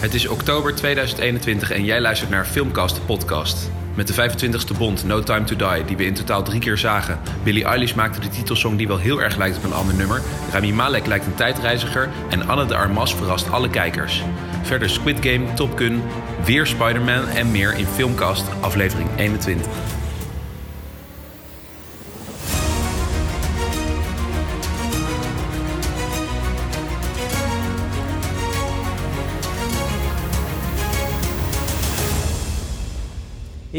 Het 0.00 0.14
is 0.14 0.28
oktober 0.28 0.74
2021 0.74 1.70
en 1.70 1.84
jij 1.84 2.00
luistert 2.00 2.30
naar 2.30 2.44
Filmcast, 2.44 2.94
de 2.94 3.00
podcast. 3.00 3.70
Met 3.94 4.06
de 4.06 4.14
25e 4.14 4.78
Bond, 4.78 5.04
No 5.04 5.22
Time 5.22 5.44
to 5.44 5.56
Die, 5.56 5.84
die 5.84 5.96
we 5.96 6.04
in 6.04 6.14
totaal 6.14 6.42
drie 6.42 6.60
keer 6.60 6.78
zagen. 6.78 7.20
Billie 7.42 7.64
Eilish 7.64 7.94
maakte 7.94 8.20
de 8.20 8.28
titelsong 8.28 8.76
die 8.76 8.88
wel 8.88 8.98
heel 8.98 9.22
erg 9.22 9.36
lijkt 9.36 9.56
op 9.56 9.64
een 9.64 9.72
ander 9.72 9.94
nummer. 9.94 10.22
Rami 10.52 10.72
Malek 10.72 11.06
lijkt 11.06 11.26
een 11.26 11.34
tijdreiziger. 11.34 12.08
En 12.30 12.48
Anne 12.48 12.66
de 12.66 12.76
Armas 12.76 13.14
verrast 13.14 13.50
alle 13.50 13.70
kijkers. 13.70 14.22
Verder 14.62 14.90
Squid 14.90 15.18
Game, 15.20 15.52
Top 15.54 15.78
Gun, 15.78 16.02
weer 16.44 16.66
Spider-Man 16.66 17.28
en 17.28 17.50
meer 17.50 17.78
in 17.78 17.86
Filmcast, 17.86 18.44
aflevering 18.60 19.08
21. 19.16 19.66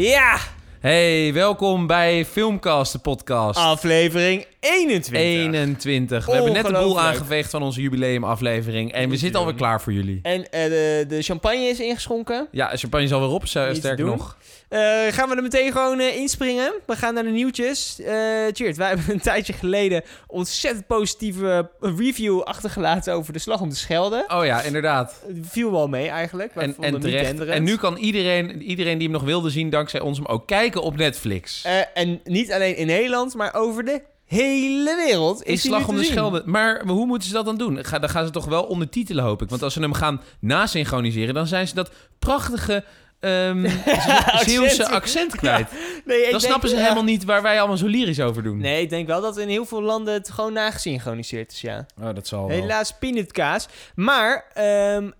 Ja, 0.02 0.38
Hey, 0.80 1.32
welkom 1.32 1.86
bij 1.86 2.24
Filmcast, 2.24 2.92
de 2.92 2.98
podcast. 2.98 3.58
aflevering 3.58 4.46
21. 4.62 5.20
21. 5.20 6.26
We 6.26 6.32
hebben 6.32 6.52
net 6.52 6.66
de 6.66 6.72
boel 6.72 7.00
aangeveegd 7.00 7.50
van 7.50 7.62
onze 7.62 7.80
jubileumaflevering. 7.80 8.92
En 8.92 9.08
we 9.08 9.16
zitten 9.16 9.40
alweer 9.40 9.54
klaar 9.54 9.80
voor 9.80 9.92
jullie. 9.92 10.18
En 10.22 10.50
eh, 10.50 10.64
de, 10.64 11.04
de 11.08 11.22
champagne 11.22 11.64
is 11.68 11.80
ingeschonken. 11.80 12.48
Ja, 12.50 12.70
de 12.70 12.76
champagne 12.76 13.04
is 13.04 13.12
alweer 13.12 13.28
op, 13.28 13.44
te 13.44 13.70
sterker 13.72 13.96
doen. 13.96 14.16
nog. 14.16 14.36
Eh, 14.68 14.78
gaan 15.10 15.28
we 15.28 15.36
er 15.36 15.42
meteen 15.42 15.72
gewoon 15.72 16.00
eh, 16.00 16.16
inspringen? 16.16 16.72
We 16.86 16.96
gaan 16.96 17.14
naar 17.14 17.22
de 17.22 17.30
nieuwtjes. 17.30 18.00
Eh 18.00 18.14
Cheers, 18.52 18.76
wij 18.76 18.88
hebben 18.92 19.04
een 19.08 19.20
tijdje 19.20 19.52
geleden 19.52 20.02
ontzettend 20.26 20.86
positieve 20.86 21.70
review 21.80 22.40
achtergelaten 22.40 23.14
over 23.14 23.32
de 23.32 23.38
slag 23.38 23.60
om 23.60 23.68
de 23.68 23.74
Schelde. 23.74 24.24
Oh 24.28 24.44
ja, 24.44 24.62
inderdaad. 24.62 25.22
Viel 25.42 25.70
wel 25.70 25.88
mee 25.88 26.08
eigenlijk. 26.08 26.54
Wij 26.54 26.64
En, 26.64 26.74
vonden 26.74 26.94
en 26.94 27.00
terecht. 27.00 27.38
En 27.40 27.62
nu 27.62 27.76
kan 27.76 27.96
iedereen, 27.96 28.62
iedereen 28.62 28.98
die 28.98 29.08
hem 29.08 29.16
nog 29.16 29.26
wilde 29.26 29.50
zien, 29.50 29.70
dankzij 29.70 30.00
ons 30.00 30.18
hem 30.18 30.26
ook 30.26 30.46
kijken 30.46 30.82
op 30.82 30.96
Netflix. 30.96 31.62
Eh, 31.64 31.74
en 31.94 32.20
niet 32.24 32.52
alleen 32.52 32.76
in 32.76 32.86
Nederland, 32.86 33.34
maar 33.34 33.54
over 33.54 33.84
de 33.84 34.02
hele 34.32 34.96
wereld. 34.96 35.42
Is 35.44 35.60
Slag 35.60 35.88
om 35.88 35.96
de. 35.96 36.04
Schelde. 36.04 36.42
Maar 36.46 36.86
hoe 36.86 37.06
moeten 37.06 37.28
ze 37.28 37.34
dat 37.34 37.44
dan 37.44 37.56
doen? 37.56 37.84
Ga, 37.84 37.98
dan 37.98 38.08
gaan 38.08 38.26
ze 38.26 38.30
toch 38.32 38.44
wel 38.44 38.62
ondertitelen, 38.62 39.24
hoop 39.24 39.42
ik. 39.42 39.48
Want 39.48 39.62
als 39.62 39.72
ze 39.72 39.80
hem 39.80 39.92
gaan 39.92 40.20
nasynchroniseren, 40.40 41.34
dan 41.34 41.46
zijn 41.46 41.68
ze 41.68 41.74
dat 41.74 41.90
prachtige 42.18 42.84
ehm 43.20 43.68
Zeeuwse 44.46 44.88
accent 44.88 45.36
kwijt. 45.36 45.70
Nee, 46.04 46.30
Dan 46.30 46.40
snappen 46.40 46.68
ze 46.68 46.74
ja. 46.74 46.82
helemaal 46.82 47.04
niet 47.04 47.24
waar 47.24 47.42
wij 47.42 47.58
allemaal 47.58 47.76
zo 47.76 47.86
lyrisch 47.86 48.20
over 48.20 48.42
doen. 48.42 48.58
Nee, 48.58 48.82
ik 48.82 48.90
denk 48.90 49.06
wel 49.06 49.20
dat 49.20 49.38
in 49.38 49.48
heel 49.48 49.64
veel 49.64 49.82
landen 49.82 50.14
het 50.14 50.30
gewoon 50.30 50.52
nagesynchroniseerd 50.52 51.52
is, 51.52 51.60
ja. 51.60 51.86
Oh, 52.00 52.14
dat 52.14 52.26
zal 52.26 52.48
wel. 52.48 52.60
Helaas 52.60 52.98
peanutkaas. 52.98 53.68
Maar, 53.94 54.44
ehm, 54.54 55.10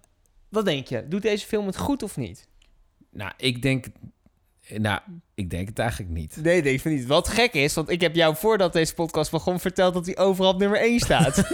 wat 0.48 0.64
denk 0.64 0.86
je? 0.86 1.08
Doet 1.08 1.22
deze 1.22 1.46
film 1.46 1.66
het 1.66 1.76
goed 1.76 2.02
of 2.02 2.16
niet? 2.16 2.48
Nou, 3.10 3.32
ik 3.36 3.62
denk... 3.62 3.86
Nou, 4.68 5.00
ik 5.42 5.50
denk 5.50 5.68
het 5.68 5.78
eigenlijk 5.78 6.10
niet. 6.10 6.36
Nee, 6.42 6.62
nee, 6.62 6.72
ik 6.72 6.80
vind 6.80 6.98
niet. 6.98 7.06
Wat 7.06 7.28
gek 7.28 7.52
is, 7.52 7.74
want 7.74 7.90
ik 7.90 8.00
heb 8.00 8.14
jou 8.14 8.36
voordat 8.36 8.72
deze 8.72 8.94
podcast 8.94 9.30
begon 9.30 9.60
verteld 9.60 9.94
dat 9.94 10.06
hij 10.06 10.18
overal 10.18 10.52
op 10.52 10.58
nummer 10.58 10.78
1 10.80 11.00
staat. 11.00 11.42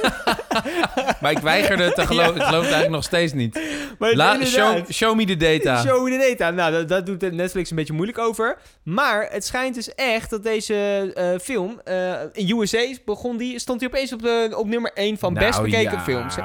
Maar 1.20 1.30
ik 1.30 1.38
weigerde 1.38 1.92
te 1.92 2.06
geloven. 2.06 2.36
Ik 2.36 2.42
geloof 2.42 2.62
het 2.64 2.72
eigenlijk 2.72 2.90
nog 2.90 3.04
steeds 3.04 3.32
niet. 3.32 3.60
maar 3.98 4.14
La, 4.14 4.44
show, 4.44 4.90
show 4.90 5.16
me 5.16 5.24
the 5.24 5.36
data. 5.36 5.80
Show 5.86 6.04
me 6.04 6.10
the 6.10 6.28
data. 6.28 6.50
Nou, 6.50 6.72
dat, 6.72 6.88
dat 6.88 7.06
doet 7.06 7.32
Netflix 7.32 7.70
een 7.70 7.76
beetje 7.76 7.92
moeilijk 7.92 8.18
over. 8.18 8.58
Maar 8.82 9.28
het 9.30 9.44
schijnt 9.44 9.74
dus 9.74 9.94
echt 9.94 10.30
dat 10.30 10.42
deze 10.42 11.10
eh, 11.14 11.38
film... 11.38 11.80
eh, 11.84 12.12
in 12.32 12.50
USA 12.50 12.94
begon 13.04 13.36
die, 13.36 13.58
stond 13.58 13.80
hij 13.80 13.88
opeens 13.88 14.12
op, 14.12 14.22
de, 14.22 14.52
op 14.56 14.66
nummer 14.66 14.92
1 14.94 15.18
van 15.18 15.34
best 15.34 15.50
Nou, 15.50 15.62
bekeken 15.64 15.92
ja. 15.92 16.02
films. 16.02 16.36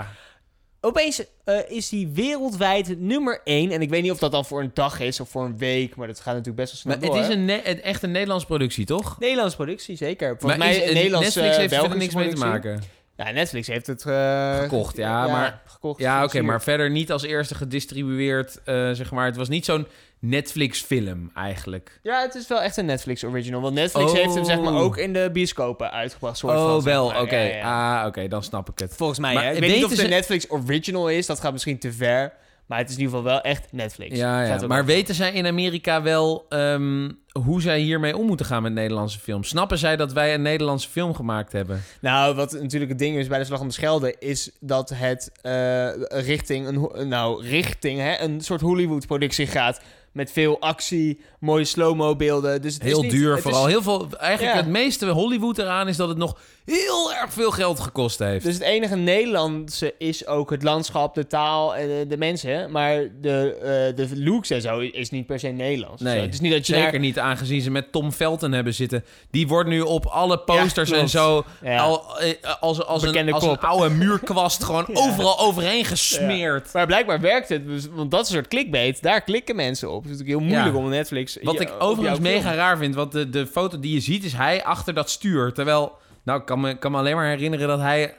Opeens 0.86 1.24
eh, 1.44 1.58
is 1.68 1.90
die 1.90 2.08
wereldwijd 2.14 3.00
nummer 3.00 3.42
1. 3.44 3.72
En 3.72 3.82
ik 3.82 3.90
weet 3.90 4.02
niet 4.02 4.12
of 4.12 4.18
dat 4.18 4.32
dan 4.32 4.46
voor 4.46 4.62
een 4.62 4.72
dag 4.74 5.00
is 5.00 5.20
of 5.20 5.30
voor 5.30 5.46
een 5.46 5.58
week. 5.58 5.96
Maar 5.96 6.08
dat 6.08 6.18
gaat 6.20 6.26
natuurlijk 6.36 6.56
best 6.56 6.72
wel 6.72 6.82
snel 6.82 6.94
Maar 6.94 7.04
het 7.04 7.14
door, 7.14 7.22
is 7.22 7.28
hè? 7.28 7.64
een, 7.64 7.74
ne- 7.76 7.82
echt 7.82 8.04
een 8.04 8.12
Nederlandse 8.12 8.48
productie, 8.48 8.86
toch? 8.86 9.20
Nederlandse 9.20 9.56
productie, 9.56 9.96
zeker. 9.96 10.28
Volgens 10.28 10.50
maar 10.50 10.58
mij 10.68 10.78
is- 10.78 10.88
een 10.88 10.94
Nederlandse 10.94 11.42
Netflix 11.42 11.72
heeft 11.72 11.92
er 11.92 11.98
niks 11.98 12.14
mee 12.16 12.30
te 12.30 12.36
maken. 12.38 12.84
Ja, 13.18 13.32
Netflix 13.32 13.68
heeft 13.68 13.88
het 13.88 14.06
eh, 14.06 14.58
Gekocht, 14.60 14.98
ja, 14.98 15.28
maar- 15.28 15.62
gekocht. 15.66 16.00
Ja, 16.00 16.24
oké, 16.24 16.42
maar 16.42 16.62
verder 16.62 16.90
niet 16.90 17.12
als 17.12 17.24
eerste 17.24 17.56
gedistribueerd, 17.56 18.60
eh, 18.66 18.92
zeg 18.92 19.12
maar. 19.12 19.26
Het 19.26 19.36
was 19.36 19.50
niet 19.50 19.66
zo'n 19.66 19.88
Netflix-film, 20.26 21.32
eigenlijk. 21.36 22.00
Ja, 22.04 22.22
het 22.22 22.36
is 22.36 22.48
wel 22.48 22.62
echt 22.62 22.78
een 22.78 22.86
Netflix 22.86 23.24
original. 23.24 23.62
Want 23.62 23.74
Netflix 23.74 24.12
Oh. 24.12 24.18
heeft 24.18 24.34
hem 24.36 24.46
zeg 24.46 24.60
maar 24.60 24.74
ook 24.74 24.98
in 24.98 25.14
de 25.14 25.30
bioscopen 25.34 25.92
uitgebracht. 25.92 26.38
Soort 26.38 26.58
oh, 26.58 26.70
van, 26.70 26.84
wel, 26.84 27.06
oké. 27.06 27.36
Ja, 27.36 27.42
ja, 27.42 27.56
ja. 27.56 28.02
Ah, 28.02 28.08
oké, 28.08 28.28
dan 28.28 28.44
snap 28.44 28.70
ik 28.70 28.80
het. 28.80 28.96
Volgens 28.96 29.20
mij, 29.20 29.34
Maar 29.34 29.44
hè. 29.44 29.52
Ik 29.52 29.60
weet 29.60 29.62
niet 29.62 29.72
weten 29.72 29.86
of 29.86 29.92
het 29.92 30.00
een 30.00 30.06
ze- 30.06 30.12
Netflix 30.14 30.50
original 30.52 31.10
is. 31.10 31.26
Dat 31.26 31.40
gaat 31.40 31.52
misschien 31.52 31.80
te 31.80 31.92
ver. 31.92 32.34
Maar 32.66 32.78
het 32.78 32.90
is 32.90 32.96
in 32.96 33.02
ieder 33.02 33.16
geval 33.18 33.32
wel 33.32 33.42
echt 33.42 33.72
Netflix. 33.72 34.18
Ja, 34.18 34.44
ja. 34.44 34.68
maar 34.68 34.86
weten 34.86 35.16
zij 35.16 35.34
in 35.34 35.46
Amerika 35.48 36.02
wel 36.02 36.46
ehm, 36.50 37.12
hoe 37.46 37.62
zij 37.62 37.80
hiermee 37.80 38.18
om 38.18 38.26
moeten 38.26 38.46
gaan 38.46 38.64
met 38.64 38.74
Nederlandse 38.74 39.20
films? 39.20 39.48
Snappen 39.48 39.78
zij 39.78 39.96
dat 39.96 40.14
wij 40.14 40.34
een 40.34 40.42
Nederlandse 40.42 40.90
film 40.90 41.16
gemaakt 41.16 41.52
hebben? 41.52 41.84
Nou, 42.02 42.36
wat 42.36 42.52
natuurlijk 42.52 42.92
het 42.92 43.00
ding 43.00 43.18
is 43.18 43.28
bij 43.28 43.40
de 43.40 43.46
Slag 43.46 43.60
om 43.60 43.68
de 43.68 43.74
Schelde... 43.74 44.16
is 44.20 44.52
dat 44.60 44.90
het 44.96 45.32
eh, 45.42 45.90
richting, 46.10 46.68
een, 46.68 47.08
nou, 47.08 47.48
richting 47.48 48.00
hè, 48.00 48.20
een 48.20 48.42
soort 48.42 48.62
Hollywood-productie 48.62 49.48
gaat... 49.48 49.82
met 50.14 50.32
veel 50.32 50.60
actie, 50.60 51.20
mooie 51.40 51.66
slow-mo 51.66 52.16
beelden. 52.16 52.62
Dus 52.62 52.74
het 52.74 52.84
is 52.84 52.90
Heel 52.92 53.02
niet- 53.02 53.12
duur 53.12 53.34
het 53.34 53.42
vooral. 53.42 53.66
is- 53.66 53.72
Heel 53.72 53.82
veel, 53.82 54.08
eigenlijk 54.18 54.56
Ja. 54.58 54.62
het 54.64 54.72
meeste 54.72 55.08
Hollywood 55.10 55.58
eraan 55.58 55.88
is 55.88 55.98
dat 55.98 56.08
het 56.10 56.18
nog 56.18 56.38
heel 56.66 57.14
erg 57.14 57.34
veel 57.34 57.52
geld 57.52 57.80
gekost 57.80 58.20
heeft. 58.20 58.46
Dus 58.46 58.54
het 58.54 58.64
enige 58.64 58.96
Nederlandse 58.96 59.94
is 59.98 60.28
ook 60.28 60.50
het 60.50 60.64
landschap, 60.64 61.16
de 61.16 61.28
taal 61.28 61.76
en 61.76 61.88
de, 61.88 62.06
de 62.08 62.18
mensen. 62.18 62.72
Maar 62.72 63.08
de, 63.22 63.56
eh, 63.56 63.96
de 64.08 64.18
looks 64.24 64.50
en 64.50 64.62
zo 64.62 64.80
is 64.80 65.10
niet 65.10 65.26
per 65.26 65.40
se 65.40 65.48
Nederlands. 65.48 66.02
Nee, 66.02 66.16
Zo, 66.18 66.22
het 66.22 66.34
is 66.34 66.40
niet 66.40 66.52
dat 66.52 66.68
je 66.68 66.74
Zeker 66.74 66.92
naar- 66.92 67.00
niet, 67.00 67.20
aangezien 67.20 67.62
ze 67.62 67.72
met 67.72 67.92
Tom 67.92 68.12
Felton 68.12 68.52
hebben 68.52 68.74
zitten. 68.74 69.04
Die 69.32 69.48
wordt 69.48 69.70
nu 69.70 69.82
op 69.82 70.06
alle 70.06 70.40
posters 70.40 70.90
Ja, 70.90 70.96
en 70.98 71.10
zo... 71.10 71.44
Ja. 71.64 71.78
Al, 71.78 72.20
eh, 72.20 72.34
als, 72.60 72.86
als, 72.86 73.04
een, 73.04 73.34
als 73.34 73.44
een 73.44 73.60
oude 73.60 73.90
muurkwast 73.96 74.64
gewoon 74.66 74.86
Ja. 74.88 75.00
overal 75.00 75.40
overheen 75.40 75.86
gesmeerd. 75.86 76.74
Maar 76.74 76.86
blijkbaar 76.86 77.20
werkt 77.22 77.50
het, 77.50 77.68
dus- 77.68 77.88
want 77.92 78.12
dat 78.12 78.22
is 78.22 78.28
een 78.28 78.36
soort 78.36 78.48
clickbait. 78.48 79.02
Daar 79.02 79.22
klikken 79.22 79.56
mensen 79.56 79.92
op. 79.92 80.04
Het 80.04 80.12
is 80.12 80.18
natuurlijk 80.18 80.40
heel 80.40 80.50
moeilijk 80.56 80.76
om 80.84 80.90
Netflix... 80.90 81.38
Wat 81.42 81.60
ik 81.60 81.74
overigens 81.80 82.20
mega 82.20 82.54
raar 82.54 82.78
vind, 82.78 82.96
want 82.96 83.12
de, 83.12 83.30
de 83.30 83.48
foto 83.48 83.80
die 83.80 83.94
je 83.94 84.00
ziet 84.00 84.24
is 84.24 84.34
hij 84.34 84.64
achter 84.64 84.94
dat 84.94 85.10
stuur. 85.10 85.54
Terwijl, 85.54 85.92
nou, 86.24 86.40
ik 86.40 86.46
kan 86.46 86.60
me, 86.62 86.78
kan 86.78 86.92
me 86.92 86.98
alleen 86.98 87.16
maar 87.16 87.28
herinneren 87.30 87.68
dat 87.68 87.80
hij 87.80 88.16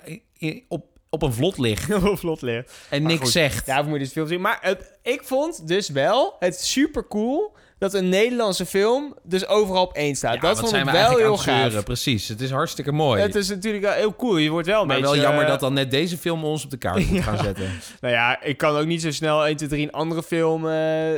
op, 0.68 0.86
op 1.10 1.22
een 1.22 1.32
vlot 1.32 1.58
ligt 1.58 1.86
Heel 2.00 2.16
vlot 2.16 2.42
leer. 2.42 2.66
en 2.90 3.02
Maar 3.02 3.10
niks 3.10 3.22
goed. 3.22 3.32
zegt. 3.32 3.66
Ja, 3.66 3.76
we 3.76 3.82
moeten 3.88 4.02
dus 4.04 4.12
veel 4.12 4.26
zien. 4.26 4.40
Maar 4.40 4.58
het- 4.60 4.98
ik 5.02 5.22
vond 5.24 5.68
dus 5.68 5.88
wel 5.88 6.36
het 6.38 6.60
super 6.60 7.06
cool 7.08 7.56
dat 7.78 7.94
een 7.94 8.08
Nederlandse 8.08 8.66
film 8.66 9.14
dus 9.22 9.46
overal 9.46 9.82
op 9.82 9.92
één 9.92 10.14
staat. 10.14 10.34
Ja, 10.34 10.40
dat 10.40 10.58
vond 10.58 10.70
zijn 10.70 10.86
ik 10.86 10.92
we 10.92 10.98
wel 10.98 11.16
heel 11.16 11.36
gaaf. 11.36 11.82
Precies, 11.84 12.28
het 12.28 12.40
is 12.40 12.50
hartstikke 12.50 12.92
mooi. 12.92 13.22
Het 13.22 13.34
is 13.34 13.48
natuurlijk 13.48 13.84
wel 13.84 13.92
heel 13.92 14.16
cool. 14.16 14.36
Je 14.36 14.50
wordt 14.50 14.66
wel 14.66 14.80
een 14.80 14.86
maar 14.86 15.00
beetje... 15.00 15.12
wel 15.12 15.22
jammer 15.22 15.42
eh, 15.42 15.50
dat 15.50 15.60
dan 15.60 15.72
net 15.72 15.90
deze 15.90 16.16
film 16.16 16.44
ons 16.44 16.64
op 16.64 16.70
de 16.70 16.76
kaart 16.76 17.10
moet 17.10 17.22
gaan 17.28 17.38
zetten. 17.38 17.70
Nou 18.00 18.14
ja, 18.14 18.42
ik 18.42 18.56
kan 18.56 18.76
ook 18.76 18.86
niet 18.86 19.02
zo 19.02 19.10
snel 19.10 19.46
1, 19.46 19.56
2, 19.56 19.68
3 19.68 19.82
een 19.82 19.92
andere 19.92 20.22
film 20.22 20.68
eh, 20.68 20.72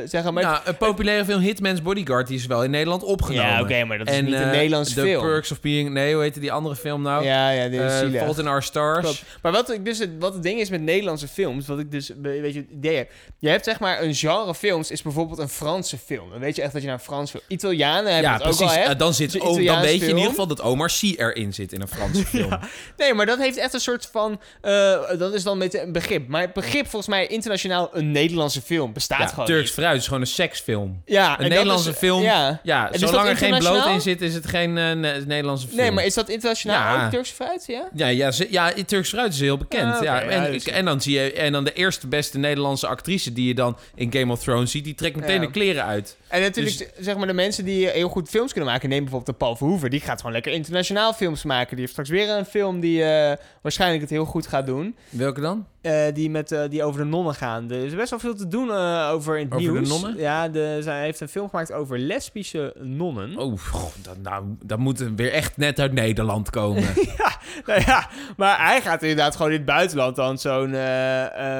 zeggen. 0.05 0.33
Maar 0.33 0.43
nou, 0.43 0.59
een 0.65 0.77
populaire 0.77 1.25
film 1.25 1.41
Hitman's 1.41 1.81
Bodyguard 1.81 2.27
die 2.27 2.37
is 2.37 2.45
wel 2.45 2.63
in 2.63 2.71
Nederland 2.71 3.03
opgenomen. 3.03 3.51
Ja, 3.51 3.61
oké, 3.61 3.83
maar 3.83 3.97
dat 3.97 4.07
is 4.07 4.13
en, 4.13 4.25
niet 4.25 4.33
een 4.33 4.41
eh, 4.41 4.51
Nederlandse 4.51 4.93
The 4.93 5.01
film. 5.01 5.23
Perks 5.23 5.51
of 5.51 5.61
Being... 5.61 5.89
Nee, 5.89 6.13
hoe 6.13 6.21
heette 6.21 6.39
die 6.39 6.51
andere 6.51 6.75
film 6.75 7.01
nou? 7.01 7.23
ja, 7.23 7.49
ja, 7.49 7.67
dit 7.67 7.81
is 7.81 8.15
Eh. 8.17 8.21
Fault 8.21 8.37
in 8.37 8.47
Our 8.47 8.63
Stars. 8.63 8.99
Klopt. 8.99 9.23
Maar 9.41 9.51
wat, 9.51 9.71
ik 9.71 9.85
dus 9.85 9.99
het, 9.99 10.09
wat 10.19 10.33
het 10.33 10.43
ding 10.43 10.59
is 10.59 10.69
met 10.69 10.81
Nederlandse 10.81 11.27
films, 11.27 11.67
wat 11.67 11.79
ik 11.79 11.91
dus, 11.91 12.11
weet 12.21 12.53
je, 12.53 12.59
het 12.59 12.69
idee 12.69 12.95
heb. 12.95 13.11
Je 13.39 13.49
hebt 13.49 13.63
zeg 13.63 13.79
maar 13.79 14.01
een 14.01 14.15
genre 14.15 14.55
films, 14.55 14.91
is 14.91 15.01
bijvoorbeeld 15.01 15.39
een 15.39 15.49
Franse 15.49 15.97
film. 15.97 16.33
Weet 16.47 16.55
je 16.55 16.61
echt 16.61 16.71
dat 16.73 16.81
je 16.81 16.87
naar 16.87 16.97
een 16.97 17.03
Frans 17.03 17.29
film... 17.31 17.43
Italianen 17.47 18.13
hebben 18.13 18.31
Ja, 18.31 18.37
het 18.37 18.47
ook 18.53 18.61
al, 18.61 18.69
hè? 18.75 18.81
Eh, 18.83 18.97
dan, 18.97 19.13
zit, 19.13 19.39
oh, 19.39 19.65
dan 19.65 19.81
weet 19.81 19.99
je 19.99 20.07
in 20.07 20.15
ieder 20.15 20.29
geval 20.29 20.47
dat 20.47 20.61
Omar 20.61 20.89
Sy 20.89 21.15
erin 21.17 21.53
zit 21.53 21.73
in 21.73 21.81
een 21.81 21.87
Franse 21.87 22.25
film. 22.35 22.59
Nee, 22.97 23.13
maar 23.13 23.25
dat 23.25 23.37
heeft 23.39 23.57
echt 23.57 23.73
een 23.73 23.79
soort 23.79 24.09
van... 24.11 24.39
eh, 24.61 24.71
dat 25.17 25.33
is 25.33 25.43
dan 25.43 25.57
met 25.57 25.73
een 25.73 25.91
begrip. 25.91 26.27
Maar 26.27 26.41
het 26.41 26.53
begrip 26.53 26.87
volgens 26.87 27.07
mij 27.07 27.27
internationaal 27.27 27.89
een 27.93 28.11
Nederlandse 28.11 28.61
film 28.61 28.93
bestaat 28.93 29.19
Ja, 29.19 29.27
gewoon 29.27 29.45
Turks 29.45 29.61
niet. 29.63 29.71
fruit 29.73 29.97
is 29.99 30.05
gewoon 30.05 30.21
een 30.21 30.27
seksfilm. 30.27 31.01
Ja, 31.05 31.37
en 31.37 31.43
Een 31.43 31.49
Nederlandse 31.49 31.89
is- 31.89 31.97
film. 31.97 32.21
Ja. 32.21 32.59
Ja, 32.63 32.89
zolang 32.91 33.27
er 33.29 33.37
geen 33.37 33.57
bloot 33.57 33.85
in 33.85 34.01
zit, 34.01 34.21
is 34.21 34.33
het 34.33 34.47
geen 34.47 34.77
eh, 34.77 34.91
ne- 34.91 35.23
Nederlandse 35.25 35.67
film. 35.67 35.79
Nee, 35.79 35.91
maar 35.91 36.05
is 36.05 36.13
dat 36.13 36.29
internationaal 36.29 37.05
ook 37.05 37.11
Turkse 37.11 37.33
fruit? 37.33 37.63
Ja? 37.67 37.87
Ja, 37.93 38.07
ja, 38.07 38.31
ze- 38.31 38.47
ja, 38.51 38.73
Turks 38.85 39.09
fruit 39.09 39.33
is 39.33 39.39
heel 39.39 39.57
bekend. 39.57 39.95
Ah, 39.95 40.03
ja, 40.03 40.21
en, 40.21 40.51
dus- 40.51 40.65
en 40.67 40.85
dan 40.85 41.01
zie 41.01 41.19
je 41.19 41.33
en 41.33 41.51
dan 41.51 41.63
de 41.63 41.73
eerste 41.73 42.07
beste 42.07 42.37
Nederlandse 42.37 42.87
actrice 42.87 43.33
die 43.33 43.47
je 43.47 43.53
dan 43.55 43.77
in 43.95 44.11
Game 44.13 44.31
of 44.31 44.43
Thrones 44.43 44.71
ziet, 44.71 44.83
die 44.83 44.95
trekt 44.95 45.15
meteen 45.15 45.41
de 45.41 45.51
kleren 45.51 45.83
uit. 45.85 46.17
En 46.37 46.43
natuurlijk, 46.43 46.91
zeg 46.99 47.17
maar, 47.17 47.27
de 47.27 47.33
mensen 47.33 47.65
die 47.65 47.87
heel 47.87 48.09
goed 48.09 48.29
films 48.29 48.51
kunnen 48.51 48.71
maken... 48.71 48.89
neem 48.89 49.03
bijvoorbeeld 49.03 49.31
de 49.31 49.45
Paul 49.45 49.55
Verhoeven. 49.55 49.89
Die 49.89 49.99
gaat 49.99 50.17
gewoon 50.17 50.31
lekker 50.31 50.51
internationaal 50.51 51.13
films 51.13 51.43
maken. 51.43 51.69
Die 51.69 51.79
heeft 51.79 51.91
straks 51.91 52.09
weer 52.09 52.29
een 52.29 52.45
film 52.45 52.79
die 52.79 53.03
eh, 53.03 53.37
waarschijnlijk 53.61 54.01
het 54.01 54.09
heel 54.09 54.25
goed 54.25 54.47
gaat 54.47 54.65
doen. 54.65 54.95
Welke 55.09 55.41
dan? 55.41 55.65
Eh, 55.81 56.05
die, 56.13 56.29
met, 56.29 56.51
eh, 56.51 56.69
die 56.69 56.83
over 56.83 57.01
de 57.01 57.07
nonnen 57.07 57.33
gaan. 57.35 57.71
Er 57.71 57.85
is 57.85 57.95
best 57.95 58.09
wel 58.09 58.19
veel 58.19 58.35
te 58.35 58.47
doen 58.47 58.71
over 59.11 59.37
in 59.37 59.45
het 59.45 59.53
Over 59.53 59.73
de 59.73 59.79
nieuws. 59.79 59.89
nonnen? 59.89 60.17
Ja, 60.17 60.49
de, 60.49 60.77
zij 60.81 61.01
heeft 61.01 61.19
een 61.19 61.27
film 61.27 61.49
gemaakt 61.49 61.71
over 61.71 61.99
lesbische 61.99 62.73
nonnen. 62.79 63.37
Oh, 63.37 63.59
dat, 64.01 64.17
nou, 64.21 64.45
dat 64.63 64.79
moet 64.79 64.99
weer 65.15 65.31
echt 65.31 65.57
net 65.57 65.79
uit 65.79 65.93
Nederland 65.93 66.49
komen. 66.49 66.83
ja, 67.17 67.37
nou 67.65 67.81
ja, 67.85 68.09
maar 68.37 68.67
hij 68.67 68.81
gaat 68.81 69.01
inderdaad 69.01 69.35
gewoon 69.35 69.51
in 69.51 69.57
het 69.57 69.65
buitenland 69.65 70.15
dan 70.15 70.37
zo'n 70.37 70.75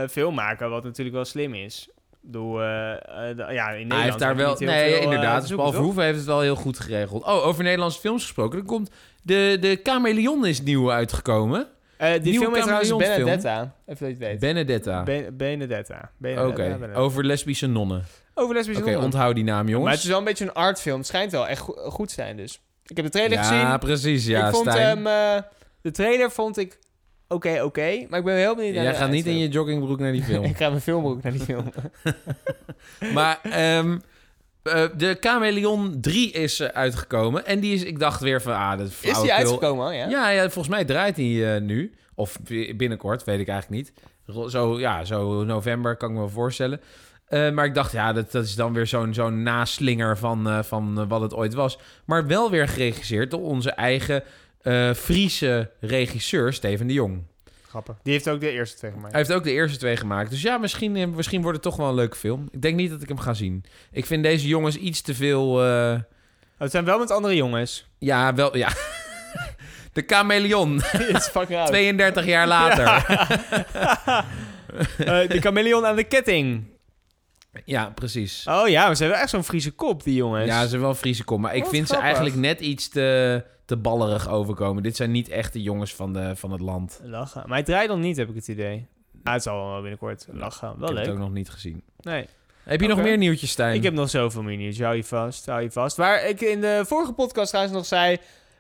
film 0.09 0.33
maken, 0.33 0.69
wat 0.69 0.83
natuurlijk 0.83 1.15
wel 1.15 1.25
slim 1.25 1.53
is. 1.53 1.89
Doe, 2.29 2.61
eh, 2.61 3.29
eh, 3.29 3.53
ja, 3.53 3.67
in 3.69 3.73
Nederland 3.87 3.91
Hij 3.93 4.03
heeft 4.03 4.19
daar 4.19 4.35
wel... 4.35 4.55
Nee, 4.59 4.89
veel, 4.89 4.97
eh, 4.97 5.03
inderdaad. 5.03 5.39
zoeken, 5.47 5.57
Paul? 5.57 5.71
Verhoeven 5.71 6.03
heeft 6.03 6.17
het 6.17 6.25
wel 6.25 6.41
heel 6.41 6.55
goed 6.55 6.79
geregeld. 6.79 7.23
Oh, 7.23 7.45
over 7.45 7.63
Nederlandse 7.63 7.99
films 7.99 8.23
gesproken. 8.23 8.59
Er 8.59 8.65
komt... 8.65 8.89
De, 9.23 9.57
de 9.59 9.79
Chameleon 9.83 10.45
is 10.45 10.61
nieuw 10.61 10.91
uitgekomen. 10.91 11.67
Eh, 11.97 12.11
die 12.11 12.21
Nieuwe 12.21 12.45
film 12.45 12.55
is 12.55 12.63
trouwens. 12.63 12.89
Benedetta. 12.89 13.75
Even 13.85 14.07
dat 14.07 14.17
je 14.17 14.25
weet. 14.25 14.39
Benedetta. 14.39 15.03
Ben- 15.03 15.37
Benedetta. 15.37 16.11
Benedetta. 16.17 16.47
Oké, 16.47 16.89
over 16.95 17.25
lesbische 17.25 17.67
nonnen. 17.67 18.03
Over 18.33 18.55
lesbische 18.55 18.81
Oké, 18.81 18.91
nonnen. 18.91 19.11
onthoud 19.11 19.35
die 19.35 19.43
naam, 19.43 19.65
jongens. 19.67 19.83
Maar 19.83 19.93
het 19.93 20.03
is 20.03 20.09
wel 20.09 20.17
een 20.17 20.23
beetje 20.23 20.43
een 20.45 20.53
artfilm. 20.53 20.97
Het 20.97 21.07
schijnt 21.07 21.31
wel 21.31 21.47
echt 21.47 21.61
go- 21.61 21.89
goed 21.89 22.07
te 22.07 22.13
zijn 22.13 22.37
dus. 22.37 22.61
Ik 22.85 22.95
heb 22.95 23.05
de 23.05 23.11
trailer 23.11 23.37
gezien. 23.37 23.57
ja, 23.57 23.77
precies. 23.77 24.25
Ja, 24.25 24.47
ik 24.47 24.53
vond 24.53 24.69
Stijn. 24.71 25.05
hem... 25.05 25.43
de 25.81 25.91
trailer 25.91 26.31
vond 26.31 26.57
ik 26.57 26.77
oké, 27.27 27.61
oké. 27.63 28.05
maar 28.09 28.19
ik 28.19 28.25
ben 28.25 28.35
heel 28.35 28.55
benieuwd 28.55 28.75
naar 28.75 28.83
Jij 28.83 28.95
gaat 28.95 29.09
niet 29.09 29.25
in 29.25 29.37
je 29.37 29.47
joggingbroek 29.47 29.99
naar 29.99 30.11
die 30.11 30.23
film. 30.31 30.43
ik 30.43 30.57
ga 30.57 30.69
mijn 30.69 30.81
filmbroek 30.81 31.23
naar 31.23 31.31
die 31.31 31.41
film. 31.41 31.71
maar 33.13 33.39
ehm, 33.43 33.97
eh, 34.67 34.83
de 34.97 35.17
Chameleon 35.19 35.97
3 36.01 36.31
is 36.31 36.59
eh, 36.59 36.67
uitgekomen. 36.67 37.45
En 37.45 37.59
die 37.59 37.73
is, 37.73 37.83
ik 37.83 37.99
dacht 37.99 38.21
weer 38.21 38.41
van, 38.41 38.53
ah, 38.53 38.77
dat 38.77 38.87
is 38.87 39.01
is 39.01 39.21
die 39.21 39.33
uitgekomen 39.33 39.85
al, 39.85 39.91
ja? 39.91 40.07
Ja, 40.07 40.29
ja, 40.29 40.41
volgens 40.41 40.67
mij 40.67 40.85
draait 40.85 41.17
hij 41.17 41.55
eh, 41.55 41.61
nu. 41.61 41.93
Of 42.15 42.39
binnenkort, 42.75 43.23
weet 43.23 43.39
ik 43.39 43.47
eigenlijk 43.47 43.83
niet. 43.83 43.93
Zo, 44.51 44.79
ja, 44.79 45.03
zo 45.03 45.43
november 45.43 45.95
kan 45.95 46.09
ik 46.09 46.15
me 46.15 46.21
wel 46.21 46.29
voorstellen. 46.29 46.81
Maar 47.29 47.65
ik 47.65 47.73
dacht, 47.73 47.91
ja, 47.91 48.13
dat, 48.13 48.31
dat 48.31 48.43
is 48.43 48.55
dan 48.55 48.73
weer 48.73 48.87
zo'n 48.87 49.13
zo'n 49.13 49.43
naslinger 49.43 50.17
van, 50.17 50.63
van 50.65 51.07
wat 51.07 51.21
het 51.21 51.33
ooit 51.33 51.53
was. 51.53 51.77
Maar 52.05 52.27
wel 52.27 52.51
weer 52.51 52.67
geregisseerd 52.67 53.31
door 53.31 53.41
onze 53.41 53.71
eigen 53.71 54.23
eh, 54.67 54.93
Friese 54.93 55.71
regisseur, 55.79 56.53
Steven 56.53 56.87
de 56.87 56.93
Jong. 56.93 57.23
Grappig. 57.67 57.95
Die 58.03 58.13
heeft 58.13 58.29
ook 58.29 58.39
de 58.39 58.51
eerste 58.51 58.77
twee 58.77 58.91
gemaakt. 58.91 59.11
Hij 59.11 59.21
heeft 59.21 59.33
ook 59.33 59.43
de 59.43 59.51
eerste 59.51 59.77
twee 59.77 59.97
gemaakt. 59.97 60.29
Dus 60.29 60.41
ja, 60.41 60.57
misschien, 60.57 60.95
eh, 60.95 61.07
misschien 61.07 61.41
wordt 61.41 61.57
het 61.57 61.65
toch 61.65 61.75
wel 61.75 61.87
een 61.87 61.95
leuke 61.95 62.15
film. 62.15 62.47
Ik 62.51 62.61
denk 62.61 62.75
niet 62.75 62.89
dat 62.89 63.01
ik 63.01 63.07
hem 63.07 63.19
ga 63.19 63.33
zien. 63.33 63.63
Ik 63.91 64.05
vind 64.05 64.23
deze 64.23 64.47
jongens 64.47 64.75
iets 64.75 65.01
te 65.01 65.15
veel... 65.15 65.51
Oh, 65.51 65.95
het 66.57 66.71
zijn 66.71 66.85
wel 66.85 66.99
met 66.99 67.11
andere 67.11 67.35
jongens. 67.35 67.87
ja, 67.97 68.33
wel... 68.33 68.57
Ja. 68.57 68.69
de 69.93 70.03
Chameleon, 70.07 70.75
is 70.91 71.27
fucking 71.27 71.59
oud. 71.59 71.67
32 71.73 72.25
jaar 72.25 72.47
later. 72.47 72.85
De 75.27 75.37
chameleon 75.41 75.85
aan 75.85 75.95
de 75.95 76.03
ketting. 76.03 76.63
Ja, 77.65 77.91
precies. 77.95 78.45
Oh 78.49 78.67
ja, 78.67 78.85
maar 78.85 78.95
ze 78.95 79.03
hebben 79.03 79.21
echt 79.21 79.29
zo'n 79.29 79.43
Friese 79.43 79.71
kop, 79.71 80.03
die 80.03 80.15
jongens. 80.15 80.45
Ja, 80.45 80.61
ze 80.61 80.67
zijn 80.67 80.81
wel 80.81 80.95
Friese 80.95 81.23
kom. 81.23 81.41
Maar 81.41 81.55
ik 81.55 81.63
Wat 81.63 81.71
vind 81.71 81.87
ze 81.87 81.95
eigenlijk 81.95 82.35
net 82.35 82.59
iets 82.59 82.89
te, 82.89 83.43
te 83.65 83.77
ballerig 83.77 84.29
overkomen. 84.29 84.83
Dit 84.83 84.95
zijn 84.95 85.11
niet 85.11 85.29
echte 85.29 85.61
jongens 85.61 85.95
van, 85.95 86.13
de, 86.13 86.35
van 86.35 86.51
het 86.51 86.61
land. 86.61 86.99
Lachen. 87.03 87.43
Maar 87.45 87.57
hij 87.57 87.63
draait 87.63 87.87
dan 87.87 87.99
niet, 87.99 88.17
heb 88.17 88.29
ik 88.29 88.35
het 88.35 88.47
idee. 88.47 88.87
Ah, 89.23 89.33
het 89.33 89.43
zal 89.43 89.69
wel 89.69 89.81
binnenkort 89.81 90.27
lachen. 90.31 90.67
Wel 90.67 90.75
ik 90.75 90.81
heb 90.81 90.89
leuk. 90.95 91.05
het 91.05 91.13
ook 91.13 91.19
nog 91.19 91.31
niet 91.31 91.49
gezien. 91.49 91.81
Nee. 91.99 92.27
Heb 92.63 92.81
je 92.81 92.87
nog 92.87 93.01
meer 93.01 93.17
nieuwtjes, 93.17 93.51
Stijn? 93.51 93.75
Ik 93.75 93.83
heb 93.83 93.93
nog 93.93 94.09
zoveel 94.09 94.43
meer 94.43 94.57
nieuws. 94.57 94.79
Hou 94.79 94.95
je 94.95 95.03
vast, 95.03 95.45
hou 95.45 95.61
je 95.61 95.71
vast. 95.71 95.97
Waar 95.97 96.27
ik 96.27 96.41
in 96.41 96.61
de 96.61 96.83
vorige 96.87 97.13
podcast 97.13 97.49
trouwens 97.49 97.75
nog 97.75 97.85
zei... 97.85 98.17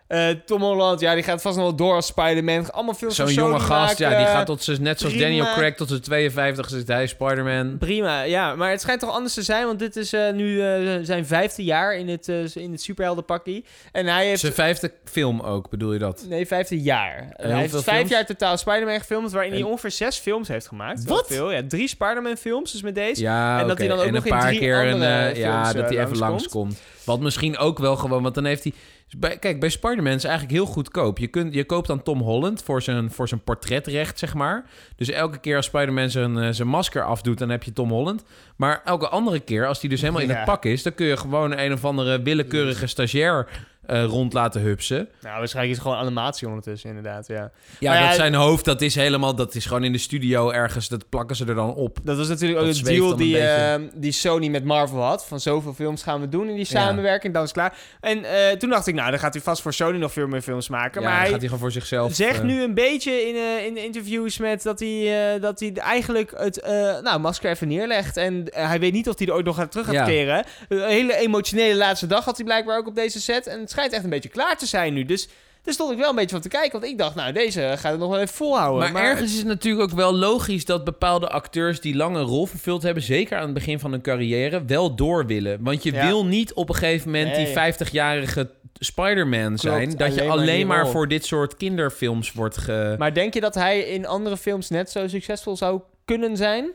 eh, 0.07 0.29
Tom 0.45 0.61
Holland, 0.61 0.99
ja, 0.99 1.13
die 1.13 1.23
gaat 1.23 1.41
vast 1.41 1.55
nog 1.55 1.65
wel 1.65 1.75
door 1.75 1.93
als 1.93 2.05
Spider-Man. 2.05 2.71
Allemaal 2.71 2.93
films 2.93 3.15
Zo'n 3.15 3.33
jonge 3.33 3.59
gast, 3.59 3.97
ja, 3.97 4.17
die 4.17 4.25
gaat 4.25 4.45
tot 4.45 4.63
ze 4.63 4.81
net 4.81 4.99
zoals 4.99 5.15
prima. 5.15 5.29
Daniel 5.29 5.53
Craig 5.53 5.75
tot 5.75 5.87
zijn 5.87 6.01
52 6.01 6.69
zit 6.69 6.87
hij 6.87 7.07
Spider-Man. 7.07 7.77
Prima, 7.77 8.21
ja. 8.21 8.55
Maar 8.55 8.71
het 8.71 8.81
schijnt 8.81 8.99
toch 8.99 9.11
anders 9.11 9.33
te 9.33 9.41
zijn, 9.41 9.65
want 9.65 9.79
dit 9.79 9.95
is 9.95 10.13
eh, 10.13 10.31
nu 10.31 10.61
eh, 10.61 10.97
zijn 11.01 11.25
vijfde 11.25 11.63
jaar 11.63 11.95
in 11.95 12.07
het, 12.09 12.27
in 12.53 12.71
het 12.71 12.81
superheldenpakkie. 12.81 13.65
En 13.91 14.05
hij 14.05 14.27
heeft... 14.27 14.39
Zijn 14.39 14.53
vijfde 14.53 14.91
film 15.03 15.41
ook, 15.41 15.69
bedoel 15.69 15.93
je 15.93 15.99
dat? 15.99 16.25
Nee, 16.29 16.47
vijfde 16.47 16.81
jaar. 16.81 17.27
hij 17.35 17.57
heeft 17.59 17.71
vijf 17.71 17.97
films? 17.97 18.09
jaar 18.09 18.25
totaal 18.25 18.57
Spider-Man 18.57 18.99
gefilmd, 18.99 19.31
waarin 19.31 19.51
hij 19.51 19.63
ongeveer 19.63 19.91
zes 19.91 20.17
films 20.17 20.47
heeft 20.47 20.67
gemaakt. 20.67 21.05
Wat? 21.05 21.27
Veel. 21.27 21.51
Ja, 21.51 21.61
drie 21.67 21.87
Spider-Man 21.87 22.37
films, 22.37 22.71
dus 22.71 22.81
met 22.81 22.95
deze. 22.95 23.21
Ja, 23.21 23.59
En 23.59 23.67
dat 23.67 23.77
hij 23.77 23.87
dan 23.87 23.99
ook 23.99 24.05
en 24.05 24.13
nog 24.13 24.25
een 24.25 24.31
in 24.31 24.37
paar 24.37 24.47
drie 24.47 24.59
keer 24.59 24.85
een, 24.85 24.93
andere 24.93 25.35
ja, 25.35 25.63
films, 25.63 25.73
dat 25.73 25.91
eh, 25.91 25.97
hij 25.97 26.05
even 26.05 26.17
langskomt. 26.17 26.41
langskomt. 26.41 26.77
Wat 27.03 27.19
misschien 27.19 27.57
ook 27.57 27.79
wel 27.79 27.95
gewoon, 27.95 28.23
want 28.23 28.35
dan 28.35 28.45
heeft 28.45 28.63
hij... 28.63 28.73
Bij, 29.17 29.37
kijk, 29.37 29.59
bij 29.59 29.69
Spider-Man 29.69 30.13
is 30.13 30.23
eigenlijk 30.23 30.53
heel 30.55 30.65
goedkoop. 30.65 31.17
Je, 31.17 31.27
kunt, 31.27 31.53
je 31.53 31.63
koopt 31.63 31.87
dan 31.87 32.03
Tom 32.03 32.21
Holland 32.21 32.63
voor 32.63 32.81
zijn, 32.81 33.11
voor 33.11 33.27
zijn 33.27 33.41
portretrecht, 33.43 34.19
zeg 34.19 34.33
maar. 34.33 34.65
Dus 34.95 35.09
elke 35.09 35.37
keer 35.39 35.55
als 35.55 35.65
Spider-Man 35.65 36.09
zijn, 36.09 36.37
eh, 36.37 36.49
zijn 36.51 36.67
masker 36.67 37.03
afdoet, 37.03 37.37
dan 37.37 37.49
heb 37.49 37.63
je 37.63 37.73
Tom 37.73 37.89
Holland. 37.89 38.23
Maar 38.55 38.81
elke 38.85 39.07
andere 39.07 39.39
keer, 39.39 39.67
als 39.67 39.79
hij 39.81 39.89
dus 39.89 40.01
helemaal 40.01 40.21
in 40.21 40.27
Ja. 40.27 40.35
het 40.35 40.45
pak 40.45 40.65
is... 40.65 40.83
dan 40.83 40.93
kun 40.93 41.05
je 41.05 41.17
gewoon 41.17 41.57
een 41.57 41.73
of 41.73 41.85
andere 41.85 42.21
willekeurige 42.21 42.87
stagiair 42.87 43.47
eh, 43.87 44.03
rond 44.03 44.33
laten 44.33 44.61
hupsen. 44.61 45.09
Nou, 45.21 45.37
waarschijnlijk 45.37 45.77
is 45.77 45.81
het 45.83 45.87
gewoon 45.87 46.05
animatie 46.05 46.47
ondertussen, 46.47 46.89
inderdaad, 46.89 47.27
ja. 47.27 47.51
Ja, 47.79 47.91
Maar 47.91 48.01
ja, 48.01 48.07
dat 48.07 48.15
zijn 48.15 48.33
hoofd, 48.33 48.65
dat 48.65 48.81
is 48.81 48.95
helemaal... 48.95 49.35
dat 49.35 49.55
is 49.55 49.65
gewoon 49.65 49.83
in 49.83 49.91
de 49.91 49.97
studio 49.97 50.49
ergens, 50.49 50.87
dat 50.87 51.09
plakken 51.09 51.35
ze 51.35 51.45
er 51.45 51.55
dan 51.55 51.73
op. 51.73 51.97
Dat 52.03 52.17
was 52.17 52.27
natuurlijk 52.27 52.59
ook 52.59 52.65
de 52.65 52.73
zweeft 52.73 52.99
deal 52.99 53.15
die, 53.15 53.33
beetje. 53.33 53.47
eh, 53.47 54.01
die 54.01 54.11
Sony 54.11 54.47
met 54.47 54.63
Marvel 54.63 55.01
had. 55.01 55.25
Van 55.25 55.39
zoveel 55.39 55.73
films 55.73 56.03
gaan 56.03 56.21
we 56.21 56.29
doen 56.29 56.49
in 56.49 56.55
die 56.55 56.65
samenwerking, 56.65 57.33
dan 57.33 57.43
is 57.43 57.49
het 57.49 57.57
klaar. 57.57 57.77
En 57.99 58.23
eh, 58.23 58.57
toen 58.57 58.69
dacht 58.69 58.87
ik, 58.87 58.95
nou, 58.95 59.09
dan 59.09 59.19
gaat 59.19 59.33
hij 59.33 59.41
vast 59.41 59.61
voor 59.61 59.73
Sony 59.73 59.97
nog 59.97 60.11
veel 60.11 60.27
meer 60.27 60.41
films 60.41 60.69
maken. 60.69 61.01
Ja, 61.01 61.07
maar 61.07 61.17
hij 61.17 61.29
gaat 61.29 61.35
hij 61.35 61.45
gewoon 61.45 61.59
voor 61.59 61.71
zichzelf... 61.71 62.15
zegt 62.15 62.39
eh, 62.39 62.45
nu 62.45 62.61
een 62.61 62.73
beetje 62.73 63.11
in, 63.11 63.65
in 63.65 63.77
interviews 63.83 64.37
met 64.37 64.63
dat 64.63 64.79
hij, 64.79 65.39
dat 65.39 65.59
hij 65.59 65.73
eigenlijk 65.73 66.31
het 66.37 66.61
nou, 67.03 67.19
masker 67.19 67.51
even 67.51 67.67
neerlegt. 67.67 68.17
En 68.17 68.45
hij 68.51 68.79
weet 68.79 68.93
niet 68.93 69.09
of 69.09 69.17
hij 69.17 69.27
er 69.27 69.33
ooit 69.33 69.45
nog 69.45 69.55
gaat 69.55 69.71
terug 69.71 69.85
gaat 69.87 70.07
keren. 70.07 70.45
Een 70.67 70.87
hele 70.87 71.15
emotionele 71.15 71.75
laatste 71.75 72.07
dag 72.07 72.25
had 72.25 72.35
hij 72.35 72.45
blijkbaar 72.45 72.77
ook 72.77 72.87
op 72.87 72.95
deze 72.95 73.21
set. 73.21 73.47
En 73.47 73.59
het 73.59 73.73
schijnt 73.77 73.93
echt 73.93 74.03
een 74.03 74.09
beetje 74.09 74.29
klaar 74.29 74.57
te 74.57 74.65
zijn 74.65 74.93
nu. 74.93 75.05
Dus 75.05 75.27
daar 75.63 75.73
stond 75.73 75.91
ik 75.91 75.97
wel 75.97 76.09
een 76.09 76.15
beetje 76.15 76.29
van 76.35 76.41
te 76.41 76.47
kijken. 76.49 76.79
Want 76.79 76.91
ik 76.91 76.97
dacht, 76.97 77.15
nou, 77.15 77.31
deze 77.33 77.61
gaat 77.77 77.91
het 77.91 77.99
nog 77.99 78.09
wel 78.09 78.19
even 78.19 78.35
volhouden. 78.35 78.91
Maar, 78.91 79.03
ergens 79.03 79.31
is 79.31 79.37
het 79.37 79.47
natuurlijk 79.47 79.83
ook 79.91 79.97
wel 79.97 80.13
logisch 80.15 80.65
dat 80.65 80.83
bepaalde 80.83 81.29
acteurs 81.29 81.81
die 81.81 81.95
lang 81.95 82.15
een 82.15 82.23
rol 82.23 82.45
vervuld 82.45 82.83
hebben, 82.83 83.03
zeker 83.03 83.37
aan 83.37 83.43
het 83.45 83.53
begin 83.53 83.79
van 83.79 83.91
hun 83.91 84.01
carrière, 84.01 84.65
wel 84.65 84.95
door 84.95 85.25
willen. 85.25 85.57
Want 85.61 85.83
je 85.83 85.91
Ja. 85.91 86.05
wil 86.07 86.25
niet 86.25 86.53
op 86.53 86.69
een 86.69 86.75
gegeven 86.75 87.11
moment 87.11 87.35
die 87.35 87.45
Nee. 87.45 87.53
50-jarige 87.53 88.49
Spider-Man 88.79 89.57
zijn. 89.57 89.91
Dat 89.97 90.15
je 90.15 90.23
alleen 90.23 90.67
maar 90.67 90.83
maar 90.83 90.91
voor 90.91 91.07
dit 91.07 91.25
soort 91.25 91.55
kinderfilms 91.57 92.33
wordt 92.33 92.57
ge... 92.57 92.95
Maar 92.97 93.13
denk 93.13 93.33
je 93.33 93.39
dat 93.39 93.55
hij 93.55 93.79
in 93.79 94.05
andere 94.05 94.37
films 94.37 94.69
net 94.69 94.91
zo 94.91 95.07
succesvol 95.07 95.57
zou 95.57 95.81
kunnen 96.05 96.37
zijn? 96.37 96.69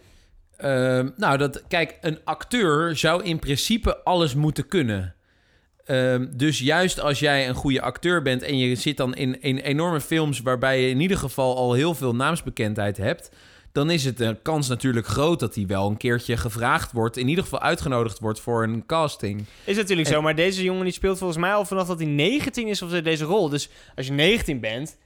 Ehm, 0.57 1.09
nou, 1.17 1.39
dat, 1.39 1.63
kijk, 1.69 1.99
een 2.01 2.19
acteur 2.25 2.97
zou 2.97 3.23
in 3.23 3.39
principe 3.39 4.05
alles 4.05 4.35
moeten 4.35 4.69
kunnen. 4.69 5.15
Ehm, 5.93 6.27
dus 6.37 6.59
juist 6.59 7.01
als 7.01 7.19
jij 7.19 7.49
een 7.49 7.55
goede 7.55 7.81
acteur 7.81 8.23
bent 8.23 8.43
en 8.43 8.59
je 8.59 8.75
zit 8.75 8.97
dan 8.97 9.15
in, 9.15 9.43
in 9.43 9.59
enorme 9.59 10.01
films 10.01 10.41
waarbij 10.41 10.81
je 10.81 10.89
in 10.89 11.01
ieder 11.01 11.17
geval 11.17 11.57
al 11.57 11.73
heel 11.73 11.95
veel 11.95 12.15
naamsbekendheid 12.15 12.97
hebt, 12.97 13.31
dan 13.73 13.91
is 13.91 14.05
het 14.05 14.21
een 14.21 14.43
kans 14.43 14.69
natuurlijk 14.69 15.07
groot 15.07 15.41
dat 15.41 15.55
hij 15.55 15.67
wel 15.67 15.89
een 15.89 15.97
keertje 15.97 16.37
gevraagd 16.37 16.93
wordt, 16.93 17.17
in 17.17 17.29
ieder 17.29 17.45
geval 17.45 17.61
uitgenodigd 17.61 18.19
wordt 18.19 18.41
voor 18.41 18.63
een 18.63 18.87
casting. 18.87 19.45
Is 19.65 19.77
natuurlijk 19.77 20.09
En- 20.09 20.15
zo, 20.15 20.23
maar 20.23 20.35
deze 20.35 20.63
jongen 20.63 20.85
die 20.85 20.93
speelt 20.93 21.19
volgens 21.19 21.39
mij 21.39 21.53
al 21.53 21.65
vanaf 21.65 21.87
dat 21.87 21.99
hij 21.99 22.09
19 22.09 22.69
is 22.69 22.83
of 22.83 22.91
deze 22.91 23.25
rol. 23.25 23.49
Dus 23.49 23.69
als 23.97 24.07
je 24.07 24.13
19 24.13 24.61
bent, 24.61 24.97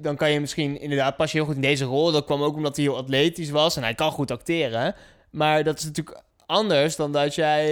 dan 0.00 0.16
kan 0.16 0.30
je 0.30 0.40
misschien 0.40 0.80
inderdaad 0.80 1.16
pas 1.16 1.32
je 1.32 1.38
heel 1.38 1.46
goed 1.46 1.56
in 1.56 1.60
deze 1.62 1.84
rol. 1.84 2.12
Dat 2.12 2.24
kwam 2.24 2.42
ook 2.42 2.54
omdat 2.56 2.76
hij 2.76 2.84
heel 2.84 2.96
atletisch 2.96 3.50
was 3.50 3.76
en 3.76 3.82
hij 3.82 3.94
kan 3.94 4.10
goed 4.10 4.30
acteren. 4.30 4.94
Maar 5.30 5.64
dat 5.64 5.78
is 5.78 5.84
natuurlijk 5.84 6.22
anders 6.46 6.96
dan 6.96 7.12
dat 7.12 7.34
jij, 7.34 7.64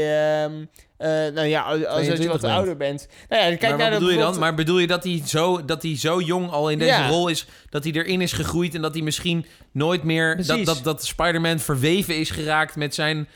ehm, 0.45 0.65
eh, 1.01 1.09
nou 1.35 1.47
ja, 1.47 1.63
als, 1.63 1.79
je 1.79 1.85
22 1.87 2.27
wat 2.27 2.41
bent. 2.41 2.53
ouder 2.53 2.77
bent. 2.77 3.09
Nou 3.29 3.43
ja, 3.43 3.49
kijk 3.57 3.61
maar 3.61 3.79
naar 3.79 3.91
wat 3.91 3.99
bedoel 3.99 4.15
je 4.15 4.19
dan? 4.19 4.39
Maar 4.39 4.55
bedoel 4.55 4.79
je 4.79 4.87
dat 4.87 5.05
hij, 5.05 5.23
zo, 5.27 5.65
dat 5.65 5.83
hij 5.83 5.99
zo 5.99 6.21
jong 6.21 6.51
al 6.51 6.71
in 6.71 6.79
deze 6.79 6.91
Ja. 6.91 7.09
rol 7.09 7.29
is, 7.29 7.47
dat 7.71 7.85
hij 7.85 7.93
erin 7.93 8.21
is 8.21 8.33
gegroeid 8.33 8.75
en 8.75 8.83
dat 8.83 8.95
hij 8.95 9.03
misschien 9.03 9.47
nooit 9.73 10.03
meer, 10.03 10.47
dat, 10.47 10.65
dat, 10.65 10.81
dat 10.83 11.05
Spider-Man 11.05 11.59
verweven 11.59 12.17
is 12.19 12.31
geraakt 12.31 12.77
met 12.77 12.95
zijn 12.95 13.29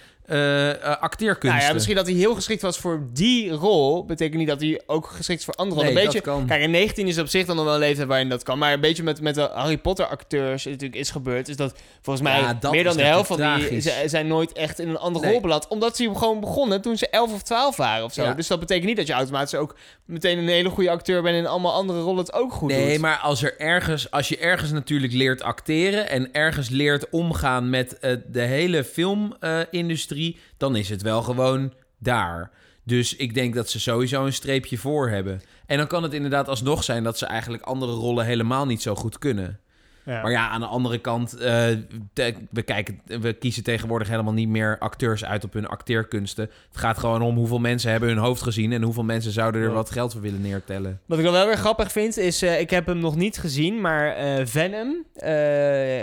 acteerkunsten? 1.01 1.49
Nou 1.59 1.63
ja, 1.63 1.73
misschien 1.73 1.95
dat 1.97 2.07
hij 2.07 2.15
heel 2.15 2.35
geschikt 2.35 2.63
was 2.63 2.79
voor 2.79 3.07
die 3.13 3.51
rol. 3.51 4.05
Betekent 4.05 4.39
niet 4.39 4.49
dat 4.49 4.61
hij 4.61 4.81
ook 4.87 5.07
geschikt 5.07 5.39
is 5.39 5.45
voor 5.45 5.55
andere 5.55 5.81
rollen. 5.81 5.95
Nee, 5.95 6.05
een 6.07 6.13
beetje. 6.13 6.47
Kijk, 6.47 6.63
in 6.63 6.71
19 6.71 7.07
is 7.07 7.19
op 7.19 7.27
zich 7.29 7.47
dan 7.47 7.57
nog 7.57 7.65
wel 7.65 7.75
een 7.75 7.81
leeftijd 7.81 8.09
waarin 8.09 8.29
dat 8.29 8.43
kan. 8.43 8.59
Maar 8.59 8.73
een 8.73 8.81
beetje 8.81 9.03
met, 9.03 9.21
met 9.21 9.35
de 9.35 9.51
Harry 9.53 9.79
Potter 9.79 10.07
acteurs 10.07 10.65
natuurlijk 10.65 10.95
is 10.95 11.11
gebeurd. 11.11 11.49
Is 11.49 11.57
dat 11.57 11.75
volgens 12.03 12.29
mij 12.29 12.41
Ja, 12.41 12.55
dat 12.55 12.71
meer 12.73 12.85
dan 12.85 12.97
de 12.97 13.03
helft 13.03 13.27
van 13.27 13.59
die 13.69 13.81
zijn 14.07 14.27
nooit 14.27 14.53
echt 14.53 14.79
in 14.79 14.89
een 14.89 14.99
andere 14.99 15.25
Nee. 15.25 15.33
rol 15.33 15.43
beland. 15.43 15.69
Omdat 15.69 15.97
ze 15.97 16.11
gewoon 16.15 16.41
begonnen 16.41 16.81
toen 16.81 16.97
ze 16.97 17.09
11 17.09 17.33
of 17.33 17.43
12 17.43 17.77
waren 17.77 18.05
of 18.05 18.13
zo. 18.13 18.23
Ja. 18.23 18.35
Dus 18.35 18.47
dat 18.47 18.61
betekent 18.61 18.87
niet 18.87 18.97
dat 18.97 19.07
je 19.07 19.13
automatisch 19.13 19.55
ook 19.55 19.77
meteen 20.05 20.39
een 20.39 20.49
hele 20.49 20.69
goede 20.71 20.91
acteur 20.91 21.23
bent 21.23 21.35
en 21.35 21.41
in 21.41 21.47
allemaal 21.49 21.73
andere 21.73 22.01
rollen 22.01 22.19
het 22.25 22.33
ook 22.33 22.53
goed 22.53 22.71
Nee, 22.71 22.91
doet. 22.93 23.01
maar 23.01 23.17
als, 23.19 23.43
er 23.43 23.59
ergens, 23.61 24.11
als 24.11 24.29
je 24.29 24.39
ergens 24.39 24.71
natuurlijk 24.71 25.13
leert 25.13 25.43
acteren 25.43 26.09
en 26.09 26.29
ergens 26.33 26.69
leert 26.69 27.11
omgaan 27.11 27.71
met 27.71 27.99
eh, 27.99 28.17
de 28.27 28.41
hele 28.41 28.85
filmindustrie, 28.85 30.14
dan 30.57 30.77
is 30.77 30.89
het 30.89 31.03
wel 31.03 31.23
gewoon 31.23 31.73
daar. 31.99 32.51
Dus 32.85 33.17
ik 33.17 33.35
denk 33.35 33.55
dat 33.55 33.71
ze 33.71 33.81
sowieso 33.81 34.25
een 34.25 34.33
streepje 34.33 34.79
voor 34.79 35.09
hebben. 35.09 35.43
En 35.67 35.77
dan 35.77 35.87
kan 35.87 36.03
het 36.03 36.13
inderdaad 36.13 36.49
alsnog 36.49 36.85
zijn 36.85 37.05
dat 37.05 37.19
ze 37.19 37.27
eigenlijk 37.27 37.63
andere 37.63 37.93
rollen 37.93 38.25
helemaal 38.25 38.67
niet 38.67 38.83
zo 38.83 38.95
goed 38.95 39.19
kunnen. 39.19 39.61
Ja. 40.05 40.23
Maar 40.23 40.31
ja, 40.31 40.49
aan 40.49 40.61
de 40.61 40.67
andere 40.67 40.99
kant, 40.99 41.33
eh, 41.39 41.67
te- 42.13 42.35
we, 42.51 42.63
kijken, 42.63 43.01
we 43.07 43.33
kiezen 43.33 43.63
tegenwoordig 43.63 44.09
helemaal 44.09 44.33
niet 44.33 44.49
meer 44.49 44.77
acteurs 44.79 45.25
uit 45.25 45.45
op 45.45 45.53
hun 45.53 45.67
acteerkunsten. 45.67 46.45
Het 46.69 46.77
gaat 46.79 46.99
gewoon 46.99 47.23
om 47.23 47.37
hoeveel 47.37 47.59
mensen 47.59 47.91
hebben 47.91 48.09
hun 48.09 48.19
hoofd 48.19 48.43
gezien 48.43 48.73
en 48.73 48.83
hoeveel 48.83 49.03
mensen 49.05 49.33
zouden 49.33 49.61
er 49.63 49.69
Ja. 49.69 49.75
wat 49.75 49.91
geld 49.91 50.13
voor 50.13 50.21
willen 50.21 50.41
neertellen. 50.41 51.01
Wat 51.07 51.19
ik 51.19 51.25
dan 51.25 51.33
wel 51.33 51.47
weer 51.47 51.57
grappig 51.57 51.93
vind, 51.93 52.17
is... 52.17 52.43
eh, 52.43 52.61
ik 52.61 52.71
heb 52.71 52.87
hem 52.87 52.99
nog 52.99 53.17
niet 53.17 53.39
gezien, 53.39 53.81
maar 53.81 54.17
eh, 54.17 54.47
Venom 54.47 55.05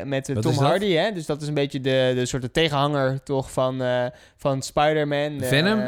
met 0.05 0.31
Tom? 0.41 0.53
Hardy, 0.53 0.91
hè? 0.91 1.11
Dus 1.11 1.25
dat 1.25 1.41
is 1.41 1.47
een 1.47 1.53
beetje 1.53 1.81
de, 1.81 2.11
de 2.15 2.25
soort 2.25 2.41
de 2.41 2.51
tegenhanger 2.51 3.23
toch 3.23 3.51
van, 3.51 3.81
van 4.37 4.61
Spider-Man. 4.61 5.39
Venom? 5.41 5.79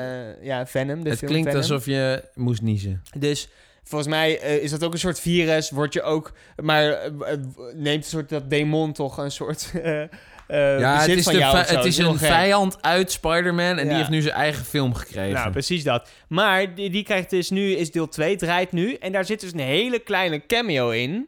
ja, 0.42 0.66
Venom. 0.66 1.04
De 1.04 1.10
het 1.10 1.18
film 1.18 1.32
klinkt 1.32 1.50
Venom. 1.50 1.62
alsof 1.70 1.86
je 1.86 2.24
moest 2.36 2.62
niezen. 2.62 3.02
Dus 3.18 3.50
volgens 3.84 4.10
mij 4.10 4.40
eh, 4.40 4.56
is 4.64 4.72
dat 4.72 4.84
ook 4.84 4.94
een 4.94 5.00
soort 5.00 5.20
virus. 5.20 5.70
Word 5.70 5.94
je 5.94 6.02
ook... 6.02 6.32
Maar 6.56 6.84
eh, 6.84 7.06
eh, 7.06 7.40
neemt 7.76 8.04
een 8.04 8.10
soort 8.10 8.30
dat 8.30 8.50
demon 8.50 8.94
toch 8.94 9.18
een 9.18 9.32
soort... 9.32 9.72
eh 9.84 10.02
eh, 10.48 10.80
ja, 10.80 11.00
het 11.00 11.10
is, 11.10 11.24
van 11.24 11.34
de 11.34 11.40
jou 11.40 11.56
vi- 11.56 11.62
of 11.62 11.68
zo. 11.68 11.76
het 11.76 11.86
is 11.86 11.98
een 11.98 12.18
gek. 12.18 12.28
vijand 12.28 12.78
uit 12.82 13.12
Spider-Man 13.12 13.66
en 13.78 13.78
Ja. 13.78 13.84
die 13.84 13.94
heeft 13.94 14.10
nu 14.10 14.22
zijn 14.22 14.34
eigen 14.36 14.66
film 14.66 14.94
gekregen. 14.94 15.34
Nou, 15.34 15.52
precies 15.52 15.84
dat. 15.84 16.10
Maar 16.28 16.76
die, 16.76 16.90
die 16.90 17.04
krijgt 17.04 17.30
dus 17.30 17.50
nu, 17.50 17.72
is 17.72 17.92
deel 17.92 18.08
2, 18.10 18.36
draait 18.36 18.72
nu. 18.72 18.94
En 18.94 19.12
daar 19.12 19.26
zit 19.26 19.40
dus 19.40 19.54
een 19.54 19.60
hele 19.60 20.00
kleine 20.00 20.46
cameo 20.46 20.90
in. 20.90 21.28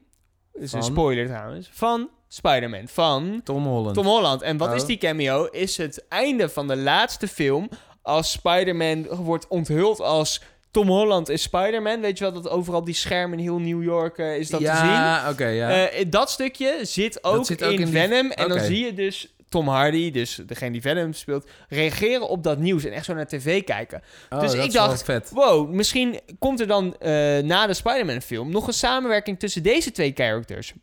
Dat 0.54 0.62
is 0.64 0.72
een 0.74 0.84
spoiler 0.84 1.26
trouwens. 1.28 1.70
Van 1.74 2.10
Spider-Man. 2.28 2.88
Van 2.88 3.42
Tom 3.44 3.66
Holland. 3.66 3.96
Tom 3.96 4.06
Holland. 4.06 4.42
En 4.42 4.58
wat 4.58 4.70
Oh. 4.70 4.76
is 4.76 4.86
die 4.86 4.98
cameo? 4.98 5.46
Is 5.46 5.78
het 5.78 6.06
einde 6.10 6.50
van 6.50 6.68
de 6.68 6.76
laatste 6.78 7.28
film. 7.28 7.70
Als 8.02 8.32
Spider-Man 8.32 9.06
wordt 9.08 9.48
onthuld 9.48 10.00
als 10.00 10.42
Tom 10.76 10.88
Holland 10.88 11.30
is 11.30 11.42
Spider-Man. 11.42 12.02
Weet 12.02 12.18
je 12.18 12.24
wel, 12.24 12.34
dat 12.34 12.50
overal 12.50 12.84
die 12.84 12.94
schermen 12.94 13.38
in 13.38 13.44
heel 13.44 13.60
New 13.60 13.84
York 13.84 14.18
eh, 14.18 14.38
is 14.38 14.50
dat 14.50 14.60
te 14.60 14.66
zien. 14.66 14.86
ja, 14.86 15.30
oké, 15.30 15.46
ja. 15.48 15.88
Eh, 15.88 16.06
dat 16.10 16.30
stukje 16.30 16.80
zit 16.82 17.24
ook, 17.24 17.46
zit 17.46 17.64
ook 17.64 17.72
in, 17.72 17.80
in 17.80 17.86
die- 17.86 17.94
Venom. 18.02 18.32
En 18.32 18.50
dan 18.50 18.60
zie 18.60 18.86
je 18.86 18.94
dus 18.94 19.36
Tom 19.50 19.68
Hardy, 19.68 20.12
dus 20.12 20.42
degene 20.46 20.72
die 20.72 20.82
Venom 20.82 21.14
speelt, 21.14 21.50
reageren 21.70 22.30
op 22.30 22.44
dat 22.44 22.58
nieuws 22.58 22.84
en 22.86 22.92
echt 22.92 23.06
zo 23.06 23.14
naar 23.14 23.28
tv 23.28 23.64
kijken. 23.64 24.02
Oh, 24.30 24.40
dus 24.40 24.52
dat 24.56 24.66
ik 24.66 24.72
dacht, 24.72 25.04
vet. 25.04 25.30
Wow, 25.34 25.70
misschien 25.70 26.20
komt 26.40 26.60
er 26.60 26.68
dan 26.68 26.98
eh, 26.98 27.12
na 27.44 27.68
de 27.68 27.74
Spider-Man 27.74 28.22
film 28.22 28.52
nog 28.52 28.68
een 28.68 28.74
samenwerking 28.74 29.40
tussen 29.40 29.64
deze 29.64 29.92
twee 29.92 30.12
characters. 30.16 30.74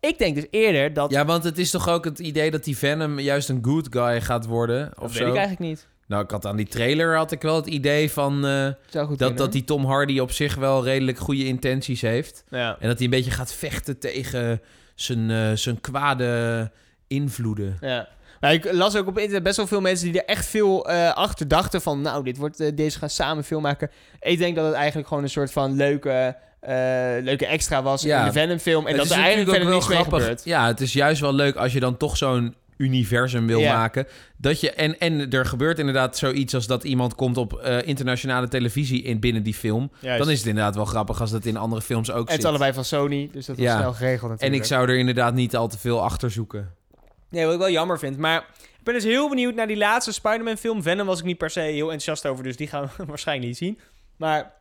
Ik 0.00 0.18
denk 0.18 0.34
dus 0.34 0.46
eerder 0.50 0.92
dat... 0.92 1.10
Ja, 1.10 1.24
want 1.24 1.44
het 1.44 1.58
is 1.58 1.70
toch 1.70 1.88
ook 1.88 2.04
het 2.04 2.18
idee 2.18 2.50
dat 2.50 2.64
die 2.64 2.76
Venom 2.78 3.20
juist 3.20 3.48
een 3.48 3.58
good 3.62 3.86
guy 3.90 4.20
gaat 4.20 4.46
worden? 4.46 4.84
dat 4.94 5.04
Of 5.04 5.12
weet 5.12 5.22
zo? 5.22 5.28
ik 5.28 5.36
eigenlijk 5.36 5.70
niet. 5.70 5.86
Nou, 6.10 6.22
ik 6.24 6.30
had 6.30 6.46
aan 6.46 6.56
die 6.56 6.66
trailer 6.66 7.16
had 7.16 7.32
ik 7.32 7.42
wel 7.42 7.56
het 7.56 7.66
idee 7.66 8.10
van 8.10 8.46
eh, 8.46 8.68
dat, 8.90 9.06
kunnen. 9.16 9.36
dat 9.36 9.52
die 9.52 9.64
Tom 9.64 9.84
Hardy 9.84 10.18
op 10.18 10.30
zich 10.30 10.54
wel 10.54 10.84
redelijk 10.84 11.18
goede 11.18 11.44
intenties 11.46 12.00
heeft. 12.00 12.44
Ja. 12.48 12.76
En 12.80 12.88
dat 12.88 12.96
hij 12.96 13.04
een 13.04 13.10
beetje 13.12 13.30
gaat 13.30 13.52
vechten 13.52 13.98
tegen 13.98 14.60
zijn, 14.94 15.30
eh, 15.30 15.50
zijn 15.54 15.80
kwade 15.80 16.70
invloeden. 17.06 17.76
Ja. 17.80 18.08
Maar 18.40 18.52
ik 18.52 18.72
las 18.72 18.96
ook 18.96 19.06
op 19.06 19.18
internet 19.18 19.42
best 19.42 19.56
wel 19.56 19.66
veel 19.66 19.80
mensen 19.80 20.12
die 20.12 20.22
er 20.22 20.28
echt 20.28 20.46
veel 20.46 20.88
eh, 20.88 21.12
achter 21.12 21.48
dachten 21.48 21.82
van... 21.82 22.00
Nou, 22.00 22.24
dit 22.24 22.36
wordt, 22.36 22.76
deze 22.76 22.98
gaan 22.98 23.10
samen 23.10 23.44
film 23.44 23.62
maken. 23.62 23.90
Ik 24.20 24.38
denk 24.38 24.56
dat 24.56 24.66
het 24.66 24.74
eigenlijk 24.74 25.08
gewoon 25.08 25.22
een 25.22 25.30
soort 25.30 25.52
van 25.52 25.76
leuke, 25.76 26.36
eh, 26.60 26.74
leuke 27.20 27.46
extra 27.46 27.82
was 27.82 28.02
Ja. 28.02 28.20
in 28.20 28.26
de 28.26 28.32
Venom 28.32 28.58
film. 28.58 28.86
En 28.86 28.88
Het 28.88 28.96
dat 28.96 29.04
is 29.06 29.12
er 29.12 29.18
eigenlijk 29.18 29.50
niks 29.50 29.62
ook 29.84 29.88
mee 29.88 29.96
wel 29.96 30.04
gebeurt. 30.04 30.44
Ja, 30.44 30.66
het 30.66 30.80
is 30.80 30.92
juist 30.92 31.20
wel 31.20 31.32
leuk 31.32 31.56
als 31.56 31.72
je 31.72 31.80
dan 31.80 31.96
toch 31.96 32.16
zo'n 32.16 32.54
universum 32.80 33.46
wil 33.46 33.60
maken. 33.62 34.06
Dat 34.36 34.60
je, 34.60 34.70
en, 34.72 34.98
en 34.98 35.30
er 35.30 35.46
gebeurt 35.46 35.78
inderdaad 35.78 36.16
zoiets 36.16 36.54
als 36.54 36.66
dat 36.66 36.84
iemand 36.84 37.14
komt 37.14 37.36
op 37.36 37.52
eh, 37.58 37.86
internationale 37.86 38.48
televisie 38.48 39.02
in 39.02 39.20
binnen 39.20 39.42
die 39.42 39.54
film. 39.54 39.90
Juist. 40.00 40.18
Dan 40.18 40.30
is 40.30 40.38
het 40.38 40.46
inderdaad 40.46 40.74
wel 40.74 40.84
grappig 40.84 41.20
als 41.20 41.30
dat 41.30 41.44
in 41.44 41.56
andere 41.56 41.82
films 41.82 42.10
ook 42.10 42.16
En 42.16 42.20
het 42.22 42.30
zit. 42.30 42.40
is 42.40 42.46
allebei 42.46 42.72
van 42.72 42.84
Sony, 42.84 43.28
dus 43.32 43.46
dat 43.46 43.56
was 43.56 43.64
Ja. 43.64 43.78
snel 43.78 43.92
geregeld 43.92 44.22
en 44.22 44.28
natuurlijk. 44.30 44.62
ik 44.62 44.68
zou 44.68 44.88
er 44.88 44.96
inderdaad 44.96 45.34
niet 45.34 45.56
al 45.56 45.68
te 45.68 45.78
veel 45.78 46.02
achter 46.02 46.30
zoeken. 46.30 46.74
Nee, 47.30 47.44
wat 47.44 47.52
ik 47.54 47.58
wel 47.60 47.70
jammer 47.70 47.98
vind. 47.98 48.16
Maar 48.18 48.38
ik 48.78 48.84
ben 48.84 48.94
dus 48.94 49.04
heel 49.04 49.28
benieuwd 49.28 49.54
naar 49.54 49.66
die 49.66 49.76
laatste 49.76 50.12
Spider-Man 50.12 50.56
film. 50.56 50.82
Venom 50.82 51.06
was 51.06 51.18
ik 51.18 51.24
niet 51.24 51.38
per 51.38 51.50
se 51.50 51.60
heel 51.60 51.80
enthousiast 51.92 52.26
over, 52.26 52.44
dus 52.44 52.56
die 52.56 52.66
gaan 52.66 52.90
we 52.96 53.04
waarschijnlijk 53.14 53.48
niet 53.48 53.56
zien. 53.58 53.78
Maar 54.16 54.52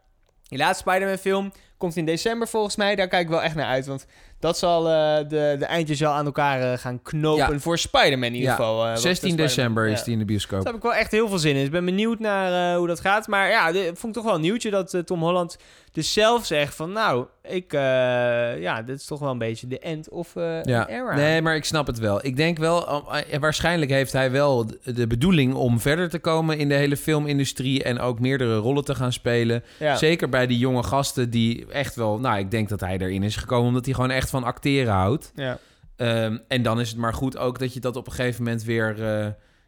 die 0.47 0.57
laatste 0.57 0.89
Spider-Man 0.89 1.17
film 1.17 1.51
komt 1.77 1.95
in 1.95 2.05
december 2.05 2.47
volgens 2.47 2.75
mij. 2.75 2.95
Daar 2.95 3.07
kijk 3.07 3.23
ik 3.23 3.29
wel 3.29 3.41
echt 3.43 3.55
naar 3.55 3.65
uit, 3.65 3.85
want 3.85 4.05
dat 4.39 4.57
zal 4.57 4.89
eh, 4.89 5.17
de, 5.17 5.55
de 5.59 5.65
eindjes 5.65 5.99
wel 5.99 6.11
aan 6.11 6.25
elkaar 6.25 6.61
eh, 6.71 6.77
gaan 6.77 7.01
knopen 7.01 7.53
Ja. 7.53 7.59
voor 7.59 7.77
Spider-Man 7.77 8.27
in 8.27 8.35
ieder 8.35 8.49
geval. 8.49 8.83
eh, 8.85 8.89
wat 8.89 9.01
16 9.01 9.11
de 9.11 9.15
Spider-Man- 9.15 9.47
december 9.47 9.87
is 9.87 10.03
die 10.03 10.13
in 10.13 10.19
de 10.19 10.25
bioscoop. 10.25 10.57
Daar 10.63 10.67
heb 10.73 10.75
ik 10.75 10.89
wel 10.89 10.93
echt 10.99 11.11
heel 11.11 11.27
veel 11.27 11.37
zin 11.39 11.55
in. 11.55 11.65
Ik 11.65 11.71
ben 11.71 11.85
benieuwd 11.85 12.19
naar 12.19 12.71
eh, 12.71 12.77
hoe 12.77 12.87
dat 12.87 12.99
gaat. 12.99 13.27
Maar 13.27 13.49
ja, 13.49 13.71
dit 13.71 13.85
vond 13.85 14.03
ik 14.05 14.13
toch 14.13 14.23
wel 14.23 14.35
een 14.35 14.41
nieuwtje 14.41 14.69
dat 14.69 14.93
eh, 14.93 15.01
Tom 15.01 15.21
Holland 15.21 15.57
dus 15.91 16.13
zelf 16.13 16.45
zegt 16.45 16.75
van... 16.75 16.91
Nou, 16.91 17.25
ik, 17.43 17.73
eh, 17.73 17.79
ja, 18.61 18.81
dit 18.81 18.99
is 18.99 19.05
toch 19.05 19.19
wel 19.19 19.31
een 19.31 19.37
beetje 19.37 19.67
de 19.67 19.79
end 19.79 20.09
of 20.09 20.35
eh 20.35 20.63
Ja, 20.63 20.87
era. 20.89 21.15
nee, 21.15 21.41
maar 21.41 21.55
ik 21.55 21.65
snap 21.65 21.87
het 21.87 21.99
wel. 21.99 22.25
Ik 22.25 22.35
denk 22.35 22.57
wel, 22.57 23.05
eh, 23.11 23.39
waarschijnlijk 23.39 23.91
heeft 23.91 24.11
hij 24.13 24.31
wel 24.31 24.65
de- 24.65 24.93
de 24.93 25.07
bedoeling 25.07 25.53
om 25.53 25.79
verder 25.79 26.09
te 26.09 26.19
komen 26.19 26.57
in 26.57 26.69
de 26.69 26.75
hele 26.75 26.97
filmindustrie 26.97 27.83
en 27.83 27.99
ook 27.99 28.19
meerdere 28.19 28.55
rollen 28.57 28.83
te 28.83 28.95
gaan 28.95 29.13
spelen. 29.13 29.63
ja. 29.79 29.95
Zeker 29.95 30.29
bij 30.29 30.47
die 30.47 30.57
jonge 30.57 30.83
gasten 30.83 31.29
die 31.29 31.65
echt 31.71 31.95
wel, 31.95 32.19
nou, 32.19 32.39
ik 32.39 32.51
denk 32.51 32.69
dat 32.69 32.79
hij 32.79 32.97
erin 32.97 33.23
is 33.23 33.35
gekomen 33.35 33.67
omdat 33.67 33.85
hij 33.85 33.93
gewoon 33.93 34.11
echt 34.11 34.28
van 34.29 34.43
acteren 34.43 34.93
houdt. 34.93 35.31
Ja. 35.35 35.57
Ehm, 35.95 36.37
en 36.47 36.61
dan 36.61 36.79
is 36.79 36.89
het 36.89 36.97
maar 36.97 37.13
goed 37.13 37.37
ook 37.37 37.59
dat 37.59 37.73
je 37.73 37.79
dat 37.79 37.95
op 37.95 38.07
een 38.07 38.13
gegeven 38.13 38.43
moment 38.43 38.63
weer, 38.63 39.03
eh, 39.19 39.27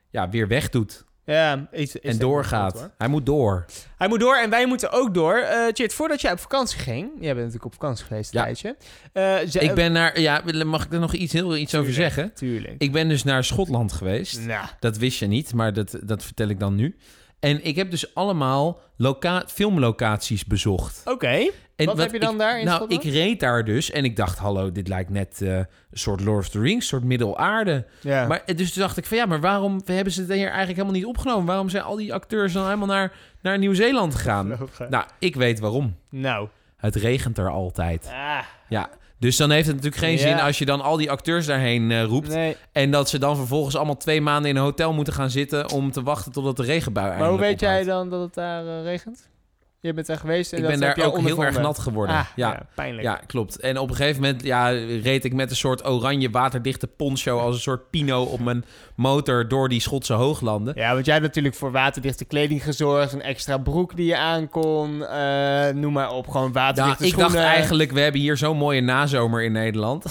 ja, 0.09 0.29
weer 0.29 0.47
wegdoet 0.47 1.05
Ja, 1.25 1.67
is, 1.71 1.95
is 1.95 2.11
en 2.13 2.17
doorgaat. 2.19 2.77
goed, 2.79 2.89
hij 2.97 3.07
moet 3.07 3.25
door. 3.25 3.65
Hij 3.97 4.07
moet 4.07 4.19
door 4.19 4.35
en 4.35 4.49
wij 4.49 4.65
moeten 4.67 4.91
ook 4.91 5.13
door. 5.13 5.35
Eh 5.37 5.65
Chit, 5.73 5.93
voordat 5.93 6.21
jij 6.21 6.31
op 6.31 6.39
vakantie 6.39 6.79
ging... 6.79 7.09
Jij 7.13 7.27
bent 7.33 7.37
natuurlijk 7.37 7.65
op 7.65 7.73
vakantie 7.73 8.05
geweest 8.05 8.33
een 8.33 8.39
Ja. 8.39 8.43
tijdje. 8.45 8.75
Eh, 9.13 9.61
Ik 9.69 9.73
ben 9.73 9.91
naar, 9.91 10.19
ja, 10.19 10.41
mag 10.65 10.85
ik 10.85 10.93
er 10.93 10.99
nog 10.99 11.13
iets, 11.13 11.33
heel 11.33 11.57
iets 11.57 11.75
over 11.75 11.93
zeggen? 11.93 12.33
Tuurlijk. 12.33 12.75
Ik 12.77 12.91
ben 12.91 13.07
dus 13.09 13.23
naar 13.23 13.43
Schotland 13.43 13.91
geweest. 13.91 14.39
Nou, 14.45 14.65
Dat 14.79 14.97
wist 14.97 15.19
je 15.19 15.27
niet, 15.27 15.53
maar 15.53 15.73
dat, 15.73 15.97
dat 16.03 16.23
vertel 16.23 16.47
ik 16.47 16.59
dan 16.59 16.75
nu. 16.75 16.95
En 17.39 17.63
ik 17.65 17.75
heb 17.75 17.91
dus 17.91 18.15
allemaal 18.15 18.79
loca 18.97 19.43
filmlocaties 19.47 20.45
bezocht. 20.45 21.01
oké. 21.05 21.49
En 21.81 21.87
Wat 21.87 21.97
heb 21.97 22.11
je 22.11 22.19
dan 22.19 22.33
ik- 22.33 22.39
daar 22.39 22.59
in 22.59 22.65
Nou, 22.65 22.77
Schotland? 22.77 23.03
ik 23.05 23.11
reed 23.11 23.39
daar 23.39 23.63
dus 23.65 23.91
en 23.91 24.03
ik 24.05 24.15
dacht, 24.15 24.37
hallo, 24.37 24.71
dit 24.71 24.87
lijkt 24.87 25.09
net 25.09 25.41
eh, 25.41 25.55
een 25.57 25.65
soort 25.91 26.21
Lord 26.21 26.39
of 26.39 26.49
the 26.49 26.59
Rings, 26.59 26.75
een 26.75 26.81
soort 26.81 27.03
middelaarde. 27.03 27.85
Ja. 28.01 28.27
Maar 28.27 28.41
eh, 28.45 28.57
dus 28.57 28.73
toen 28.73 28.81
dacht 28.83 28.97
ik 28.97 29.05
van 29.05 29.17
ja, 29.17 29.25
maar 29.25 29.39
waarom 29.41 29.81
hebben 29.85 30.13
ze 30.13 30.21
het 30.21 30.29
hier 30.31 30.47
eigenlijk 30.47 30.75
helemaal 30.75 30.95
niet 30.95 31.05
opgenomen? 31.05 31.45
Waarom 31.45 31.69
zijn 31.69 31.83
al 31.83 31.95
die 31.95 32.13
acteurs 32.13 32.53
dan 32.53 32.63
helemaal 32.63 32.87
naar, 32.87 33.11
naar 33.41 33.57
Nieuw-Zeeland 33.57 34.15
gegaan? 34.15 34.57
Nou, 34.89 35.03
ik 35.19 35.35
weet 35.35 35.59
waarom. 35.59 35.95
Nou. 36.09 36.47
Het 36.77 36.95
regent 36.95 37.37
er 37.37 37.49
altijd. 37.49 38.09
Ah, 38.11 38.39
Ja. 38.69 38.89
Dus 39.19 39.37
dan 39.37 39.49
heeft 39.51 39.67
het 39.67 39.75
natuurlijk 39.75 40.03
geen 40.03 40.11
Ja. 40.11 40.17
zin 40.17 40.39
als 40.45 40.57
je 40.59 40.65
dan 40.65 40.81
al 40.81 40.97
die 40.97 41.11
acteurs 41.11 41.45
daarheen 41.45 41.91
eh, 41.91 42.03
roept. 42.03 42.27
nee. 42.27 42.55
En 42.71 42.91
dat 42.91 43.09
ze 43.09 43.17
dan 43.19 43.35
vervolgens 43.35 43.75
allemaal 43.75 43.97
twee 43.97 44.21
maanden 44.21 44.49
in 44.51 44.55
een 44.57 44.61
hotel 44.63 44.93
moeten 44.93 45.13
gaan 45.13 45.29
zitten 45.29 45.69
om 45.69 45.91
te 45.91 46.03
wachten 46.03 46.31
totdat 46.31 46.57
de 46.57 46.63
regenbui 46.63 47.05
Maar 47.07 47.15
hoe 47.17 47.25
eindelijk 47.27 47.49
weet 47.49 47.59
jij 47.69 47.83
dan 47.83 48.09
dat 48.09 48.21
het 48.21 48.33
daar 48.33 48.81
regent? 48.83 49.29
Je 49.83 49.93
bent 49.93 50.07
daar 50.07 50.17
geweest 50.17 50.51
en 50.51 50.57
Ik 50.57 50.63
dat 50.63 50.71
ben 50.71 50.81
daar 50.95 51.05
ook 51.05 51.19
heel 51.19 51.43
erg 51.43 51.59
nat 51.59 51.79
geworden. 51.79 52.15
Ah, 52.15 52.25
ja. 52.35 52.49
ja. 52.51 52.65
pijnlijk. 52.75 53.03
Ja, 53.03 53.19
klopt. 53.27 53.59
En 53.59 53.77
op 53.77 53.89
een 53.89 53.95
gegeven 53.95 54.21
moment 54.21 54.43
ja, 54.43 54.67
reed 55.01 55.25
ik 55.25 55.33
met 55.33 55.49
een 55.49 55.55
soort 55.55 55.85
oranje 55.87 56.29
waterdichte 56.29 56.87
poncho 56.87 57.39
als 57.39 57.55
een 57.55 57.61
soort 57.61 57.89
pino 57.89 58.23
op 58.23 58.39
mijn 58.39 58.65
motor 58.95 59.47
door 59.47 59.69
die 59.69 59.79
Schotse 59.81 60.13
hooglanden. 60.13 60.73
Ja, 60.77 60.93
want 60.93 61.05
jij 61.05 61.13
hebt 61.13 61.25
natuurlijk 61.27 61.55
voor 61.55 61.71
waterdichte 61.71 62.25
kleding 62.25 62.63
gezorgd. 62.63 63.13
Een 63.13 63.21
extra 63.21 63.57
broek 63.57 63.95
die 63.95 64.05
je 64.05 64.17
aankon. 64.17 65.05
eh 65.05 65.69
noem 65.69 65.93
maar 65.93 66.11
op. 66.11 66.27
Gewoon 66.27 66.51
Nou, 66.51 66.65
waterdichte 66.65 67.03
ik 67.03 67.09
schoenen. 67.09 67.31
dacht 67.33 67.45
eigenlijk, 67.45 67.91
we 67.91 67.99
hebben 67.99 68.21
hier 68.21 68.37
zo'n 68.37 68.57
mooie 68.57 68.81
nazomer 68.81 69.43
in 69.43 69.51
Nederland. 69.51 70.05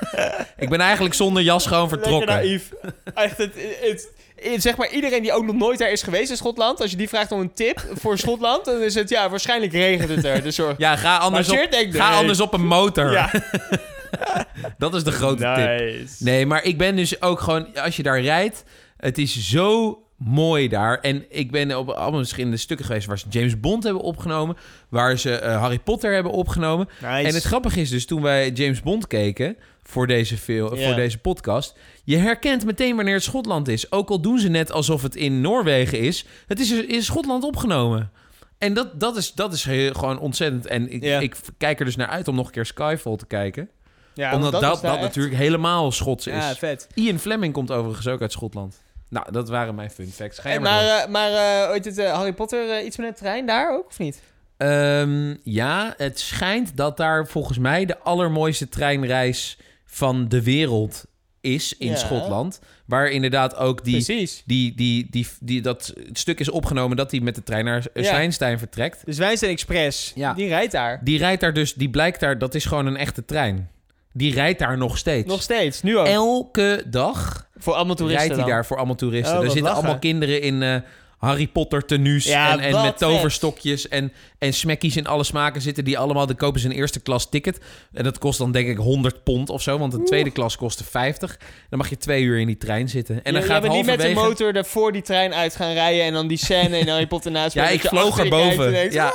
ik 0.56 0.68
ben 0.68 0.80
eigenlijk 0.80 1.14
zonder 1.14 1.42
jas 1.42 1.66
gewoon 1.66 1.88
vertrokken. 1.88 2.28
Lekker 2.28 2.44
naïef. 2.46 2.72
Echt, 3.14 3.36
het, 3.38 3.54
het, 3.54 3.78
het- 3.80 4.18
zeg 4.56 4.76
maar 4.76 4.90
iedereen 4.90 5.22
die 5.22 5.32
ook 5.32 5.44
nog 5.44 5.56
nooit 5.56 5.78
daar 5.78 5.90
is 5.90 6.02
geweest 6.02 6.30
in 6.30 6.36
Schotland. 6.36 6.80
Als 6.80 6.90
je 6.90 6.96
die 6.96 7.08
vraagt 7.08 7.32
om 7.32 7.40
een 7.40 7.52
tip 7.52 7.86
voor 7.94 8.18
Schotland. 8.24 8.64
Dan 8.64 8.82
is 8.82 8.94
het, 8.94 9.08
ja, 9.08 9.28
waarschijnlijk 9.30 9.72
regent 9.72 10.08
het 10.08 10.24
er. 10.24 10.42
Dus 10.42 10.54
zorg. 10.54 10.78
Ja, 10.78 10.96
ga 10.96 11.16
anders, 11.16 11.48
op, 11.48 11.68
ga 11.90 12.10
anders 12.10 12.40
op 12.40 12.52
een 12.52 12.66
motor. 12.66 13.12
Ja, 13.12 13.30
Dat 14.78 14.94
is 14.94 15.04
de 15.04 15.12
grote 15.12 15.52
tip. 15.54 16.08
Nee, 16.18 16.46
maar 16.46 16.64
ik 16.64 16.78
ben 16.78 16.96
dus 16.96 17.22
ook 17.22 17.40
gewoon, 17.40 17.76
als 17.76 17.96
je 17.96 18.02
daar 18.02 18.20
rijdt, 18.20 18.64
het 18.96 19.18
is 19.18 19.48
zo 19.48 19.98
mooi 20.24 20.68
daar. 20.68 20.98
En 21.00 21.24
ik 21.28 21.50
ben 21.50 21.78
op 21.78 21.88
allemaal 21.88 22.18
verschillende 22.18 22.56
stukken 22.56 22.86
geweest 22.86 23.06
waar 23.06 23.18
ze 23.18 23.26
James 23.28 23.60
Bond 23.60 23.84
hebben 23.84 24.02
opgenomen, 24.02 24.56
waar 24.88 25.18
ze 25.18 25.34
eh, 25.34 25.60
Harry 25.60 25.78
Potter 25.78 26.12
hebben 26.14 26.32
opgenomen. 26.32 26.88
Nice. 27.00 27.28
En 27.28 27.34
het 27.34 27.42
grappige 27.42 27.80
is 27.80 27.90
dus, 27.90 28.06
toen 28.06 28.22
wij 28.22 28.50
James 28.50 28.82
Bond 28.82 29.06
keken 29.06 29.56
voor 29.82 30.06
deze, 30.06 30.36
film, 30.36 30.74
Ja. 30.74 30.86
voor 30.86 30.94
deze 30.94 31.18
podcast, 31.18 31.78
je 32.04 32.16
herkent 32.16 32.64
meteen 32.64 32.96
wanneer 32.96 33.14
het 33.14 33.22
Schotland 33.22 33.68
is. 33.68 33.92
Ook 33.92 34.10
al 34.10 34.20
doen 34.20 34.38
ze 34.38 34.48
net 34.48 34.72
alsof 34.72 35.02
het 35.02 35.16
in 35.16 35.40
Noorwegen 35.40 35.98
is, 35.98 36.24
het 36.46 36.60
is 36.60 36.70
in 36.72 37.02
Schotland 37.02 37.44
opgenomen. 37.44 38.10
En 38.58 38.74
dat, 38.74 39.00
dat 39.00 39.16
is, 39.16 39.32
dat 39.32 39.52
is 39.52 39.64
heel- 39.64 39.92
gewoon 39.92 40.18
ontzettend. 40.18 40.66
En 40.66 40.92
ik, 40.92 41.02
ik 41.22 41.36
kijk 41.58 41.78
er 41.78 41.84
dus 41.84 41.96
naar 41.96 42.08
uit 42.08 42.28
om 42.28 42.34
nog 42.34 42.46
een 42.46 42.52
keer 42.52 42.66
Skyfall 42.66 43.16
te 43.16 43.26
kijken. 43.26 43.68
ja, 44.14 44.34
omdat 44.34 44.52
dat, 44.52 44.60
dat, 44.60 44.84
echt- 44.84 45.00
natuurlijk 45.00 45.36
helemaal 45.36 45.92
Schots 45.92 46.26
is. 46.26 46.34
Ja, 46.34 46.54
vet. 46.54 46.88
Ian 46.94 47.18
Fleming 47.18 47.52
komt 47.52 47.70
overigens 47.70 48.08
ook 48.08 48.20
uit 48.20 48.32
Schotland. 48.32 48.82
Nou, 49.10 49.32
dat 49.32 49.48
waren 49.48 49.74
mijn 49.74 49.90
fun 49.90 50.06
facts. 50.12 50.38
Ga 50.38 50.48
je 50.48 50.54
En 50.54 50.62
maar, 50.62 50.84
maar, 50.84 51.02
eh, 51.02 51.08
maar 51.08 51.62
eh, 51.64 51.70
ooit 51.70 51.84
het 51.84 51.98
eh, 51.98 52.12
Harry 52.12 52.32
Potter 52.32 52.84
iets 52.84 52.96
met 52.96 53.06
een 53.06 53.14
trein 53.14 53.46
daar 53.46 53.72
ook, 53.72 53.86
of 53.86 53.98
niet? 53.98 54.22
Ehm, 54.56 55.34
ja, 55.42 55.94
het 55.96 56.20
schijnt 56.20 56.76
dat 56.76 56.96
daar 56.96 57.26
volgens 57.26 57.58
mij 57.58 57.84
de 57.84 57.98
allermooiste 57.98 58.68
treinreis 58.68 59.58
van 59.84 60.28
de 60.28 60.42
wereld 60.42 61.04
is 61.40 61.76
in 61.78 61.88
Ja. 61.90 61.96
Schotland. 61.96 62.60
Waar 62.86 63.08
inderdaad 63.08 63.56
ook 63.56 63.84
die, 63.84 63.92
Precies. 64.04 64.42
die, 64.46 64.74
die, 64.74 65.06
die, 65.10 65.26
die, 65.40 65.60
dat 65.60 65.94
stuk 66.12 66.40
is 66.40 66.48
opgenomen 66.50 66.96
dat 66.96 67.10
hij 67.10 67.20
met 67.20 67.34
de 67.34 67.42
trein 67.42 67.64
naar 67.64 67.86
Ja. 67.94 68.02
Zwijnstein 68.02 68.58
vertrekt. 68.58 69.02
De 69.04 69.12
Zwijnstein 69.12 69.52
Express, 69.52 70.12
Ja. 70.14 70.34
die 70.34 70.48
rijdt 70.48 70.72
daar. 70.72 71.00
Die 71.04 71.18
rijdt 71.18 71.40
daar 71.40 71.52
dus, 71.52 71.74
die 71.74 71.90
blijkt 71.90 72.20
daar, 72.20 72.38
dat 72.38 72.54
is 72.54 72.64
gewoon 72.64 72.86
een 72.86 72.96
echte 72.96 73.24
trein. 73.24 73.70
Die 74.12 74.34
rijdt 74.34 74.58
daar 74.58 74.78
nog 74.78 74.98
steeds. 74.98 75.28
Nog 75.28 75.42
steeds, 75.42 75.82
nu 75.82 75.98
ook. 75.98 76.06
Elke 76.06 76.84
dag 76.86 77.46
Voor 77.56 77.74
allemaal 77.74 77.94
toeristen 77.94 78.26
rijdt 78.26 78.34
hij 78.36 78.44
dan. 78.44 78.54
daar 78.54 78.66
voor 78.66 78.76
allemaal 78.76 78.94
toeristen. 78.94 79.32
Oh, 79.36 79.38
er 79.38 79.44
zitten 79.44 79.62
lachen. 79.62 79.78
allemaal 79.78 79.98
kinderen 79.98 80.40
in 80.42 80.62
eh, 80.62 80.74
Harry 81.20 81.46
Potter 81.46 81.84
tenues 81.84 82.24
Ja, 82.24 82.52
en, 82.52 82.58
en 82.60 82.72
met 82.72 82.82
vet. 82.82 82.98
toverstokjes 82.98 83.88
en, 83.88 84.12
en 84.38 84.52
smekkies 84.52 84.96
in 84.96 85.06
alle 85.06 85.24
smaken 85.24 85.60
zitten 85.62 85.84
die 85.84 85.98
allemaal. 85.98 86.26
Dan 86.26 86.36
kopen 86.36 86.60
ze 86.60 86.66
een 86.66 86.72
eerste 86.72 87.00
klas 87.00 87.28
ticket. 87.30 87.60
En 87.92 88.04
dat 88.04 88.18
kost 88.18 88.38
dan 88.38 88.52
denk 88.52 88.68
ik 88.68 88.76
100 88.76 89.24
pond 89.24 89.48
of 89.50 89.62
zo, 89.62 89.78
want 89.78 89.92
een 89.92 90.04
tweede 90.04 90.30
klas 90.30 90.56
kostte 90.56 90.84
50. 90.84 91.38
Dan 91.68 91.78
mag 91.78 91.88
je 91.90 91.96
twee 91.96 92.22
uur 92.22 92.38
in 92.40 92.46
die 92.46 92.56
trein 92.56 92.88
zitten. 92.88 93.24
En 93.24 93.32
dan 93.32 93.42
gaat 93.42 93.54
je 93.62 93.68
bent 93.68 93.74
niet 93.74 93.86
met 93.86 94.00
de 94.00 94.14
motor 94.14 94.56
er 94.56 94.64
voor 94.64 94.92
die 94.92 95.02
trein 95.02 95.34
uit 95.34 95.56
gaan 95.56 95.72
rijden 95.72 96.04
en 96.04 96.12
dan 96.12 96.26
die 96.28 96.38
scène 96.38 96.78
in 96.78 96.88
Harry 96.88 97.06
Potter 97.06 97.30
naast 97.30 97.54
Ja, 97.60 97.68
ik 97.68 97.80
vloog 97.80 98.18
erboven. 98.18 98.66
en 98.66 98.72
denkt, 98.72 98.94
Ja. 98.94 99.12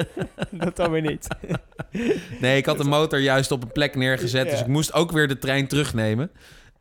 Dat 0.50 0.76
dan 0.76 0.90
weer 0.90 1.02
niet. 1.02 1.26
Nee, 2.40 2.56
ik 2.56 2.66
had 2.66 2.78
de 2.78 2.84
motor 2.84 3.18
juist 3.20 3.50
op 3.50 3.62
een 3.62 3.72
plek 3.72 3.94
neergezet. 3.94 4.44
Dus 4.50 4.58
Ja. 4.58 4.64
ik 4.64 4.70
moest 4.70 4.92
ook 4.92 5.12
weer 5.12 5.28
de 5.28 5.38
trein 5.38 5.66
terugnemen. 5.66 6.30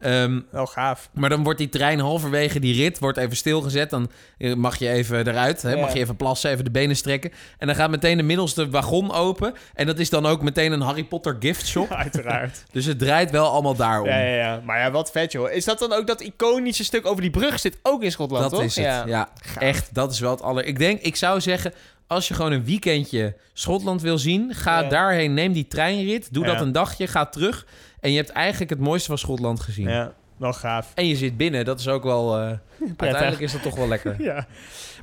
Ehm, 0.01 0.39
Wel 0.49 0.65
gaaf. 0.67 1.09
maar 1.13 1.29
dan 1.29 1.43
wordt 1.43 1.59
die 1.59 1.69
trein 1.69 1.99
halverwege 1.99 2.59
die 2.59 2.75
rit 2.75 2.99
wordt 2.99 3.17
even 3.17 3.35
stilgezet. 3.37 3.89
Dan 3.89 4.09
eh, 4.37 4.53
mag 4.53 4.77
je 4.77 4.89
even 4.89 5.27
eruit. 5.27 5.61
Hè? 5.61 5.75
Mag 5.75 5.93
je 5.93 5.99
even 5.99 6.15
plassen, 6.15 6.49
even 6.51 6.63
de 6.63 6.71
benen 6.71 6.95
strekken. 6.95 7.31
En 7.57 7.67
dan 7.67 7.75
gaat 7.75 7.89
meteen 7.89 8.17
de 8.17 8.23
middelste 8.23 8.69
wagon 8.69 9.11
open. 9.13 9.53
En 9.73 9.85
dat 9.85 9.99
is 9.99 10.09
dan 10.09 10.25
ook 10.25 10.41
meteen 10.41 10.71
een 10.71 10.81
Harry 10.81 11.03
Potter 11.03 11.35
gift 11.39 11.67
shop. 11.67 11.91
Uiteraard. 12.05 12.63
Dus 12.71 12.85
het 12.85 12.99
draait 12.99 13.31
wel 13.31 13.47
allemaal 13.49 13.75
daarom. 13.75 14.07
Ja, 14.07 14.17
ja, 14.19 14.35
ja. 14.35 14.61
Maar 14.65 14.79
ja, 14.79 14.91
wat 14.91 15.11
vet 15.11 15.31
joh. 15.31 15.51
Is 15.51 15.65
dat 15.65 15.79
dan 15.79 15.93
ook 15.93 16.07
dat 16.07 16.21
iconische 16.21 16.83
stuk 16.83 17.05
over 17.05 17.21
die 17.21 17.31
brug 17.31 17.59
zit 17.59 17.77
ook 17.83 18.03
in 18.03 18.11
Schotland, 18.11 18.43
dat 18.43 18.53
toch? 18.53 18.63
is 18.63 18.75
het. 18.75 18.85
Ja, 19.05 19.29
echt. 19.59 19.93
Dat 19.93 20.11
is 20.11 20.19
wel 20.19 20.31
het 20.31 20.41
aller. 20.41 20.65
Ik 20.65 20.77
denk, 20.79 21.01
ik 21.01 21.15
zou 21.15 21.41
zeggen. 21.41 21.73
Als 22.07 22.27
je 22.27 22.33
gewoon 22.33 22.51
een 22.51 22.65
weekendje 22.65 23.35
Schotland 23.53 24.01
wil 24.01 24.17
zien, 24.17 24.53
ga 24.53 24.81
Ja. 24.81 24.89
daarheen. 24.89 25.33
Neem 25.33 25.53
die 25.53 25.67
treinrit. 25.67 26.33
Doe 26.33 26.45
Ja. 26.45 26.51
dat 26.53 26.61
een 26.61 26.71
dagje. 26.71 27.07
Ga 27.07 27.25
terug. 27.25 27.65
En 28.01 28.11
je 28.11 28.17
hebt 28.17 28.29
eigenlijk 28.29 28.69
het 28.71 28.79
mooiste 28.79 29.07
van 29.07 29.17
Schotland 29.17 29.59
gezien. 29.59 29.89
Ja, 29.89 30.13
wel 30.37 30.53
gaaf. 30.53 30.91
En 30.95 31.07
je 31.07 31.15
zit 31.15 31.37
binnen. 31.37 31.65
Dat 31.65 31.79
is 31.79 31.87
ook 31.87 32.03
wel. 32.03 32.37
eh, 32.37 32.51
uiteindelijk 32.97 33.41
is 33.41 33.51
dat 33.51 33.61
toch 33.61 33.75
wel 33.75 33.87
lekker. 33.87 34.15
Ja. 34.23 34.47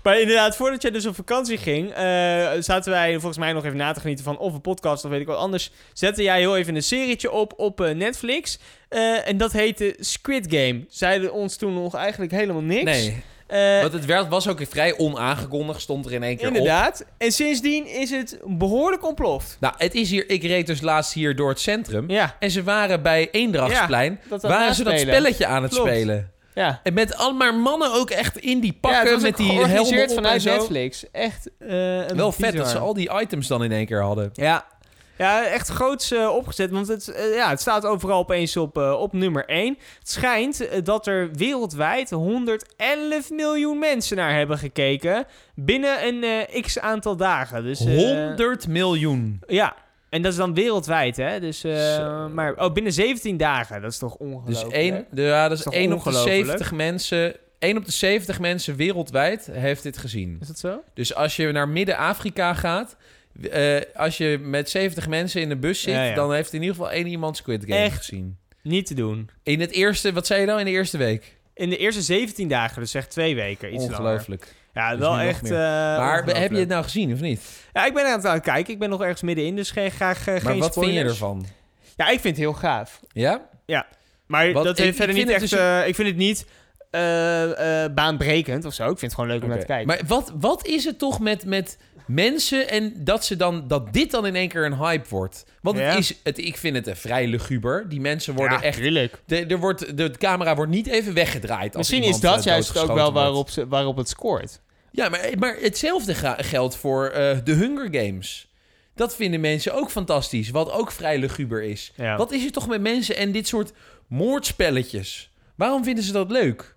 Maar 0.03 0.21
inderdaad, 0.21 0.57
voordat 0.57 0.83
jij 0.83 0.91
dus 0.91 1.07
op 1.07 1.15
vakantie 1.15 1.59
ging, 1.59 1.91
eh, 1.91 2.51
zaten 2.59 2.91
wij 2.93 3.13
volgens 3.13 3.39
mij 3.39 3.53
nog 3.53 3.65
even 3.65 3.77
na 3.77 3.93
te 3.93 4.01
genieten 4.01 4.25
van 4.25 4.39
of 4.39 4.55
een 4.55 4.61
podcast 4.61 5.05
of 5.05 5.11
weet 5.11 5.21
ik 5.21 5.27
wat 5.27 5.37
anders. 5.39 5.71
Zette 5.93 6.23
jij 6.23 6.39
heel 6.39 6.57
even 6.57 6.75
een 6.75 6.83
serietje 6.83 7.31
op 7.31 7.53
op 7.57 7.81
eh, 7.81 7.95
Netflix. 7.95 8.59
En 9.25 9.37
dat 9.37 9.53
heette 9.53 9.97
Squid 9.99 10.47
Game. 10.49 10.85
Zeiden 10.89 11.33
ons 11.33 11.57
toen 11.57 11.75
nog 11.75 11.95
eigenlijk 11.95 12.33
helemaal 12.33 12.63
niks. 12.63 12.85
Nee, 12.85 13.23
Eh, 13.49 13.81
want 13.81 13.93
het 13.93 14.05
werd, 14.05 14.29
was 14.29 14.49
ook 14.49 14.61
vrij 14.69 14.99
onaangekondigd. 14.99 15.81
Stond 15.81 16.07
er 16.07 16.13
in 16.13 16.23
één 16.23 16.37
keer 16.37 16.49
op. 16.49 16.55
inderdaad. 16.55 17.05
En 17.19 17.33
sindsdien 17.33 17.87
is 17.87 18.11
het 18.11 18.39
behoorlijk 18.45 19.07
ontploft. 19.07 19.57
Nou, 19.61 19.75
het 19.77 19.95
is 19.95 20.11
hier. 20.11 20.31
Ik 20.31 20.43
reed 20.43 20.67
dus 20.67 20.81
laatst 20.81 21.13
hier 21.13 21.37
door 21.37 21.49
het 21.49 21.61
centrum. 21.61 22.11
Ja, 22.11 22.37
En 22.39 22.51
ze 22.51 22.63
waren 22.63 23.03
bij 23.03 23.29
Eendrachtsplein. 23.31 24.21
waren 24.29 24.75
ze 24.75 24.85
dat 24.85 24.99
spelletje 25.01 25.47
aan 25.47 25.63
het 25.63 25.73
Klopt. 25.73 25.89
spelen. 25.89 26.31
Ja. 26.55 26.81
En 26.83 26.95
met 26.95 27.17
allemaal 27.17 27.53
mannen 27.53 27.93
ook 27.95 28.11
echt 28.11 28.37
in 28.37 28.61
die 28.61 28.73
ja, 28.73 28.79
pakken. 28.91 29.13
was 29.13 29.23
met 29.23 29.31
ook 29.33 29.37
die 29.37 29.65
helmen 29.65 30.11
vanuit. 30.11 30.45
Netflix. 30.45 31.05
Echt 31.13 31.51
eh, 31.59 32.09
een 32.09 32.17
Wel 32.17 32.33
vet 32.33 32.57
dat 32.57 32.69
ze 32.69 32.79
al 32.79 32.95
die 32.95 33.11
items 33.21 33.47
dan 33.47 33.65
in 33.65 33.73
één 33.73 33.87
keer 33.87 34.03
hadden. 34.03 34.31
Ja. 34.33 34.67
Ja, 35.19 35.47
echt 35.47 35.69
groots 35.69 36.11
eh, 36.13 36.35
opgezet. 36.35 36.71
Want 36.71 36.89
het, 36.89 37.09
eh, 37.09 37.35
ja, 37.35 37.49
het 37.51 37.61
staat 37.61 37.87
overal 37.87 38.19
opeens 38.19 38.57
op, 38.57 38.79
eh, 38.79 38.93
op 39.01 39.13
nummer 39.13 39.45
1. 39.47 39.79
Het 39.99 40.11
schijnt 40.11 40.85
dat 40.85 41.07
er 41.07 41.31
wereldwijd 41.33 42.11
111 42.11 43.31
miljoen 43.31 43.79
mensen 43.79 44.17
naar 44.17 44.35
hebben 44.35 44.59
gekeken. 44.59 45.25
Binnen 45.55 46.07
een 46.07 46.47
x 46.63 46.79
aantal 46.79 47.17
dagen. 47.17 47.63
Dus, 47.65 47.85
eh, 47.85 47.97
100 47.97 48.69
miljoen. 48.69 49.41
Ja. 49.47 49.75
En 50.09 50.23
dat 50.23 50.33
is 50.33 50.39
dan 50.39 50.55
wereldwijd, 50.55 51.17
hè? 51.17 51.41
Dus, 51.41 51.63
maar 52.33 52.55
oh, 52.57 52.73
binnen 52.73 52.93
17 52.93 53.37
dagen. 53.37 53.81
Dat 53.83 53.91
is 53.91 53.99
toch 53.99 54.17
Dus 54.17 54.29
ongelooflijk? 54.29 54.73
één, 54.73 55.07
de, 55.11 55.23
ja, 55.23 55.49
dat 55.49 55.59
is 55.59 55.65
1 55.65 55.83
op 55.83 55.89
de 55.89 55.95
ongelooflijk? 55.95 56.35
70 56.37 56.73
mensen. 56.73 57.35
1 57.59 57.77
op 57.77 57.85
de 57.85 57.93
70 57.93 58.41
mensen 58.41 58.77
wereldwijd 58.77 59.49
heeft 59.53 59.83
dit 59.83 59.99
gezien. 59.99 60.37
Is 60.41 60.47
dat 60.47 60.59
zo? 60.59 60.83
Dus 60.95 61.15
als 61.15 61.37
je 61.37 61.53
naar 61.53 61.69
Midden-Afrika 61.69 62.55
gaat, 62.55 62.97
eh, 63.51 63.81
als 63.95 64.17
je 64.17 64.39
met 64.43 64.71
70 64.71 65.09
mensen 65.09 65.41
in 65.41 65.49
de 65.49 65.57
bus 65.57 65.81
zit, 65.81 65.95
Ja, 65.95 66.03
ja. 66.05 66.15
dan 66.15 66.33
heeft 66.35 66.53
in 66.53 66.61
ieder 66.61 66.77
geval 66.77 66.91
één 66.93 67.07
iemand 67.07 67.37
Squid 67.37 67.63
Game 67.65 67.77
Echt? 67.83 67.97
gezien. 67.97 68.39
Niet 68.63 68.87
te 68.87 68.95
doen. 68.95 69.31
In 69.43 69.61
het 69.61 69.71
eerste, 69.71 70.13
wat 70.13 70.27
zei 70.27 70.41
je 70.41 70.47
nou 70.47 70.59
in 70.59 70.65
de 70.65 70.71
eerste 70.71 70.99
week? 70.99 71.37
In 71.55 71.71
de 71.71 71.77
eerste 71.77 72.03
17 72.03 72.49
dagen, 72.49 72.81
dus 72.83 72.95
echt 72.95 73.11
twee 73.11 73.35
weken. 73.35 73.69
Iets 73.75 73.83
langer. 73.83 73.99
Ongelooflijk. 73.99 74.55
Ja, 74.75 74.91
Dus 74.91 74.99
wel 74.99 75.19
echt. 75.19 75.45
eh, 75.45 75.51
maar 75.51 76.25
heb 76.27 76.51
je 76.51 76.59
het 76.59 76.69
nou 76.69 76.83
gezien 76.83 77.13
of 77.13 77.21
niet? 77.21 77.41
Ja, 77.73 77.87
ik 77.87 77.95
ben 77.95 78.05
aan 78.07 78.21
het, 78.33 78.43
kijken. 78.43 78.73
Ik 78.73 78.79
ben 78.79 78.89
nog 78.89 79.03
ergens 79.03 79.23
middenin, 79.23 79.57
dus 79.57 79.71
geen, 79.71 79.91
graag 79.91 80.19
eh, 80.21 80.27
maar 80.27 80.41
geen 80.53 80.59
wat 80.59 80.75
vind 80.75 80.93
je 80.93 81.05
ervan? 81.05 81.47
Ja, 81.97 82.05
ik 82.09 82.21
vind 82.21 82.37
het 82.37 82.37
heel 82.37 82.53
gaaf. 82.53 83.01
Ja? 83.13 83.49
Maar 84.27 84.53
Wat- 84.53 84.65
dat 84.65 84.79
ik- 84.79 84.85
heeft 84.85 84.97
verder 84.97 85.15
niet 85.15 85.25
vind 85.29 85.41
echt... 85.43 85.51
het 85.51 85.61
dus- 85.61 85.83
eh, 85.83 85.89
ik 85.89 85.95
vind 85.95 86.09
het 86.09 86.17
niet 86.17 86.47
eh, 86.91 87.85
eh, 87.85 87.95
baanbrekend 87.95 88.65
of 88.65 88.75
zo. 88.75 88.83
Ik 88.83 88.99
vind 88.99 89.01
het 89.01 89.15
gewoon 89.15 89.29
leuk 89.31 89.43
om 89.43 89.49
naar 89.49 89.59
te 89.59 89.67
kijken. 89.67 89.87
Maar 89.87 90.01
wat, 90.07 90.33
wat 90.41 90.67
is 90.67 90.85
het 90.85 90.99
toch 90.99 91.21
met, 91.21 91.45
met 91.45 91.79
mensen 92.09 92.69
en 92.69 92.93
dat, 93.05 93.25
ze 93.25 93.37
dan, 93.37 93.69
dat 93.69 93.93
dit 93.93 94.11
dan 94.11 94.27
in 94.27 94.35
één 94.35 94.49
keer 94.49 94.65
een 94.65 94.77
hype 94.77 95.09
wordt? 95.09 95.45
Want 95.63 95.79
Ja. 95.79 95.85
het 95.85 95.99
is, 95.99 96.15
het, 96.23 96.39
ik 96.39 96.57
vind 96.57 96.77
het 96.77 96.87
een 96.87 96.97
vrij 96.97 97.27
luguber. 97.27 97.89
Die 97.89 98.01
mensen 98.01 98.35
worden 98.35 98.59
ja, 98.59 98.65
echt... 98.65 98.77
tuurlijk. 98.79 99.23
De, 99.27 99.47
er 99.47 99.59
wordt, 99.59 99.97
de, 99.97 100.11
camera 100.11 100.55
wordt 100.57 100.71
niet 100.71 100.87
even 100.87 101.15
weggedraaid. 101.15 101.77
Als 101.77 101.91
Misschien 101.91 102.15
is 102.15 102.21
dat 102.21 102.39
eh, 102.39 102.45
juist 102.45 102.79
ook 102.79 102.95
wel 102.95 103.13
waarop, 103.13 103.51
ze, 103.51 103.69
waarop 103.69 103.97
het 103.97 104.09
scoort. 104.09 104.61
Ja, 104.91 105.09
maar, 105.09 105.31
maar 105.39 105.57
hetzelfde 105.61 106.15
geldt 106.39 106.77
voor 106.77 107.07
eh, 107.07 107.39
de 107.45 107.53
Hunger 107.53 107.89
Games. 107.91 108.49
Dat 108.95 109.17
vinden 109.17 109.41
mensen 109.41 109.75
ook 109.75 109.91
fantastisch, 109.91 110.51
wat 110.51 110.73
ook 110.73 110.93
vrij 110.93 111.19
luguber 111.19 111.63
is. 111.63 111.93
Ja. 111.97 112.17
Wat 112.17 112.33
is 112.33 112.45
er 112.45 112.53
toch 112.53 112.69
met 112.69 112.81
mensen 112.81 113.17
en 113.17 113.33
dit 113.33 113.49
soort 113.49 113.73
moordspelletjes? 114.07 115.31
Waarom 115.55 115.85
vinden 115.85 116.05
ze 116.05 116.13
dat 116.13 116.31
leuk? 116.31 116.77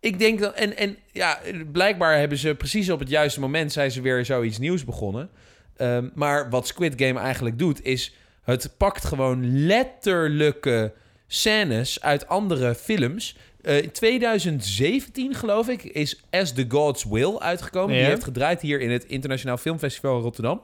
Ik 0.00 0.18
denk 0.18 0.38
dat... 0.38 0.54
En, 0.54 0.76
en 0.76 0.96
ja, 1.12 1.38
blijkbaar 1.72 2.18
hebben 2.18 2.38
ze 2.38 2.54
precies 2.54 2.90
op 2.90 2.98
het 2.98 3.08
juiste 3.08 3.40
moment... 3.40 3.72
zijn 3.72 3.90
ze 3.90 4.00
weer 4.00 4.24
zoiets 4.24 4.58
nieuws 4.58 4.84
begonnen. 4.84 5.30
Ehm, 5.76 6.08
maar 6.14 6.50
wat 6.50 6.66
Squid 6.66 6.94
Game 6.96 7.20
eigenlijk 7.20 7.58
doet, 7.58 7.84
is... 7.84 8.14
het 8.42 8.74
pakt 8.76 9.04
gewoon 9.04 9.66
letterlijke 9.66 10.92
scènes 11.26 12.02
uit 12.02 12.28
andere 12.28 12.74
films... 12.74 13.36
Eh, 13.62 13.82
in 13.82 13.90
2017, 13.90 15.34
geloof 15.34 15.68
ik, 15.68 15.82
is 15.82 16.22
As 16.30 16.52
the 16.52 16.64
Gods 16.68 17.04
Will 17.04 17.38
uitgekomen. 17.38 17.94
Ja. 17.94 18.00
Die 18.00 18.10
heeft 18.10 18.24
gedraaid 18.24 18.60
hier 18.60 18.80
in 18.80 18.90
het 18.90 19.04
Internationaal 19.04 19.56
Filmfestival 19.56 20.16
in 20.16 20.22
Rotterdam. 20.22 20.60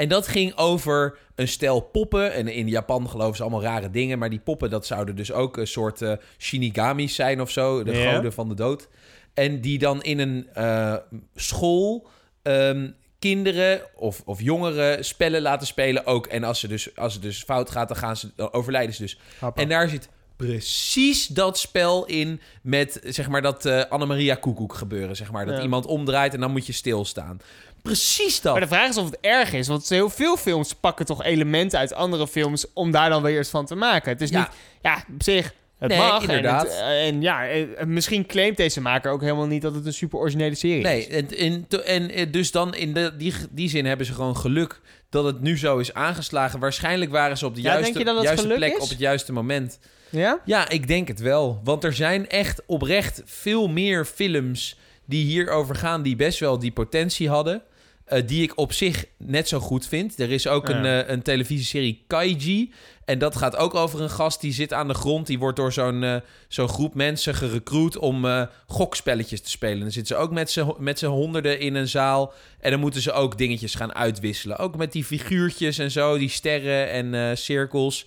En 0.00 0.08
dat 0.08 0.26
ging 0.26 0.56
over 0.56 1.18
een 1.34 1.48
stel 1.48 1.80
poppen. 1.80 2.32
En 2.32 2.48
in 2.48 2.68
Japan 2.68 3.08
geloven 3.08 3.36
ze 3.36 3.42
allemaal 3.42 3.62
rare 3.62 3.90
dingen. 3.90 4.18
Maar 4.18 4.30
die 4.30 4.38
poppen, 4.40 4.70
dat 4.70 4.86
zouden 4.86 5.16
dus 5.16 5.32
ook 5.32 5.56
een 5.56 5.66
soort 5.66 6.02
eh, 6.02 6.12
shinigami's 6.38 7.14
zijn 7.14 7.40
of 7.40 7.50
zo. 7.50 7.82
De 7.82 7.92
Ja. 7.96 8.14
goden 8.14 8.32
van 8.32 8.48
de 8.48 8.54
dood. 8.54 8.88
En 9.34 9.60
die 9.60 9.78
dan 9.78 10.02
in 10.02 10.18
een 10.18 10.48
eh, 10.54 10.96
school 11.34 12.08
ehm, 12.42 12.90
kinderen 13.18 13.82
of, 13.94 14.22
of 14.24 14.40
jongeren 14.42 15.04
spellen 15.04 15.42
laten 15.42 15.66
spelen 15.66 16.06
ook. 16.06 16.26
En 16.26 16.44
als, 16.44 16.60
ze 16.60 16.68
dus, 16.68 16.96
als 16.96 17.12
het 17.12 17.22
dus 17.22 17.42
fout 17.42 17.70
gaat, 17.70 17.88
dan, 17.88 17.96
gaan 17.96 18.16
ze, 18.16 18.30
dan 18.36 18.52
overlijden 18.52 18.94
ze 18.94 19.02
dus. 19.02 19.18
En 19.54 19.68
daar 19.68 19.88
zit 19.88 20.08
precies 20.36 21.26
dat 21.26 21.58
spel 21.58 22.06
in 22.06 22.40
met, 22.62 23.00
zeg 23.04 23.28
maar, 23.28 23.42
dat 23.42 23.64
eh 23.66 23.82
Annemaria 23.88 24.34
Koekoek 24.34 24.74
gebeuren, 24.74 25.16
zeg 25.16 25.32
maar. 25.32 25.46
Dat 25.46 25.56
Ja. 25.56 25.62
iemand 25.62 25.86
omdraait 25.86 26.34
en 26.34 26.40
dan 26.40 26.50
moet 26.50 26.66
je 26.66 26.72
stilstaan. 26.72 27.40
Precies 27.82 28.40
dat. 28.40 28.52
Maar 28.52 28.60
de 28.62 28.68
vraag 28.68 28.88
is 28.88 28.96
of 28.96 29.04
het 29.04 29.18
erg 29.20 29.52
is. 29.52 29.68
Want 29.68 29.88
heel 29.88 30.08
veel 30.10 30.36
films 30.36 30.74
pakken 30.74 31.06
toch 31.06 31.22
elementen 31.24 31.78
uit 31.78 31.94
andere 31.94 32.28
films... 32.28 32.66
om 32.74 32.90
daar 32.90 33.08
dan 33.10 33.22
weer 33.22 33.38
iets 33.40 33.50
van 33.50 33.66
te 33.66 33.74
maken. 33.74 34.12
Het 34.12 34.20
is 34.20 34.30
Ja. 34.30 34.38
niet... 34.38 34.48
Ja, 34.82 35.04
op 35.14 35.22
zich... 35.22 35.52
Het 35.78 35.88
Nee, 35.88 35.98
mag. 35.98 36.22
inderdaad. 36.22 36.64
En, 36.64 36.70
het, 36.70 36.80
eh, 36.80 37.06
en 37.06 37.22
ja, 37.22 37.48
eh, 37.48 37.66
misschien 37.86 38.26
claimt 38.26 38.56
deze 38.56 38.80
maker 38.80 39.12
ook 39.12 39.20
helemaal 39.20 39.46
niet... 39.46 39.62
dat 39.62 39.74
het 39.74 39.86
een 39.86 39.92
super 39.92 40.18
originele 40.18 40.54
serie 40.54 40.82
Nee, 40.82 41.06
is. 41.06 41.08
en, 41.08 41.36
en, 41.36 41.66
en 41.84 42.10
eh, 42.10 42.32
dus 42.32 42.50
dan 42.50 42.74
in 42.74 42.92
de, 42.94 43.16
die, 43.16 43.34
die 43.50 43.68
zin 43.68 43.86
hebben 43.86 44.06
ze 44.06 44.12
gewoon 44.14 44.36
geluk 44.36 44.80
dat 45.10 45.24
het 45.24 45.40
nu 45.40 45.58
zo 45.58 45.78
is 45.78 45.94
aangeslagen. 45.94 46.60
Waarschijnlijk 46.60 47.10
waren 47.10 47.38
ze 47.38 47.46
op 47.46 47.54
de 47.54 47.60
Ja, 47.62 47.66
denk 47.72 47.80
juiste, 47.82 47.98
je 47.98 48.04
dat 48.04 48.14
het 48.16 48.24
juiste 48.24 48.46
plek 48.48 48.76
is? 48.76 48.82
op 48.82 48.88
het 48.88 48.98
juiste 48.98 49.32
moment. 49.32 49.78
Ja? 50.10 50.40
Ja, 50.44 50.68
ik 50.68 50.86
denk 50.86 51.08
het 51.08 51.20
wel. 51.20 51.60
Want 51.64 51.84
er 51.84 51.92
zijn 51.94 52.28
echt 52.28 52.62
oprecht 52.66 53.22
veel 53.24 53.68
meer 53.68 54.04
films 54.04 54.78
die 55.06 55.24
hierover 55.24 55.74
gaan, 55.74 56.02
die 56.02 56.16
best 56.16 56.38
wel 56.38 56.58
die 56.58 56.72
potentie 56.72 57.28
hadden. 57.28 57.62
Eh, 58.10 58.26
die 58.26 58.42
ik 58.42 58.58
op 58.58 58.72
zich 58.72 59.04
net 59.16 59.48
zo 59.48 59.60
goed 59.60 59.86
vind. 59.86 60.18
Er 60.20 60.30
is 60.30 60.46
ook 60.46 60.68
Ja. 60.68 60.74
een, 60.76 61.04
eh, 61.04 61.08
een 61.12 61.22
televisieserie 61.22 62.04
Kaiji. 62.06 62.72
En 63.04 63.18
dat 63.18 63.36
gaat 63.36 63.56
ook 63.56 63.74
over 63.74 64.00
een 64.00 64.10
gast 64.10 64.40
die 64.40 64.52
zit 64.52 64.72
aan 64.72 64.88
de 64.88 64.94
grond. 64.94 65.26
Die 65.26 65.38
wordt 65.38 65.56
door 65.56 65.72
zo'n 65.72 66.02
eh, 66.04 66.16
zo'n 66.48 66.68
groep 66.68 66.94
mensen 66.94 67.34
gerecruit 67.34 67.98
om 67.98 68.46
gokspelletjes 68.66 69.40
te 69.40 69.50
spelen. 69.50 69.80
Dan 69.80 69.90
zitten 69.90 70.16
ze 70.16 70.22
ook 70.22 70.30
met 70.30 70.50
z'n 70.50 70.74
met 70.78 70.98
z'n 70.98 71.06
honderden 71.06 71.60
in 71.60 71.74
een 71.74 71.88
zaal. 71.88 72.32
En 72.60 72.70
dan 72.70 72.80
moeten 72.80 73.00
ze 73.00 73.12
ook 73.12 73.38
dingetjes 73.38 73.74
gaan 73.74 73.94
uitwisselen. 73.94 74.56
Ook 74.58 74.76
met 74.76 74.92
die 74.92 75.04
figuurtjes 75.04 75.78
en 75.78 75.90
zo, 75.90 76.18
die 76.18 76.28
sterren 76.28 76.90
en 76.90 77.38
cirkels. 77.38 78.06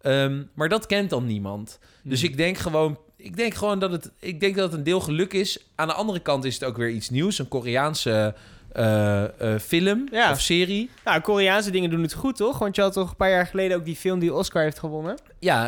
Ehm, 0.00 0.42
maar 0.54 0.68
dat 0.68 0.86
kent 0.86 1.10
dan 1.10 1.26
niemand. 1.26 1.78
Dus 2.02 2.20
Hmm. 2.20 2.30
ik 2.30 2.36
denk 2.36 2.58
gewoon, 2.58 2.98
ik 3.16 3.36
denk 3.36 3.54
gewoon 3.54 3.78
dat 3.78 3.90
het, 3.92 4.10
ik 4.20 4.40
denk 4.40 4.56
dat 4.56 4.64
het 4.70 4.78
een 4.78 4.84
deel 4.84 5.00
geluk 5.00 5.32
is. 5.32 5.58
Aan 5.74 5.88
de 5.88 5.94
andere 5.94 6.20
kant 6.20 6.44
is 6.44 6.54
het 6.54 6.64
ook 6.64 6.76
weer 6.76 6.90
iets 6.90 7.10
nieuws, 7.10 7.38
een 7.38 7.48
Koreaanse 7.48 8.34
eh, 8.74 9.22
eh, 9.54 9.60
film 9.60 10.08
Ja. 10.10 10.30
of 10.30 10.40
serie. 10.40 10.90
Nou, 11.04 11.20
Koreaanse 11.20 11.70
dingen 11.70 11.90
doen 11.90 12.02
het 12.02 12.12
goed, 12.12 12.36
toch? 12.36 12.58
Want 12.58 12.76
je 12.76 12.82
had 12.82 12.92
toch 12.92 13.10
een 13.10 13.16
paar 13.16 13.30
jaar 13.30 13.46
geleden 13.46 13.76
ook 13.76 13.84
die 13.84 13.96
film 13.96 14.18
die 14.18 14.34
Oscar 14.34 14.62
heeft 14.62 14.78
gewonnen? 14.78 15.18
Ja, 15.38 15.64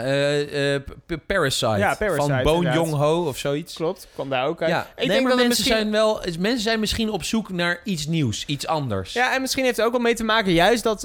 P- 1.07 1.19
Parasite, 1.27 1.67
Ja, 1.79 1.95
Parasite, 1.95 2.27
van 2.43 2.55
inderdaad. 2.57 2.75
Joon-ho 2.75 3.27
of 3.27 3.39
zoiets. 3.39 3.75
Klopt, 3.75 4.09
kwam 4.15 4.29
daar 4.29 4.47
ook 4.47 4.61
uit. 4.63 4.71
Ja, 4.71 4.81
ik 4.81 4.97
nee, 4.97 5.07
denk 5.09 5.21
maar 5.21 5.31
dat 5.31 5.41
mensen, 5.47 5.49
misschien... 5.65 5.77
zijn 5.77 5.91
wel, 5.91 6.21
mensen 6.39 6.61
zijn 6.61 6.81
misschien 6.81 7.11
op 7.11 7.23
zoek 7.25 7.51
naar 7.53 7.81
iets 7.85 8.07
nieuws, 8.07 8.45
iets 8.47 8.67
anders. 8.67 9.13
Ja, 9.13 9.35
en 9.35 9.41
misschien 9.41 9.65
heeft 9.65 9.77
het 9.77 9.87
ook 9.87 9.93
wel 9.93 10.01
mee 10.01 10.15
te 10.15 10.25
maken, 10.25 10.53
juist 10.53 10.83
dat, 10.83 11.05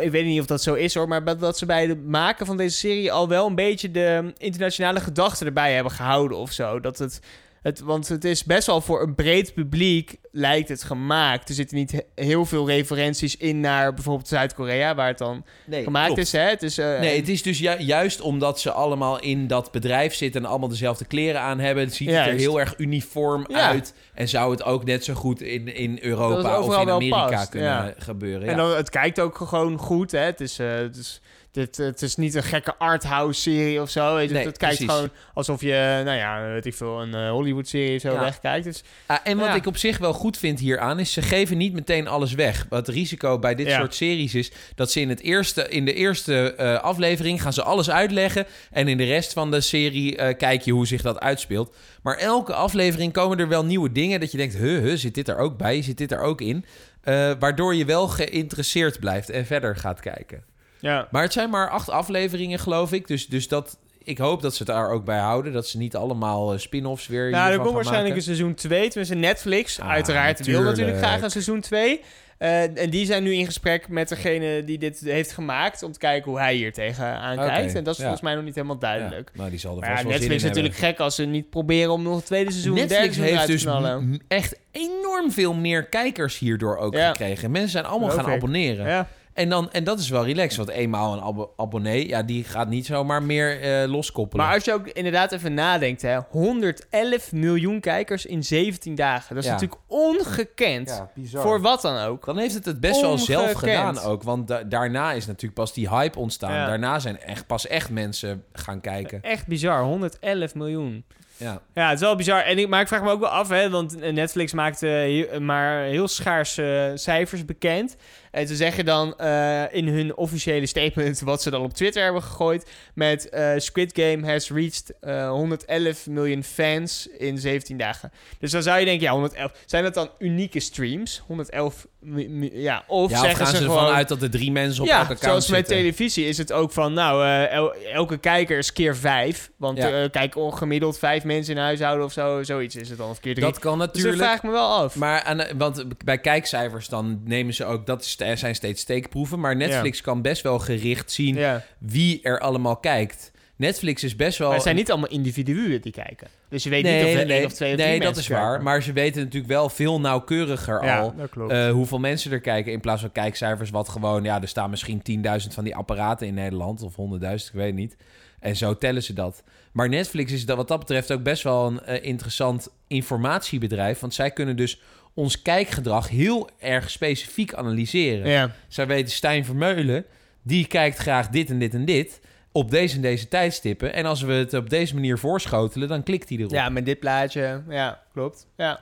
ik 0.00 0.10
weet 0.10 0.24
niet 0.24 0.40
of 0.40 0.46
dat 0.46 0.62
zo 0.62 0.74
is 0.74 0.94
hoor, 0.94 1.08
maar 1.08 1.24
dat- 1.24 1.40
dat 1.40 1.58
ze 1.58 1.66
bij 1.66 1.86
het 1.86 2.06
maken 2.06 2.46
van 2.46 2.56
deze 2.56 2.76
serie 2.76 3.12
al 3.12 3.28
wel 3.28 3.46
een 3.46 3.54
beetje 3.54 3.90
de 3.90 4.32
internationale 4.38 5.00
gedachten 5.00 5.46
erbij 5.46 5.74
hebben 5.74 5.92
gehouden 5.92 6.38
of 6.38 6.52
zo. 6.52 6.80
Dat 6.80 6.98
het, 6.98 7.20
het, 7.62 7.80
want 7.80 8.08
het 8.08 8.24
is 8.24 8.44
best 8.44 8.66
wel 8.66 8.80
voor 8.80 9.02
een 9.02 9.14
breed 9.14 9.54
publiek 9.54 10.16
lijkt 10.32 10.68
het 10.68 10.82
gemaakt. 10.82 11.48
Er 11.48 11.54
zitten 11.54 11.76
niet 11.76 11.92
he- 11.92 12.24
heel 12.24 12.44
veel 12.46 12.66
referenties 12.68 13.36
in 13.36 13.60
naar 13.60 13.94
bijvoorbeeld 13.94 14.28
Zuid-Korea, 14.28 14.94
waar 14.94 15.08
het 15.08 15.18
dan 15.18 15.44
nee, 15.66 15.82
gemaakt 15.82 16.06
klopt. 16.06 16.20
is. 16.20 16.32
Hè? 16.32 16.40
Het 16.40 16.62
is 16.62 16.78
eh, 16.78 17.00
Nee, 17.00 17.16
het 17.18 17.28
is 17.28 17.42
dus 17.42 17.58
ju- 17.58 17.78
juist 17.78 18.20
omdat 18.20 18.60
ze 18.60 18.70
allemaal 18.72 19.20
in 19.20 19.46
dat 19.46 19.70
bedrijf 19.72 20.14
zitten 20.14 20.42
en 20.44 20.48
allemaal 20.48 20.68
dezelfde 20.68 21.04
kleren 21.04 21.40
aan 21.40 21.58
hebben, 21.58 21.90
ziet 21.90 22.08
het 22.10 22.26
er 22.26 22.32
heel 22.32 22.60
erg 22.60 22.74
uniform 22.78 23.44
Ja. 23.48 23.68
uit. 23.68 23.94
En 24.14 24.28
zou 24.28 24.50
het 24.50 24.64
ook 24.64 24.84
net 24.84 25.04
zo 25.04 25.14
goed 25.14 25.40
in, 25.40 25.74
in 25.74 25.98
Europa 26.02 26.60
of 26.60 26.80
in 26.80 26.90
Amerika 26.90 27.26
past, 27.28 27.48
kunnen 27.48 27.68
ja. 27.68 27.94
gebeuren. 27.98 28.48
En 28.48 28.56
dan, 28.56 28.70
het 28.76 28.90
kijkt 28.90 29.20
ook 29.20 29.36
gewoon 29.36 29.78
goed. 29.78 30.10
Hè? 30.10 30.18
Het, 30.18 30.40
is, 30.40 30.58
eh, 30.58 30.74
het, 30.74 30.96
is, 30.96 31.20
dit, 31.50 31.76
het 31.76 32.02
is 32.02 32.16
niet 32.16 32.34
een 32.34 32.42
gekke 32.42 32.74
arthouse-serie 32.78 33.80
of 33.80 33.90
zo. 33.90 34.14
Weet 34.14 34.28
je. 34.28 34.34
Nee, 34.34 34.46
het 34.46 34.56
kijkt 34.56 34.76
precies. 34.76 34.94
gewoon 34.94 35.10
alsof 35.34 35.60
je, 35.60 36.00
nou 36.04 36.16
ja, 36.16 36.42
weet 36.52 36.66
ik 36.66 36.74
veel, 36.74 37.00
een 37.02 37.14
eh, 37.14 37.30
Hollywood-serie 37.30 37.98
zo 37.98 38.12
Ja. 38.12 38.20
wegkijkt. 38.20 38.64
Dus, 38.64 38.82
Ah, 39.06 39.18
en 39.24 39.38
wat 39.38 39.46
Ja. 39.46 39.54
ik 39.54 39.66
op 39.66 39.76
zich 39.76 39.98
wel 39.98 40.12
goed 40.12 40.38
vind 40.38 40.60
hieraan 40.60 40.98
is, 40.98 41.12
ze 41.12 41.22
geven 41.22 41.56
niet 41.56 41.72
meteen 41.72 42.08
alles 42.08 42.32
weg. 42.34 42.66
Wat 42.68 42.86
het 42.86 42.96
risico 42.96 43.38
bij 43.38 43.54
dit 43.54 43.70
soort 43.70 43.94
series 43.94 44.34
is, 44.34 44.52
dat 44.74 44.90
ze 44.90 45.00
in, 45.00 45.08
het 45.08 45.20
eerste, 45.20 45.68
in 45.68 45.84
de 45.84 45.94
eerste 45.94 46.54
eh, 46.54 46.78
aflevering 46.78 47.42
gaan 47.42 47.52
ze 47.52 47.62
alles 47.62 47.90
uitleggen. 47.90 48.46
En 48.70 48.88
in 48.88 48.96
de 48.96 49.04
rest 49.04 49.32
van 49.32 49.50
de 49.50 49.60
serie 49.60 50.34
kijk 50.34 50.62
je 50.62 50.72
hoe 50.72 50.86
zich 50.86 51.02
dat 51.02 51.20
uitspeelt. 51.20 51.74
Maar 52.02 52.16
elke 52.16 52.54
aflevering 52.54 53.12
komen 53.12 53.38
er 53.38 53.48
wel 53.48 53.64
nieuwe 53.64 53.92
dingen 53.92 54.11
dat 54.20 54.30
je 54.32 54.36
denkt, 54.38 54.54
huh, 54.56 54.82
huh, 54.82 54.96
zit 54.96 55.14
dit 55.14 55.28
er 55.28 55.38
ook 55.38 55.56
bij? 55.56 55.82
Zit 55.82 55.98
dit 55.98 56.12
er 56.12 56.20
ook 56.20 56.40
in? 56.40 56.64
Eh, 57.00 57.30
waardoor 57.38 57.74
je 57.74 57.84
wel 57.84 58.08
geïnteresseerd 58.08 59.00
blijft 59.00 59.30
en 59.30 59.46
verder 59.46 59.76
gaat 59.76 60.00
kijken. 60.00 60.44
ja. 60.80 61.08
Maar 61.10 61.22
het 61.22 61.32
zijn 61.32 61.50
maar 61.50 61.70
acht 61.70 61.90
afleveringen, 61.90 62.58
geloof 62.58 62.92
ik. 62.92 63.06
Dus, 63.06 63.26
dus 63.26 63.48
dat, 63.48 63.78
ik 64.02 64.18
hoop 64.18 64.42
dat 64.42 64.52
ze 64.52 64.62
het 64.62 64.72
daar 64.72 64.90
ook 64.90 65.04
bij 65.04 65.18
houden. 65.18 65.52
Dat 65.52 65.66
ze 65.68 65.78
niet 65.78 65.96
allemaal 65.96 66.52
eh, 66.52 66.58
spin-offs 66.58 67.06
weer 67.06 67.30
Nou, 67.30 67.52
er 67.52 67.58
komt 67.58 67.72
waarschijnlijk 67.74 68.14
maken. 68.14 68.28
een 68.30 68.36
seizoen 68.36 68.54
2. 68.54 68.88
Tenminste, 68.88 69.14
Netflix, 69.14 69.80
Ah, 69.80 69.88
uiteraard, 69.88 70.46
wil 70.46 70.62
natuurlijk 70.62 70.96
graag 70.98 71.22
een 71.22 71.30
seizoen 71.30 71.60
2. 71.60 72.00
Eh, 72.42 72.82
en 72.82 72.90
die 72.90 73.06
zijn 73.06 73.22
nu 73.22 73.34
in 73.34 73.44
gesprek 73.46 73.88
met 73.88 74.08
degene 74.08 74.64
die 74.64 74.78
dit 74.78 75.00
heeft 75.00 75.32
gemaakt... 75.32 75.82
om 75.82 75.92
te 75.92 75.98
kijken 75.98 76.30
hoe 76.30 76.40
hij 76.40 76.54
hier 76.54 76.72
tegenaan 76.72 77.36
kijkt. 77.36 77.74
En 77.74 77.84
dat 77.84 77.92
is 77.92 77.98
ja. 77.98 78.02
volgens 78.02 78.22
mij 78.22 78.34
nog 78.34 78.44
niet 78.44 78.54
helemaal 78.54 78.78
duidelijk. 78.78 79.30
Ja, 79.32 79.38
nou, 79.38 79.50
die 79.50 79.58
zal 79.58 79.74
er 79.74 79.80
Maar 79.80 79.90
vast 79.90 80.02
ja, 80.02 80.08
Netflix 80.08 80.34
is 80.34 80.42
natuurlijk 80.42 80.74
gek 80.74 80.98
als 80.98 81.14
ze 81.14 81.24
niet 81.24 81.50
proberen 81.50 81.92
om 81.92 82.02
nog 82.02 82.16
een 82.16 82.22
tweede 82.22 82.50
seizoen... 82.50 82.74
Netflix 82.74 83.16
derde 83.16 83.30
seizoen 83.30 83.46
dus 83.46 83.62
te 83.62 83.68
knallen. 83.68 84.08
m- 84.08 84.18
echt 84.28 84.58
enorm 84.70 85.32
veel 85.32 85.54
meer 85.54 85.84
kijkers 85.84 86.38
hierdoor 86.38 86.76
ook 86.76 86.96
gekregen. 86.96 87.50
Mensen 87.50 87.70
zijn 87.70 87.84
allemaal 87.84 88.10
gaan 88.10 88.32
abonneren. 88.32 88.86
Ja. 88.86 89.08
En, 89.34 89.48
dan, 89.48 89.70
en 89.72 89.84
dat 89.84 89.98
is 89.98 90.08
wel 90.08 90.24
relaxed, 90.24 90.56
want 90.56 90.68
eenmaal 90.68 91.12
een 91.12 91.20
abo- 91.22 91.52
abonnee... 91.56 92.08
ja, 92.08 92.22
die 92.22 92.44
gaat 92.44 92.68
niet 92.68 92.86
zomaar 92.86 93.22
meer 93.22 93.60
eh, 93.60 93.88
loskoppelen. 93.90 94.44
Maar 94.46 94.54
als 94.54 94.64
je 94.64 94.72
ook 94.72 94.88
inderdaad 94.88 95.32
even 95.32 95.54
nadenkt, 95.54 96.02
hè, 96.02 96.18
111 96.30 97.32
miljoen 97.32 97.80
kijkers 97.80 98.26
in 98.26 98.42
17 98.44 98.94
dagen. 98.94 99.34
Dat 99.34 99.44
is 99.44 99.50
Ja. 99.50 99.54
natuurlijk 99.54 99.80
ongekend. 99.86 100.88
ja, 100.88 101.10
bizar. 101.14 101.42
Voor 101.42 101.60
wat 101.60 101.82
dan 101.82 101.96
ook. 101.98 102.24
Dan 102.24 102.38
heeft 102.38 102.54
het 102.54 102.64
het 102.64 102.80
best 102.80 103.00
wel 103.00 103.18
zelf 103.18 103.52
gedaan 103.52 103.98
ook. 103.98 104.22
Want 104.22 104.48
da- 104.48 104.62
daarna 104.62 105.12
is 105.12 105.26
natuurlijk 105.26 105.54
pas 105.54 105.72
die 105.74 105.88
hype 105.88 106.18
ontstaan. 106.18 106.54
Ja. 106.54 106.66
Daarna 106.66 106.98
zijn 106.98 107.20
echt, 107.20 107.46
pas 107.46 107.66
echt 107.66 107.90
mensen 107.90 108.44
gaan 108.52 108.80
kijken. 108.80 109.22
Echt 109.22 109.46
bizar, 109.46 109.82
111 109.82 110.54
miljoen. 110.54 111.04
Ja. 111.36 111.60
Ja, 111.74 111.84
het 111.88 111.94
is 111.94 112.00
wel 112.04 112.16
bizar. 112.16 112.40
En 112.40 112.58
ik, 112.58 112.68
maar 112.68 112.80
ik 112.80 112.88
vraag 112.88 113.02
me 113.02 113.10
ook 113.10 113.20
wel 113.20 113.28
af, 113.28 113.48
hè, 113.48 113.70
want 113.70 114.12
Netflix 114.12 114.52
maakt 114.52 114.82
eh, 114.82 115.38
maar 115.38 115.82
heel 115.82 116.08
schaars 116.08 116.58
eh, 116.58 116.84
cijfers 116.94 117.44
bekend. 117.44 117.96
En 118.32 118.46
ze 118.46 118.56
zeggen 118.56 118.84
dan 118.84 119.18
eh, 119.18 119.62
in 119.70 119.88
hun 119.88 120.16
officiële 120.16 120.66
statement, 120.66 121.20
wat 121.20 121.42
ze 121.42 121.50
dan 121.50 121.62
op 121.62 121.72
Twitter 121.72 122.02
hebben 122.02 122.22
gegooid, 122.22 122.70
met 122.94 123.28
eh, 123.28 123.52
Squid 123.56 123.90
Game 123.94 124.26
has 124.32 124.50
reached 124.50 124.94
eh, 125.00 125.28
111 125.30 126.06
miljoen 126.06 126.42
fans 126.44 127.08
in 127.18 127.38
17 127.38 127.76
dagen. 127.76 128.12
Dus 128.38 128.50
dan 128.50 128.62
zou 128.62 128.78
je 128.78 128.84
denken, 128.84 129.04
ja, 129.06 129.12
111. 129.12 129.52
Zijn 129.66 129.82
dat 129.84 129.94
dan 129.94 130.10
unieke 130.18 130.60
streams? 130.60 131.22
111, 131.26 131.86
mi- 132.00 132.28
mi- 132.28 132.50
ja. 132.52 132.84
Of 132.86 133.10
ja, 133.10 133.16
of 133.16 133.22
zeggen 133.24 133.44
gaan 133.46 133.54
ze 133.54 133.60
ze 133.60 133.62
gewoon... 133.68 133.78
ervan 133.82 133.94
uit 133.94 134.08
dat 134.08 134.22
er 134.22 134.30
drie 134.30 134.52
mensen 134.52 134.82
op 134.82 134.88
ja, 134.88 134.94
elk 134.98 135.02
account 135.02 135.22
zoals 135.24 135.48
met 135.48 135.56
zitten? 135.58 135.76
televisie 135.76 136.26
is 136.26 136.38
het 136.38 136.52
ook 136.52 136.72
van, 136.72 136.92
nou, 136.92 137.24
eh, 137.24 137.52
el- 137.52 137.74
elke 137.74 138.18
kijker 138.18 138.58
is 138.58 138.72
keer 138.72 138.96
vijf. 138.96 139.50
Want 139.56 139.78
Ja. 139.78 140.02
eh, 140.02 140.10
kijk, 140.10 140.34
gemiddeld 140.50 140.98
vijf 140.98 141.24
mensen 141.24 141.54
in 141.54 141.60
huishouden 141.62 142.04
of 142.04 142.12
zo, 142.12 142.42
zoiets 142.42 142.76
is 142.76 142.88
het 142.88 142.98
dan. 142.98 143.10
Of 143.10 143.20
keer 143.20 143.34
drie. 143.34 143.46
Dat 143.46 143.58
kan 143.58 143.78
dus 143.78 143.86
dat 143.86 143.94
natuurlijk. 143.96 144.22
vraag 144.22 144.36
ik 144.36 144.42
me 144.42 144.50
wel 144.50 144.68
af. 144.72 144.94
Maar 144.96 145.22
aan, 145.22 145.42
want 145.56 145.84
bij 146.04 146.18
kijkcijfers 146.18 146.88
dan 146.88 147.20
nemen 147.24 147.54
ze 147.54 147.64
ook... 147.64 147.86
dat 147.86 148.02
is- 148.02 148.16
er 148.22 148.38
zijn 148.38 148.54
steeds 148.54 148.80
steekproeven. 148.80 149.40
Maar 149.40 149.56
Netflix 149.56 150.00
kan 150.00 150.22
best 150.22 150.42
wel 150.42 150.58
gericht 150.58 151.10
zien 151.12 151.34
ja. 151.34 151.64
wie 151.78 152.22
er 152.22 152.40
allemaal 152.40 152.76
kijkt. 152.76 153.32
Netflix 153.56 154.02
is 154.02 154.16
best 154.16 154.38
wel... 154.38 154.46
Maar 154.46 154.56
het 154.56 154.64
zijn 154.64 154.76
niet 154.76 154.90
allemaal 154.90 155.08
individuen 155.08 155.80
die 155.80 155.92
kijken. 155.92 156.28
Dus 156.48 156.62
je 156.62 156.70
weet 156.70 156.82
nee, 156.82 157.04
niet 157.04 157.14
of 157.14 157.20
er 157.20 157.26
nee, 157.26 157.36
één 157.36 157.46
of 157.46 157.52
twee 157.52 157.72
of 157.72 157.78
nee, 157.78 158.00
dat 158.00 158.16
is 158.16 158.28
waar. 158.28 158.62
Maar 158.62 158.82
ze 158.82 158.92
weten 158.92 159.22
natuurlijk 159.22 159.52
wel 159.52 159.68
veel 159.68 160.00
nauwkeuriger 160.00 160.84
ja, 160.84 161.00
al... 161.00 161.14
eh, 161.48 161.70
hoeveel 161.70 161.98
mensen 161.98 162.32
er 162.32 162.40
kijken 162.40 162.72
in 162.72 162.80
plaats 162.80 163.00
van 163.00 163.12
kijkcijfers. 163.12 163.70
Wat 163.70 163.88
gewoon, 163.88 164.24
ja, 164.24 164.40
er 164.40 164.48
staan 164.48 164.70
misschien 164.70 165.02
10.000 165.42 165.52
van 165.52 165.64
die 165.64 165.76
apparaten 165.76 166.26
in 166.26 166.34
Nederland. 166.34 166.82
Of 166.82 166.94
100.000, 167.20 167.28
ik 167.32 167.50
weet 167.52 167.74
niet. 167.74 167.96
En 168.40 168.56
zo 168.56 168.78
tellen 168.78 169.02
ze 169.02 169.12
dat. 169.12 169.42
Maar 169.72 169.88
Netflix 169.88 170.32
is 170.32 170.46
dat, 170.46 170.56
wat 170.56 170.68
dat 170.68 170.78
betreft 170.78 171.12
ook 171.12 171.22
best 171.22 171.42
wel 171.42 171.66
een 171.66 171.80
eh, 171.80 172.04
interessant 172.04 172.68
informatiebedrijf. 172.86 174.00
Want 174.00 174.14
zij 174.14 174.30
kunnen 174.30 174.56
dus 174.56 174.80
ons 175.14 175.42
kijkgedrag 175.42 176.08
heel 176.08 176.48
erg 176.58 176.90
specifiek 176.90 177.54
analyseren. 177.54 178.28
ja. 178.28 178.50
Zij 178.68 178.86
weten 178.86 179.12
Stijn 179.12 179.44
Vermeulen, 179.44 180.04
die 180.42 180.66
kijkt 180.66 180.96
graag 180.98 181.28
dit 181.28 181.50
en 181.50 181.58
dit 181.58 181.74
en 181.74 181.84
dit. 181.84 182.20
Op 182.52 182.70
deze 182.70 182.96
en 182.96 183.02
deze 183.02 183.28
tijdstippen. 183.28 183.92
En 183.94 184.06
als 184.06 184.22
we 184.22 184.32
het 184.32 184.54
op 184.54 184.70
deze 184.70 184.94
manier 184.94 185.18
voorschotelen, 185.18 185.88
dan 185.88 186.02
klikt 186.02 186.28
hij 186.28 186.38
erop. 186.38 186.50
ja, 186.50 186.68
met 186.68 186.84
dit 186.84 186.98
plaatje. 187.00 187.62
Ja, 187.68 188.02
klopt. 188.12 188.46
Ja. 188.56 188.80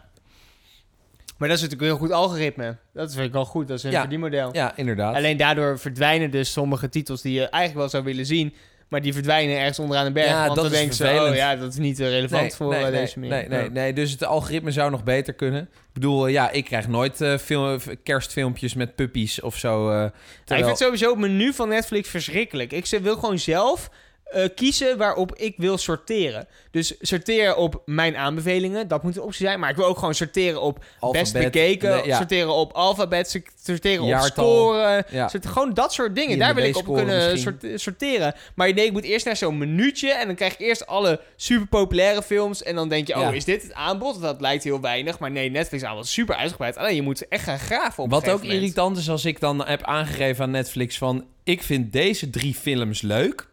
Maar 1.39 1.49
dat 1.49 1.57
is 1.59 1.65
natuurlijk 1.65 1.91
een 1.91 1.97
heel 1.99 2.07
goed 2.07 2.17
algoritme. 2.17 2.77
Dat 2.93 3.13
vind 3.15 3.27
ik 3.27 3.33
wel 3.33 3.45
goed. 3.45 3.69
Dat 3.69 3.79
is 3.79 3.85
een 3.85 3.91
Ja. 3.91 4.01
verdienmodel. 4.01 4.55
Ja, 4.55 4.77
inderdaad. 4.77 5.15
Alleen 5.15 5.37
daardoor 5.37 5.79
verdwijnen 5.79 6.31
dus 6.31 6.53
sommige 6.53 6.89
titels 6.89 7.23
die 7.23 7.33
je 7.33 7.41
eigenlijk 7.49 7.75
wel 7.75 7.89
zou 7.89 8.05
willen 8.05 8.27
zien. 8.27 8.55
Maar 8.91 9.03
die 9.03 9.13
verdwijnen 9.13 9.59
ergens 9.59 9.79
onderaan 9.79 10.05
de 10.05 10.13
berg. 10.13 10.29
Ja, 10.29 10.47
want 10.47 10.61
dat 10.61 10.73
dan 10.73 10.93
ze, 10.93 11.05
vervelend. 11.05 11.31
oh 11.31 11.37
ja, 11.37 11.57
dat 11.57 11.73
is 11.73 11.79
niet 11.79 12.01
eh, 12.01 12.09
relevant 12.09 12.43
Nee, 12.43 12.53
voor 12.53 12.69
nee, 12.69 12.85
eh, 12.85 12.91
nee, 12.91 13.01
deze 13.01 13.19
manier. 13.19 13.35
Nee, 13.35 13.49
nee, 13.49 13.63
Ja. 13.63 13.71
nee. 13.71 13.93
Dus 13.93 14.11
het 14.11 14.25
algoritme 14.25 14.71
zou 14.71 14.91
nog 14.91 15.05
beter 15.05 15.35
kunnen. 15.35 15.63
Ik 15.63 15.93
bedoel, 15.93 16.27
eh, 16.27 16.33
ja, 16.33 16.51
ik 16.51 16.65
krijg 16.65 16.89
nooit 16.89 17.25
film, 17.41 17.79
kerstfilmpjes 18.03 18.75
met 18.75 18.95
puppies 18.95 19.41
of 19.41 19.57
zo. 19.57 19.93
Ja, 19.93 20.13
ik 20.57 20.65
vind 20.65 20.79
sowieso 20.79 21.11
het 21.11 21.19
menu 21.19 21.53
van 21.53 21.69
Netflix 21.69 22.09
verschrikkelijk. 22.09 22.73
Ik 22.73 22.87
wil 23.03 23.15
gewoon 23.15 23.39
zelf 23.39 23.91
eh, 24.31 24.49
kiezen 24.55 24.99
waarop 24.99 25.35
ik 25.35 25.55
wil 25.57 25.79
sorteren. 25.79 26.47
Dus 26.71 26.95
sorteer 27.01 27.57
op 27.57 27.83
mijn 27.85 28.17
aanbevelingen, 28.17 28.89
dat 28.89 29.03
moet 29.03 29.17
een 29.17 29.23
optie 29.23 29.47
zijn. 29.47 29.61
Maar 29.61 29.71
ik 29.71 29.77
wil 29.77 29.85
ook 29.87 29.99
gewoon 29.99 30.15
sorteren 30.15 30.61
op 30.61 30.85
best 31.13 31.33
bekeken, 31.33 31.91
nee, 31.91 32.07
ja. 32.07 32.17
sorteren 32.17 32.55
op 32.55 32.73
alfabet, 32.73 33.43
sorteren 33.65 34.05
op 34.05 34.21
scoren. 34.23 35.05
Ja. 35.11 35.31
Gewoon 35.47 35.75
dat 35.75 35.93
soort 35.93 36.15
dingen. 36.15 36.39
Daar 36.39 36.55
wil 36.55 36.65
ik 36.65 36.77
op 36.77 36.95
kunnen 36.95 37.31
misschien. 37.31 37.79
sorteren. 37.79 38.35
Maar 38.55 38.73
nee, 38.75 38.87
ik 38.87 38.93
moet 38.93 39.05
eerst 39.05 39.27
naar 39.27 39.37
zo'n 39.37 39.59
minuutje 39.59 40.13
en 40.13 40.27
dan 40.27 40.35
krijg 40.37 40.53
ik 40.53 40.59
eerst 40.61 40.87
alle 40.87 41.21
super 41.37 41.67
populaire 41.67 42.23
films. 42.23 42.63
En 42.63 42.75
dan 42.75 42.89
denk 42.89 43.07
je, 43.07 43.15
oh, 43.15 43.21
Ja. 43.21 43.31
is 43.31 43.45
dit 43.45 43.63
het 43.63 43.75
aanbod? 43.75 44.21
Dat 44.21 44.41
lijkt 44.41 44.65
heel 44.65 44.81
weinig. 44.81 45.19
Maar 45.19 45.31
nee, 45.31 45.51
Netflix 45.51 45.85
aanbod 45.85 46.05
is 46.05 46.13
super 46.13 46.35
uitgebreid. 46.35 46.77
Alleen 46.77 46.95
je 46.95 47.03
moet 47.03 47.29
echt 47.29 47.45
gaan 47.45 47.59
graven 47.59 48.05
op 48.05 48.11
Wat 48.11 48.29
ook 48.29 48.41
moment. 48.41 48.53
irritant 48.53 48.97
is 48.97 49.11
als 49.11 49.25
ik 49.25 49.41
dan 49.41 49.67
heb 49.67 49.83
aangegeven 49.83 50.45
aan 50.45 50.51
Netflix 50.51 50.99
van... 50.99 51.25
ik 51.45 51.63
vind 51.63 51.93
deze 51.93 52.31
drie 52.31 52.55
films 52.55 53.03
leuk. 53.03 53.49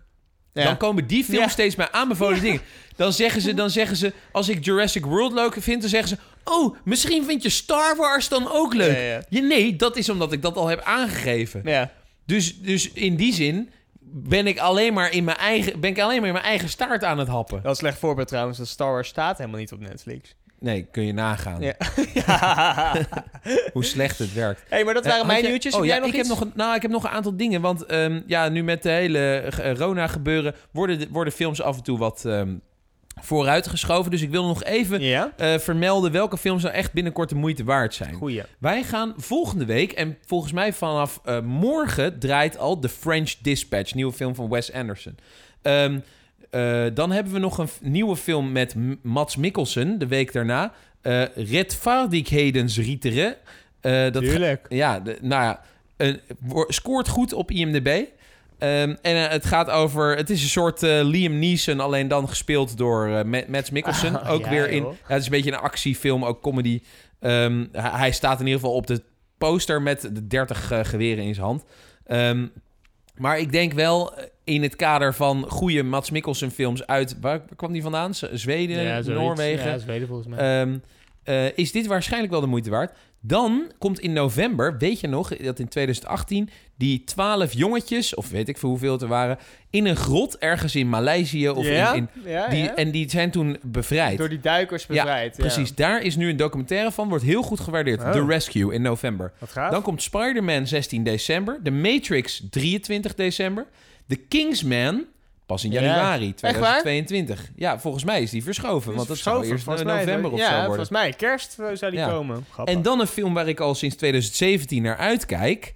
Ja. 0.57 0.63
Dan 0.63 0.77
komen 0.77 1.07
die 1.07 1.23
films 1.23 1.39
Ja. 1.39 1.47
steeds 1.47 1.75
bij 1.75 1.91
aanbevolen 1.91 2.41
dingen. 2.41 2.61
Dan 2.95 3.13
zeggen, 3.13 3.41
ze, 3.41 3.53
dan 3.53 3.69
zeggen 3.69 3.97
ze, 3.97 4.13
als 4.31 4.49
ik 4.49 4.65
Jurassic 4.65 5.05
World 5.05 5.33
leuk 5.33 5.55
vind... 5.59 5.81
dan 5.81 5.89
zeggen 5.89 6.09
ze, 6.09 6.17
oh, 6.43 6.75
misschien 6.83 7.25
vind 7.25 7.43
je 7.43 7.49
Star 7.49 7.95
Wars 7.95 8.27
dan 8.27 8.51
ook 8.51 8.73
leuk. 8.73 9.23
Ja, 9.29 9.41
nee, 9.41 9.75
dat 9.75 9.97
is 9.97 10.09
omdat 10.09 10.31
ik 10.31 10.41
dat 10.41 10.55
al 10.55 10.67
heb 10.67 10.81
aangegeven. 10.81 11.61
Ja. 11.65 11.91
Dus, 12.25 12.59
dus 12.61 12.91
in 12.91 13.15
die 13.15 13.33
zin 13.33 13.69
ben 13.99 14.47
ik, 14.47 14.59
alleen 14.59 14.93
maar 14.93 15.11
in 15.11 15.23
mijn 15.23 15.37
eigen, 15.37 15.79
ben 15.79 15.89
ik 15.89 15.99
alleen 15.99 16.17
maar 16.19 16.27
in 16.27 16.33
mijn 16.33 16.45
eigen 16.45 16.69
staart 16.69 17.03
aan 17.03 17.17
het 17.17 17.27
happen. 17.27 17.55
Dat 17.55 17.63
is 17.63 17.69
een 17.69 17.75
slecht 17.75 17.97
voorbeeld 17.97 18.27
trouwens. 18.27 18.57
Dat 18.57 18.67
Star 18.67 18.91
Wars 18.91 19.07
staat 19.07 19.37
helemaal 19.37 19.59
niet 19.59 19.71
op 19.71 19.79
Netflix. 19.79 20.35
Nee, 20.59 20.87
kun 20.91 21.03
je 21.05 21.13
nagaan 21.13 21.61
Ja. 21.61 21.73
ja. 22.13 22.95
hoe 23.73 23.85
slecht 23.85 24.19
het 24.19 24.33
werkt. 24.33 24.63
hey, 24.69 24.83
maar 24.83 24.93
dat 24.93 25.05
Eh, 25.05 25.11
waren 25.11 25.27
mijn 25.27 25.41
je- 25.41 25.47
nieuwtjes. 25.47 25.73
Oh 25.73 25.79
Heb 25.79 25.87
ja, 25.89 25.93
jij 25.95 26.03
nog 26.05 26.13
ik 26.13 26.15
heb 26.17 26.27
nog, 26.27 26.41
een, 26.41 26.51
nou, 26.55 26.75
ik 26.75 26.81
heb 26.81 26.91
nog 26.91 27.03
een 27.03 27.09
aantal 27.09 27.37
dingen. 27.37 27.61
Want 27.61 27.85
ehm, 27.85 28.21
ja, 28.27 28.49
nu 28.49 28.63
met 28.63 28.83
de 28.83 28.89
hele 28.89 29.19
eh, 29.37 29.73
Rona 29.73 30.07
gebeuren... 30.07 30.55
worden, 30.71 30.99
de- 30.99 31.07
worden 31.11 31.33
films 31.33 31.61
af 31.61 31.77
en 31.77 31.83
toe 31.83 31.97
wat 31.97 32.25
ehm, 32.25 32.55
vooruitgeschoven. 33.21 34.11
Dus 34.11 34.21
ik 34.21 34.29
wil 34.29 34.45
nog 34.45 34.63
even 34.63 35.01
Ja? 35.01 35.31
eh, 35.37 35.57
vermelden... 35.59 36.11
welke 36.11 36.37
films 36.37 36.63
nou 36.63 36.75
echt 36.75 36.93
binnenkort 36.93 37.29
de 37.29 37.35
moeite 37.35 37.63
waard 37.63 37.93
zijn. 37.93 38.13
Goeie. 38.13 38.43
Wij 38.59 38.83
gaan 38.83 39.13
volgende 39.17 39.65
week... 39.65 39.91
en 39.91 40.17
volgens 40.25 40.51
mij 40.53 40.73
vanaf 40.73 41.21
morgen 41.43 42.19
draait 42.19 42.57
al 42.57 42.79
The 42.79 42.89
French 42.89 43.35
Dispatch... 43.41 43.93
nieuwe 43.93 44.13
film 44.13 44.35
van 44.35 44.49
Wes 44.49 44.73
Anderson. 44.73 45.15
Ehm, 45.61 45.99
eh, 46.57 46.85
dan 46.93 47.11
hebben 47.11 47.33
we 47.33 47.39
nog 47.39 47.57
een 47.57 47.69
nieuwe 47.81 48.15
film 48.15 48.51
met 48.51 48.75
Mats 49.01 49.35
Mikkelsen... 49.35 49.99
de 49.99 50.07
week 50.07 50.33
daarna. 50.33 50.73
eh 51.01 51.23
Redvaardighedensrieteren. 51.35 53.35
Eh 53.81 54.11
dat 54.11 54.23
Tuurlijk. 54.23 54.65
ja, 54.69 54.99
de, 54.99 55.17
nou 55.21 55.43
ja, 55.43 55.61
een, 55.97 56.19
scoort 56.67 57.07
goed 57.07 57.33
op 57.33 57.51
IMDb. 57.51 58.03
Ehm, 58.57 58.95
en 59.01 59.29
het 59.29 59.45
gaat 59.45 59.69
over... 59.69 60.17
Het 60.17 60.29
is 60.29 60.43
een 60.43 60.49
soort 60.49 60.81
Liam 60.81 61.39
Neeson, 61.39 61.79
alleen 61.79 62.07
dan 62.07 62.29
gespeeld 62.29 62.77
door 62.77 63.27
Ma- 63.27 63.43
Mads 63.47 63.69
Mikkelsen. 63.69 64.21
Ah, 64.21 64.31
ook 64.31 64.43
ja, 64.43 64.49
weer 64.49 64.69
in... 64.69 64.83
Ja, 64.83 64.89
het 65.03 65.19
is 65.19 65.25
een 65.25 65.31
beetje 65.31 65.51
een 65.51 65.57
actiefilm, 65.59 66.25
ook 66.25 66.41
comedy. 66.41 66.81
Ehm, 67.19 67.65
hij, 67.71 67.89
hij 67.91 68.11
staat 68.11 68.39
in 68.39 68.45
ieder 68.45 68.59
geval 68.59 68.75
op 68.75 68.87
de 68.87 69.01
poster 69.37 69.81
met 69.81 70.01
de 70.01 70.27
30 70.27 70.71
eh, 70.71 70.79
geweren 70.83 71.23
in 71.23 71.33
zijn 71.33 71.45
hand. 71.45 71.63
Ehm, 72.05 72.45
maar 73.15 73.39
ik 73.39 73.51
denk 73.51 73.73
wel 73.73 74.13
in 74.47 74.61
het 74.63 74.75
kader 74.75 75.13
van 75.13 75.45
goede 75.47 75.83
Mats 75.83 76.11
Mikkelsen 76.11 76.51
films 76.51 76.85
uit... 76.85 77.15
Waar 77.21 77.41
kwam 77.55 77.71
die 77.71 77.81
vandaan? 77.81 78.13
Zweden. 78.13 79.05
Noorwegen? 79.13 79.69
Ja, 79.69 79.77
Zweden 79.77 80.07
volgens 80.07 80.27
mij. 80.27 80.61
Ehm, 80.61 80.77
eh, 81.23 81.57
is 81.57 81.71
dit 81.71 81.87
waarschijnlijk 81.87 82.31
wel 82.31 82.41
de 82.41 82.47
moeite 82.47 82.69
waard. 82.69 82.97
Dan 83.19 83.71
komt 83.77 83.99
in 83.99 84.13
november, 84.13 84.77
weet 84.77 84.99
je 84.99 85.07
nog, 85.07 85.37
dat 85.37 85.59
in 85.59 85.67
2018 85.67 86.49
die 86.75 87.03
twaalf 87.03 87.53
jongetjes, 87.53 88.15
of 88.15 88.29
weet 88.29 88.47
ik 88.47 88.57
veel 88.57 88.69
hoeveel 88.69 88.91
het 88.91 89.01
er 89.01 89.07
waren, 89.07 89.37
in 89.69 89.85
een 89.85 89.95
grot 89.95 90.37
ergens 90.37 90.75
in 90.75 90.89
Maleisië 90.89 91.49
of 91.49 91.67
ja? 91.67 91.93
in, 91.93 92.09
in 92.23 92.31
ja, 92.31 92.47
die, 92.47 92.63
ja. 92.63 92.75
en 92.75 92.91
die 92.91 93.09
zijn 93.09 93.31
toen 93.31 93.57
bevrijd. 93.61 94.17
Door 94.17 94.29
die 94.29 94.39
duikers 94.39 94.85
bevrijd. 94.85 95.37
Ja, 95.37 95.41
Precies, 95.43 95.75
daar 95.75 96.01
is 96.01 96.15
nu 96.15 96.29
een 96.29 96.37
documentaire 96.37 96.91
van, 96.91 97.09
wordt 97.09 97.23
heel 97.23 97.41
goed 97.41 97.59
gewaardeerd. 97.59 98.01
Oh. 98.01 98.11
The 98.11 98.25
Rescue 98.25 98.73
in 98.73 98.81
november. 98.81 99.31
Dan 99.53 99.81
komt 99.81 100.01
Spider-Man 100.01 100.67
16 100.67 101.03
december, 101.03 101.59
The 101.63 101.71
Matrix 101.71 102.43
23 102.49 103.15
december, 103.15 103.65
The 104.07 104.15
Kingsman 104.15 105.05
pas 105.45 105.63
in 105.63 105.71
Ja. 105.71 105.81
januari 105.81 106.25
waar? 106.25 106.35
2022. 106.35 107.51
Ja, 107.55 107.79
volgens 107.79 108.03
mij 108.03 108.21
is 108.21 108.31
die 108.31 108.43
verschoven, 108.43 108.93
want 108.95 109.07
dat 109.07 109.17
zou 109.17 109.45
eerst 109.45 109.67
in 109.67 109.85
november 109.85 110.31
of 110.31 110.39
ja, 110.39 110.45
zo 110.45 110.51
worden. 110.51 110.65
volgens 110.65 110.89
mij. 110.89 111.13
Kerst 111.13 111.59
eh, 111.59 111.65
zou 111.73 111.91
die 111.91 111.99
Ja. 111.99 112.09
komen. 112.09 112.45
Grappig. 112.51 112.75
En 112.75 112.81
dan 112.81 112.99
een 112.99 113.07
film 113.07 113.33
waar 113.33 113.47
ik 113.47 113.59
al 113.59 113.75
sinds 113.75 113.95
2017 113.95 114.81
naar 114.83 114.97
uitkijk. 114.97 115.73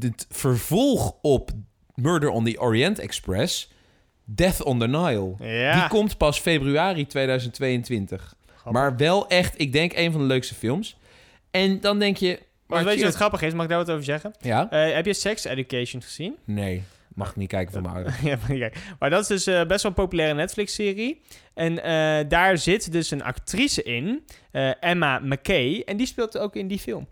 Het 0.00 0.26
vervolg 0.30 1.14
op 1.22 1.50
Murder 1.94 2.28
on 2.30 2.44
the 2.44 2.60
Orient 2.60 2.98
Express. 2.98 3.72
Death 4.24 4.62
on 4.62 4.78
the 4.78 4.86
Nile. 4.86 5.34
Ja. 5.38 5.74
Die 5.80 5.88
komt 5.88 6.16
pas 6.16 6.38
februari 6.40 7.06
2022. 7.06 8.34
Maar 8.70 8.96
wel 8.96 9.28
echt, 9.28 9.54
ik 9.60 9.72
denk, 9.72 9.92
een 9.96 10.12
van 10.12 10.20
de 10.20 10.26
leukste 10.26 10.54
films. 10.54 10.96
En 11.50 11.80
dan 11.80 11.98
denk 11.98 12.16
je... 12.16 12.38
Maar 12.66 12.84
weet 12.84 12.98
je 12.98 13.04
wat 13.04 13.14
grappig 13.14 13.42
is? 13.42 13.52
Mag 13.52 13.62
ik 13.62 13.68
daar 13.68 13.78
wat 13.78 13.90
over 13.90 14.04
zeggen? 14.04 14.34
Ja? 14.40 14.70
Eh, 14.70 14.94
heb 14.94 15.06
je 15.06 15.14
Sex 15.14 15.44
Education 15.44 16.02
gezien? 16.02 16.36
Nee, 16.44 16.82
mag 17.14 17.30
ik 17.30 17.36
niet 17.36 17.48
kijken 17.48 17.72
van 17.72 17.82
mijn 17.82 17.94
ouders. 17.94 18.20
ja, 18.48 18.70
maar 18.98 19.10
dat 19.10 19.20
is 19.20 19.26
dus 19.26 19.46
eh, 19.46 19.66
best 19.66 19.82
wel 19.82 19.92
een 19.92 20.02
populaire 20.02 20.34
Netflix-serie. 20.34 21.20
En 21.54 21.82
eh, 21.82 22.28
daar 22.28 22.58
zit 22.58 22.92
dus 22.92 23.10
een 23.10 23.22
actrice 23.22 23.82
in, 23.82 24.24
eh, 24.50 24.82
Emma 24.82 25.18
McKay. 25.18 25.82
En 25.86 25.96
die 25.96 26.06
speelt 26.06 26.38
ook 26.38 26.56
in 26.56 26.68
die 26.68 26.78
film. 26.78 27.06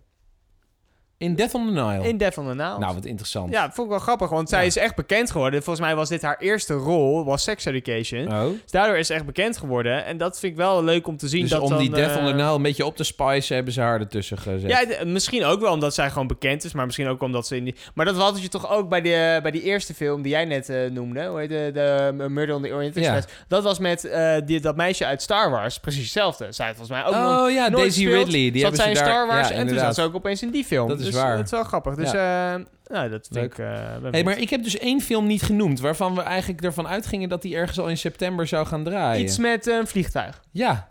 In 1.23 1.35
Death 1.35 1.55
on 1.55 1.67
the 1.67 1.73
Nile. 1.73 2.09
In 2.09 2.17
Death 2.17 2.39
on 2.39 2.47
the 2.49 2.55
Nile. 2.55 2.79
Nou, 2.79 2.95
wat 2.95 3.05
interessant. 3.05 3.53
Ja, 3.53 3.63
vond 3.73 3.87
ik 3.87 3.89
wel 3.89 3.99
grappig, 3.99 4.29
want 4.29 4.49
zij 4.49 4.61
Ja. 4.61 4.67
is 4.67 4.77
echt 4.77 4.95
bekend 4.95 5.31
geworden. 5.31 5.63
Volgens 5.63 5.87
mij 5.87 5.97
was 5.97 6.09
dit 6.09 6.23
haar 6.23 6.37
eerste 6.39 6.75
rol, 6.75 7.25
was 7.25 7.43
Sex 7.43 7.65
Education. 7.65 8.33
Oh. 8.33 8.43
Dus 8.63 8.71
daardoor 8.71 8.97
is 8.97 9.07
ze 9.07 9.15
echt 9.15 9.27
bekend 9.27 9.57
geworden. 9.57 10.05
En 10.05 10.17
dat 10.17 10.39
vind 10.39 10.53
ik 10.53 10.59
wel 10.59 10.85
leuk 10.85 11.07
om 11.07 11.17
te 11.17 11.29
zien. 11.29 11.41
Dus 11.41 11.51
dat 11.51 11.61
om 11.61 11.69
dan, 11.69 11.79
die 11.79 11.91
Death 11.91 12.17
on 12.17 12.25
the 12.25 12.31
eh, 12.31 12.37
Nile 12.37 12.55
een 12.55 12.63
beetje 12.63 12.87
op 12.87 12.97
te 12.97 13.05
spicen, 13.05 13.55
hebben 13.55 13.73
ze 13.73 13.81
haar 13.81 14.01
ertussen 14.01 14.39
gezet. 14.39 14.71
Ja, 14.71 15.05
misschien 15.05 15.45
ook 15.45 15.61
wel 15.61 15.73
omdat 15.73 15.95
zij 15.95 16.11
gewoon 16.11 16.27
bekend 16.27 16.65
is, 16.65 16.73
maar 16.73 16.85
misschien 16.87 17.09
ook 17.09 17.23
omdat 17.23 17.47
ze 17.47 17.57
in 17.57 17.65
die... 17.65 17.75
Maar 17.95 18.05
dat 18.07 18.17
had 18.17 18.43
je 18.43 18.49
toch 18.49 18.71
ook 18.71 18.89
bij, 18.89 19.01
de, 19.01 19.39
bij 19.43 19.51
die 19.51 19.63
eerste 19.63 19.95
film 19.95 20.23
die 20.23 20.33
jij 20.33 20.45
net 20.45 20.69
eh, 20.69 20.91
noemde, 20.91 21.27
hoe 21.27 21.39
heet 21.39 21.49
de, 21.49 21.71
de 21.75 22.29
Murder 22.29 22.55
on 22.55 22.63
the 22.63 22.73
Orient 22.73 22.95
Ja. 22.95 23.01
Express. 23.01 23.27
Dat 23.49 23.63
was 23.63 23.79
met 23.79 24.05
eh, 24.05 24.35
die, 24.45 24.61
dat 24.61 24.77
meisje 24.77 25.07
uit 25.07 25.23
Star 25.23 25.51
Wars, 25.51 25.79
precies 25.79 26.03
hetzelfde. 26.03 26.47
Zij 26.51 26.67
had 26.67 26.77
volgens 26.77 26.99
mij 26.99 27.07
ook 27.07 27.15
nog 27.15 27.45
oh 27.45 27.51
ja, 27.51 27.71
Daisy. 27.71 28.07
Ridley. 28.07 28.51
Die 28.51 28.61
zat 28.61 28.63
hebben 28.63 28.77
zij 28.77 28.85
ze 28.85 28.91
in 28.91 28.95
daar... 28.95 29.05
Star 29.15 29.27
Wars 29.27 29.49
ja, 29.49 29.55
en 29.55 29.67
toen 29.67 29.79
zat 29.79 29.95
ze 29.95 30.03
ook 30.03 30.15
opeens 30.15 30.43
in 30.43 30.51
die 30.51 30.65
film. 30.65 30.89
Dat 30.89 31.01
is 31.01 31.12
waar. 31.13 31.37
Dat 31.37 31.45
is 31.45 31.51
wel 31.51 31.65
grappig. 31.65 31.95
Dus 31.95 32.13
eh, 32.13 32.55
nou, 32.87 33.09
dat 33.11 33.29
vind 33.31 33.35
Leuk. 33.35 33.53
ik... 33.53 33.59
eh, 33.59 34.11
Hey, 34.11 34.25
maar 34.25 34.39
ik 34.39 34.51
heb 34.51 34.63
dus 34.63 34.79
één 34.79 35.01
film 35.01 35.27
niet 35.27 35.43
genoemd... 35.43 35.81
waarvan 35.81 36.15
we 36.15 36.21
eigenlijk 36.21 36.63
ervan 36.63 36.87
uitgingen 36.89 37.29
dat 37.29 37.43
die 37.43 37.57
ergens 37.57 37.79
al 37.79 37.89
in 37.89 37.99
september 37.99 38.47
zou 38.47 38.67
gaan 38.67 38.85
draaien. 38.85 39.25
Iets 39.25 39.39
met 39.39 39.67
eh, 39.67 39.77
een 39.77 39.87
vliegtuig. 39.87 40.43
Ja. 40.51 40.89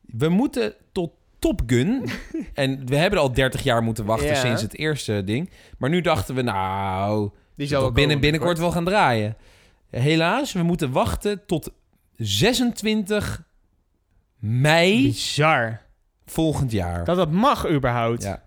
We 0.00 0.28
moeten 0.28 0.74
tot 0.92 1.10
Top 1.38 1.60
Gun... 1.66 2.04
en 2.54 2.86
we 2.86 2.96
hebben 2.96 3.18
al 3.20 3.32
30 3.32 3.62
jaar 3.62 3.82
moeten 3.82 4.04
wachten 4.04 4.28
Ja. 4.28 4.34
sinds 4.34 4.62
het 4.62 4.76
eerste 4.76 5.24
ding. 5.24 5.50
Maar 5.78 5.90
nu 5.90 6.00
dachten 6.00 6.34
we, 6.34 6.42
nou... 6.42 7.30
Die 7.56 7.66
zal 7.66 7.80
wel 7.80 7.92
binnen, 7.92 8.20
binnenkort 8.20 8.58
wel 8.58 8.70
gaan 8.70 8.84
draaien. 8.84 9.36
Helaas, 9.90 10.52
we 10.52 10.62
moeten 10.62 10.92
wachten 10.92 11.46
tot 11.46 11.70
26 12.16 13.42
mei 14.38 15.02
Bizar. 15.02 15.80
volgend 16.26 16.72
jaar. 16.72 17.04
Dat 17.04 17.16
dat 17.16 17.30
mag 17.30 17.68
überhaupt. 17.70 18.22
Ja. 18.22 18.42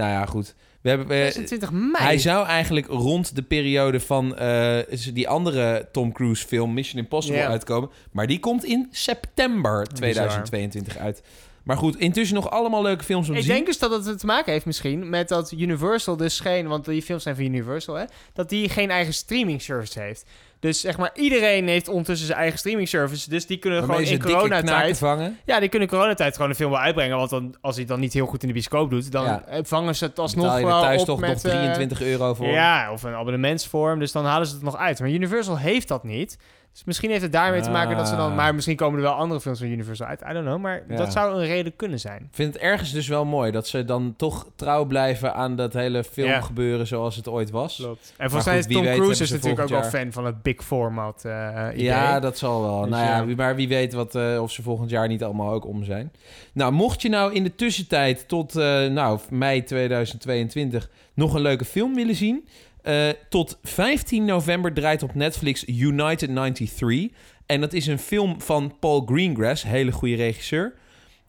Nou 0.00 0.12
ja, 0.12 0.26
goed. 0.26 0.54
We 0.80 0.88
hebben, 0.88 1.06
we, 1.06 1.14
26 1.22 1.70
mei. 1.70 2.04
Hij 2.04 2.18
zou 2.18 2.46
eigenlijk 2.46 2.86
rond 2.86 3.34
de 3.34 3.42
periode 3.42 4.00
van 4.00 4.36
eh, 4.36 4.78
die 5.12 5.28
andere 5.28 5.88
Tom 5.92 6.12
Cruise 6.12 6.46
film 6.46 6.74
Mission 6.74 7.02
Impossible 7.02 7.46
uitkomen. 7.46 7.90
Maar 8.12 8.26
die 8.26 8.38
komt 8.38 8.64
in 8.64 8.88
september 8.90 9.86
2022 9.86 10.96
uit. 10.96 11.22
Maar 11.62 11.76
goed, 11.76 11.96
intussen 11.96 12.34
nog 12.34 12.50
allemaal 12.50 12.82
leuke 12.82 13.04
films 13.04 13.28
om 13.28 13.32
te 13.34 13.38
Ik 13.40 13.46
zien. 13.46 13.54
denk 13.54 13.66
dus 13.66 13.78
dat 13.78 14.04
het 14.04 14.18
te 14.18 14.26
maken 14.26 14.52
heeft 14.52 14.66
misschien 14.66 15.08
met 15.08 15.28
dat 15.28 15.52
Universal 15.52 16.16
dus 16.16 16.40
geen... 16.40 16.68
Want 16.68 16.84
die 16.84 17.02
films 17.02 17.22
zijn 17.22 17.34
van 17.34 17.44
Universal, 17.44 17.94
hè? 17.94 18.04
Dat 18.32 18.48
die 18.48 18.68
geen 18.68 18.90
eigen 18.90 19.14
streaming 19.14 19.62
service 19.62 20.00
heeft. 20.00 20.24
Dus 20.60 20.80
zeg 20.80 20.98
maar, 20.98 21.10
iedereen 21.14 21.68
heeft 21.68 21.88
ondertussen 21.88 22.26
zijn 22.26 22.38
eigen 22.38 22.58
streaming 22.58 22.88
service. 22.88 23.30
Dus 23.30 23.46
die 23.46 23.58
kunnen 23.58 23.86
Waarmee 23.86 24.06
gewoon 24.06 24.30
in 24.32 24.34
coronatijd... 24.36 24.98
vangen. 24.98 25.38
Ja, 25.44 25.60
die 25.60 25.68
kunnen 25.68 25.88
coronatijd 25.88 26.34
gewoon 26.34 26.50
een 26.50 26.56
film 26.56 26.70
wel 26.70 26.80
uitbrengen. 26.80 27.16
Want 27.16 27.30
dan, 27.30 27.54
als 27.60 27.74
hij 27.74 27.80
het 27.82 27.92
dan 27.92 28.00
niet 28.00 28.12
heel 28.12 28.26
goed 28.26 28.42
in 28.42 28.48
de 28.48 28.54
bioscoop 28.54 28.90
doet... 28.90 29.12
dan 29.12 29.24
Ja. 29.24 29.44
eh, 29.46 29.60
vangen 29.62 29.94
ze 29.96 30.04
het 30.04 30.18
alsnog 30.18 30.58
je 30.58 30.66
wel 30.66 30.80
thuis 30.80 31.00
op 31.00 31.06
toch 31.06 31.20
met... 31.20 31.42
nog 31.42 31.52
eh, 31.52 31.58
23 31.58 32.02
euro 32.02 32.34
voor. 32.34 32.46
Ja, 32.46 32.92
of 32.92 33.02
een 33.02 33.14
abonnementsvorm. 33.14 33.98
Dus 33.98 34.12
dan 34.12 34.24
halen 34.24 34.46
ze 34.46 34.54
het 34.54 34.62
nog 34.62 34.76
uit. 34.76 35.00
Maar 35.00 35.08
Universal 35.08 35.58
heeft 35.58 35.88
dat 35.88 36.04
niet. 36.04 36.38
Dus 36.72 36.84
misschien 36.84 37.10
heeft 37.10 37.22
het 37.22 37.32
daarmee 37.32 37.60
te 37.60 37.70
maken 37.70 37.96
dat 37.96 38.08
ze 38.08 38.16
dan... 38.16 38.30
Ah. 38.30 38.36
Maar 38.36 38.54
misschien 38.54 38.76
komen 38.76 38.96
er 38.98 39.04
wel 39.04 39.12
andere 39.12 39.40
films 39.40 39.58
van 39.58 39.68
Universal 39.68 40.06
uit. 40.06 40.20
I 40.30 40.32
don't 40.32 40.44
know. 40.46 40.60
Maar 40.60 40.82
Ja. 40.88 40.96
dat 40.96 41.12
zou 41.12 41.34
een 41.40 41.46
reden 41.46 41.76
kunnen 41.76 42.00
zijn. 42.00 42.22
Ik 42.22 42.28
vind 42.30 42.52
het 42.54 42.62
ergens 42.62 42.92
dus 42.92 43.08
wel 43.08 43.24
mooi 43.24 43.50
dat 43.50 43.68
ze 43.68 43.84
dan 43.84 44.14
toch 44.16 44.46
trouw 44.56 44.84
blijven 44.84 45.34
aan 45.34 45.56
dat 45.56 45.72
hele 45.72 46.04
filmgebeuren 46.04 46.86
zoals 46.86 47.16
het 47.16 47.28
ooit 47.28 47.50
was. 47.50 47.76
Klopt. 47.76 48.14
En 48.16 48.30
volgens 48.30 48.44
mij 48.50 48.58
is 48.58 48.66
Tom 48.66 48.82
Cruise 48.82 49.22
is 49.22 49.30
natuurlijk 49.30 49.60
ook 49.62 49.68
wel 49.68 49.80
volgend 49.82 50.02
fan 50.02 50.12
van 50.12 50.24
het 50.24 50.42
big 50.42 50.64
format 50.64 51.24
eh 51.24 51.66
idee. 51.72 51.84
Ja, 51.84 52.20
dat 52.20 52.38
zal 52.38 52.62
wel. 52.62 52.80
Dus 52.80 52.90
nou 52.90 53.04
ja, 53.28 53.34
maar 53.36 53.56
wie 53.56 53.68
weet 53.68 53.92
wat, 53.92 54.14
eh, 54.14 54.42
of 54.42 54.50
ze 54.50 54.62
volgend 54.62 54.90
jaar 54.90 55.08
niet 55.08 55.24
allemaal 55.24 55.52
ook 55.52 55.66
om 55.66 55.84
zijn. 55.84 56.12
Nou, 56.52 56.72
mocht 56.72 57.02
je 57.02 57.08
nou 57.08 57.34
in 57.34 57.42
de 57.42 57.54
tussentijd 57.54 58.28
tot 58.28 58.56
eh, 58.56 58.86
nou, 58.86 59.18
mei 59.30 59.64
2022 59.64 60.90
nog 61.14 61.34
een 61.34 61.40
leuke 61.40 61.64
film 61.64 61.94
willen 61.94 62.14
zien... 62.14 62.48
eh, 62.82 63.08
tot 63.28 63.58
15 63.62 64.24
november 64.24 64.72
draait 64.74 65.02
op 65.02 65.14
Netflix 65.14 65.64
United 65.68 66.28
93. 66.34 67.08
En 67.46 67.60
dat 67.60 67.72
is 67.72 67.86
een 67.86 67.98
film 67.98 68.40
van 68.40 68.76
Paul 68.80 69.02
Greengrass, 69.06 69.62
hele 69.62 69.92
goede 69.92 70.14
regisseur. 70.14 70.74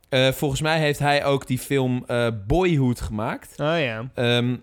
Eh, 0.09 0.27
volgens 0.31 0.61
mij 0.61 0.79
heeft 0.79 0.99
hij 0.99 1.25
ook 1.25 1.47
die 1.47 1.57
film 1.59 2.03
eh, 2.07 2.27
Boyhood 2.47 3.01
gemaakt. 3.01 3.49
Oh 3.51 3.79
ja. 3.79 4.09
Ehm, 4.15 4.55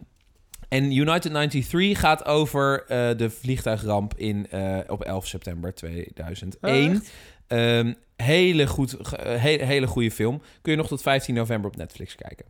en 0.68 0.92
United 0.96 1.32
93 1.32 1.98
gaat 2.00 2.24
over 2.24 2.84
de 3.16 3.30
vliegtuigramp 3.30 4.14
in, 4.16 4.46
op 4.86 5.02
11 5.04 5.26
september 5.26 5.74
2001. 5.74 6.90
Oh, 6.90 6.92
echt? 6.94 7.12
Ehm, 7.46 7.92
hele, 8.16 8.66
goed, 8.66 8.96
he- 9.22 9.64
hele 9.64 9.86
goede 9.86 10.10
film. 10.10 10.42
Kun 10.62 10.72
je 10.72 10.78
nog 10.78 10.88
tot 10.88 11.02
15 11.02 11.34
november 11.34 11.70
op 11.70 11.76
Netflix 11.76 12.14
kijken. 12.14 12.46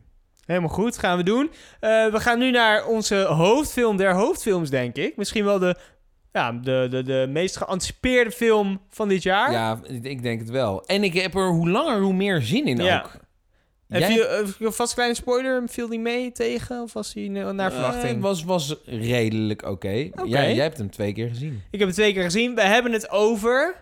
Helemaal 0.49 0.69
goed, 0.69 0.97
gaan 0.97 1.17
we 1.17 1.23
doen. 1.23 1.51
Eh, 1.79 1.89
we 2.11 2.19
gaan 2.19 2.39
nu 2.39 2.51
naar 2.51 2.85
onze 2.85 3.15
hoofdfilm 3.15 3.97
der 3.97 4.13
hoofdfilms, 4.13 4.69
denk 4.69 4.95
ik. 4.95 5.17
Misschien 5.17 5.45
wel 5.45 5.59
de, 5.59 5.75
ja, 6.33 6.51
de, 6.51 6.87
de, 6.89 7.03
de 7.03 7.25
meest 7.29 7.57
geanticipeerde 7.57 8.31
film 8.31 8.81
van 8.89 9.07
dit 9.07 9.23
jaar. 9.23 9.51
Ja, 9.51 9.79
ik- 10.01 10.21
denk 10.23 10.39
het 10.39 10.49
wel. 10.49 10.85
En 10.85 11.03
ik 11.03 11.13
heb 11.13 11.35
er 11.35 11.47
hoe 11.49 11.69
langer 11.69 12.01
hoe 12.01 12.13
meer 12.13 12.41
zin 12.41 12.65
in 12.65 12.77
Ja. 12.77 12.99
ook. 12.99 13.11
Jij- 13.87 14.21
eh, 14.27 14.45
vast 14.59 14.89
een 14.89 14.95
kleine 14.95 15.15
spoiler, 15.15 15.63
viel 15.67 15.89
die 15.89 15.99
mee 15.99 16.31
tegen? 16.31 16.81
Of 16.81 16.93
was 16.93 17.13
hij 17.13 17.23
eh, 17.33 17.49
naar 17.49 17.71
verwachting? 17.71 18.15
Eh, 18.15 18.21
was, 18.21 18.43
was 18.43 18.75
redelijk 18.85 19.65
oké. 19.67 19.89
Jij, 20.25 20.53
jij 20.55 20.63
hebt 20.63 20.77
hem 20.77 20.89
twee 20.91 21.13
keer 21.13 21.27
gezien. 21.29 21.61
Ik 21.71 21.79
heb 21.79 21.87
het 21.87 21.97
twee 21.97 22.13
keer 22.13 22.23
gezien. 22.23 22.55
We 22.55 22.61
hebben 22.61 22.91
het 22.91 23.09
over 23.09 23.75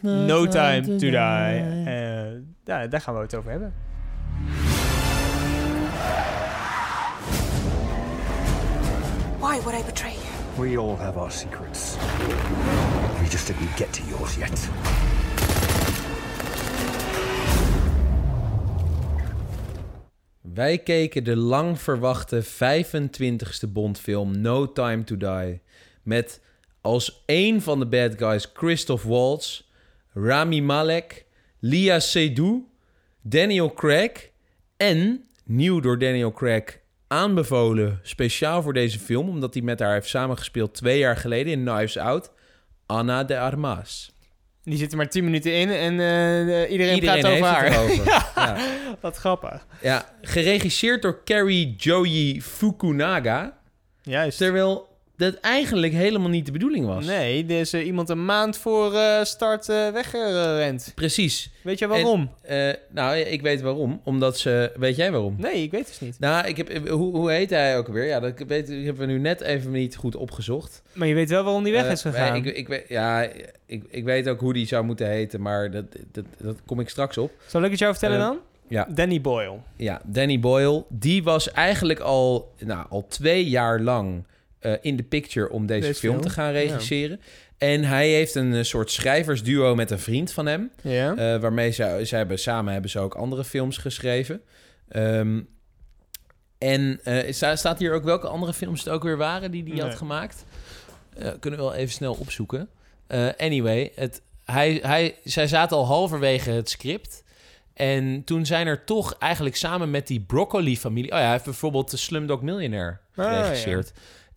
No 0.00 0.46
Time 0.46 0.80
to 0.80 0.96
Die. 0.96 1.16
Eh, 1.16 2.22
daar, 2.64 2.88
daar 2.90 3.00
gaan 3.00 3.14
we 3.14 3.20
het 3.20 3.34
over 3.34 3.50
hebben. 3.50 3.74
Why 9.56 9.64
would 9.64 9.74
I 9.74 9.82
betray 9.82 10.12
you? 10.12 10.62
We 10.62 10.76
all 10.76 10.96
have 10.96 11.16
our 11.16 11.30
secrets. 11.30 11.96
We 13.22 13.28
just 13.28 13.46
didn't 13.46 13.76
get 13.76 13.92
to 13.92 14.02
yours 14.02 14.36
yet. 14.36 14.68
Wij 20.40 20.78
keken 20.78 21.24
de 21.24 21.36
lang 21.36 21.78
verwachte 21.78 22.44
25ste 22.44 23.68
Bondfilm 23.68 24.40
No 24.40 24.72
Time 24.72 25.04
to 25.04 25.16
Die. 25.16 25.60
Met 26.02 26.40
als 26.80 27.22
één 27.26 27.62
van 27.62 27.78
de 27.78 27.86
bad 27.86 28.14
guys 28.18 28.50
Christoph 28.54 29.02
Waltz, 29.02 29.62
Rami 30.12 30.62
Malek, 30.62 31.26
Lia 31.58 32.00
Seydoux, 32.00 32.64
Daniel 33.22 33.72
Craig 33.72 34.30
en, 34.76 35.24
nieuw 35.44 35.80
door 35.80 35.98
Daniel 35.98 36.32
Craig, 36.32 36.84
aanbevolen 37.08 38.00
speciaal 38.02 38.62
voor 38.62 38.72
deze 38.72 38.98
film... 38.98 39.28
omdat 39.28 39.54
hij 39.54 39.62
met 39.62 39.80
haar 39.80 39.92
heeft 39.92 40.08
samengespeeld 40.08 40.74
twee 40.74 40.98
jaar 40.98 41.16
geleden 41.16 41.52
in 41.52 41.64
Knives 41.64 41.98
Out... 41.98 42.30
Anna 42.86 43.24
de 43.24 43.38
Armas. 43.38 44.12
Die 44.62 44.78
zitten 44.78 44.98
maar 44.98 45.08
10 45.08 45.24
minuten 45.24 45.54
in 45.54 45.70
en 45.70 46.00
eh, 46.00 46.70
iedereen, 46.70 46.94
Iedereen 46.94 47.20
praat 47.20 47.26
over 47.32 47.46
haar. 47.46 47.70
ja. 48.56 48.56
Wat 49.00 49.16
grappig. 49.16 49.66
Ja, 49.82 50.14
geregisseerd 50.22 51.02
door 51.02 51.24
Carrie 51.24 51.74
Joey 51.76 52.40
Fukunaga. 52.42 53.58
Juist. 54.02 54.38
Terwijl 54.38 54.95
dat 55.16 55.34
eigenlijk 55.34 55.92
helemaal 55.92 56.28
niet 56.28 56.46
de 56.46 56.52
bedoeling 56.52 56.86
was. 56.86 57.06
Nee, 57.06 57.44
er 57.44 57.60
is 57.60 57.72
eh, 57.72 57.86
iemand 57.86 58.08
een 58.08 58.24
maand 58.24 58.56
voor 58.56 58.94
eh, 58.94 59.24
start 59.24 59.68
eh, 59.68 59.90
weggerend. 59.90 60.92
Precies. 60.94 61.50
Weet 61.62 61.78
je 61.78 61.86
waarom? 61.86 62.30
Nou, 62.90 63.16
ik 63.16 63.42
weet 63.42 63.60
waarom. 63.60 64.00
Omdat 64.04 64.38
ze... 64.38 64.72
Weet 64.76 64.96
jij 64.96 65.10
waarom? 65.10 65.34
Nee, 65.38 65.62
ik 65.62 65.70
weet 65.70 65.88
het 65.88 66.00
niet. 66.00 66.18
Nou, 66.18 66.46
ik 66.46 66.56
heb, 66.56 66.88
hoe, 66.88 67.16
hoe 67.16 67.30
heet 67.30 67.50
hij 67.50 67.78
ook 67.78 67.88
weer? 67.88 68.04
Ja, 68.04 68.20
dat 68.20 68.38
weet, 68.46 68.68
hebben 68.68 68.96
we 68.96 69.12
nu 69.12 69.18
net 69.18 69.40
even 69.40 69.70
niet 69.70 69.96
goed 69.96 70.16
opgezocht. 70.16 70.82
Maar 70.92 71.08
je 71.08 71.14
weet 71.14 71.30
wel 71.30 71.44
waarom 71.44 71.64
die 71.64 71.72
weg 71.72 71.90
is 71.90 72.02
gegaan. 72.02 72.36
ik, 72.36 72.44
ik, 72.44 72.68
weet, 72.68 72.88
ja, 72.88 73.28
ik, 73.66 73.84
ik 73.88 74.04
weet 74.04 74.28
ook 74.28 74.40
hoe 74.40 74.52
die 74.52 74.66
zou 74.66 74.84
moeten 74.84 75.08
heten, 75.08 75.40
maar 75.40 75.70
dat, 75.70 75.84
dat, 76.12 76.24
dat 76.38 76.56
kom 76.66 76.80
ik 76.80 76.88
straks 76.88 77.18
op. 77.18 77.32
Zal 77.46 77.62
ik 77.62 77.70
het 77.70 77.78
jou 77.78 77.92
vertellen 77.92 78.18
dan? 78.18 78.38
Ja, 78.68 78.88
Danny 78.90 79.20
Boyle. 79.20 79.58
Ja, 79.76 80.00
Danny 80.04 80.40
Boyle, 80.40 80.84
die 80.88 81.22
was 81.22 81.52
eigenlijk 81.52 82.00
al, 82.00 82.52
nou, 82.58 82.86
al 82.88 83.06
twee 83.08 83.48
jaar 83.48 83.80
lang 83.80 84.24
eh, 84.66 84.72
in 84.80 84.96
de 84.96 85.02
picture 85.02 85.50
om 85.50 85.66
deze, 85.66 85.86
Deze 85.86 86.00
film, 86.00 86.12
film, 86.12 86.26
te 86.26 86.32
gaan 86.34 86.52
regisseren. 86.52 87.20
En 87.58 87.84
hij 87.84 88.08
heeft 88.08 88.34
een 88.34 88.54
eh, 88.54 88.62
soort 88.62 88.90
schrijversduo 88.90 89.74
met 89.74 89.90
een 89.90 89.98
vriend 89.98 90.32
van 90.32 90.46
hem. 90.46 90.70
Ja. 90.82 91.14
eh, 91.16 91.40
waarmee 91.40 91.70
ze, 91.70 92.02
ze 92.06 92.16
hebben, 92.16 92.38
samen 92.38 92.72
hebben 92.72 92.90
ze 92.90 92.98
ook 92.98 93.14
andere 93.14 93.44
films 93.44 93.76
geschreven. 93.76 94.40
Ehm, 94.88 95.40
en 96.58 97.00
sta- 97.30 97.56
staat 97.56 97.78
hier 97.78 97.92
ook 97.92 98.04
welke 98.04 98.28
andere 98.28 98.52
films 98.52 98.84
het 98.84 98.88
ook 98.88 99.02
weer 99.02 99.16
waren 99.16 99.50
die 99.50 99.62
hij 99.62 99.76
had 99.82 99.94
gemaakt? 99.94 100.44
Kunnen 101.40 101.58
we 101.60 101.64
wel 101.64 101.74
even 101.74 101.92
snel 101.94 102.14
opzoeken. 102.14 102.68
Anyway, 103.36 103.92
het, 103.94 104.22
hij, 104.44 104.78
hij, 104.82 105.14
zij 105.24 105.46
zaten 105.46 105.76
al 105.76 105.86
halverwege 105.86 106.50
het 106.50 106.70
script. 106.70 107.24
En 107.74 108.24
toen 108.24 108.46
zijn 108.46 108.66
er 108.66 108.84
toch 108.84 109.16
eigenlijk 109.18 109.56
samen 109.56 109.90
met 109.90 110.06
die 110.06 110.20
Broccoli-familie... 110.20 111.10
Oh 111.10 111.16
ja, 111.16 111.22
hij 111.22 111.32
heeft 111.32 111.44
bijvoorbeeld 111.44 111.90
de 111.90 111.96
Slumdog 111.96 112.42
Millionaire 112.42 112.98
Ah, 113.14 113.54
ja. 113.54 113.54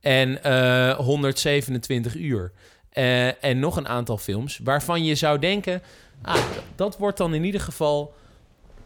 En 0.01 0.43
eh 0.43 0.95
127 0.95 2.15
uur. 2.15 2.51
Eh, 2.89 3.43
en 3.43 3.59
nog 3.59 3.75
een 3.77 3.87
aantal 3.87 4.17
films 4.17 4.59
waarvan 4.63 5.03
je 5.03 5.15
zou 5.15 5.39
denken... 5.39 5.81
Ah, 6.21 6.41
dat 6.75 6.97
wordt 6.97 7.17
dan 7.17 7.33
in 7.33 7.43
ieder 7.43 7.61
geval 7.61 8.13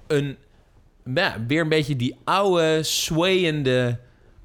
een... 0.08 0.38
Ja, 1.14 1.36
weer 1.48 1.62
een 1.62 1.70
beetje 1.70 1.96
die 1.96 2.18
oude, 2.24 2.84
swayende 2.84 4.00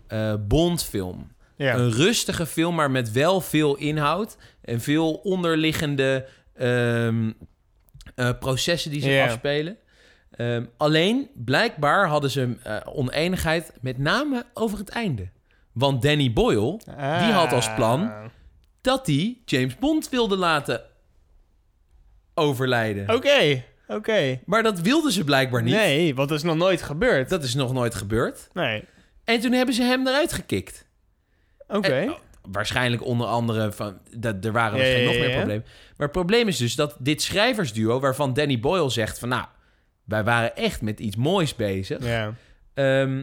eh 0.07 0.35
Bondfilm. 0.49 1.33
ja. 1.57 1.75
Een 1.75 1.93
rustige 1.93 2.47
film, 2.47 2.75
maar 2.75 2.91
met 2.91 3.13
wel 3.13 3.41
veel 3.41 3.77
inhoud. 3.77 4.37
En 4.61 4.81
veel 4.81 5.13
onderliggende 5.15 6.27
ehm, 6.55 7.31
eh, 8.15 8.31
processen 8.39 8.91
die 8.91 9.01
zich 9.03 9.13
Ja. 9.13 9.25
afspelen. 9.25 9.77
Ehm, 10.31 10.65
alleen, 10.77 11.31
blijkbaar 11.35 12.09
hadden 12.09 12.31
ze 12.31 12.57
eh, 12.63 12.77
oneenigheid, 12.85 13.73
met 13.81 13.99
name 13.99 14.45
over 14.55 14.79
het 14.79 14.89
einde. 14.89 15.29
Want 15.79 16.03
Danny 16.03 16.33
Boyle, 16.33 16.79
die 16.97 17.33
had 17.33 17.53
als 17.53 17.75
plan 17.75 18.01
Ah. 18.01 18.25
dat 18.81 19.07
hij 19.07 19.39
James 19.45 19.77
Bond 19.77 20.09
wilde 20.09 20.37
laten 20.37 20.83
overlijden. 22.35 23.15
Oké, 23.15 23.65
oké. 23.89 24.41
Maar 24.47 24.63
dat 24.63 24.81
wilden 24.81 25.13
ze 25.13 25.25
blijkbaar 25.25 25.63
niet. 25.63 25.75
Nee, 25.75 26.15
want 26.15 26.29
dat 26.29 26.39
is 26.39 26.45
nog 26.45 26.57
nooit 26.57 26.83
gebeurd. 26.83 27.29
Dat 27.29 27.43
is 27.43 27.55
nog 27.55 27.73
nooit 27.73 27.95
gebeurd. 27.95 28.49
Nee. 28.53 28.85
En 29.25 29.41
toen 29.41 29.53
hebben 29.53 29.75
ze 29.75 29.83
hem 29.83 30.07
eruit 30.07 30.33
gekikt. 30.33 30.87
Oké. 31.69 32.07
Oh, 32.09 32.19
waarschijnlijk 32.53 33.05
onder 33.05 33.27
andere 33.27 33.73
van... 33.73 33.99
Dat, 34.17 34.45
er 34.45 34.53
waren 34.53 34.79
waarschijnlijk 34.79 35.15
ja, 35.15 35.21
nog 35.21 35.21
ja, 35.21 35.21
meer 35.21 35.31
ja. 35.31 35.37
problemen. 35.37 35.65
Maar 35.97 36.07
het 36.07 36.17
probleem 36.17 36.49
is 36.49 36.57
dus 36.57 36.75
dat 36.75 36.97
dit 36.99 37.23
schrijversduo... 37.23 38.01
waarvan 38.01 38.35
Danny 38.35 38.61
Boyle 38.61 38.91
zegt 38.91 39.19
van... 39.19 39.29
nou, 39.29 39.45
wij 40.05 40.25
waren 40.25 40.57
echt 40.57 40.83
met 40.83 41.01
iets 41.01 41.17
moois 41.17 41.57
bezig. 41.57 42.05
Ja. 42.05 42.35
Ehm, 42.75 43.23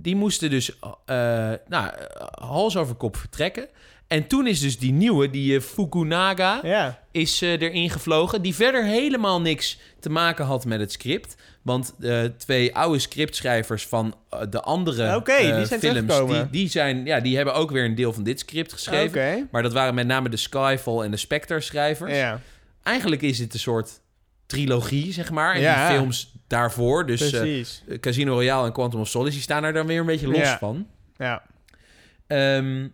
die 0.00 0.16
moesten 0.16 0.50
dus 0.50 0.78
eh, 0.78 1.16
nou, 1.68 1.86
eh, 1.86 2.26
hals 2.30 2.76
over 2.76 2.94
kop 2.94 3.16
vertrekken. 3.16 3.68
En 4.06 4.26
toen 4.26 4.46
is 4.46 4.60
dus 4.60 4.78
die 4.78 4.92
nieuwe, 4.92 5.30
die 5.30 5.56
eh, 5.56 5.62
Fukunaga, 5.62 6.60
is 7.10 7.40
erin 7.40 7.90
gevlogen. 7.90 8.42
Die 8.42 8.54
verder 8.54 8.84
helemaal 8.84 9.40
niks 9.40 9.78
te 10.00 10.10
maken 10.10 10.44
had 10.44 10.64
met 10.64 10.80
het 10.80 10.92
script. 10.92 11.36
Want 11.62 11.94
de 11.98 12.32
twee 12.36 12.74
oude 12.74 12.98
scriptschrijvers 12.98 13.86
van 13.86 14.14
de 14.50 14.60
andere 14.60 15.16
Oké, 15.16 15.56
die 15.56 15.66
zijn 15.66 15.80
films... 15.80 16.32
Die, 16.32 16.50
die, 16.50 16.68
zijn, 16.68 17.04
ja, 17.04 17.20
die 17.20 17.36
hebben 17.36 17.54
ook 17.54 17.70
weer 17.70 17.84
een 17.84 17.94
deel 17.94 18.12
van 18.12 18.22
dit 18.22 18.38
script 18.38 18.72
geschreven. 18.72 19.48
Maar 19.50 19.62
dat 19.62 19.72
waren 19.72 19.94
met 19.94 20.06
name 20.06 20.28
de 20.28 20.36
Skyfall 20.36 21.02
en 21.02 21.10
de 21.10 21.16
Spectre 21.16 21.60
schrijvers. 21.60 22.38
Eigenlijk 22.82 23.22
is 23.22 23.38
het 23.38 23.52
een 23.52 23.60
soort 23.60 24.00
trilogie, 24.48 25.12
zeg 25.12 25.30
maar. 25.30 25.54
En 25.54 25.60
Ja. 25.60 25.88
die 25.88 25.96
films 25.96 26.32
daarvoor, 26.46 27.06
dus 27.06 27.32
eh, 27.32 27.40
Precies. 27.40 27.82
Casino 28.00 28.32
Royale 28.32 28.66
en 28.66 28.72
Quantum 28.72 29.00
of 29.00 29.08
Solace... 29.08 29.32
die 29.32 29.40
staan 29.42 29.64
er 29.64 29.72
dan 29.72 29.86
weer 29.86 30.00
een 30.00 30.06
beetje 30.06 30.28
los 30.28 30.38
Ja. 30.38 30.58
van. 30.58 30.86
ja. 31.16 31.42
Ehm, 32.26 32.86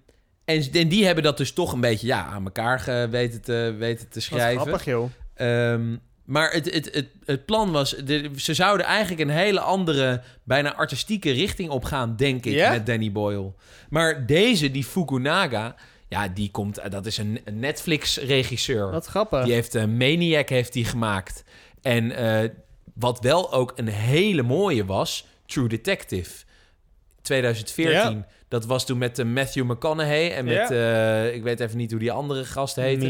en, 0.45 0.73
en 0.73 0.89
die 0.89 1.05
hebben 1.05 1.25
dat 1.25 1.37
dus 1.37 1.53
toch 1.53 1.73
een 1.73 1.81
beetje 1.81 2.07
ja, 2.07 2.25
aan 2.27 2.45
elkaar 2.45 2.81
ge- 2.81 3.09
weten 3.11 3.43
te, 3.43 3.75
weten 3.79 4.09
te 4.09 4.21
schrijven. 4.21 4.61
grappig, 4.61 4.85
joh. 4.85 5.11
Ehm, 5.35 5.97
maar 6.25 6.51
het, 6.53 6.75
het, 6.75 6.89
het, 6.95 7.07
het 7.25 7.45
plan 7.47 7.73
was... 7.73 7.91
de- 8.05 8.31
ze 8.37 8.55
zouden 8.55 8.87
eigenlijk 8.87 9.21
een 9.21 9.37
hele 9.37 9.61
andere, 9.61 10.23
bijna 10.45 10.75
artistieke 10.75 11.31
richting 11.31 11.71
opgaan, 11.71 12.17
denk 12.17 12.45
ik, 12.47 12.53
Ja? 12.53 12.71
met 12.71 12.87
Danny 12.87 13.13
Boyle. 13.13 13.53
Maar 13.91 14.27
deze, 14.27 14.71
die 14.71 14.85
Fukunaga... 14.85 15.75
Ja, 16.15 16.29
die 16.29 16.51
komt... 16.51 16.91
Dat 16.91 17.07
is 17.07 17.19
een 17.19 17.41
Netflix-regisseur. 17.53 18.91
Wat 18.91 19.07
grappig. 19.07 19.45
Die 19.45 19.53
heeft 19.53 19.75
uh, 19.75 19.85
Maniac 19.85 20.49
heeft 20.49 20.73
die 20.73 20.85
gemaakt. 20.85 21.45
En 21.83 22.11
eh, 22.17 22.51
wat 22.95 23.21
wel 23.21 23.53
ook 23.53 23.73
een 23.77 23.89
hele 23.89 24.43
mooie 24.43 24.85
was... 24.85 25.27
True 25.47 25.69
Detective. 25.69 26.45
2014. 27.23 28.25
Dat 28.49 28.67
was 28.67 28.87
toen 28.87 28.99
met 28.99 29.19
eh, 29.19 29.27
Matthew 29.27 29.65
McConaughey 29.71 30.35
en 30.35 30.45
met... 30.45 30.71
eh, 30.71 31.35
ik 31.35 31.43
weet 31.43 31.61
even 31.61 31.77
niet 31.77 31.91
hoe 31.91 32.01
die 32.01 32.13
andere 32.13 32.45
gast 32.45 32.77
heette. 32.77 33.07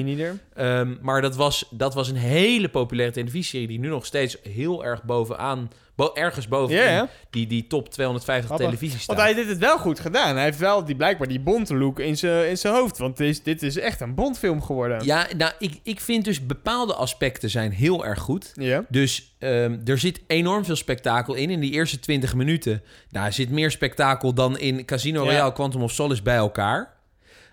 Ehm, 0.55 0.95
maar 1.01 1.23
dat 1.23 1.37
was, 1.37 1.67
dat 1.71 1.95
was 1.95 2.09
een 2.09 2.17
hele 2.17 2.69
populaire 2.69 3.13
televisieserie... 3.13 3.69
die 3.69 3.79
nu 3.79 3.89
nog 3.89 4.07
steeds 4.07 4.37
heel 4.43 4.85
erg 4.85 5.03
bovenaan... 5.03 5.71
Bo 5.97 6.11
ergens 6.15 6.47
ja. 6.69 7.09
die, 7.31 7.47
die 7.47 7.67
top 7.67 7.89
250 7.89 8.47
Grappig. 8.47 8.67
televisie 8.67 9.01
staat. 9.01 9.17
Want 9.17 9.29
hij 9.29 9.37
heeft 9.37 9.49
het 9.49 9.59
wel 9.59 9.79
goed 9.79 10.01
gedaan. 10.01 10.35
Hij 10.35 10.45
heeft 10.45 10.59
wel 10.59 10.85
die, 10.85 10.97
blijkbaar 10.97 11.29
die 11.29 11.41
bonte 11.41 11.77
look 11.77 12.01
in 12.01 12.17
zijn 12.17 12.49
in 12.49 12.59
zijn 12.59 12.75
hoofd. 12.75 12.99
Want 12.99 13.17
dit 13.17 13.29
is, 13.29 13.43
dit 13.43 13.63
is 13.63 13.79
echt 13.79 14.01
een 14.01 14.15
Bondfilm 14.15 14.63
geworden. 14.63 15.05
Ja, 15.05 15.27
nou, 15.37 15.53
ik, 15.59 15.81
ik 15.83 16.01
vind 16.01 16.25
dus 16.25 16.47
bepaalde 16.47 16.95
aspecten 16.95 17.51
zijn 17.51 17.73
heel 17.73 18.05
erg 18.05 18.19
goed. 18.19 18.53
Dus 18.89 19.35
ehm, 19.39 19.79
er 19.85 19.99
zit 19.99 20.21
enorm 20.27 20.65
veel 20.65 20.77
spektakel 20.77 21.35
in. 21.35 21.51
In 21.51 21.61
die 21.61 21.73
eerste 21.73 21.99
20 21.99 22.35
minuten 22.35 22.83
nou, 23.11 23.27
er 23.27 23.33
zit 23.33 23.51
meer 23.51 23.71
spektakel 23.71 24.35
dan 24.35 24.59
in 24.59 24.85
Casino. 24.85 25.23
Royale 25.23 25.53
Quantum 25.53 25.83
of 25.83 25.93
Solace 25.93 26.23
bij 26.23 26.37
elkaar. 26.37 26.93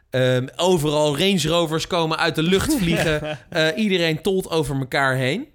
Ehm, 0.09 0.47
overal 0.55 1.17
Range 1.17 1.47
Rovers 1.47 1.87
komen 1.87 2.17
uit 2.17 2.35
de 2.35 2.43
lucht 2.43 2.73
vliegen. 2.77 3.19
Eh, 3.49 3.67
iedereen 3.75 4.21
tolt 4.21 4.49
over 4.49 4.79
elkaar 4.79 5.15
heen. 5.15 5.47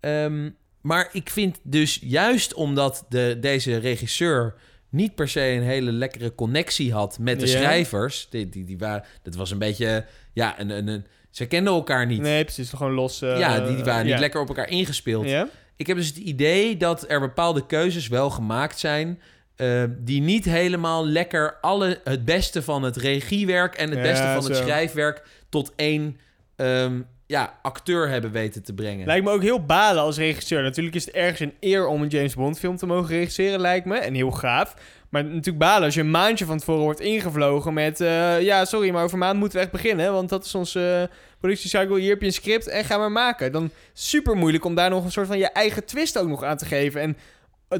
Ehm, 0.00 0.50
maar 0.86 1.08
ik 1.12 1.30
vind 1.30 1.58
dus 1.62 1.98
juist 2.02 2.54
omdat 2.54 3.04
de, 3.08 3.36
deze 3.40 3.76
regisseur 3.76 4.54
niet 4.88 5.14
per 5.14 5.28
se 5.28 5.40
een 5.40 5.62
hele 5.62 5.92
lekkere 5.92 6.34
connectie 6.34 6.92
had 6.92 7.18
met 7.18 7.40
de 7.40 7.46
Ja. 7.46 7.52
schrijvers. 7.58 8.26
Die, 8.30 8.48
die, 8.48 8.64
die 8.64 8.78
waren, 8.78 9.04
dat 9.22 9.34
was 9.34 9.50
een 9.50 9.58
beetje, 9.58 10.04
ja, 10.32 10.60
een, 10.60 10.70
een, 10.70 10.88
een, 10.88 11.06
ze 11.30 11.46
kenden 11.46 11.72
elkaar 11.72 12.06
niet. 12.06 12.20
Nee, 12.20 12.44
precies. 12.44 12.70
Gewoon 12.70 12.92
los. 12.92 13.22
eh, 13.22 13.38
ja, 13.38 13.60
die, 13.60 13.74
die 13.74 13.84
waren 13.84 14.04
niet 14.04 14.14
ja. 14.14 14.20
lekker 14.20 14.40
op 14.40 14.48
elkaar 14.48 14.68
ingespeeld. 14.68 15.28
Ja. 15.28 15.48
Ik 15.76 15.86
heb 15.86 15.96
dus 15.96 16.06
het 16.06 16.16
idee 16.16 16.76
dat 16.76 17.04
er 17.10 17.20
bepaalde 17.20 17.66
keuzes 17.66 18.08
wel 18.08 18.30
gemaakt 18.30 18.78
zijn. 18.78 19.20
eh, 19.56 19.84
die 19.98 20.20
niet 20.20 20.44
helemaal 20.44 21.06
lekker 21.06 21.56
alle, 21.60 22.00
het 22.04 22.24
beste 22.24 22.62
van 22.62 22.82
het 22.82 22.96
regiewerk 22.96 23.74
en 23.74 23.90
het 23.90 24.02
beste 24.02 24.24
van 24.34 24.44
het 24.44 24.56
schrijfwerk 24.56 25.22
tot 25.48 25.72
één 25.76 26.16
ehm, 26.56 27.00
ja, 27.26 27.58
acteur 27.62 28.08
hebben 28.08 28.30
weten 28.30 28.62
te 28.62 28.74
brengen. 28.74 29.06
Lijkt 29.06 29.24
me 29.24 29.30
ook 29.30 29.42
heel 29.42 29.64
balen 29.64 30.02
als 30.02 30.16
regisseur. 30.16 30.62
Natuurlijk 30.62 30.96
is 30.96 31.04
het 31.04 31.14
ergens 31.14 31.40
een 31.40 31.54
eer 31.60 31.86
om 31.86 32.02
een 32.02 32.08
James 32.08 32.34
Bond 32.34 32.58
film 32.58 32.76
te 32.76 32.86
mogen 32.86 33.14
regisseren, 33.14 33.60
lijkt 33.60 33.86
me. 33.86 33.96
En 33.96 34.14
heel 34.14 34.30
gaaf. 34.30 34.74
Maar 35.08 35.24
natuurlijk 35.24 35.58
balen 35.58 35.84
als 35.84 35.94
je 35.94 36.00
een 36.00 36.10
maandje 36.10 36.44
van 36.44 36.58
tevoren 36.58 36.82
wordt 36.82 37.00
ingevlogen 37.00 37.74
met... 37.74 38.00
eh, 38.00 38.40
ja, 38.40 38.64
sorry, 38.64 38.90
maar 38.90 39.04
over 39.04 39.18
maand 39.18 39.38
moeten 39.38 39.58
we 39.58 39.64
echt 39.64 39.72
beginnen. 39.72 40.12
Want 40.12 40.28
dat 40.28 40.44
is 40.44 40.54
onze 40.54 41.08
uh, 41.10 41.16
productiecycle. 41.38 42.00
Hier 42.00 42.10
heb 42.10 42.20
je 42.20 42.26
een 42.26 42.32
script 42.32 42.68
en 42.68 42.84
ga 42.84 42.98
maar 42.98 43.12
maken. 43.12 43.52
Dan 43.52 43.70
super 43.92 44.36
moeilijk 44.36 44.64
om 44.64 44.74
daar 44.74 44.90
nog 44.90 45.04
een 45.04 45.12
soort 45.12 45.26
van 45.26 45.38
je 45.38 45.48
eigen 45.48 45.84
twist 45.84 46.18
ook 46.18 46.28
nog 46.28 46.42
aan 46.44 46.56
te 46.56 46.64
geven. 46.64 47.00
En 47.00 47.16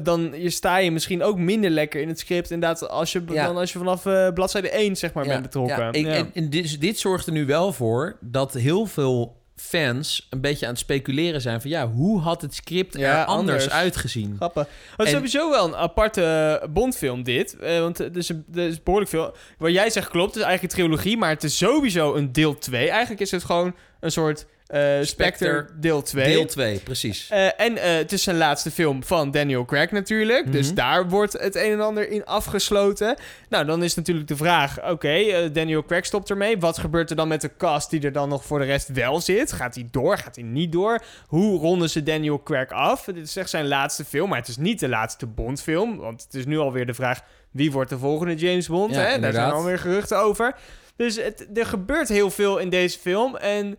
dan 0.03 0.31
je 0.35 0.49
sta 0.49 0.77
je 0.77 0.91
misschien 0.91 1.23
ook 1.23 1.37
minder 1.37 1.69
lekker 1.69 2.01
in 2.01 2.07
het 2.07 2.19
script. 2.19 2.51
Inderdaad, 2.51 2.89
als 2.89 3.11
je, 3.11 3.21
Ja. 3.27 3.45
dan 3.45 3.57
als 3.57 3.71
je 3.71 3.77
vanaf 3.77 4.05
eh, 4.05 4.27
bladzijde 4.33 4.69
1 4.69 4.95
zeg 4.95 5.13
maar 5.13 5.25
bent 5.25 5.41
betrokken. 5.41 5.77
Ja, 5.77 5.91
ik- 5.91 6.05
Ja. 6.05 6.11
En, 6.13 6.29
en 6.33 6.49
dit, 6.49 6.81
dit 6.81 6.99
zorgt 6.99 7.25
er 7.25 7.31
nu 7.33 7.45
wel 7.45 7.73
voor 7.73 8.17
dat 8.21 8.53
heel 8.53 8.85
veel 8.85 9.35
fans 9.55 10.27
een 10.29 10.41
beetje 10.41 10.65
aan 10.65 10.71
het 10.71 10.81
speculeren 10.81 11.41
zijn 11.41 11.61
van 11.61 11.69
ja, 11.69 11.87
hoe 11.89 12.19
had 12.21 12.41
het 12.41 12.55
script 12.55 12.97
Ja, 12.97 13.19
er 13.21 13.25
anders, 13.25 13.63
anders. 13.63 13.79
uitgezien? 13.81 14.33
Grappig. 14.35 14.67
Het 14.97 15.07
is 15.07 15.13
sowieso 15.13 15.49
wel 15.49 15.67
een 15.67 15.75
aparte 15.75 16.61
Bondfilm 16.69 17.23
dit. 17.23 17.57
Eh, 17.59 17.79
want 17.79 17.97
het 17.97 18.15
is, 18.15 18.27
het 18.27 18.37
is 18.53 18.83
behoorlijk 18.83 19.11
veel... 19.11 19.35
Wat 19.57 19.71
jij 19.71 19.89
zegt 19.89 20.09
klopt, 20.09 20.33
het 20.33 20.43
is 20.43 20.43
eigenlijk 20.49 20.73
een 20.73 20.79
trilogie... 20.79 21.17
maar 21.17 21.29
het 21.29 21.43
is 21.43 21.57
sowieso 21.57 22.15
een 22.15 22.31
deel 22.31 22.57
2. 22.57 22.89
Eigenlijk 22.89 23.21
is 23.21 23.31
het 23.31 23.43
gewoon 23.43 23.75
een 23.99 24.11
soort 24.11 24.45
eh 24.67 24.79
Spectre 24.81 25.05
Spectre 25.05 25.65
deel 25.79 26.01
2. 26.01 26.25
Deel 26.33 26.45
2, 26.45 26.79
precies. 26.79 27.29
Eh, 27.29 27.45
en 27.61 27.77
eh, 27.77 27.95
het 27.95 28.11
is 28.11 28.23
zijn 28.23 28.37
laatste 28.37 28.71
film 28.71 29.03
van 29.03 29.31
Daniel 29.31 29.65
Craig 29.65 29.91
natuurlijk. 29.91 30.51
Dus 30.51 30.65
Mhm. 30.67 30.75
daar 30.75 31.09
wordt 31.09 31.33
het 31.33 31.55
een 31.55 31.71
en 31.71 31.81
ander 31.81 32.09
in 32.09 32.25
afgesloten. 32.25 33.15
Nou, 33.49 33.65
dan 33.65 33.83
is 33.83 33.95
natuurlijk 33.95 34.27
de 34.27 34.35
vraag... 34.35 34.89
Oké, 34.89 35.49
Daniel 35.51 35.83
Craig 35.83 36.05
stopt 36.05 36.29
ermee. 36.29 36.57
Wat 36.57 36.77
gebeurt 36.77 37.09
er 37.09 37.15
dan 37.15 37.27
met 37.27 37.41
de 37.41 37.51
cast 37.57 37.89
die 37.89 38.01
er 38.01 38.11
dan 38.11 38.29
nog 38.29 38.45
voor 38.45 38.59
de 38.59 38.65
rest 38.65 38.87
wel 38.91 39.21
zit? 39.21 39.51
Gaat 39.51 39.75
hij 39.75 39.87
door? 39.91 40.17
Gaat 40.17 40.35
hij 40.35 40.43
niet 40.45 40.71
door? 40.71 41.03
Hoe 41.27 41.59
ronden 41.59 41.89
ze 41.89 42.03
Daniel 42.03 42.43
Craig 42.43 42.69
af? 42.69 43.03
Dit 43.03 43.17
is 43.27 43.35
echt 43.35 43.49
zijn 43.49 43.67
laatste 43.67 44.05
film, 44.05 44.29
maar 44.29 44.39
het 44.39 44.47
is 44.47 44.57
niet 44.57 44.79
de 44.79 44.89
laatste 44.89 45.25
Bond-film. 45.25 45.97
Want 45.97 46.23
het 46.23 46.33
is 46.33 46.45
nu 46.45 46.57
alweer 46.57 46.85
de 46.85 46.93
vraag... 46.93 47.21
Wie 47.51 47.71
wordt 47.71 47.89
de 47.89 47.97
volgende 47.97 48.35
James 48.35 48.67
Bond? 48.67 48.95
Ja, 48.95 49.01
hè? 49.01 49.19
Daar 49.19 49.33
zijn 49.33 49.51
alweer 49.51 49.79
geruchten 49.79 50.19
over. 50.19 50.55
Dus 50.95 51.15
het, 51.15 51.47
er 51.55 51.65
gebeurt 51.65 52.07
heel 52.09 52.29
veel 52.31 52.57
in 52.57 52.69
deze 52.69 52.99
film. 52.99 53.35
En 53.35 53.77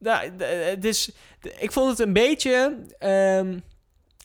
nou, 0.00 0.30
het 0.44 0.84
is, 0.84 1.10
ik 1.58 1.72
vond 1.72 1.90
het 1.90 2.06
een 2.06 2.12
beetje... 2.12 2.76
ehm, 2.98 3.58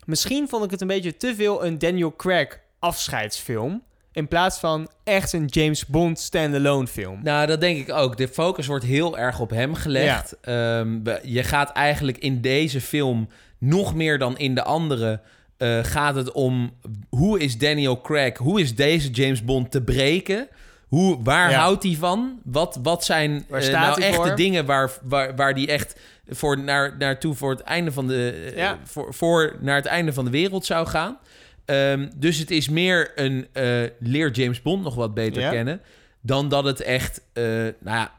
misschien 0.06 0.48
vond 0.50 0.64
ik 0.66 0.72
het 0.72 0.82
een 0.82 0.88
beetje 0.88 1.18
te 1.18 1.36
veel 1.36 1.66
een 1.66 1.78
Daniel 1.80 2.16
Craig 2.16 2.60
afscheidsfilm... 2.80 3.84
in 4.12 4.28
plaats 4.28 4.60
van 4.60 4.90
echt 5.04 5.34
een 5.34 5.46
James 5.46 5.86
Bond 5.86 6.20
standalone 6.20 6.88
film. 6.88 7.20
Nou, 7.24 7.48
dat 7.48 7.62
denk 7.62 7.78
ik 7.78 7.94
ook. 7.94 8.18
De 8.18 8.28
focus 8.28 8.68
wordt 8.68 8.86
heel 8.86 9.18
erg 9.18 9.40
op 9.40 9.50
hem 9.50 9.74
gelegd. 9.74 10.38
Ehm, 10.42 11.00
je 11.24 11.44
gaat 11.44 11.72
eigenlijk 11.72 12.18
in 12.18 12.42
deze 12.42 12.82
film 12.82 13.30
nog 13.60 13.96
meer 13.96 14.18
dan 14.18 14.38
in 14.38 14.56
de 14.56 14.64
andere. 14.64 15.22
eh, 15.58 15.84
gaat 15.84 16.16
het 16.16 16.32
om 16.32 16.74
hoe 17.10 17.40
is 17.40 17.58
Daniel 17.58 18.02
Craig, 18.02 18.38
hoe 18.38 18.62
is 18.62 18.76
deze 18.76 19.10
James 19.10 19.44
Bond 19.44 19.72
te 19.72 19.82
breken? 19.82 20.48
Hoe, 20.88 21.24
waar 21.24 21.50
Ja. 21.52 21.60
houdt 21.60 21.84
hij 21.84 21.96
van? 21.96 22.40
Wat, 22.44 22.80
wat 22.84 23.06
zijn 23.06 23.46
staat 23.48 23.72
nou 23.72 24.00
hij 24.00 24.08
echt 24.10 24.18
de 24.22 24.28
voor? 24.28 24.36
dingen 24.36 24.66
waar, 24.66 24.92
waar, 25.04 25.36
waar 25.36 25.54
die 25.54 25.68
echt 25.68 26.00
voor 26.28 26.60
naar, 26.60 26.96
naartoe 26.98 27.34
voor 27.36 27.52
het 27.52 27.62
einde 27.62 27.92
van 27.92 28.08
de 28.08 28.52
eh, 28.56 28.72
voor, 28.84 29.14
voor 29.14 29.56
naar 29.62 29.76
het 29.76 29.86
einde 29.86 30.14
van 30.14 30.26
de 30.26 30.32
wereld 30.32 30.66
zou 30.66 30.88
gaan? 30.88 31.18
Ehm, 31.66 32.08
dus 32.16 32.38
het 32.38 32.52
is 32.52 32.70
meer 32.70 33.12
een 33.16 33.48
eh, 33.54 33.82
leer 34.00 34.32
James 34.32 34.62
Bond 34.62 34.84
nog 34.84 34.96
wat 34.96 35.14
beter 35.14 35.42
Ja. 35.42 35.50
kennen 35.50 35.82
dan 36.22 36.50
dat 36.50 36.64
het 36.64 36.82
echt, 36.82 37.22
nou 37.34 37.74
ja, 37.84 38.12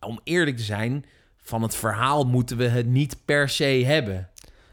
om 0.00 0.20
eerlijk 0.24 0.56
te 0.56 0.62
zijn, 0.62 1.04
van 1.42 1.62
het 1.62 1.76
verhaal 1.76 2.24
moeten 2.24 2.56
we 2.56 2.64
het 2.68 2.86
niet 2.86 3.16
per 3.24 3.48
se 3.48 3.64
hebben. 3.64 4.28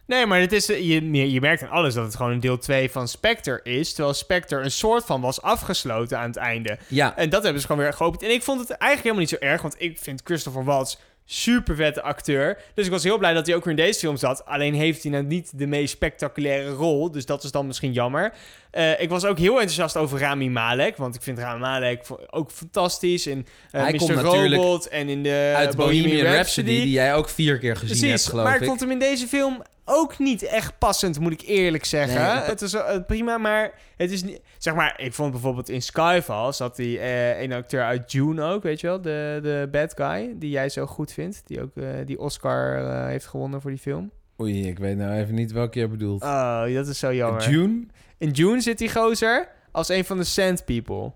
Nee, 0.09 0.25
maar 0.25 0.39
het 0.39 0.51
is, 0.51 0.69
eh, 0.69 0.79
je, 0.79 1.31
je 1.31 1.41
merkt 1.41 1.63
aan 1.63 1.69
alles 1.69 1.93
dat 1.93 2.05
het 2.05 2.15
gewoon 2.15 2.31
een 2.31 2.39
deel 2.39 2.57
2 2.57 2.91
van 2.91 3.07
Spectre 3.07 3.59
is... 3.63 3.93
terwijl 3.93 4.13
Spectre 4.13 4.61
een 4.61 4.71
soort 4.71 5.05
van 5.05 5.21
was 5.21 5.41
afgesloten 5.41 6.19
aan 6.19 6.27
het 6.27 6.35
einde. 6.35 6.77
Ja, 6.87 7.17
En 7.17 7.29
dat 7.29 7.43
hebben 7.43 7.61
ze 7.61 7.67
gewoon 7.67 7.83
weer 7.83 7.93
geopend. 7.93 8.23
En 8.23 8.31
ik 8.31 8.43
vond 8.43 8.59
het 8.59 8.69
eigenlijk 8.69 9.01
helemaal 9.01 9.19
niet 9.19 9.29
zo 9.29 9.47
erg, 9.47 9.61
want 9.61 9.75
ik 9.77 9.97
vind 10.01 10.21
Christopher 10.23 10.63
Waltz 10.63 10.95
super 11.25 11.75
vette 11.75 12.01
acteur. 12.01 12.57
Dus 12.73 12.85
ik 12.85 12.91
was 12.91 13.03
heel 13.03 13.17
blij 13.17 13.33
dat 13.33 13.45
hij 13.45 13.55
ook 13.55 13.63
weer 13.63 13.77
in 13.77 13.85
deze 13.85 13.99
film 13.99 14.17
zat. 14.17 14.45
Alleen 14.45 14.73
heeft 14.73 15.03
hij 15.03 15.11
nou 15.11 15.23
niet 15.23 15.51
de 15.55 15.67
meest 15.67 15.93
spectaculaire 15.93 16.69
rol, 16.69 17.11
dus 17.11 17.25
dat 17.25 17.43
is 17.43 17.51
dan 17.51 17.67
misschien 17.67 17.91
jammer. 17.91 18.33
Eh, 18.71 19.01
ik 19.01 19.09
was 19.09 19.25
ook 19.25 19.37
heel 19.37 19.53
enthousiast 19.53 19.97
over 19.97 20.19
Rami 20.19 20.49
Malek, 20.49 20.97
want 20.97 21.15
ik 21.15 21.21
vind 21.21 21.39
Rami 21.39 21.59
Malek 21.59 22.01
ook 22.29 22.51
fantastisch 22.51 23.27
in 23.27 23.45
eh 23.71 23.81
Hij 23.81 23.91
Mr. 23.91 23.97
komt 23.97 24.11
Robot 24.11 24.87
en 24.87 25.09
in 25.09 25.23
de 25.23 25.53
uit 25.55 25.75
Bohemian 25.75 26.25
Rhapsody, 26.25 26.67
die 26.67 26.89
jij 26.89 27.15
ook 27.15 27.29
vier 27.29 27.57
keer 27.57 27.75
gezien 27.75 28.09
hebt, 28.09 28.25
geloof 28.25 28.45
maar 28.45 28.55
ik. 28.55 28.61
ik 28.61 28.67
vond 28.67 28.79
hem 28.79 28.91
in 28.91 28.99
deze 28.99 29.27
film 29.27 29.63
ook 29.89 30.17
niet 30.17 30.43
echt 30.43 30.77
passend, 30.77 31.19
moet 31.19 31.31
ik 31.31 31.41
eerlijk 31.41 31.85
zeggen. 31.85 32.21
Nee, 32.21 32.43
het 32.43 32.61
is 32.61 32.73
eh, 32.73 32.97
prima, 33.07 33.37
maar 33.37 33.71
het 33.97 34.11
is 34.11 34.23
niet... 34.23 34.41
Zeg 34.57 34.75
maar, 34.75 34.99
ik 35.01 35.13
vond 35.13 35.31
bijvoorbeeld 35.31 35.69
in 35.69 35.81
Skyfall 35.81 36.51
zat 36.51 36.75
die 36.75 36.99
eh 36.99 37.41
een 37.41 37.53
acteur 37.53 37.83
uit 37.83 38.11
June 38.11 38.43
ook, 38.43 38.63
weet 38.63 38.79
je 38.79 38.87
wel? 38.87 39.01
De, 39.01 39.39
de 39.41 39.67
bad 39.71 39.93
guy, 39.95 40.33
die 40.37 40.49
jij 40.49 40.69
zo 40.69 40.85
goed 40.85 41.11
vindt. 41.11 41.41
Die 41.45 41.61
ook 41.61 41.75
eh, 41.75 41.87
die 42.05 42.19
Oscar 42.19 42.77
heeft 43.07 43.25
gewonnen 43.25 43.61
voor 43.61 43.71
die 43.71 43.79
film. 43.79 44.11
Oei, 44.41 44.67
ik 44.67 44.79
weet 44.79 44.97
nou 44.97 45.19
even 45.19 45.35
niet 45.35 45.51
welke 45.51 45.79
je 45.79 45.87
bedoelt. 45.87 46.23
Oh, 46.23 46.73
dat 46.73 46.87
is 46.87 46.99
zo 46.99 47.13
jammer. 47.13 47.49
June? 47.49 47.85
in 48.17 48.31
June 48.31 48.61
zit 48.61 48.77
die 48.77 48.91
gozer 48.91 49.47
als 49.71 49.89
een 49.89 50.05
van 50.05 50.17
de 50.17 50.23
Sand 50.23 50.65
People. 50.65 51.11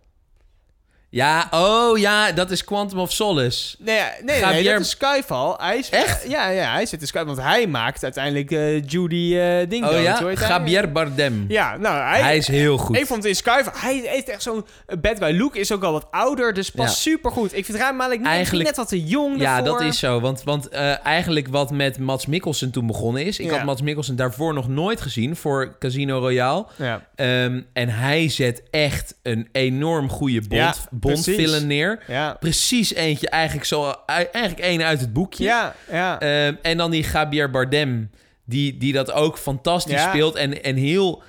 Ja, 1.14 1.48
oh 1.52 1.98
ja, 1.98 2.32
dat 2.32 2.52
is 2.52 2.64
Quantum 2.64 3.00
of 3.00 3.12
Solace. 3.12 3.76
Nee, 3.80 3.96
nee, 3.96 4.06
nee, 4.24 4.40
Javier- 4.40 4.72
dat 4.72 4.82
is 4.82 4.90
Skyfall. 4.90 5.54
Hij 5.58 5.78
is, 5.78 5.90
Echt? 5.90 6.30
Ja, 6.30 6.50
ja, 6.50 6.72
hij 6.72 6.86
zit 6.86 7.02
in 7.02 7.08
Skyfall. 7.08 7.26
Want 7.28 7.42
hij 7.42 7.68
maakt 7.68 8.04
uiteindelijk 8.04 8.52
eh, 8.52 8.86
Judy 8.88 9.36
eh 9.38 9.70
Ding 9.70 9.86
Oh 9.86 10.02
ja? 10.02 10.34
Javier 10.48 10.92
Bardem. 10.92 11.46
Ja, 11.48 11.78
nou, 11.78 12.02
hij, 12.10 12.22
Hij 12.22 12.38
is 12.38 12.48
heel 12.48 12.78
goed. 12.78 12.98
Ik 12.98 13.06
vond 13.06 13.20
het 13.24 13.32
in 13.32 13.36
Skyfall... 13.36 13.74
Hij 13.76 14.02
heeft 14.06 14.30
echt 14.30 14.42
zo'n 14.42 14.66
bad 15.02 15.18
guy 15.20 15.38
look. 15.40 15.56
Is 15.56 15.72
ook 15.72 15.84
al 15.84 15.92
wat 15.92 16.08
ouder, 16.12 16.54
dus 16.54 16.70
past 16.72 17.04
Ja. 17.04 17.12
super 17.12 17.32
goed. 17.32 17.58
Ik 17.58 17.66
vind 17.66 17.78
Rami 17.78 17.98
Malek 17.98 18.20
net, 18.20 18.28
Eigenlijk- 18.28 18.68
net 18.68 18.78
wat 18.78 18.88
te 18.88 19.04
jong 19.04 19.40
Ja, 19.42 19.62
dat 19.62 19.82
is 19.82 20.00
zo. 20.00 20.20
Want, 20.20 20.44
want 20.44 20.68
eh, 20.70 21.06
eigenlijk 21.06 21.48
wat 21.48 21.72
met 21.72 22.00
Mats 22.00 22.26
Mikkelsen 22.26 22.72
toen 22.72 22.88
begonnen 22.88 23.26
is... 23.26 23.40
Ik 23.40 23.46
Ja. 23.46 23.56
had 23.56 23.64
Mats 23.66 23.82
Mikkelsen 23.82 24.16
daarvoor 24.16 24.54
nog 24.54 24.68
nooit 24.68 25.02
gezien 25.02 25.36
voor 25.36 25.76
Casino 25.80 26.20
Royale. 26.20 26.66
Ja, 26.78 27.02
Ehm, 27.16 27.62
en 27.74 27.90
hij 27.90 28.30
zet 28.30 28.64
echt 28.72 29.16
een 29.24 29.48
enorm 29.52 30.10
goede 30.10 30.42
Bond, 30.48 30.88
Bond-villain 31.12 31.68
neer. 31.68 32.04
ja. 32.08 32.34
Precies 32.40 32.94
eentje, 32.94 33.30
eigenlijk, 33.30 33.66
zo, 33.68 33.94
eigenlijk 34.06 34.60
één 34.60 34.84
uit 34.84 35.00
het 35.00 35.14
boekje. 35.14 35.44
Ja, 35.44 35.76
ja. 35.92 36.20
Ehm, 36.20 36.56
en 36.62 36.78
dan 36.78 36.92
die 36.92 37.06
Javier 37.14 37.50
Bardem, 37.50 38.10
die, 38.46 38.78
die 38.78 38.94
dat 38.94 39.12
ook 39.12 39.38
fantastisch 39.38 39.94
Ja. 39.94 40.10
speelt. 40.10 40.36
En, 40.36 40.64
en 40.64 40.76
heel... 40.76 41.24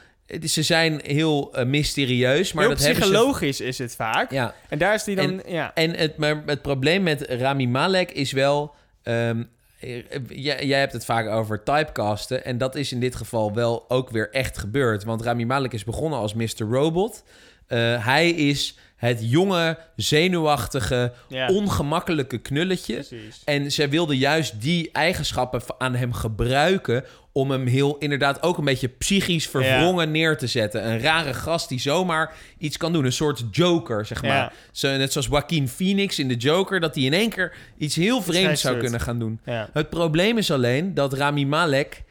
Ze 0.45 0.63
zijn 0.63 1.01
heel 1.03 1.55
eh, 1.55 1.65
mysterieus, 1.67 2.53
maar 2.53 2.65
Heel 2.65 2.73
dat 2.75 2.83
ze... 2.83 2.91
psychologisch 2.93 3.61
is 3.61 3.79
het 3.79 3.95
vaak. 3.95 4.31
Ja, 4.31 4.55
En 4.69 4.79
daar 4.79 4.95
is 4.95 5.05
die 5.05 5.17
dan... 5.17 5.43
ja. 5.47 5.71
en 5.75 5.91
het, 5.97 6.17
maar 6.17 6.43
het 6.47 6.63
probleem 6.63 7.03
met 7.03 7.23
Rami 7.29 7.69
Malek 7.69 8.11
is 8.11 8.33
wel... 8.33 8.75
ehm, 9.03 9.43
eh, 9.81 10.03
jij, 10.29 10.67
jij 10.67 10.79
hebt 10.79 10.93
het 10.93 11.05
vaak 11.05 11.29
over 11.29 11.63
typecasten. 11.63 12.45
En 12.45 12.59
dat 12.59 12.75
is 12.75 12.93
in 12.93 13.01
dit 13.01 13.15
geval 13.15 13.55
wel 13.55 13.85
ook 13.89 14.11
weer 14.11 14.31
echt 14.31 14.59
gebeurd. 14.59 15.05
Want 15.05 15.23
Rami 15.23 15.47
Malek 15.47 15.73
is 15.73 15.85
begonnen 15.85 16.19
als 16.19 16.35
Mr. 16.35 16.67
Robot. 16.71 17.25
Eh, 17.67 18.07
hij 18.07 18.31
is 18.31 18.79
het 19.05 19.31
jonge, 19.31 19.79
zenuwachtige, 19.97 21.13
Ja. 21.29 21.49
ongemakkelijke 21.49 22.39
knulletje. 22.39 22.95
Precies. 22.95 23.43
En 23.45 23.73
zij 23.73 23.89
wilde 23.91 24.19
juist 24.19 24.61
die 24.61 24.91
eigenschappen 24.93 25.63
aan 25.79 25.95
hem 25.95 26.13
gebruiken... 26.13 27.05
om 27.33 27.51
hem 27.51 27.67
heel 27.67 27.99
inderdaad 27.99 28.43
ook 28.43 28.59
een 28.59 28.65
beetje 28.65 28.89
psychisch 28.89 29.49
verwrongen 29.49 30.11
neer 30.11 30.39
te 30.39 30.47
zetten. 30.47 30.87
Een 30.87 31.01
rare 31.01 31.35
gast 31.35 31.69
die 31.69 31.81
zomaar 31.81 32.35
iets 32.59 32.77
kan 32.77 32.93
doen. 32.93 33.05
Een 33.05 33.13
soort 33.13 33.45
joker, 33.51 34.07
zeg 34.07 34.23
maar. 34.23 34.31
Ja. 34.31 34.53
Zo, 34.73 34.97
net 34.97 35.13
zoals 35.13 35.27
Joaquin 35.27 35.69
Phoenix 35.69 36.19
in 36.19 36.29
de 36.29 36.37
Joker... 36.37 36.81
dat 36.81 36.95
hij 36.95 37.05
in 37.05 37.13
één 37.13 37.31
keer 37.31 37.57
iets 37.79 37.97
heel 37.97 38.23
vreemds 38.23 38.61
zou 38.61 38.79
kunnen 38.79 39.01
gaan 39.01 39.19
doen. 39.19 39.41
Ja. 39.45 39.69
Het 39.73 39.91
probleem 39.91 40.39
is 40.39 40.51
alleen 40.51 40.95
dat 40.95 41.13
Rami 41.13 41.47
Malek 41.47 42.03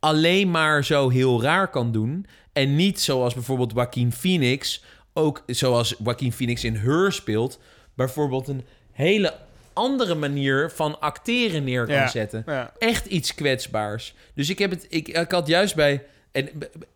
alleen 0.00 0.50
maar 0.50 0.84
zo 0.84 1.08
heel 1.10 1.42
raar 1.42 1.68
kan 1.68 1.92
doen... 1.92 2.26
en 2.52 2.76
niet 2.76 3.00
zoals 3.00 3.34
bijvoorbeeld 3.34 3.72
Joaquin 3.74 4.12
Phoenix... 4.12 4.82
ook 5.14 5.42
zoals 5.46 5.94
Joaquin 6.04 6.32
Phoenix 6.32 6.64
in 6.64 6.76
Her 6.76 7.12
speelt... 7.12 7.58
bijvoorbeeld 7.94 8.48
een 8.48 8.64
hele 8.92 9.34
andere 9.72 10.14
manier 10.14 10.70
van 10.74 11.00
acteren 11.00 11.64
neer 11.64 11.86
kan 11.86 11.94
Ja. 11.94 12.08
zetten. 12.08 12.42
Ja. 12.46 12.72
Echt 12.78 13.06
iets 13.06 13.34
kwetsbaars. 13.34 14.14
Dus 14.34 14.50
ik 14.50 14.58
heb 14.58 14.70
het... 14.70 14.86
Ik, 14.88 15.08
ik 15.08 15.30
had 15.32 15.46
juist 15.46 15.74
bij... 15.74 16.02
En 16.32 16.48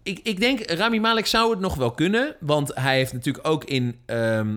ik, 0.02 0.20
ik 0.22 0.40
denk, 0.40 0.70
Rami 0.70 1.00
Malek 1.00 1.26
zou 1.26 1.50
het 1.50 1.60
nog 1.60 1.74
wel 1.74 1.90
kunnen. 1.90 2.36
Want 2.40 2.70
hij 2.74 2.96
heeft 2.96 3.12
natuurlijk 3.12 3.48
ook 3.48 3.64
in 3.64 4.00
ehm, 4.06 4.56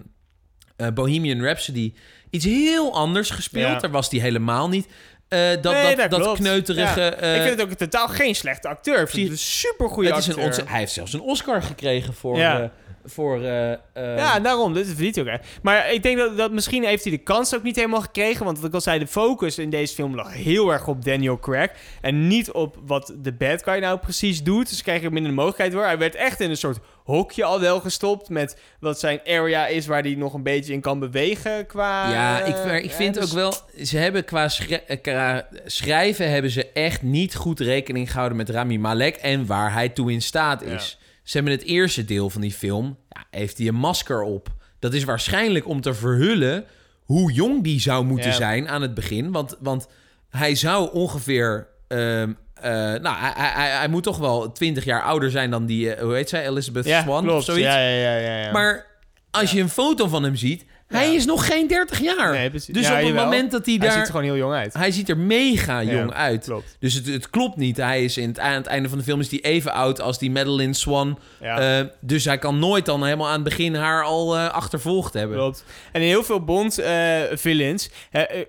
eh, 0.76 0.88
Bohemian 0.88 1.41
Rhapsody 1.43 1.93
iets 2.30 2.45
heel 2.45 2.93
anders 2.93 3.30
gespeeld. 3.30 3.72
Ja. 3.74 3.80
Daar 3.80 3.91
was 3.91 4.10
hij 4.10 4.20
helemaal 4.20 4.70
niet. 4.70 4.88
Eh, 5.28 5.39
dat, 5.62 5.74
Nee, 5.74 5.95
dat, 5.95 6.10
dat, 6.10 6.38
kneuterige... 6.38 6.99
Ja. 7.01 7.12
eh, 7.12 7.36
ik 7.36 7.41
vind 7.41 7.60
het 7.60 7.70
ook 7.70 7.74
totaal 7.74 8.07
geen 8.07 8.36
slechte 8.36 8.68
acteur. 8.68 9.01
Ik 9.01 9.07
vind 9.10 9.22
het 9.24 9.32
een 9.32 9.38
supergoeie 9.38 10.10
het 10.14 10.18
is 10.18 10.30
acteur. 10.30 10.60
een 10.60 10.68
hij 10.68 10.80
heeft 10.80 10.91
zelfs 10.91 11.14
een 11.14 11.22
Oscar 11.22 11.64
gekregen 11.64 12.14
voor, 12.14 12.38
Ja. 12.38 12.72
Voor... 13.10 13.41
eh, 13.43 13.72
eh, 13.72 13.78
Ja, 13.93 14.39
daarom. 14.39 14.74
Dit 14.74 14.88
verdient 14.88 15.16
hij 15.16 15.24
ook 15.24 15.30
echt. 15.30 15.47
Maar 15.62 15.91
ik 15.93 16.03
denk 16.03 16.18
dat, 16.18 16.38
dat 16.38 16.51
misschien 16.51 16.84
heeft 16.84 17.03
hij 17.03 17.12
de 17.12 17.18
kans 17.24 17.55
ook 17.55 17.64
niet 17.64 17.76
helemaal 17.76 18.01
gekregen. 18.01 18.45
Want 18.45 18.57
wat 18.57 18.68
ik 18.68 18.74
al 18.74 18.82
zei, 18.82 18.99
de 18.99 19.07
focus 19.07 19.57
in 19.57 19.70
deze 19.70 19.93
film 19.93 20.16
lag 20.16 20.34
heel 20.34 20.72
erg 20.72 20.88
op 20.88 21.05
Daniel 21.05 21.39
Craig. 21.39 21.72
En 22.01 22.28
niet 22.28 22.51
op 22.51 22.78
wat 22.86 23.14
de 23.18 23.34
bad 23.34 23.64
guy 23.64 23.80
nou 23.80 23.99
precies 23.99 24.43
doet. 24.43 24.70
Dus 24.70 24.82
kreeg 24.82 25.03
er 25.03 25.12
minder 25.12 25.30
de 25.32 25.36
mogelijkheid 25.38 25.74
voor. 25.74 25.84
Hij 25.84 25.97
werd 25.97 26.16
echt 26.16 26.39
in 26.39 26.49
een 26.49 26.57
soort 26.57 26.80
hokje 27.03 27.43
al 27.43 27.60
wel 27.60 27.80
gestopt. 27.80 28.30
Met 28.30 28.57
wat 28.80 28.99
zijn 28.99 29.20
area 29.26 29.68
is 29.68 29.86
waar 29.86 30.01
hij 30.01 30.16
nog 30.16 30.34
een 30.34 30.43
beetje 30.43 30.74
in 30.74 30.82
kan 30.82 30.99
bewegen 30.99 31.66
qua... 31.66 32.12
Ja, 32.12 32.43
ik, 32.43 32.53
maar 32.66 32.78
ik 32.78 32.89
eh, 32.89 32.95
vind 32.95 33.14
dus- 33.14 33.24
ook 33.24 33.32
wel... 33.32 33.53
Ze 33.84 33.97
hebben 33.97 34.26
qua, 34.26 34.47
schri- 34.47 34.97
qua 35.01 35.47
schrijven 35.66 36.30
hebben 36.32 36.51
ze 36.51 36.72
echt 36.72 37.01
niet 37.01 37.36
goed 37.36 37.60
rekening 37.60 38.12
gehouden 38.12 38.38
met 38.38 38.49
Rami 38.49 38.78
Malek 38.80 39.16
en 39.16 39.45
waar 39.45 39.74
hij 39.74 39.89
toe 39.89 40.12
in 40.12 40.22
staat 40.22 40.62
is. 40.62 40.97
Ze 41.30 41.38
hebben 41.38 41.54
het 41.54 41.64
eerste 41.64 42.06
deel 42.06 42.30
van 42.30 42.42
die 42.42 42.52
film, 42.52 42.98
ja, 43.10 43.24
heeft 43.40 43.58
hij 43.58 43.68
een 43.68 43.76
masker 43.76 44.22
op. 44.22 44.48
Dat 44.80 44.94
is 44.94 45.04
waarschijnlijk 45.04 45.68
om 45.68 45.82
te 45.82 45.94
verhullen 45.94 46.66
hoe 47.04 47.32
jong 47.32 47.64
die 47.64 47.80
zou 47.80 48.06
moeten 48.06 48.30
Ja. 48.30 48.36
zijn 48.36 48.68
aan 48.70 48.82
het 48.82 48.94
begin. 48.94 49.32
Want, 49.32 49.56
want 49.60 49.88
hij 50.30 50.56
zou 50.56 50.92
ongeveer... 50.94 51.68
ehm, 51.88 52.34
eh, 52.54 52.72
nou, 52.74 53.16
hij, 53.18 53.32
hij, 53.36 53.70
hij, 53.70 53.88
moet 53.88 54.04
toch 54.04 54.18
wel 54.18 54.52
20 54.52 54.84
jaar 54.84 55.02
ouder 55.04 55.32
zijn 55.32 55.50
dan 55.52 55.66
die... 55.66 55.94
eh, 55.94 56.02
hoe 56.04 56.14
heet 56.14 56.30
zij? 56.30 56.48
Elizabeth 56.48 56.86
Ja, 56.86 57.02
Swan 57.02 57.24
klopt. 57.24 57.38
of 57.38 57.44
zoiets. 57.44 57.66
Ja, 57.66 57.80
ja, 57.80 57.96
ja, 58.12 58.16
ja, 58.18 58.38
ja. 58.46 58.52
Maar 58.52 58.86
als 59.32 59.52
je 59.52 59.62
een 59.62 59.70
foto 59.70 60.08
van 60.08 60.24
hem 60.24 60.36
ziet, 60.36 60.66
hij 60.98 61.14
is 61.16 61.26
nog 61.26 61.46
geen 61.46 61.68
30 61.68 62.00
jaar. 62.00 62.32
Nee, 62.32 62.50
precies. 62.50 62.74
Dus 62.74 62.84
Ja, 62.84 62.92
op 62.92 62.98
het 62.98 63.08
jawel. 63.08 63.24
moment 63.24 63.52
dat 63.52 63.66
hij 63.66 63.74
hij 63.80 63.84
daar... 63.88 63.92
ziet 63.98 64.02
er 64.02 64.08
gewoon 64.10 64.24
heel 64.24 64.38
jong 64.38 64.54
uit. 64.54 64.74
Hij 64.74 64.92
ziet 64.92 65.10
er 65.10 65.18
mega 65.18 65.80
Ja, 65.80 65.92
jong 65.94 66.14
uit. 66.14 66.44
Klopt. 66.46 66.76
Dus 66.80 66.94
het, 66.94 67.06
het 67.08 67.30
klopt 67.30 67.56
niet. 67.58 67.78
Hij 67.78 68.04
is 68.04 68.18
in 68.18 68.28
het, 68.28 68.40
aan 68.40 68.54
het 68.54 68.66
einde 68.66 68.90
van 68.90 68.98
de 68.98 69.04
film 69.04 69.20
is 69.20 69.30
hij 69.32 69.42
even 69.42 69.74
oud 69.74 70.02
als 70.02 70.20
die 70.20 70.32
Madeline 70.32 70.74
Swan. 70.74 71.20
Ja. 71.42 71.80
Eh, 71.80 71.86
dus 72.02 72.26
hij 72.26 72.38
kan 72.38 72.60
nooit 72.60 72.86
dan 72.86 73.04
helemaal 73.04 73.28
aan 73.28 73.34
het 73.34 73.44
begin 73.44 73.76
haar 73.76 74.04
al 74.04 74.38
eh, 74.38 74.50
achtervolgd 74.50 75.14
hebben. 75.14 75.38
Klopt. 75.38 75.64
En 75.92 76.02
in 76.02 76.08
heel 76.08 76.24
veel 76.24 76.44
Bond-villains 76.44 77.90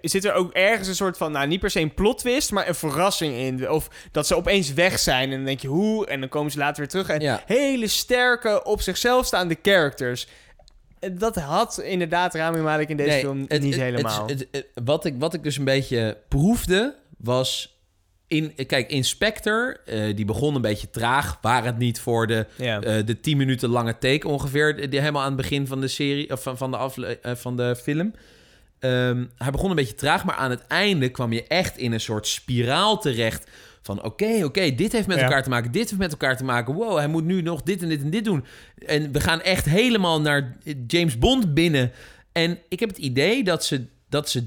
zit 0.03 0.25
er 0.25 0.33
ook 0.33 0.53
ergens 0.53 0.89
een 0.89 0.95
soort 0.95 1.17
van, 1.17 1.33
nou 1.33 1.47
niet 1.47 1.61
per 1.61 1.71
se 1.71 1.81
een 1.81 1.95
plot 1.95 2.19
twist, 2.19 2.51
maar 2.53 2.69
een 2.69 2.75
verrassing 2.75 3.35
in. 3.37 3.71
Of 3.71 3.89
dat 4.13 4.27
ze 4.27 4.37
opeens 4.37 4.73
weg 4.75 4.99
zijn 4.99 5.31
en 5.31 5.37
dan 5.37 5.45
denk 5.45 5.61
je 5.61 5.69
hoe, 5.69 6.07
en 6.07 6.21
dan 6.21 6.29
komen 6.29 6.51
ze 6.53 6.59
later 6.59 6.77
weer 6.79 6.89
terug. 6.89 7.09
En 7.09 7.21
Ja. 7.21 7.43
hele 7.47 7.87
sterke, 7.89 8.65
op 8.65 8.81
zichzelf 8.81 9.27
staande 9.27 9.57
characters. 9.63 10.27
Dat 11.13 11.37
had 11.37 11.81
inderdaad 11.85 12.35
Rami 12.35 12.61
Malek 12.61 12.89
in 12.89 12.97
deze 12.97 13.09
Nee, 13.11 13.21
film 13.21 13.45
het- 13.49 13.63
niet 13.63 13.75
het- 13.75 13.83
helemaal. 13.83 14.27
het- 14.27 14.39
het- 14.39 14.49
het- 14.51 14.67
wat, 14.85 15.05
ik, 15.05 15.15
wat 15.19 15.35
ik 15.35 15.43
dus 15.43 15.57
een 15.59 15.65
beetje 15.65 16.17
proefde, 16.29 16.95
was... 17.19 17.79
In, 18.27 18.55
kijk, 18.67 18.91
Inspector, 18.91 19.81
eh, 19.87 20.17
die 20.17 20.25
begon 20.25 20.55
een 20.55 20.61
beetje 20.63 20.91
traag. 20.91 21.39
Waar 21.43 21.65
het 21.65 21.79
niet 21.79 22.01
voor 22.01 22.27
de, 22.27 22.47
ja. 22.57 22.81
eh, 22.81 23.07
de 23.07 23.21
10 23.21 23.37
minuten 23.37 23.69
lange 23.69 23.99
take 23.99 24.29
ongeveer... 24.29 24.91
Die, 24.91 25.01
helemaal 25.01 25.23
aan 25.23 25.33
het 25.33 25.37
begin 25.37 25.67
van 25.67 25.81
de 25.81 25.89
serie, 25.89 26.33
of 26.33 26.43
van, 26.43 26.57
van, 26.57 26.71
de, 26.71 26.77
afle- 26.77 27.19
eh, 27.23 27.35
van 27.35 27.57
de 27.57 27.77
film... 27.77 28.15
Ehm, 28.79 29.25
hij 29.37 29.51
begon 29.51 29.71
een 29.71 29.77
beetje 29.77 29.95
traag, 29.95 30.25
maar 30.25 30.35
aan 30.35 30.51
het 30.51 30.67
einde 30.67 31.09
kwam 31.09 31.33
je 31.33 31.47
echt 31.47 31.77
in 31.77 31.93
een 31.93 32.01
soort 32.01 32.27
spiraal 32.27 32.99
terecht. 33.01 33.51
Van 33.83 34.03
oké, 34.03 34.45
oké, 34.45 34.75
dit 34.75 34.93
heeft 34.93 35.07
met 35.07 35.17
Ja. 35.17 35.23
elkaar 35.23 35.43
te 35.43 35.49
maken, 35.49 35.73
dit 35.73 35.85
heeft 35.89 36.01
met 36.01 36.11
elkaar 36.11 36.37
te 36.37 36.45
maken. 36.45 36.75
Wow, 36.75 36.97
hij 36.97 37.07
moet 37.09 37.25
nu 37.25 37.43
nog 37.43 37.63
dit 37.63 37.83
en 37.83 37.89
dit 37.89 38.03
en 38.03 38.11
dit 38.11 38.25
doen. 38.25 38.45
En 38.87 39.13
we 39.13 39.21
gaan 39.21 39.41
echt 39.41 39.65
helemaal 39.65 40.21
naar 40.21 40.57
James 40.87 41.19
Bond 41.19 41.55
binnen. 41.55 41.93
En 42.33 42.59
ik 42.69 42.81
heb 42.81 42.89
het 42.89 42.99
idee 42.99 43.45
dat 43.45 43.65
ze 43.65 43.87
dat, 44.09 44.29
ze 44.31 44.47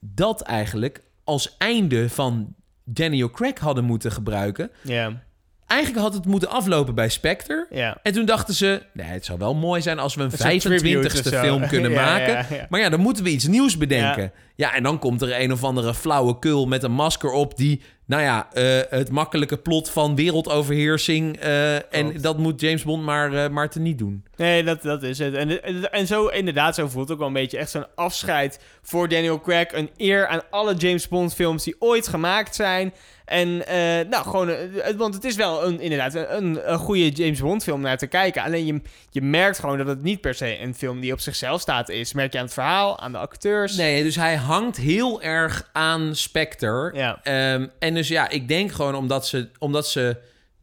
dat 0.00 0.40
eigenlijk 0.42 1.00
als 1.24 1.54
einde 1.58 2.08
van 2.10 2.54
Daniel 2.84 3.30
Craig 3.30 3.58
hadden 3.58 3.84
moeten 3.84 4.12
gebruiken. 4.12 4.70
ja. 4.82 5.24
Eigenlijk 5.66 6.00
had 6.02 6.14
het 6.14 6.24
moeten 6.26 6.48
aflopen 6.48 6.94
bij 6.94 7.08
Spectre. 7.08 7.66
Ja. 7.70 7.98
En 8.02 8.12
toen 8.12 8.24
dachten 8.24 8.54
ze, 8.54 8.82
nee, 8.92 9.06
het 9.06 9.24
zou 9.24 9.38
wel 9.38 9.54
mooi 9.54 9.82
zijn 9.82 9.98
als 9.98 10.14
we 10.14 10.22
een 10.22 10.30
Een 10.32 10.60
soort 10.60 10.78
tribute 10.78 11.10
25ste 11.10 11.18
of 11.26 11.32
zo. 11.32 11.40
film 11.40 11.66
kunnen 11.74 11.90
Ja, 11.90 12.04
maken. 12.04 12.56
ja. 12.56 12.66
Maar 12.68 12.80
ja, 12.80 12.88
dan 12.88 13.00
moeten 13.00 13.24
we 13.24 13.30
iets 13.30 13.46
nieuws 13.46 13.76
bedenken. 13.76 14.32
Ja. 14.54 14.74
en 14.74 14.82
dan 14.82 14.98
komt 14.98 15.22
er 15.22 15.40
een 15.40 15.52
of 15.52 15.64
andere 15.64 15.94
flauwe 15.94 16.38
kul 16.38 16.66
met 16.66 16.82
een 16.82 16.92
masker 16.92 17.30
op... 17.30 17.56
die, 17.56 17.80
nou 18.06 18.22
ja, 18.22 18.52
eh, 18.52 18.80
het 18.90 19.10
makkelijke 19.10 19.56
plot 19.56 19.90
van 19.90 20.14
wereldoverheersing... 20.14 21.36
eh, 21.36 21.94
en 21.94 22.20
dat 22.20 22.38
moet 22.38 22.60
James 22.60 22.82
Bond 22.84 23.04
maar, 23.04 23.32
eh, 23.44 23.50
maar 23.50 23.70
te 23.70 23.80
niet 23.80 23.98
doen. 23.98 24.24
Nee, 24.36 24.64
dat, 24.64 24.82
dat 24.82 25.02
is 25.02 25.18
het. 25.18 25.34
En, 25.34 25.62
en, 25.62 25.92
en 25.92 26.06
zo, 26.06 26.26
inderdaad, 26.26 26.74
zo 26.74 26.88
voelt 26.88 27.04
het 27.04 27.12
ook 27.12 27.18
wel 27.18 27.26
een 27.26 27.32
beetje 27.32 27.58
echt 27.58 27.70
zo'n 27.70 27.86
afscheid 27.94 28.58
voor 28.82 29.08
Daniel 29.08 29.40
Craig. 29.40 29.72
Een 29.72 29.90
eer 29.96 30.26
aan 30.26 30.42
alle 30.50 30.74
James 30.74 31.08
Bond 31.08 31.34
films 31.34 31.64
die 31.64 31.76
ooit 31.78 32.08
gemaakt 32.08 32.54
zijn. 32.54 32.94
En, 33.24 33.66
eh, 33.66 34.08
nou, 34.08 34.24
gewoon, 34.24 34.48
eh, 34.48 34.96
want 34.96 35.14
het 35.14 35.24
is 35.24 35.36
wel 35.36 35.66
een, 35.66 35.80
inderdaad 35.80 36.14
een, 36.14 36.72
een 36.72 36.78
goede 36.78 37.08
James 37.08 37.40
Bond 37.40 37.62
film 37.62 37.80
naar 37.80 37.98
te 37.98 38.06
kijken. 38.06 38.42
Alleen 38.42 38.66
je, 38.66 38.80
je 39.10 39.22
merkt 39.22 39.58
gewoon 39.58 39.78
dat 39.78 39.86
het 39.86 40.02
niet 40.02 40.20
per 40.20 40.34
se 40.34 40.60
een 40.60 40.74
film 40.74 41.00
die 41.00 41.12
op 41.12 41.20
zichzelf 41.20 41.60
staat 41.60 41.88
is. 41.88 42.12
Merk 42.12 42.32
je 42.32 42.38
aan 42.38 42.44
het 42.44 42.54
verhaal, 42.54 43.00
aan 43.00 43.12
de 43.12 43.18
acteurs. 43.18 43.76
Nee, 43.76 44.02
dus 44.02 44.16
hij 44.16 44.36
hangt 44.36 44.76
heel 44.76 45.22
erg 45.22 45.68
aan 45.72 46.14
Spectre. 46.14 46.90
Ja. 46.94 47.20
Ehm, 47.22 47.66
en 47.78 47.94
dus 47.94 48.08
ja, 48.08 48.28
ik 48.28 48.48
denk 48.48 48.72
gewoon 48.72 48.94
omdat 48.94 49.26
ze, 49.26 49.48
omdat 49.58 49.88
ze 49.88 50.16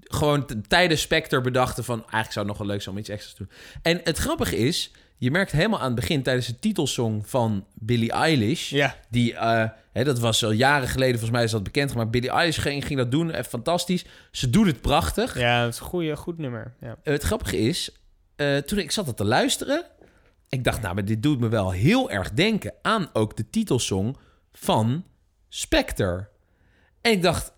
gewoon 0.04 0.46
tijdens 0.68 1.02
Spectre 1.02 1.42
bedachten 1.42 1.84
van... 1.84 2.00
eigenlijk 2.00 2.32
zou 2.32 2.46
het 2.46 2.58
nog 2.58 2.58
wel 2.58 2.68
leuk 2.68 2.82
zijn 2.82 2.96
om 2.96 3.02
iets 3.02 3.10
extra's 3.10 3.34
te 3.34 3.44
doen. 3.44 3.52
En 3.82 4.02
het 4.04 4.18
grappige 4.18 4.58
is, 4.58 4.92
je 5.18 5.32
merkt 5.32 5.52
helemaal 5.52 5.80
aan 5.80 5.86
het 5.86 5.96
begin... 5.96 6.24
tijdens 6.24 6.48
de 6.48 6.60
titelsong 6.60 7.30
van 7.30 7.66
Billie 7.74 8.12
Eilish... 8.12 8.70
Ja. 8.70 8.96
die, 9.10 9.34
eh, 9.34 9.70
hè, 9.92 10.04
dat 10.04 10.20
was 10.20 10.44
al 10.44 10.52
jaren 10.52 10.88
geleden, 10.88 11.12
volgens 11.12 11.32
mij 11.32 11.44
is 11.44 11.52
dat 11.52 11.64
bekendgemaakt... 11.64 12.12
Billie 12.12 12.30
Eilish 12.30 12.60
ging, 12.60 12.86
ging 12.86 13.00
dat 13.00 13.12
doen, 13.12 13.32
echt 13.32 13.48
fantastisch. 13.48 14.06
Ze 14.32 14.50
doet 14.50 14.66
het 14.66 14.82
prachtig. 14.82 15.40
Ja, 15.40 15.64
dat 15.64 15.74
is 15.74 15.80
een 15.80 15.86
goeie, 15.86 16.16
goed 16.16 16.38
nummer. 16.38 16.74
Ja. 16.82 16.98
Eh, 17.04 17.14
het 17.14 17.24
grappige 17.24 17.58
is, 17.58 17.92
eh, 18.36 18.58
toen 18.58 18.80
ik 18.80 18.92
zat 18.92 19.06
dat 19.06 19.18
te 19.18 19.26
luisteren... 19.26 19.86
ik 20.50 20.64
dacht, 20.64 20.82
nou, 20.82 20.94
maar 20.94 21.06
dit 21.06 21.24
doet 21.24 21.40
me 21.40 21.48
wel 21.48 21.72
heel 21.72 22.12
erg 22.12 22.32
denken... 22.32 22.74
aan 22.82 23.10
ook 23.14 23.38
de 23.38 23.50
titelsong 23.50 24.18
van 24.52 25.06
Spectre. 25.50 26.28
En 27.02 27.12
ik 27.12 27.22
dacht, 27.22 27.54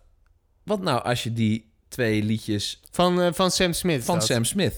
wat 0.63 0.81
nou 0.81 1.03
als 1.03 1.23
je 1.23 1.33
die 1.33 1.73
twee 1.95 2.23
liedjes 2.23 2.79
Van, 2.91 3.21
eh, 3.21 3.27
van 3.33 3.51
Sam 3.51 3.73
Smith. 3.73 4.03
van 4.03 4.15
dat. 4.17 4.25
Sam 4.25 4.43
Smith... 4.45 4.75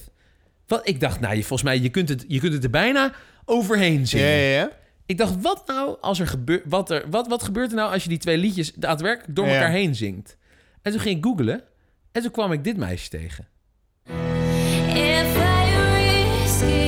Wat, 0.67 0.87
ik 0.87 0.99
dacht, 0.99 1.19
nou, 1.19 1.35
je, 1.35 1.39
volgens 1.39 1.61
mij, 1.63 1.79
je 1.79 1.89
kunt, 1.89 2.09
het, 2.09 2.25
je 2.27 2.39
kunt 2.39 2.53
het 2.53 2.63
er 2.63 2.69
bijna 2.69 3.13
overheen 3.45 3.99
Ja, 3.99 4.05
zingen. 4.05 4.25
ja, 4.27 4.57
ja. 4.59 4.71
Ik 5.05 5.17
dacht, 5.17 5.41
wat 5.41 5.63
nou 5.67 5.97
als 6.01 6.19
er 6.19 6.27
gebeurt... 6.27 6.63
Wat, 6.65 6.89
er, 6.91 7.09
wat, 7.09 7.27
wat 7.27 7.43
gebeurt 7.43 7.69
er 7.69 7.75
nou 7.75 7.91
als 7.93 8.03
je 8.03 8.09
die 8.09 8.17
twee 8.17 8.37
liedjes 8.37 8.73
daadwerkelijk 8.73 9.35
door 9.35 9.47
Ja. 9.47 9.53
elkaar 9.53 9.71
heen 9.71 9.95
zingt? 9.95 10.37
En 10.81 10.91
toen 10.91 11.01
ging 11.01 11.17
ik 11.17 11.23
googlen 11.23 11.63
en 12.11 12.21
toen 12.21 12.31
kwam 12.31 12.51
ik 12.51 12.63
dit 12.63 12.77
meisje 12.77 13.09
tegen. 13.09 13.47
If 14.05 15.35
I 15.35 15.75
risk 16.43 16.61
it 16.61 16.86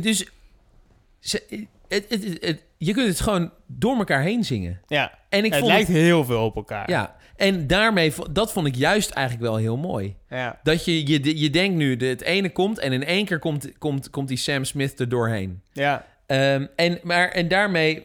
Dus 0.00 0.26
ze, 1.20 1.66
het, 1.88 2.06
het, 2.40 2.62
je 2.76 2.92
kunt 2.92 3.08
het 3.08 3.20
gewoon 3.20 3.50
door 3.66 3.96
elkaar 3.96 4.22
heen 4.22 4.44
zingen. 4.44 4.80
ja. 4.86 5.18
En 5.28 5.44
ik 5.44 5.50
het 5.50 5.60
vond 5.60 5.72
lijkt 5.72 5.88
heel 5.88 6.24
veel 6.24 6.44
op 6.44 6.56
elkaar. 6.56 6.90
ja, 6.90 7.16
en 7.36 7.66
daarmee, 7.66 8.12
dat 8.30 8.52
vond 8.52 8.66
ik 8.66 8.74
juist 8.74 9.10
eigenlijk 9.10 9.46
wel 9.46 9.56
heel 9.56 9.76
mooi. 9.76 10.16
ja. 10.28 10.60
Dat 10.62 10.84
je, 10.84 11.06
je, 11.06 11.38
je 11.40 11.50
denkt 11.50 11.76
nu, 11.76 11.96
de, 11.96 12.06
het 12.06 12.22
ene 12.22 12.50
komt 12.52 12.78
en 12.78 12.92
in 12.92 13.04
één 13.04 13.24
keer 13.24 13.38
komt, 13.38 13.78
komt, 13.78 14.10
komt 14.10 14.28
die 14.28 14.36
Sam 14.36 14.64
Smith 14.64 15.00
er 15.00 15.08
doorheen. 15.08 15.62
ja. 15.72 16.06
Ehm, 16.26 16.66
en, 16.76 16.98
maar, 17.02 17.28
en 17.28 17.48
daarmee 17.48 18.04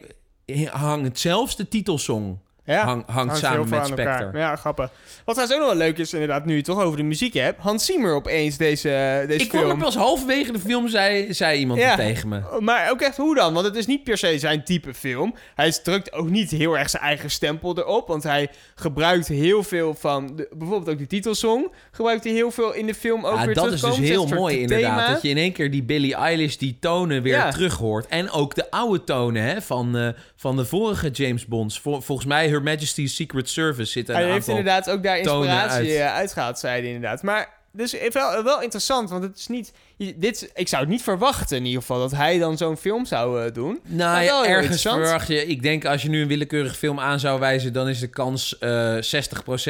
hangt 0.70 1.18
zelfs 1.18 1.56
de 1.56 1.68
titelsong 1.68 2.38
Ja, 2.64 2.84
hang- 2.84 3.04
hangt 3.06 3.36
samen 3.36 3.68
met 3.68 3.88
elkaar. 3.90 4.16
Spectre. 4.18 4.38
Ja, 4.38 4.56
grappig. 4.56 4.90
Wat 5.24 5.34
trouwens 5.34 5.52
ook 5.52 5.58
nog 5.58 5.68
wel 5.78 5.86
leuk 5.86 5.98
is, 5.98 6.12
inderdaad, 6.12 6.44
nu 6.44 6.50
je 6.50 6.56
het 6.56 6.64
toch 6.66 6.80
over 6.82 6.96
de 6.96 7.02
muziek 7.02 7.34
hebt. 7.34 7.60
Hans 7.60 7.84
Zimmer 7.84 8.14
opeens 8.14 8.56
deze, 8.56 9.24
deze 9.26 9.42
Ik 9.42 9.48
kwam 9.48 9.60
film. 9.62 9.78
er 9.78 9.84
pas 9.84 9.94
halverwege 9.96 10.52
de 10.52 10.58
film, 10.58 10.88
zei, 10.88 11.34
zei 11.34 11.58
iemand 11.58 11.80
Ja. 11.80 11.96
tegen 11.96 12.28
me. 12.28 12.40
Maar 12.60 12.90
ook 12.90 13.00
echt 13.00 13.16
hoe 13.16 13.34
dan? 13.34 13.54
Want 13.54 13.66
het 13.66 13.76
is 13.76 13.86
niet 13.86 14.04
per 14.04 14.18
se 14.18 14.38
zijn 14.38 14.64
type 14.64 14.94
film. 14.94 15.34
Hij 15.54 15.70
drukt 15.82 16.12
ook 16.12 16.28
niet 16.30 16.50
heel 16.50 16.78
erg 16.78 16.90
zijn 16.90 17.02
eigen 17.02 17.30
stempel 17.30 17.78
erop. 17.78 18.08
Want 18.08 18.22
hij 18.22 18.48
gebruikt 18.74 19.28
heel 19.28 19.62
veel 19.62 19.94
van... 19.94 20.36
De, 20.36 20.48
bijvoorbeeld 20.56 20.90
ook 20.90 20.98
die 20.98 21.06
titelsong. 21.06 21.72
Gebruikt 21.90 22.24
hij 22.24 22.32
heel 22.32 22.50
veel 22.50 22.72
in 22.74 22.86
de 22.86 22.94
film 22.94 23.26
ook 23.26 23.38
Ja, 23.38 23.44
weer 23.46 23.54
dat 23.54 23.72
is 23.72 23.80
dus 23.80 23.96
heel 23.98 24.26
mooi 24.26 24.58
inderdaad. 24.60 24.98
thema. 24.98 25.12
Dat 25.12 25.22
je 25.22 25.28
in 25.28 25.36
één 25.36 25.52
keer 25.52 25.70
die 25.70 25.82
Billie 25.82 26.14
Eilish, 26.14 26.56
die 26.56 26.76
tonen 26.80 27.22
weer 27.22 27.50
terug 27.50 27.76
hoort. 27.76 28.06
En 28.06 28.30
ook 28.30 28.54
de 28.54 28.70
oude 28.70 29.04
tonen 29.04 29.42
hè, 29.42 29.62
van, 29.62 29.96
eh, 29.96 30.08
van 30.36 30.56
de 30.56 30.64
vorige 30.64 31.08
James 31.10 31.46
Bonds. 31.46 31.80
Vol- 31.80 32.00
volgens 32.00 32.26
mij 32.28 32.48
Her 32.50 32.62
Majesty's 32.62 33.14
Secret 33.14 33.48
Service 33.48 33.92
zit 33.92 34.08
er 34.08 34.14
Hij 34.14 34.24
een 34.24 34.30
heeft 34.32 34.48
inderdaad 34.48 34.90
ook 34.90 35.02
daar 35.02 35.18
inspiratie 35.18 35.76
uit. 35.90 36.00
uit. 36.00 36.12
uitgehaald, 36.12 36.58
zei 36.58 36.80
hij 36.80 36.92
inderdaad. 36.92 37.22
Maar 37.22 37.58
dus 37.72 37.96
wel, 38.12 38.42
wel 38.42 38.62
interessant, 38.62 39.10
want 39.10 39.22
het 39.22 39.38
is 39.38 39.46
niet... 39.46 39.72
Dit, 40.16 40.50
ik 40.54 40.68
zou 40.68 40.82
het 40.82 40.90
niet 40.90 41.02
verwachten 41.02 41.56
in 41.56 41.64
ieder 41.64 41.80
geval, 41.80 41.98
dat 41.98 42.10
hij 42.10 42.38
dan 42.38 42.56
zo'n 42.56 42.76
film 42.76 43.06
zou 43.06 43.44
eh, 43.44 43.52
doen. 43.52 43.80
Nou 43.84 44.22
ja, 44.22 44.46
ergens 44.46 44.82
verwacht 44.82 45.26
je... 45.28 45.46
Ik 45.46 45.62
denk 45.62 45.84
als 45.84 46.02
je 46.02 46.08
nu 46.08 46.22
een 46.22 46.28
willekeurige 46.28 46.74
film 46.74 47.00
aan 47.00 47.20
zou 47.20 47.40
wijzen... 47.40 47.72
dan 47.72 47.88
is 47.88 48.00
de 48.00 48.06
kans 48.06 48.58
eh 48.58 48.96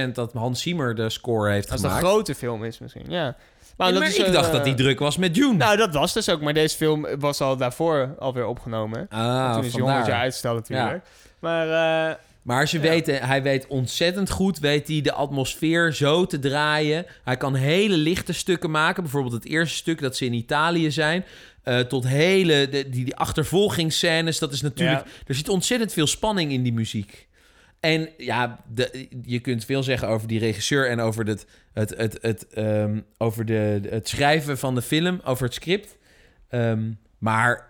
60% 0.08 0.12
dat 0.12 0.32
Hans 0.32 0.62
Zimmer 0.62 0.94
de 0.94 1.10
score 1.10 1.52
heeft 1.52 1.70
Als 1.70 1.82
het 1.82 1.90
een 1.90 1.96
gemaakt. 1.96 2.14
grote 2.14 2.34
film 2.34 2.64
is 2.64 2.78
misschien, 2.78 3.04
ja. 3.08 3.36
Maar, 3.76 3.92
dat 3.92 4.02
is, 4.02 4.16
ik 4.16 4.26
eh, 4.26 4.32
dacht 4.32 4.52
dat 4.52 4.64
die 4.64 4.74
druk 4.74 4.98
was 4.98 5.16
met 5.16 5.36
June. 5.36 5.56
Nou, 5.56 5.76
dat 5.76 5.94
was 5.94 6.12
dus 6.12 6.28
ook. 6.28 6.40
Maar 6.40 6.54
deze 6.54 6.76
film 6.76 7.06
was 7.18 7.40
al 7.40 7.56
daarvoor 7.56 8.14
alweer 8.18 8.46
opgenomen. 8.46 9.06
ah, 9.10 9.52
Toen 9.54 9.64
is 9.64 9.72
hij 9.72 9.80
vandaar. 9.80 9.88
100 9.88 10.06
jaar 10.06 10.20
uitgesteld 10.20 10.68
natuurlijk. 10.68 11.04
Maar 11.38 11.68
eh, 12.08 12.14
Maar 12.42 12.60
als 12.60 12.70
je 12.70 12.80
Ja. 12.80 12.88
weet, 12.88 13.08
eh, 13.08 13.26
hij 13.26 13.42
weet 13.42 13.66
ontzettend 13.66 14.30
goed, 14.30 14.58
weet 14.58 14.88
hij 14.88 15.00
de 15.00 15.12
atmosfeer 15.12 15.94
zo 15.94 16.26
te 16.26 16.38
draaien. 16.38 17.06
Hij 17.24 17.36
kan 17.36 17.54
hele 17.54 17.96
lichte 17.96 18.32
stukken 18.32 18.70
maken. 18.70 19.02
Bijvoorbeeld 19.02 19.32
het 19.34 19.44
eerste 19.46 19.76
stuk 19.76 20.00
dat 20.00 20.16
ze 20.16 20.24
in 20.24 20.32
Italië 20.32 20.90
zijn. 20.90 21.24
eh, 21.62 21.78
tot 21.78 22.06
hele, 22.06 22.68
de, 22.68 22.88
die, 22.88 23.04
die 23.04 23.16
achtervolgingsscènes. 23.16 24.38
Dat 24.38 24.52
is 24.52 24.60
natuurlijk, 24.60 25.04
er 25.26 25.34
zit 25.34 25.48
ontzettend 25.48 25.92
veel 25.92 26.06
spanning 26.06 26.52
in 26.52 26.62
die 26.62 26.72
muziek. 26.72 27.28
En 27.80 28.08
ja, 28.16 28.60
de, 28.74 29.08
je 29.24 29.38
kunt 29.40 29.64
veel 29.64 29.82
zeggen 29.82 30.08
over 30.08 30.28
die 30.28 30.38
regisseur 30.38 30.88
en 30.90 31.00
over, 31.00 31.26
het, 31.26 31.46
het, 31.72 31.94
het, 31.96 32.18
het, 32.20 32.48
ehm, 32.48 33.00
over 33.18 33.44
de, 33.44 33.80
het 33.90 34.08
schrijven 34.08 34.58
van 34.58 34.74
de 34.74 34.82
film, 34.82 35.20
over 35.24 35.44
het 35.44 35.54
script. 35.54 35.96
Ehm, 36.48 36.90
maar 37.18 37.68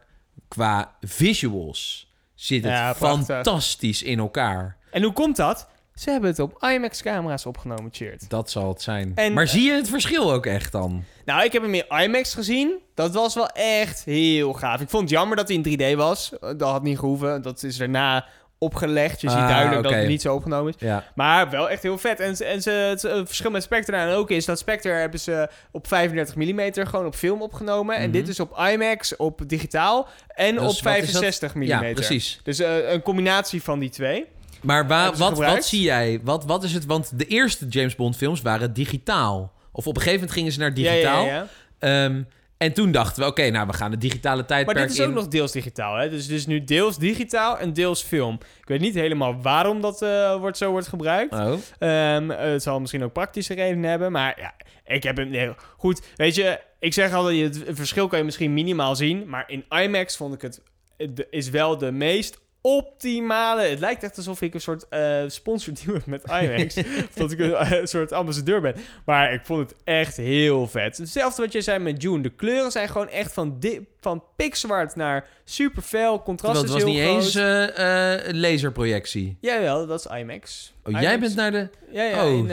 qua 0.48 0.96
visuals 1.00 2.09
zit 2.40 2.64
het 2.64 2.72
Ja, 2.72 2.94
fantastisch 2.94 4.02
in 4.02 4.18
elkaar. 4.18 4.76
En 4.90 5.02
hoe 5.02 5.12
komt 5.12 5.36
dat? 5.36 5.68
Ze 5.94 6.10
hebben 6.10 6.30
het 6.30 6.38
op 6.38 6.62
IMAX-camera's 6.62 7.46
opgenomen, 7.46 7.88
Cheert. 7.92 8.30
Dat 8.30 8.50
zal 8.50 8.68
het 8.68 8.82
zijn. 8.82 9.12
En- 9.14 9.32
maar 9.32 9.46
zie 9.48 9.62
je 9.62 9.72
het 9.72 9.88
verschil 9.88 10.32
ook 10.32 10.46
echt 10.46 10.72
dan? 10.72 11.04
Nou, 11.24 11.44
ik 11.44 11.52
heb 11.52 11.62
hem 11.62 11.74
in 11.74 11.84
IMAX 11.88 12.34
gezien. 12.34 12.78
Dat 12.94 13.14
was 13.14 13.34
wel 13.34 13.48
echt 13.48 14.04
heel 14.04 14.52
gaaf. 14.52 14.80
Ik 14.80 14.88
vond 14.88 15.02
het 15.02 15.10
jammer 15.10 15.36
dat 15.36 15.48
hij 15.48 15.56
in 15.56 15.62
3D 15.62 15.96
was. 15.96 16.32
Eh, 16.38 16.50
Dat 16.56 16.70
had 16.70 16.82
niet 16.82 16.98
gehoeven. 16.98 17.42
Dat 17.42 17.62
is 17.62 17.76
daarna 17.76 18.26
opgelegd. 18.60 19.20
Je 19.20 19.28
ziet 19.30 19.38
Ah, 19.38 19.48
duidelijk 19.48 19.82
dat 19.82 19.92
het 19.92 20.06
niet 20.06 20.22
zo 20.22 20.34
opgenomen 20.34 20.74
is. 20.78 20.86
Ja. 20.86 21.04
Maar 21.14 21.50
wel 21.50 21.70
echt 21.70 21.82
heel 21.82 21.98
vet. 21.98 22.20
En, 22.20 22.36
ze- 22.36 22.44
en 22.44 22.62
ze, 22.62 22.70
het, 22.70 23.04
eh, 23.04 23.20
verschil 23.24 23.50
met 23.50 23.62
Spectre 23.62 23.96
en 23.96 24.08
ook 24.08 24.30
is 24.30 24.44
dat 24.44 24.58
Spectre 24.58 24.92
hebben 24.92 25.20
ze 25.20 25.48
op 25.70 25.86
35 25.86 26.34
mm 26.34 26.86
gewoon 26.86 27.06
op 27.06 27.14
film 27.14 27.42
opgenomen. 27.42 27.94
En 27.96 28.02
Mhm. 28.02 28.10
dit 28.12 28.28
is 28.28 28.40
op 28.40 28.58
IMAX, 28.72 29.16
op 29.16 29.40
digitaal 29.46 30.08
en 30.34 30.54
Dus 30.54 30.60
op 30.60 30.66
wat 30.66 30.72
is 30.72 30.82
dat? 30.82 30.90
65 31.22 31.54
mm. 31.54 31.62
ja, 31.62 31.92
precies. 31.92 32.40
Dus 32.42 32.58
eh, 32.58 32.90
een 32.92 33.02
combinatie 33.02 33.62
van 33.62 33.78
die 33.78 33.90
twee. 33.90 34.26
Maar 34.62 34.86
waar, 34.86 35.12
wat, 35.16 35.28
gebruikt? 35.28 35.54
wat 35.54 35.64
zie 35.66 35.82
jij? 35.82 36.20
Wat, 36.24 36.44
wat 36.44 36.64
is 36.64 36.72
het? 36.72 36.86
Want 36.86 37.18
de 37.18 37.26
eerste 37.26 37.66
James 37.68 37.94
Bond 37.96 38.16
films 38.16 38.42
waren 38.42 38.72
digitaal. 38.72 39.52
Of 39.72 39.86
op 39.86 39.94
een 39.96 40.02
gegeven 40.02 40.20
moment 40.20 40.32
gingen 40.38 40.52
ze 40.52 40.58
naar 40.58 40.74
digitaal. 40.74 41.24
Ja, 41.24 41.32
ja, 41.34 41.46
ja. 41.80 42.04
Ehm, 42.04 42.22
en 42.60 42.72
toen 42.72 42.92
dachten 42.92 43.22
we, 43.22 43.28
oké, 43.28 43.50
nou, 43.50 43.66
we 43.66 43.72
gaan 43.72 43.90
de 43.90 43.96
digitale 43.98 44.44
tijdperk 44.44 44.76
Maar 44.78 44.86
dit 44.86 44.94
is 44.96 45.00
ook 45.02 45.08
in. 45.08 45.14
nog 45.14 45.28
deels 45.28 45.52
digitaal. 45.52 45.96
Hè? 45.96 46.10
Dus, 46.10 46.26
dus 46.26 46.46
nu 46.46 46.64
deels 46.64 46.98
digitaal 46.98 47.58
en 47.58 47.72
deels 47.72 48.02
film. 48.02 48.34
Ik 48.60 48.68
weet 48.68 48.80
niet 48.80 48.94
helemaal 48.94 49.42
waarom 49.42 49.80
dat 49.80 50.02
eh, 50.02 50.36
wordt, 50.36 50.56
zo 50.56 50.70
wordt 50.70 50.88
gebruikt. 50.88 51.34
Oh. 51.34 51.52
Ehm, 51.78 52.30
eh, 52.30 52.38
het 52.52 52.62
zal 52.62 52.80
misschien 52.80 53.04
ook 53.04 53.12
praktische 53.12 53.54
redenen 53.54 53.90
hebben. 53.90 54.12
Maar 54.12 54.40
ja, 54.40 54.54
ik 54.94 55.02
heb 55.02 55.16
hem... 55.16 55.28
Nee, 55.28 55.52
goed, 55.76 56.00
weet 56.16 56.34
je... 56.34 56.60
Ik 56.78 56.92
zeg 56.92 57.12
altijd, 57.12 57.36
je- 57.36 57.64
het 57.66 57.76
verschil 57.76 58.08
kan 58.08 58.18
je 58.18 58.24
misschien 58.24 58.54
minimaal 58.54 58.96
zien. 58.96 59.28
Maar 59.28 59.44
in 59.46 59.64
IMAX 59.68 60.16
vond 60.16 60.34
ik 60.34 60.42
het... 60.42 60.62
Het 60.96 61.26
is 61.30 61.50
wel 61.50 61.78
de 61.78 61.90
meest 61.92 62.40
optimale... 62.60 63.62
Het 63.62 63.78
lijkt 63.78 64.02
echt 64.02 64.16
alsof 64.16 64.40
ik 64.40 64.54
een 64.54 64.60
soort 64.60 64.88
eh 64.88 65.22
sponsordeal 65.26 65.94
heb 65.94 66.06
met 66.06 66.24
IMAX. 66.24 66.76
of 67.08 67.14
dat 67.14 67.32
ik 67.32 67.38
een, 67.38 67.54
eh, 67.54 67.84
soort 67.84 68.12
ambassadeur 68.12 68.60
ben. 68.60 68.74
Maar 69.04 69.32
ik 69.32 69.40
vond 69.44 69.70
het 69.70 69.78
echt 69.84 70.16
heel 70.16 70.68
vet. 70.68 70.96
Hetzelfde 70.96 71.42
wat 71.42 71.52
je 71.52 71.60
zei 71.60 71.78
met 71.78 72.02
June. 72.02 72.22
De 72.22 72.30
kleuren 72.30 72.70
zijn 72.70 72.88
gewoon 72.88 73.08
echt 73.08 73.32
van, 73.32 73.58
van 74.00 74.24
pikzwart 74.36 74.96
naar 74.96 75.26
super 75.44 75.82
fel. 75.82 76.22
Contrast 76.22 76.62
is 76.62 76.70
was 76.70 76.84
niet 76.84 77.00
groot. 77.00 77.14
eens 77.14 77.34
eh, 77.34 78.32
laserprojectie. 78.32 79.36
Jawel, 79.40 79.86
dat 79.86 79.98
is 79.98 80.18
IMAX. 80.18 80.72
Oh, 80.82 80.88
IMAX. 80.88 81.04
jij 81.04 81.18
bent 81.18 81.34
naar 81.34 81.50
de... 81.50 81.68
Ja, 81.90 82.02
ja. 82.02 82.26
Oh. 82.26 82.48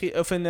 In, 0.00 0.18
of 0.18 0.30
in, 0.30 0.46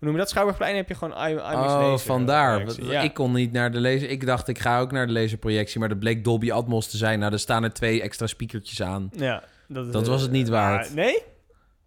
noem 0.00 0.12
je 0.12 0.18
dat? 0.18 0.28
Schouwburgplein 0.30 0.76
heb 0.76 0.88
je 0.88 0.94
gewoon 0.94 1.28
I- 1.28 1.30
IMAX 1.30 1.54
Oh, 1.54 1.80
laser 1.80 2.06
vandaar. 2.06 2.64
Ja. 2.82 3.00
Ik 3.00 3.14
kon 3.14 3.32
niet 3.32 3.52
naar 3.52 3.72
de 3.72 3.80
laser. 3.80 4.10
Ik 4.10 4.26
dacht, 4.26 4.48
ik 4.48 4.58
ga 4.58 4.80
ook 4.80 4.92
naar 4.92 5.06
de 5.06 5.12
laserprojectie. 5.12 5.80
Maar 5.80 5.88
dat 5.88 5.98
bleek 5.98 6.24
Dolby 6.24 6.52
Atmos 6.52 6.90
te 6.90 6.96
zijn. 6.96 7.18
Nou, 7.18 7.32
er 7.32 7.38
staan 7.38 7.64
er 7.64 7.72
twee 7.72 8.02
extra 8.02 8.26
speakertjes 8.26 8.82
aan. 8.82 9.10
ja, 9.16 9.42
dat, 9.68 9.92
Dat 9.92 10.02
eh, 10.02 10.08
was 10.08 10.22
het 10.22 10.30
niet 10.30 10.48
waard. 10.48 10.94
nee? 10.94 11.22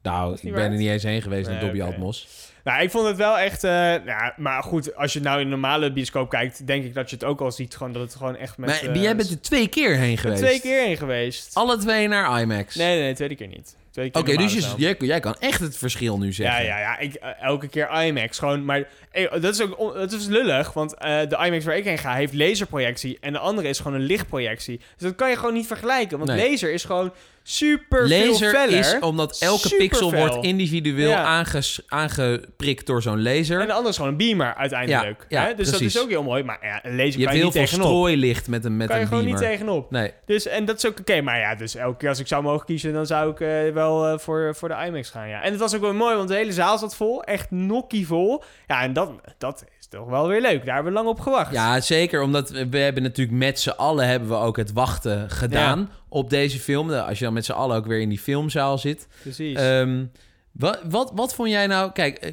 Nou, 0.01 0.37
ik 0.41 0.53
ben 0.53 0.71
er 0.71 0.77
niet 0.77 0.89
eens 0.89 1.03
heen 1.03 1.21
geweest 1.21 1.49
naar 1.49 1.59
Dolby. 1.59 1.81
Atmos. 1.81 2.27
Nou, 2.63 2.81
ik 2.83 2.91
vond 2.91 3.07
het 3.07 3.17
wel 3.17 3.37
echt... 3.39 3.63
eh, 3.63 4.05
ja, 4.05 4.33
maar 4.37 4.63
goed, 4.63 4.95
als 4.95 5.13
je 5.13 5.19
nou 5.19 5.37
in 5.37 5.43
een 5.43 5.49
normale 5.49 5.93
bioscoop 5.93 6.29
kijkt... 6.29 6.67
denk 6.67 6.83
ik 6.83 6.93
dat 6.93 7.09
je 7.09 7.15
het 7.15 7.25
ook 7.25 7.41
al 7.41 7.51
ziet. 7.51 7.75
Gewoon, 7.75 7.93
dat 7.93 8.01
het 8.01 8.15
gewoon 8.15 8.35
echt 8.35 8.57
met... 8.57 8.69
maar 8.69 8.91
eh, 8.95 9.01
jij 9.01 9.15
bent 9.15 9.29
er 9.29 9.41
twee 9.41 9.67
keer 9.67 9.95
heen 9.95 10.17
geweest. 10.17 10.41
twee 10.41 10.59
keer 10.61 10.81
heen 10.85 10.97
geweest. 10.97 11.55
Alle 11.55 11.77
twee 11.77 12.07
naar 12.07 12.41
IMAX. 12.41 12.75
Nee, 12.75 12.87
nee, 12.87 13.01
nee, 13.03 13.13
tweede 13.13 13.35
keer 13.35 13.47
niet. 13.47 13.75
Keer 13.93 14.09
Oké, 14.11 14.35
dus 14.35 14.53
je, 14.53 14.73
jij, 14.77 14.95
jij 14.99 15.19
kan 15.19 15.35
echt 15.39 15.59
het 15.59 15.77
verschil 15.77 16.17
nu 16.17 16.25
Ja, 16.25 16.31
zeggen. 16.31 16.65
ja, 16.65 16.79
ja. 16.79 16.97
Ik, 16.99 17.13
eh, 17.13 17.29
elke 17.41 17.67
keer 17.67 17.89
IMAX. 18.05 18.39
Gewoon, 18.39 18.65
maar 18.65 18.87
eh, 19.11 19.31
dat 19.31 19.53
is 19.53 19.61
ook 19.61 19.93
dat 19.93 20.11
is 20.11 20.25
lullig. 20.27 20.73
Want 20.73 20.93
eh, 20.97 21.19
de 21.29 21.37
IMAX 21.45 21.65
waar 21.65 21.77
ik 21.77 21.83
heen 21.83 21.97
ga 21.97 22.13
heeft 22.13 22.33
laserprojectie. 22.33 23.17
En 23.21 23.33
de 23.33 23.39
andere 23.39 23.67
is 23.67 23.77
gewoon 23.79 23.93
een 23.93 24.05
lichtprojectie. 24.05 24.77
Dus 24.77 25.07
dat 25.07 25.15
kan 25.15 25.29
je 25.29 25.35
gewoon 25.35 25.53
niet 25.53 25.67
vergelijken. 25.67 26.17
Want 26.17 26.29
Nee. 26.29 26.49
laser 26.51 26.73
is 26.73 26.83
gewoon 26.83 27.13
super 27.45 28.07
veel 28.07 28.27
Laser 28.27 28.49
feller. 28.49 28.79
is 28.79 28.99
omdat 28.99 29.37
elke 29.39 29.59
Super 29.67 29.77
pixel 29.77 30.09
fel. 30.09 30.19
wordt 30.27 30.45
individueel 30.45 31.09
Ja. 31.09 31.23
aanges, 31.23 31.81
aangeprikt 31.87 32.85
door 32.87 33.01
zo'n 33.01 33.21
laser. 33.23 33.59
En 33.59 33.65
de 33.67 33.71
andere 33.71 33.89
is 33.89 33.95
gewoon 33.95 34.11
een 34.11 34.17
beamer 34.17 34.55
uiteindelijk. 34.55 35.25
Ja, 35.29 35.41
ja, 35.41 35.47
hè? 35.47 35.55
Dus 35.55 35.69
precies. 35.69 35.93
dat 35.93 36.01
is 36.01 36.01
ook 36.07 36.09
heel 36.09 36.23
mooi. 36.23 36.43
Maar 36.43 36.57
ja, 36.61 36.85
een 36.85 36.95
laser 36.95 37.05
je 37.05 37.11
kan 37.11 37.19
hebt 37.21 37.31
je 37.31 37.35
heel 37.37 37.43
niet 37.45 37.53
veel 37.53 37.63
tegenop. 37.63 37.85
strooilicht 37.85 38.47
met 38.47 38.65
een, 38.65 38.77
met 38.77 38.87
kan 38.87 38.95
je 38.95 39.01
een 39.01 39.07
gewoon 39.07 39.23
beamer. 39.23 39.41
niet 39.41 39.49
tegenop. 39.49 39.91
Nee. 39.91 40.11
Dus, 40.25 40.47
en 40.47 40.65
dat 40.65 40.77
is 40.77 40.85
ook 40.85 40.99
oké. 40.99 41.21
Maar 41.21 41.39
ja, 41.39 41.55
dus 41.55 41.75
elke 41.75 41.97
keer 41.97 42.09
als 42.09 42.19
ik 42.19 42.27
zou 42.27 42.43
mogen 42.43 42.65
kiezen, 42.65 42.93
dan 42.93 43.05
zou 43.05 43.31
ik 43.31 43.73
wel 43.73 43.82
eh, 43.91 44.17
voor, 44.17 44.55
voor 44.55 44.69
de 44.69 44.85
IMAX 44.85 45.09
gaan. 45.09 45.27
Ja. 45.27 45.41
En 45.41 45.51
het 45.51 45.59
was 45.59 45.75
ook 45.75 45.81
wel 45.81 45.93
mooi, 45.93 46.15
want 46.15 46.27
de 46.27 46.35
hele 46.35 46.53
zaal 46.53 46.77
zat 46.77 46.95
vol. 46.95 47.23
Echt 47.23 47.51
nokkie 47.51 48.07
vol. 48.07 48.43
Ja, 48.67 48.81
en 48.81 48.93
dat, 48.93 49.11
dat 49.37 49.65
is 49.79 49.87
toch 49.87 50.07
wel 50.07 50.27
weer 50.27 50.41
leuk. 50.41 50.65
Daar 50.65 50.75
hebben 50.75 50.93
we 50.93 50.99
lang 50.99 51.09
op 51.09 51.19
gewacht. 51.19 51.51
Ja, 51.51 51.79
zeker. 51.79 52.21
Omdat 52.21 52.49
we 52.49 52.77
hebben 52.77 53.03
natuurlijk 53.03 53.37
met 53.37 53.59
z'n 53.59 53.69
allen 53.69 54.07
hebben 54.07 54.29
we 54.29 54.35
ook 54.35 54.57
het 54.57 54.73
wachten 54.73 55.29
gedaan 55.29 55.89
op 56.09 56.29
deze 56.29 56.59
film. 56.59 56.91
Als 56.91 57.19
je 57.19 57.25
dan 57.25 57.33
met 57.33 57.45
z'n 57.45 57.51
allen 57.51 57.77
ook 57.77 57.85
weer 57.85 57.99
in 57.99 58.09
die 58.09 58.19
filmzaal 58.19 58.77
zit. 58.77 59.07
precies. 59.21 59.57
Ehm, 59.57 60.05
wat, 60.51 60.79
wat, 60.89 61.11
wat 61.15 61.35
vond 61.35 61.49
jij 61.49 61.67
nou... 61.67 61.91
Kijk, 61.91 62.17
eh, 62.17 62.31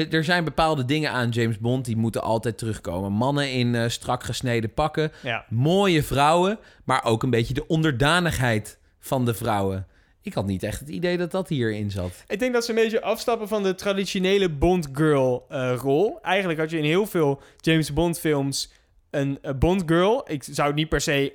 eh, 0.00 0.12
er 0.12 0.24
zijn 0.24 0.44
bepaalde 0.44 0.84
dingen 0.84 1.10
aan 1.10 1.28
James 1.28 1.58
Bond... 1.58 1.84
die 1.84 1.96
moeten 1.96 2.22
altijd 2.22 2.58
terugkomen. 2.58 3.12
Mannen 3.12 3.52
in 3.52 3.90
strak 3.90 4.24
gesneden 4.24 4.74
pakken. 4.74 5.12
ja. 5.22 5.44
Mooie 5.48 6.02
vrouwen. 6.02 6.58
Maar 6.84 7.04
ook 7.04 7.22
een 7.22 7.30
beetje 7.30 7.54
de 7.54 7.66
onderdanigheid 7.66 8.78
van 9.00 9.24
de 9.24 9.34
vrouwen. 9.34 9.86
Ik 10.24 10.34
had 10.34 10.46
niet 10.46 10.62
echt 10.62 10.80
het 10.80 10.88
idee 10.88 11.16
dat 11.16 11.30
dat 11.30 11.48
hierin 11.48 11.90
zat. 11.90 12.24
Ik 12.26 12.38
denk 12.38 12.52
dat 12.52 12.64
ze 12.64 12.70
een 12.70 12.76
beetje 12.76 13.02
afstappen 13.02 13.48
van 13.48 13.62
de 13.62 13.74
traditionele 13.74 14.50
Bond 14.50 14.88
girl 14.92 15.46
eh, 15.48 15.74
rol. 15.76 16.18
Eigenlijk 16.22 16.58
had 16.60 16.70
je 16.70 16.78
in 16.78 16.84
heel 16.84 17.06
veel 17.06 17.40
James 17.56 17.92
Bond 17.92 18.20
films 18.20 18.72
een 19.10 19.38
eh, 19.42 19.52
Bond 19.58 19.82
girl. 19.86 20.24
Ik 20.30 20.42
zou 20.42 20.66
het 20.66 20.76
niet 20.76 20.88
per 20.88 21.00
se 21.00 21.32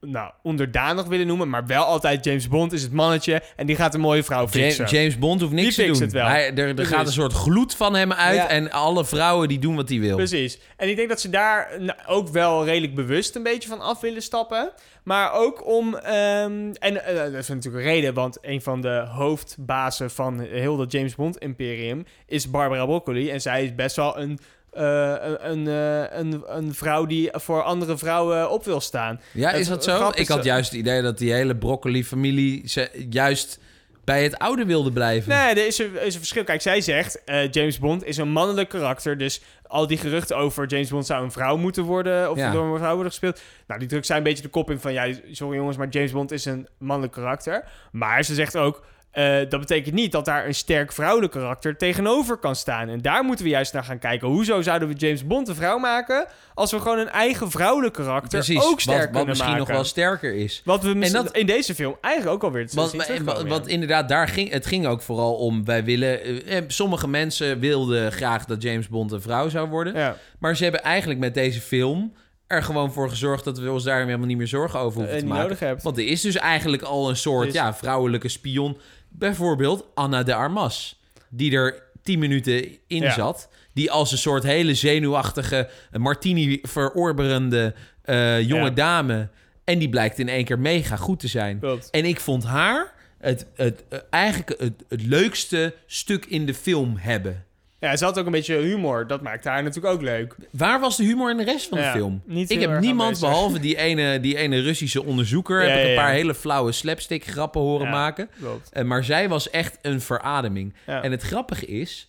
nou, 0.00 0.32
onderdanig 0.42 1.06
willen 1.06 1.26
noemen, 1.26 1.48
maar 1.48 1.66
wel 1.66 1.84
altijd 1.84 2.24
James 2.24 2.48
Bond 2.48 2.72
is 2.72 2.82
het 2.82 2.92
mannetje 2.92 3.42
en 3.56 3.66
die 3.66 3.76
gaat 3.76 3.94
een 3.94 4.00
mooie 4.00 4.22
vrouw 4.22 4.48
fixen. 4.48 4.76
James, 4.76 4.90
James 4.90 5.18
Bond 5.18 5.40
hoeft 5.40 5.52
niks 5.52 5.76
Die 5.76 5.84
te 5.86 5.92
doen. 5.92 6.00
het 6.00 6.12
wel. 6.12 6.26
Hij, 6.26 6.54
er 6.54 6.78
er 6.78 6.86
gaat 6.86 7.06
een 7.06 7.12
soort 7.12 7.32
gloed 7.32 7.74
van 7.74 7.94
hem 7.94 8.12
uit... 8.12 8.36
Ja. 8.36 8.48
en 8.48 8.70
alle 8.70 9.04
vrouwen 9.04 9.48
die 9.48 9.58
doen 9.58 9.76
wat 9.76 9.88
hij 9.88 10.00
wil. 10.00 10.16
Precies. 10.16 10.58
En 10.76 10.88
ik 10.88 10.96
denk 10.96 11.08
dat 11.08 11.20
ze 11.20 11.30
daar 11.30 11.68
nou, 11.78 11.98
ook 12.06 12.28
wel 12.28 12.64
redelijk 12.64 12.94
bewust 12.94 13.34
een 13.36 13.42
beetje 13.42 13.68
van 13.68 13.80
af 13.80 14.00
willen 14.00 14.22
stappen. 14.22 14.70
Maar 15.04 15.32
ook 15.32 15.66
om... 15.66 15.94
ehm, 15.94 16.72
en 16.72 17.04
eh, 17.04 17.16
dat 17.16 17.34
is 17.34 17.48
natuurlijk 17.48 17.84
een 17.84 17.90
reden, 17.90 18.14
want 18.14 18.38
een 18.40 18.62
van 18.62 18.80
de 18.80 19.06
hoofdbazen 19.08 20.10
van 20.10 20.40
heel 20.40 20.76
dat 20.76 20.92
James 20.92 21.14
Bond-imperium 21.14 22.04
is 22.26 22.50
Barbara 22.50 22.84
Broccoli. 22.84 23.30
En 23.30 23.40
zij 23.40 23.64
is 23.64 23.74
best 23.74 23.96
wel 23.96 24.18
een, 24.18 24.38
eh, 24.72 25.14
een, 25.20 25.50
een, 25.50 25.66
eh, 25.68 26.18
een, 26.18 26.42
een 26.46 26.74
vrouw 26.74 27.06
die 27.06 27.30
voor 27.32 27.62
andere 27.62 27.98
vrouwen 27.98 28.50
op 28.50 28.64
wil 28.64 28.80
staan. 28.80 29.20
Ja, 29.32 29.52
is 29.52 29.68
dat 29.68 29.84
zo? 29.84 30.10
Ik 30.14 30.28
had 30.28 30.44
juist 30.44 30.70
het 30.70 30.80
idee 30.80 31.02
dat 31.02 31.18
die 31.18 31.32
hele 31.32 31.56
broccoli-familie 31.56 32.64
juist 33.10 33.58
bij 34.04 34.22
het 34.22 34.38
oude 34.38 34.64
wilde 34.64 34.92
blijven. 34.92 35.28
Nee, 35.28 35.54
er 35.54 35.66
is 35.66 35.78
een, 35.78 36.00
is 36.00 36.14
een 36.14 36.20
verschil. 36.20 36.44
Kijk, 36.44 36.62
zij 36.62 36.80
zegt, 36.80 37.24
eh, 37.24 37.50
James 37.50 37.78
Bond 37.78 38.04
is 38.04 38.16
een 38.16 38.30
mannelijk 38.30 38.68
karakter. 38.68 39.18
Dus 39.18 39.40
al 39.66 39.86
die 39.86 39.98
geruchten 39.98 40.36
over 40.36 40.66
James 40.66 40.88
Bond 40.88 41.06
zou 41.06 41.24
een 41.24 41.32
vrouw 41.32 41.56
moeten 41.56 41.84
worden... 41.84 42.30
of 42.30 42.36
Ja. 42.36 42.52
door 42.52 42.72
een 42.72 42.78
vrouw 42.78 42.94
worden 42.94 43.10
gespeeld... 43.10 43.40
Nou, 43.66 43.80
die 43.80 43.88
drukt 43.88 44.06
zij 44.06 44.16
een 44.16 44.22
beetje 44.22 44.42
de 44.42 44.48
kop 44.48 44.70
in 44.70 44.80
van... 44.80 44.92
ja, 44.92 45.06
sorry 45.32 45.56
jongens, 45.56 45.76
maar 45.76 45.88
James 45.88 46.12
Bond 46.12 46.32
is 46.32 46.44
een 46.44 46.68
mannelijk 46.78 47.12
karakter. 47.12 47.64
Maar 47.92 48.24
ze 48.24 48.34
zegt 48.34 48.56
ook... 48.56 48.84
eh, 49.10 49.36
dat 49.48 49.60
betekent 49.60 49.94
niet 49.94 50.12
dat 50.12 50.24
daar 50.24 50.46
een 50.46 50.54
sterk 50.54 50.92
vrouwelijk 50.92 51.32
karakter 51.32 51.76
tegenover 51.76 52.36
kan 52.36 52.56
staan. 52.56 52.88
En 52.88 53.00
daar 53.02 53.24
moeten 53.24 53.44
we 53.44 53.50
juist 53.50 53.72
naar 53.72 53.84
gaan 53.84 53.98
kijken. 53.98 54.28
Hoezo 54.28 54.62
zouden 54.62 54.88
we 54.88 54.94
James 54.94 55.26
Bond 55.26 55.48
een 55.48 55.54
vrouw 55.54 55.78
maken... 55.78 56.26
als 56.54 56.70
we 56.70 56.80
gewoon 56.80 56.98
een 56.98 57.08
eigen 57.08 57.50
vrouwelijk 57.50 57.94
karakter 57.94 58.38
Precies, 58.44 58.64
ook 58.64 58.80
sterk 58.80 58.96
wat, 58.96 59.04
wat 59.04 59.10
kunnen 59.12 59.28
misschien 59.28 59.50
maken? 59.50 59.66
nog 59.66 59.76
wel 59.76 59.84
sterker 59.84 60.34
is. 60.34 60.62
Wat 60.64 60.82
we 60.82 60.94
mis- 60.94 61.12
dat- 61.12 61.36
in 61.36 61.46
deze 61.46 61.74
film 61.74 61.96
eigenlijk 62.00 62.34
ook 62.34 62.42
alweer 62.44 62.68
Want, 62.72 62.90
zien 62.90 63.00
en 63.00 63.24
wat, 63.24 63.42
wat 63.42 63.66
ja. 63.66 63.72
inderdaad, 63.72 64.08
daar 64.08 64.28
ging, 64.28 64.50
het 64.50 64.66
ging 64.66 64.86
ook 64.86 65.02
vooral 65.02 65.34
om, 65.34 65.64
wij 65.64 65.84
willen... 65.84 66.22
eh, 66.22 66.56
eh, 66.56 66.64
sommige 66.66 67.08
mensen 67.08 67.58
wilden 67.60 68.12
graag 68.12 68.44
dat 68.44 68.62
James 68.62 68.88
Bond 68.88 69.12
een 69.12 69.22
vrouw 69.22 69.48
zou 69.48 69.68
worden. 69.68 69.94
Ja. 69.94 70.16
Maar 70.38 70.56
ze 70.56 70.62
hebben 70.62 70.82
eigenlijk 70.82 71.20
met 71.20 71.34
deze 71.34 71.60
film 71.60 72.12
er 72.46 72.62
gewoon 72.62 72.92
voor 72.92 73.08
gezorgd... 73.10 73.44
dat 73.44 73.58
we 73.58 73.70
ons 73.70 73.84
daar 73.84 74.04
helemaal 74.04 74.26
niet 74.26 74.36
meer 74.36 74.46
zorgen 74.46 74.80
over 74.80 75.00
hoeven 75.00 75.18
te 75.18 75.26
maken. 75.26 75.78
Want 75.82 75.98
er 75.98 76.06
is 76.06 76.20
dus 76.20 76.36
eigenlijk 76.36 76.82
al 76.82 77.08
een 77.08 77.16
soort 77.16 77.52
ja, 77.52 77.74
vrouwelijke 77.74 78.28
spion. 78.28 78.78
Bijvoorbeeld 79.10 79.86
Anna 79.94 80.22
de 80.22 80.34
Armas. 80.34 81.00
Die 81.28 81.52
er 81.52 81.82
tien 82.02 82.18
minuten 82.18 82.64
in 82.86 83.02
Ja. 83.02 83.12
zat. 83.12 83.48
Die 83.74 83.90
als 83.90 84.12
een 84.12 84.18
soort 84.18 84.42
hele 84.42 84.74
zenuwachtige, 84.74 85.68
eh, 85.90 86.00
martini 86.00 86.58
verorberende 86.62 87.74
eh, 88.02 88.40
jonge 88.48 88.64
Ja. 88.64 88.70
dame. 88.70 89.28
En 89.64 89.78
die 89.78 89.88
blijkt 89.88 90.18
in 90.18 90.28
één 90.28 90.44
keer 90.44 90.58
mega 90.58 90.96
goed 90.96 91.20
te 91.20 91.28
zijn. 91.28 91.58
Klopt. 91.58 91.90
En 91.90 92.04
ik 92.04 92.20
vond 92.20 92.44
haar 92.44 92.92
het, 93.18 93.46
het, 93.54 93.84
eh, 93.88 93.98
eigenlijk 94.10 94.60
het, 94.60 94.84
het 94.88 95.02
leukste 95.06 95.74
stuk 95.86 96.24
in 96.26 96.46
de 96.46 96.54
film 96.54 96.96
hebben. 96.96 97.44
Ja, 97.80 97.96
ze 97.96 98.04
had 98.04 98.18
ook 98.18 98.26
een 98.26 98.32
beetje 98.32 98.56
humor. 98.56 99.06
Dat 99.06 99.22
maakte 99.22 99.48
haar 99.48 99.62
natuurlijk 99.62 99.94
ook 99.94 100.02
leuk. 100.02 100.34
Waar 100.50 100.80
was 100.80 100.96
de 100.96 101.04
humor 101.04 101.30
in 101.30 101.36
de 101.36 101.44
rest 101.44 101.68
van 101.68 101.78
de 101.78 101.84
Ja, 101.84 101.92
film? 101.92 102.22
niet 102.26 102.50
ik 102.50 102.60
heb 102.60 102.80
niemand 102.80 103.00
aanwezig. 103.14 103.28
behalve 103.28 103.60
die 103.60 103.76
ene, 103.76 104.20
die 104.20 104.36
ene 104.36 104.60
Russische 104.60 105.04
onderzoeker. 105.04 105.62
Ja, 105.64 105.68
heb 105.70 105.82
ik 105.82 105.88
een 105.88 105.94
paar 105.94 106.12
hele 106.12 106.34
flauwe 106.34 106.72
slapstick 106.72 107.24
grappen 107.24 107.60
horen 107.60 107.90
maken. 107.90 108.30
Klopt. 108.40 108.68
Eh, 108.72 108.84
maar 108.84 109.04
zij 109.04 109.28
was 109.28 109.50
echt 109.50 109.78
een 109.82 110.00
verademing. 110.00 110.74
En 110.86 111.10
het 111.10 111.22
grappige 111.22 111.66
is, 111.66 112.08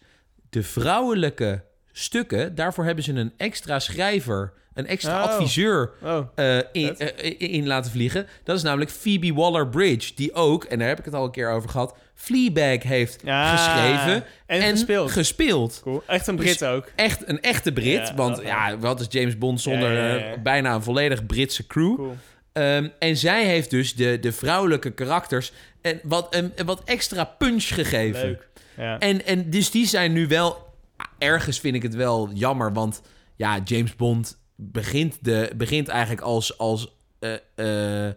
de 0.50 0.64
vrouwelijke 0.64 1.64
stukken, 1.92 2.56
daarvoor 2.56 2.86
hebben 2.86 3.04
ze 3.04 3.14
een 3.14 3.34
extra 3.38 3.80
schrijver, 3.80 4.54
een 4.74 4.88
extra 4.88 5.24
Oh. 5.24 5.30
adviseur 5.30 5.92
Oh, 6.04 6.28
eh, 6.36 6.58
in, 6.72 6.98
eh, 6.98 7.36
in, 7.54 7.68
laten 7.68 7.92
vliegen. 7.92 8.28
Dat 8.44 8.56
is 8.58 8.64
namelijk 8.64 8.92
Phoebe 8.92 9.34
Waller-Bridge, 9.34 10.12
die 10.16 10.34
ook, 10.34 10.64
en 10.64 10.80
daar 10.80 10.88
heb 10.88 11.00
ik 11.00 11.06
het 11.06 11.14
al 11.14 11.24
een 11.26 11.32
keer 11.32 11.52
over 11.52 11.70
gehad, 11.70 11.96
Fleabag 12.16 12.84
heeft 12.84 13.22
Ja, 13.24 13.56
geschreven 13.56 14.24
en 14.46 14.62
gespeeld. 14.62 15.12
gespeeld. 15.12 15.80
cool. 15.84 16.04
Echt 16.08 16.28
een 16.28 16.36
Brit 16.36 16.60
Dus- 16.60 16.68
ook. 16.68 16.92
Echt 16.96 17.28
een 17.28 17.42
echte 17.42 17.72
Brit, 17.72 18.08
Ja, 18.08 18.14
want 18.16 18.42
ja, 18.44 18.78
wat 18.78 19.00
is 19.00 19.06
James 19.10 19.38
Bond 19.38 19.62
zonder 19.62 19.94
Ja, 19.94 20.18
eh, 20.18 20.42
bijna 20.44 20.74
een 20.76 20.84
volledig 20.84 21.26
Britse 21.26 21.68
crew? 21.68 21.96
Cool. 21.96 22.16
Ehm, 22.54 22.88
en 23.00 23.18
zij 23.18 23.46
heeft 23.46 23.70
dus 23.70 23.96
de, 23.96 24.18
de 24.22 24.32
vrouwelijke 24.32 24.92
karakters 24.92 25.52
en 25.82 26.00
wat, 26.04 26.36
een, 26.36 26.52
een 26.56 26.66
wat 26.66 26.82
extra 26.86 27.24
punch 27.24 27.64
gegeven. 27.68 28.26
Leuk. 28.26 28.48
Ja. 28.78 29.00
En, 29.00 29.26
en 29.26 29.50
dus 29.50 29.72
die 29.72 29.88
zijn 29.88 30.14
nu 30.14 30.28
wel... 30.28 30.70
Ergens 31.18 31.60
vind 31.60 31.76
ik 31.76 31.82
het 31.84 31.96
wel 31.96 32.30
jammer, 32.34 32.74
want 32.74 33.02
ja, 33.36 33.60
James 33.64 33.96
Bond 33.96 34.40
begint, 34.62 35.18
de, 35.22 35.52
begint 35.56 35.88
eigenlijk 35.88 36.22
als... 36.22 36.58
als 36.58 36.96
eh, 37.20 37.34
eh, 37.56 38.08
eh, 38.08 38.14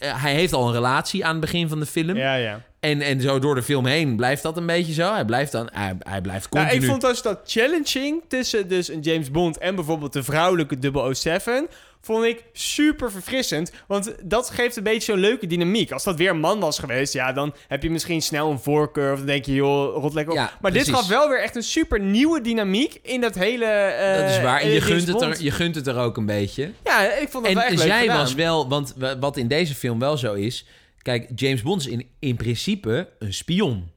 hij 0.00 0.34
heeft 0.34 0.52
al 0.52 0.66
een 0.66 0.74
relatie 0.74 1.24
aan 1.24 1.30
het 1.30 1.40
begin 1.40 1.68
van 1.68 1.80
de 1.80 1.86
film. 1.86 2.16
ja, 2.16 2.34
ja. 2.34 2.62
En, 2.80 3.00
en 3.00 3.20
zo 3.20 3.38
door 3.38 3.54
de 3.54 3.62
film 3.62 3.86
heen 3.86 4.16
blijft 4.16 4.42
dat 4.42 4.56
een 4.56 4.66
beetje 4.66 4.92
zo. 4.92 5.12
Hij 5.12 5.24
blijft 5.24 5.52
dan... 5.52 5.68
Hij, 5.72 5.96
hij 5.98 6.20
blijft 6.20 6.46
Ja, 6.50 6.60
continu... 6.60 6.82
ik 6.82 6.88
vond 6.88 7.00
dus 7.00 7.22
dat 7.22 7.40
challenging 7.44 8.22
tussen 8.28 8.68
dus 8.68 8.88
een 8.88 9.00
James 9.00 9.30
Bond 9.30 9.58
en 9.58 9.74
bijvoorbeeld 9.74 10.12
de 10.12 10.22
vrouwelijke 10.22 11.14
007... 11.14 11.68
vond 12.00 12.24
ik 12.24 12.44
super 12.52 13.10
verfrissend. 13.10 13.72
Want 13.86 14.14
dat 14.22 14.50
geeft 14.50 14.76
een 14.76 14.82
beetje 14.82 15.12
zo'n 15.12 15.20
leuke 15.20 15.46
dynamiek. 15.46 15.92
Als 15.92 16.04
dat 16.04 16.16
weer 16.16 16.30
een 16.30 16.40
man 16.40 16.60
was 16.60 16.78
geweest, 16.78 17.12
ja, 17.12 17.32
dan 17.32 17.54
heb 17.68 17.82
je 17.82 17.90
misschien 17.90 18.22
snel 18.22 18.50
een 18.50 18.58
voorkeur... 18.58 19.12
of 19.12 19.18
dan 19.18 19.26
denk 19.26 19.44
je, 19.44 19.54
joh, 19.54 19.94
rot 20.02 20.14
lekker 20.14 20.32
op. 20.32 20.38
Ja, 20.38 20.52
maar 20.60 20.72
dit 20.72 20.88
gaf 20.88 21.08
wel 21.08 21.28
weer 21.28 21.42
echt 21.42 21.56
een 21.56 21.62
super 21.62 22.00
nieuwe 22.00 22.40
dynamiek... 22.40 22.98
in 23.02 23.20
dat 23.20 23.34
hele... 23.34 23.64
eh, 23.64 24.20
Dat 24.20 24.30
is 24.30 24.40
waar. 24.40 24.60
En 24.60 24.66
je 24.66 24.72
hele 24.72 24.84
gunt, 24.84 25.06
het 25.06 25.22
er, 25.22 25.42
je 25.42 25.50
gunt 25.50 25.74
het 25.74 25.86
er 25.86 25.96
ook 25.98 26.16
een 26.16 26.26
beetje. 26.26 26.70
Ja, 26.84 27.12
ik 27.12 27.28
vond 27.28 27.44
dat 27.44 27.54
wel 27.54 27.62
echt 27.62 27.72
En 27.72 27.78
zij 27.78 28.00
gedaan. 28.00 28.16
was 28.18 28.34
wel, 28.34 28.68
want 28.68 28.94
wat 29.20 29.36
in 29.36 29.48
deze 29.48 29.74
film 29.74 29.98
wel 29.98 30.16
zo 30.16 30.34
is. 30.34 30.66
Kijk, 31.02 31.28
James 31.34 31.62
Bond 31.62 31.80
is 31.80 31.86
in, 31.86 32.06
in 32.18 32.36
principe 32.36 33.08
een 33.18 33.34
spion. 33.34 33.90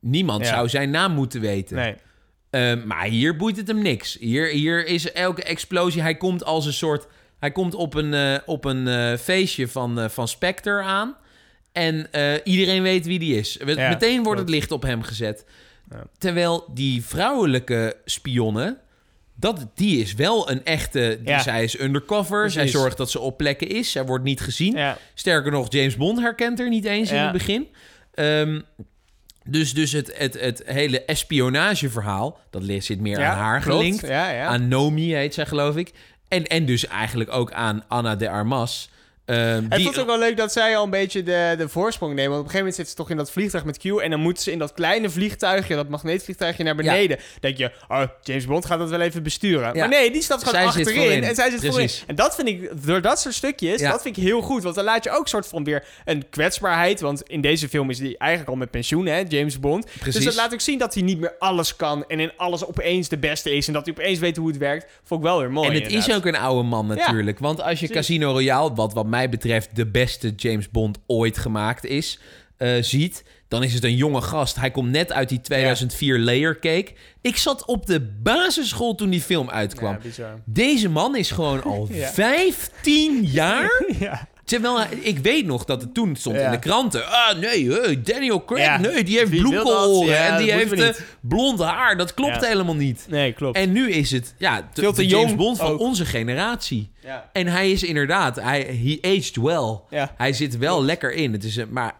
Niemand 0.00 0.44
Ja. 0.44 0.54
zou 0.54 0.68
zijn 0.68 0.90
naam 0.90 1.12
moeten 1.12 1.40
weten. 1.40 1.76
Nee. 1.76 1.94
Ehm, 2.50 2.86
maar 2.86 3.04
hier 3.04 3.36
boeit 3.36 3.56
het 3.56 3.68
hem 3.68 3.82
niks. 3.82 4.16
Hier, 4.20 4.46
hier 4.46 4.86
is 4.86 5.12
elke 5.12 5.42
explosie. 5.42 6.02
Hij 6.02 6.16
komt 6.16 6.44
als 6.44 6.66
een 6.66 6.72
soort. 6.72 7.06
Hij 7.38 7.50
komt 7.50 7.74
op 7.74 7.94
een, 7.94 8.14
eh, 8.14 8.38
op 8.46 8.64
een 8.64 8.88
eh, 8.88 9.18
feestje 9.18 9.68
van, 9.68 10.00
eh, 10.00 10.08
van 10.08 10.28
Spectre 10.28 10.80
aan. 10.82 11.16
En 11.72 12.08
iedereen 12.44 12.82
weet 12.82 13.06
wie 13.06 13.18
die 13.18 13.38
is. 13.38 13.58
Ja, 13.66 13.88
Meteen 13.88 14.22
wordt 14.22 14.40
het 14.40 14.48
licht 14.48 14.70
op 14.70 14.82
hem 14.82 15.02
gezet. 15.02 15.44
Ja. 15.90 16.04
Terwijl 16.18 16.70
die 16.74 17.04
vrouwelijke 17.04 17.96
spionnen. 18.04 18.78
Dat, 19.34 19.66
die 19.74 20.00
is 20.00 20.14
wel 20.14 20.50
een 20.50 20.64
echte. 20.64 21.18
Die, 21.20 21.28
Ja. 21.28 21.38
Zij 21.38 21.64
is 21.64 21.80
undercover. 21.80 22.50
Zij 22.50 22.62
Precies. 22.62 22.80
zorgt 22.80 22.96
dat 22.96 23.10
ze 23.10 23.20
op 23.20 23.36
plekken 23.36 23.68
is. 23.68 23.90
Zij 23.90 24.04
wordt 24.04 24.24
niet 24.24 24.40
gezien. 24.40 24.78
Sterker 25.14 25.52
nog, 25.52 25.66
James 25.72 25.96
Bond 25.96 26.20
herkent 26.20 26.60
er 26.60 26.68
niet 26.68 26.84
eens 26.84 27.10
in 27.10 27.18
het 27.18 27.32
begin. 27.32 27.68
Ehm, 28.14 28.60
dus 29.44 29.74
dus 29.74 29.92
het, 29.92 30.18
het, 30.18 30.40
het 30.40 30.62
hele 30.64 31.04
espionageverhaal, 31.04 32.38
dat 32.50 32.62
zit 32.78 33.00
meer 33.00 33.24
aan 33.24 33.36
haar 33.36 33.62
gelinkt. 33.62 34.10
Aan 34.10 34.68
Nomi 34.68 35.14
heet 35.14 35.34
zij, 35.34 35.46
geloof 35.46 35.76
ik. 35.76 35.92
En, 36.28 36.46
en 36.46 36.66
dus 36.66 36.86
eigenlijk 36.86 37.32
ook 37.32 37.52
aan 37.52 37.82
Anna 37.88 38.16
de 38.16 38.30
Armas. 38.30 38.90
Ehm, 39.26 39.64
het 39.68 39.98
ook 39.98 40.06
wel 40.06 40.18
leuk 40.18 40.36
dat 40.36 40.52
zij 40.52 40.76
al 40.76 40.84
een 40.84 40.90
beetje 40.90 41.22
de, 41.22 41.54
de 41.58 41.68
voorsprong 41.68 42.14
nemen. 42.14 42.30
Want 42.30 42.40
op 42.40 42.46
een 42.46 42.50
gegeven 42.50 42.58
moment 42.58 42.74
zitten 42.74 42.94
ze 42.94 43.00
toch 43.00 43.10
in 43.10 43.16
dat 43.16 43.30
vliegtuig 43.30 43.64
met 43.64 43.78
Q. 43.78 43.84
En 43.84 44.10
dan 44.10 44.20
moeten 44.20 44.42
ze 44.42 44.52
in 44.52 44.58
dat 44.58 44.72
kleine 44.72 45.10
vliegtuigje, 45.10 45.74
dat 45.74 45.88
magneetvliegtuigje, 45.88 46.64
naar 46.64 46.74
beneden. 46.74 47.18
denk 47.40 47.56
je, 47.56 47.70
oh, 47.88 48.02
James 48.22 48.46
Bond 48.46 48.66
gaat 48.66 48.78
dat 48.78 48.90
wel 48.90 49.00
even 49.00 49.22
besturen. 49.22 49.74
Ja. 49.74 49.80
Maar 49.80 49.88
nee, 49.88 50.10
die 50.10 50.22
staat 50.22 50.44
gewoon 50.44 50.72
Zij 50.72 50.84
zit 50.84 50.86
achterin. 50.86 51.24
En 51.24 51.34
zij 51.34 51.50
zit 51.50 51.66
voorin. 51.66 51.90
En 52.06 52.14
dat 52.14 52.34
vind 52.34 52.48
ik, 52.48 52.86
door 52.86 53.00
dat 53.00 53.20
soort 53.20 53.34
stukjes, 53.34 53.80
Ja. 53.80 53.90
dat 53.90 54.02
vind 54.02 54.16
ik 54.16 54.22
heel 54.22 54.40
goed. 54.40 54.62
Want 54.62 54.74
dan 54.74 54.84
laat 54.84 55.04
je 55.04 55.10
ook 55.10 55.28
soort 55.28 55.46
van 55.46 55.64
weer 55.64 55.84
een 56.04 56.24
kwetsbaarheid. 56.30 57.00
Want 57.00 57.22
in 57.22 57.40
deze 57.40 57.68
film 57.68 57.90
is 57.90 57.98
die 57.98 58.18
eigenlijk 58.18 58.50
al 58.50 58.56
met 58.56 58.70
pensioen, 58.70 59.06
hè, 59.06 59.22
James 59.28 59.60
Bond. 59.60 59.84
Precies. 59.98 60.14
Dus 60.14 60.24
dat 60.24 60.34
laat 60.34 60.52
ook 60.52 60.60
zien 60.60 60.78
dat 60.78 60.94
hij 60.94 61.02
niet 61.02 61.18
meer 61.18 61.34
alles 61.38 61.76
kan. 61.76 62.04
En 62.08 62.20
in 62.20 62.32
alles 62.36 62.66
opeens 62.66 63.08
de 63.08 63.18
beste 63.18 63.56
is. 63.56 63.66
En 63.66 63.72
dat 63.72 63.84
hij 63.84 63.94
opeens 63.98 64.18
weet 64.18 64.36
hoe 64.36 64.48
het 64.48 64.58
werkt. 64.58 64.86
Vond 65.04 65.20
ik 65.20 65.26
wel 65.26 65.38
weer 65.38 65.50
mooi. 65.50 65.68
en 65.68 65.82
het 65.82 65.92
is 65.92 66.12
ook 66.12 66.26
een 66.26 66.36
oude 66.36 66.62
man 66.62 66.86
natuurlijk. 66.86 67.38
Want 67.38 67.62
als 67.62 67.80
je. 67.80 67.94
Casino 67.96 68.30
Royale, 68.30 68.74
wat 68.74 68.92
wat 68.92 69.06
mij 69.06 69.15
betreft 69.30 69.76
de 69.76 69.86
beste 69.86 70.32
James 70.36 70.70
Bond 70.70 70.98
ooit 71.06 71.38
gemaakt 71.38 71.84
is, 71.84 72.18
eh, 72.56 72.70
ziet... 72.80 73.24
dan 73.48 73.62
is 73.62 73.74
het 73.74 73.84
een 73.84 73.96
jonge 73.96 74.20
gast. 74.20 74.56
Hij 74.56 74.70
komt 74.70 74.90
net 74.90 75.12
uit 75.12 75.28
die 75.28 75.40
2004 75.40 76.18
Layer 76.18 76.58
Cake. 76.58 76.92
Ik 77.20 77.36
zat 77.36 77.64
op 77.64 77.86
de 77.86 78.00
basisschool 78.00 78.94
toen 78.94 79.10
die 79.10 79.20
film 79.20 79.50
uitkwam. 79.50 79.98
Ja. 80.16 80.34
Deze 80.44 80.88
man 80.88 81.16
is 81.16 81.30
gewoon 81.30 81.62
al 81.62 81.88
Ja. 81.92 82.08
15 82.08 83.24
jaar. 83.24 83.82
Terwijl 84.46 84.78
hij- 84.80 84.88
ik 85.00 85.18
weet 85.18 85.46
nog 85.46 85.64
dat 85.64 85.80
het 85.80 85.94
toen 85.94 86.16
stond 86.16 86.36
in 86.36 86.50
de 86.50 86.58
kranten. 86.58 87.06
Ah, 87.06 87.38
nee, 87.38 87.70
hey, 87.70 88.00
Daniel 88.02 88.44
Craig, 88.44 88.62
Ja. 88.64 88.76
nee, 88.78 89.04
die 89.04 89.18
heeft 89.18 89.32
Ja, 89.32 90.30
en 90.30 90.38
die 90.42 90.52
heeft 90.52 90.72
eh, 90.98 91.04
blond 91.20 91.58
haar. 91.60 91.96
Dat 91.96 92.14
klopt 92.14 92.40
Ja. 92.40 92.46
helemaal 92.48 92.74
niet. 92.76 93.06
Nee, 93.10 93.32
klopt. 93.32 93.56
En 93.56 93.72
nu 93.72 93.90
is 93.90 94.10
het 94.10 94.34
ja, 94.38 94.68
de, 94.74 94.80
Veel 94.80 94.92
te 94.92 95.06
James 95.06 95.26
jong 95.26 95.36
Bond 95.38 95.58
van 95.58 95.70
ook. 95.70 95.80
onze 95.80 96.04
generatie. 96.04 96.90
En 97.32 97.46
hij 97.46 97.70
is 97.70 97.82
inderdaad, 97.82 98.36
hij 98.36 98.60
he 98.62 98.98
aged 99.16 99.36
well. 99.36 99.80
Hij 100.16 100.32
zit 100.32 100.58
wel 100.58 100.84
lekker 100.84 101.12
in. 101.12 101.32
Het 101.32 101.44
is, 101.44 101.58
maar 101.70 101.92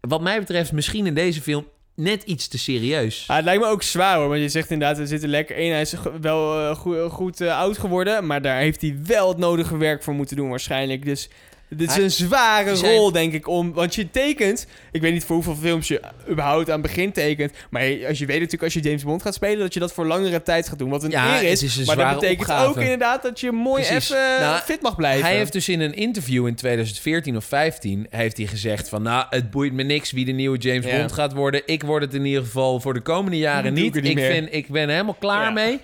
wat 0.00 0.20
mij 0.20 0.38
betreft 0.38 0.72
misschien 0.72 1.06
in 1.06 1.14
deze 1.14 1.40
film 1.42 1.66
net 1.94 2.22
iets 2.22 2.48
te 2.48 2.58
serieus. 2.58 3.24
Ah, 3.26 3.36
het 3.36 3.44
lijkt 3.44 3.62
me 3.62 3.68
ook 3.68 3.82
zwaar 3.82 4.16
hoor, 4.16 4.28
want 4.28 4.40
je 4.40 4.48
zegt 4.48 4.70
inderdaad, 4.70 5.08
zit 5.08 5.22
er 5.22 5.28
lekker 5.28 5.56
in. 5.56 5.70
Hij 5.70 5.80
is 5.80 5.94
wel 6.20 6.58
eh, 6.70 6.76
goe- 6.76 7.08
goed 7.10 7.40
eh, 7.40 7.58
oud 7.58 7.78
geworden, 7.78 8.26
maar 8.26 8.42
daar 8.42 8.58
heeft 8.58 8.80
hij 8.80 8.96
wel 9.06 9.28
het 9.28 9.38
nodige 9.38 9.76
werk 9.76 10.02
voor 10.02 10.14
moeten 10.14 10.36
doen 10.36 10.48
waarschijnlijk. 10.48 11.04
Dus 11.04 11.28
dit 11.70 11.90
is 11.90 11.96
een 11.96 12.10
zware 12.10 12.76
zijn- 12.76 12.92
rol, 12.96 13.12
denk 13.12 13.32
ik, 13.32 13.48
om... 13.48 13.72
Want 13.72 13.94
je 13.94 14.10
tekent, 14.10 14.66
ik 14.92 15.00
weet 15.00 15.12
niet 15.12 15.24
voor 15.24 15.34
hoeveel 15.34 15.56
films 15.56 15.88
je 15.88 16.00
überhaupt 16.30 16.66
aan 16.70 16.72
het 16.82 16.82
begin 16.94 17.12
tekent, 17.12 17.52
maar 17.70 17.82
als 18.08 18.18
je 18.18 18.26
weet 18.26 18.36
natuurlijk 18.36 18.62
als 18.62 18.72
je 18.72 18.80
James 18.80 19.02
Bond 19.04 19.22
gaat 19.22 19.34
spelen, 19.34 19.58
dat 19.58 19.74
je 19.74 19.80
dat 19.80 19.92
voor 19.92 20.06
langere 20.06 20.42
tijd 20.42 20.68
gaat 20.68 20.78
doen. 20.78 20.90
Wat 20.90 21.02
een 21.04 21.10
Ja, 21.10 21.42
eer 21.42 21.50
is, 21.50 21.84
maar 21.86 21.96
dat 21.96 22.14
betekent 22.14 22.40
opgave. 22.40 22.68
ook 22.68 22.76
inderdaad 22.76 23.22
dat 23.22 23.40
je 23.40 23.52
mooi 23.52 23.82
Precies. 23.82 24.10
even 24.10 24.34
eh, 24.34 24.40
Nou, 24.40 24.60
fit 24.60 24.82
mag 24.82 24.96
blijven. 24.96 25.26
Hij 25.26 25.36
heeft 25.36 25.52
dus 25.52 25.68
in 25.68 25.80
een 25.80 25.94
interview 25.94 26.46
in 26.46 26.54
2014 26.54 27.36
of 27.36 27.44
15 27.44 28.06
heeft 28.10 28.36
hij 28.36 28.46
gezegd 28.46 28.88
van... 28.88 29.02
nou, 29.02 29.26
het 29.30 29.50
boeit 29.50 29.72
me 29.72 29.82
niks 29.82 30.12
wie 30.12 30.24
de 30.24 30.32
nieuwe 30.32 30.58
James 30.58 30.84
Ja. 30.86 30.96
Bond 30.98 31.12
gaat 31.12 31.32
worden. 31.32 31.62
Ik 31.66 31.82
word 31.82 32.02
het 32.02 32.14
in 32.14 32.24
ieder 32.24 32.42
geval 32.42 32.80
voor 32.80 32.94
de 32.94 33.00
komende 33.00 33.38
jaren 33.38 33.72
niet. 33.72 33.96
ik, 33.96 34.18
vind, 34.18 34.48
ik 34.54 34.68
ben 34.68 34.82
er 34.82 34.88
helemaal 34.90 35.16
klaar 35.18 35.44
Ja. 35.44 35.50
mee. 35.50 35.80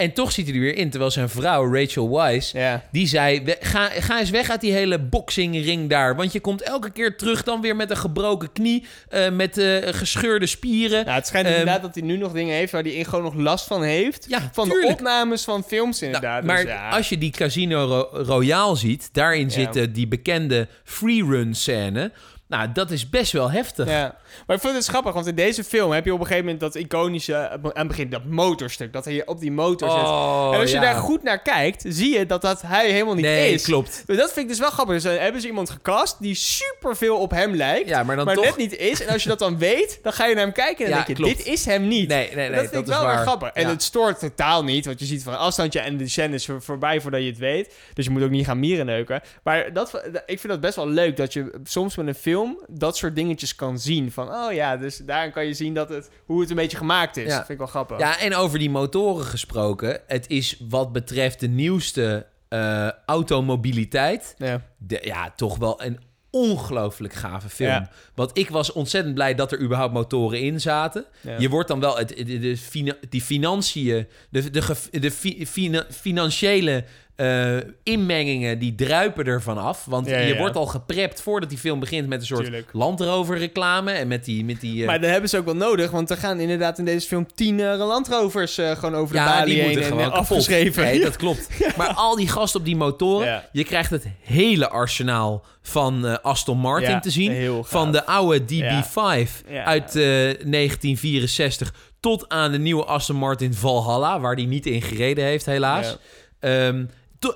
En 0.00 0.12
toch 0.12 0.32
zit 0.32 0.46
hij 0.46 0.54
er 0.54 0.60
weer 0.60 0.76
in. 0.76 0.90
Terwijl 0.90 1.10
zijn 1.10 1.28
vrouw, 1.28 1.74
Rachel 1.74 2.26
Ja. 2.52 2.84
die 2.92 3.06
zei... 3.06 3.42
"We- 3.44 3.56
Ga, 3.60 3.88
ga 3.88 4.18
eens 4.18 4.30
weg 4.30 4.50
uit 4.50 4.60
die 4.60 4.72
hele 4.72 4.98
boxingring 4.98 5.88
daar. 5.88 6.16
Want 6.16 6.32
je 6.32 6.40
komt 6.40 6.62
elke 6.62 6.90
keer 6.90 7.16
terug 7.16 7.42
dan 7.42 7.60
weer 7.60 7.76
met 7.76 7.90
een 7.90 7.96
gebroken 7.96 8.52
knie. 8.52 8.84
eh, 9.08 9.30
met 9.30 9.58
eh, 9.58 9.76
gescheurde 9.82 10.46
spieren. 10.46 11.04
Nou, 11.04 11.16
het 11.16 11.26
schijnt 11.26 11.46
Ehm, 11.46 11.58
inderdaad 11.58 11.82
dat 11.82 11.94
hij 11.94 12.04
nu 12.04 12.16
nog 12.16 12.32
dingen 12.32 12.54
heeft 12.54 12.72
waar 12.72 12.82
hij 12.82 12.92
in 12.92 13.04
gewoon 13.04 13.24
nog 13.24 13.34
last 13.34 13.66
van 13.66 13.82
heeft. 13.82 14.26
Ja, 14.28 14.48
van 14.52 14.68
de 14.68 14.86
opnames 14.88 15.44
van 15.44 15.64
films 15.64 16.00
Nou, 16.00 16.12
inderdaad. 16.12 16.44
maar 16.44 16.56
Dus 16.56 16.64
ja. 16.64 16.88
als 16.90 17.08
je 17.08 17.18
die 17.18 17.30
Casino 17.30 17.84
Ro- 17.84 18.22
Royale 18.22 18.76
ziet, 18.76 19.08
daarin 19.12 19.50
zitten 19.50 19.92
die 19.92 20.08
bekende 20.08 20.68
freerun 20.84 21.54
scène. 21.54 22.12
Nou, 22.50 22.72
dat 22.72 22.90
is 22.90 23.08
best 23.10 23.32
wel 23.32 23.50
heftig. 23.50 23.88
Ja, 23.88 24.16
maar 24.46 24.56
ik 24.56 24.62
vond 24.62 24.74
het 24.74 24.86
grappig, 24.86 25.12
want 25.12 25.26
in 25.26 25.34
deze 25.34 25.64
film 25.64 25.90
heb 25.92 26.04
je 26.04 26.12
op 26.12 26.20
een 26.20 26.26
gegeven 26.26 26.44
moment 26.44 26.60
dat 26.62 26.74
iconische, 26.74 27.34
eh, 27.34 27.50
aan 27.52 27.70
het 27.72 27.88
begin 27.88 28.10
dat 28.10 28.24
motorstuk, 28.24 28.92
dat 28.92 29.04
hij 29.04 29.26
op 29.26 29.40
die 29.40 29.52
motor 29.52 29.90
zit. 29.90 29.98
Oh, 30.00 30.50
en 30.54 30.60
als 30.60 30.70
je 30.70 30.76
ja. 30.76 30.82
daar 30.82 30.94
goed 30.94 31.22
naar 31.22 31.42
kijkt, 31.42 31.84
zie 31.88 32.18
je 32.18 32.26
dat 32.26 32.42
dat 32.42 32.62
hij 32.62 32.90
helemaal 32.90 33.14
niet 33.14 33.24
Nee, 33.24 33.52
is. 33.52 33.62
klopt. 33.64 34.02
Dat 34.06 34.16
vind 34.32 34.36
ik 34.36 34.48
dus 34.48 34.58
wel 34.58 34.70
grappig. 34.70 34.94
Dus 34.94 35.02
dan 35.02 35.12
hebben 35.12 35.40
ze 35.40 35.46
iemand 35.46 35.70
gecast 35.70 36.16
die 36.20 36.34
super 36.34 36.96
veel 36.96 37.16
op 37.16 37.30
hem 37.30 37.54
lijkt, 37.54 37.88
Ja, 37.88 38.02
maar 38.02 38.16
dan 38.16 38.24
maar 38.24 38.34
toch... 38.34 38.44
net 38.44 38.56
niet 38.56 38.76
is. 38.76 39.02
En 39.02 39.12
als 39.12 39.22
je 39.22 39.28
dat 39.28 39.38
dan 39.38 39.58
weet, 39.58 39.98
dan 40.02 40.12
ga 40.12 40.26
je 40.26 40.34
naar 40.34 40.44
hem 40.44 40.52
kijken 40.52 40.84
en 40.84 40.90
Ja, 40.90 40.96
denk 40.96 41.08
je, 41.08 41.14
klopt. 41.14 41.36
dit 41.36 41.46
is 41.46 41.64
hem 41.64 41.88
niet. 41.88 42.08
Nee, 42.08 42.26
nee, 42.34 42.36
nee, 42.36 42.50
dat 42.50 42.58
vind 42.58 42.72
dat 42.72 42.82
ik 42.82 42.88
is 42.88 42.98
wel 43.00 43.08
erg 43.10 43.20
grappig. 43.20 43.48
En 43.50 43.68
het 43.68 43.82
stoort 43.82 44.18
totaal 44.18 44.64
niet, 44.64 44.86
want 44.86 44.98
je 45.00 45.04
ziet 45.06 45.22
van 45.22 45.38
afstandje 45.38 45.80
en 45.80 45.96
de 45.96 46.08
scène 46.08 46.34
is 46.34 46.44
voor- 46.46 46.62
voorbij 46.62 47.00
voordat 47.00 47.20
je 47.20 47.26
het 47.26 47.38
weet. 47.38 47.74
Dus 47.94 48.04
je 48.04 48.10
moet 48.10 48.22
ook 48.22 48.30
niet 48.30 48.46
gaan 48.46 48.58
mieren 48.58 48.86
neuken. 48.86 49.20
Maar 49.42 49.72
dat, 49.72 50.02
ik 50.26 50.40
vind 50.40 50.48
dat 50.52 50.60
best 50.60 50.76
wel 50.76 50.88
leuk 50.88 51.16
dat 51.16 51.32
je 51.32 51.60
soms 51.64 51.96
met 51.96 52.06
een 52.06 52.14
film 52.14 52.38
dat 52.68 52.96
soort 52.96 53.14
dingetjes 53.14 53.54
kan 53.54 53.78
zien. 53.78 54.12
Van, 54.12 54.28
oh 54.28 54.52
ja, 54.52 54.76
dus 54.76 54.96
daarin 54.96 55.32
kan 55.32 55.46
je 55.46 55.54
zien 55.54 55.74
dat 55.74 55.88
het, 55.88 56.10
hoe 56.24 56.40
het 56.40 56.50
een 56.50 56.56
beetje 56.56 56.76
gemaakt 56.76 57.16
is. 57.16 57.22
Ja. 57.22 57.28
Dat 57.28 57.36
vind 57.38 57.50
ik 57.50 57.58
wel 57.58 57.66
grappig. 57.66 57.98
Ja, 57.98 58.18
en 58.18 58.34
over 58.34 58.58
die 58.58 58.70
motoren 58.70 59.24
gesproken. 59.24 60.00
Het 60.06 60.28
is 60.28 60.56
wat 60.68 60.92
betreft 60.92 61.40
de 61.40 61.48
nieuwste 61.48 62.26
eh, 62.48 62.88
automobiliteit... 63.06 64.34
Ja. 64.38 64.62
de- 64.78 65.00
ja, 65.04 65.32
toch 65.36 65.56
wel 65.58 65.82
een 65.84 65.98
ongelooflijk 66.32 67.12
gave 67.14 67.48
film. 67.48 67.70
Ja. 67.70 67.90
Want 68.14 68.38
ik 68.38 68.50
was 68.50 68.72
ontzettend 68.72 69.14
blij 69.14 69.34
dat 69.34 69.52
er 69.52 69.60
überhaupt 69.60 69.92
motoren 69.92 70.40
in 70.40 70.60
zaten. 70.60 71.04
Ja. 71.20 71.38
Je 71.38 71.48
wordt 71.48 71.68
dan 71.68 71.80
wel... 71.80 71.96
Het, 71.96 72.08
de, 72.08 72.38
de, 72.38 72.98
die 73.08 73.22
financiën... 73.22 74.06
De, 74.30 74.50
de, 74.50 74.60
de 75.00 75.10
fi- 75.10 75.46
fina- 75.46 75.86
financiële 75.90 76.84
eh, 77.20 77.56
inmengingen, 77.82 78.58
die 78.58 78.74
druipen 78.74 79.24
ervan 79.26 79.58
af. 79.58 79.84
Want 79.84 80.06
Ja, 80.06 80.16
ja, 80.18 80.22
je 80.26 80.32
ja. 80.32 80.38
wordt 80.38 80.56
al 80.56 80.66
geprept 80.66 81.22
voordat 81.22 81.48
die 81.48 81.58
film 81.58 81.80
begint... 81.80 82.08
met 82.08 82.20
een 82.20 82.26
soort 82.26 82.42
Tuurlijk. 82.44 82.68
Land 82.72 83.00
Rover 83.00 83.38
reclame. 83.38 83.90
En 83.92 84.08
met 84.08 84.24
die... 84.24 84.44
Met 84.44 84.60
die 84.60 84.80
eh, 84.80 84.86
Maar 84.86 85.00
dat 85.00 85.10
hebben 85.10 85.30
ze 85.30 85.38
ook 85.38 85.44
wel 85.44 85.56
nodig, 85.56 85.90
want 85.90 86.10
er 86.10 86.16
gaan 86.16 86.40
inderdaad 86.40 86.78
in 86.78 86.84
deze 86.84 87.06
film 87.06 87.26
tien 87.34 87.60
eh, 87.60 87.78
Land 87.78 88.08
Rovers 88.08 88.58
eh, 88.58 88.70
gewoon 88.70 88.94
over 88.94 89.14
de 89.16 89.20
balie 89.22 89.44
die 89.44 89.54
heen 89.54 89.64
moeten 89.64 89.82
en 89.82 89.88
gewoon 89.90 90.12
afgeschreven. 90.12 90.82
Nee, 90.84 91.00
dat 91.00 91.16
klopt. 91.22 91.48
Maar 91.76 91.92
al 91.94 92.16
die 92.16 92.28
gasten 92.28 92.60
op 92.60 92.66
die 92.66 92.76
motoren... 92.76 93.42
Je 93.52 93.64
krijgt 93.64 93.90
het 93.90 94.06
hele 94.22 94.68
arsenaal 94.68 95.44
van 95.62 96.22
Aston 96.22 96.58
Martin 96.58 97.00
te 97.00 97.10
zien. 97.10 97.64
Van 97.64 97.92
de 97.92 98.06
oude 98.06 98.40
DB5 98.44 99.46
Ja. 99.48 99.64
uit 99.64 99.96
eh, 99.96 100.02
1964 100.02 101.74
tot 102.00 102.28
aan 102.28 102.52
de 102.52 102.58
nieuwe 102.58 102.84
Aston 102.84 103.16
Martin 103.16 103.54
Valhalla... 103.54 104.20
waar 104.20 104.36
die 104.36 104.46
niet 104.46 104.66
in 104.66 104.82
gereden 104.82 105.24
heeft, 105.24 105.46
helaas. 105.46 105.96
To- 106.40 106.86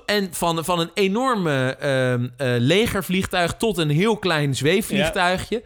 en 0.05 0.33
van, 0.33 0.65
van 0.65 0.79
een 0.79 0.89
enorme 0.93 1.75
ehm, 1.79 2.27
eh, 2.37 2.55
legervliegtuig 2.59 3.53
tot 3.53 3.77
een 3.77 3.89
heel 3.89 4.17
klein 4.17 4.55
zweefvliegtuigje. 4.55 5.63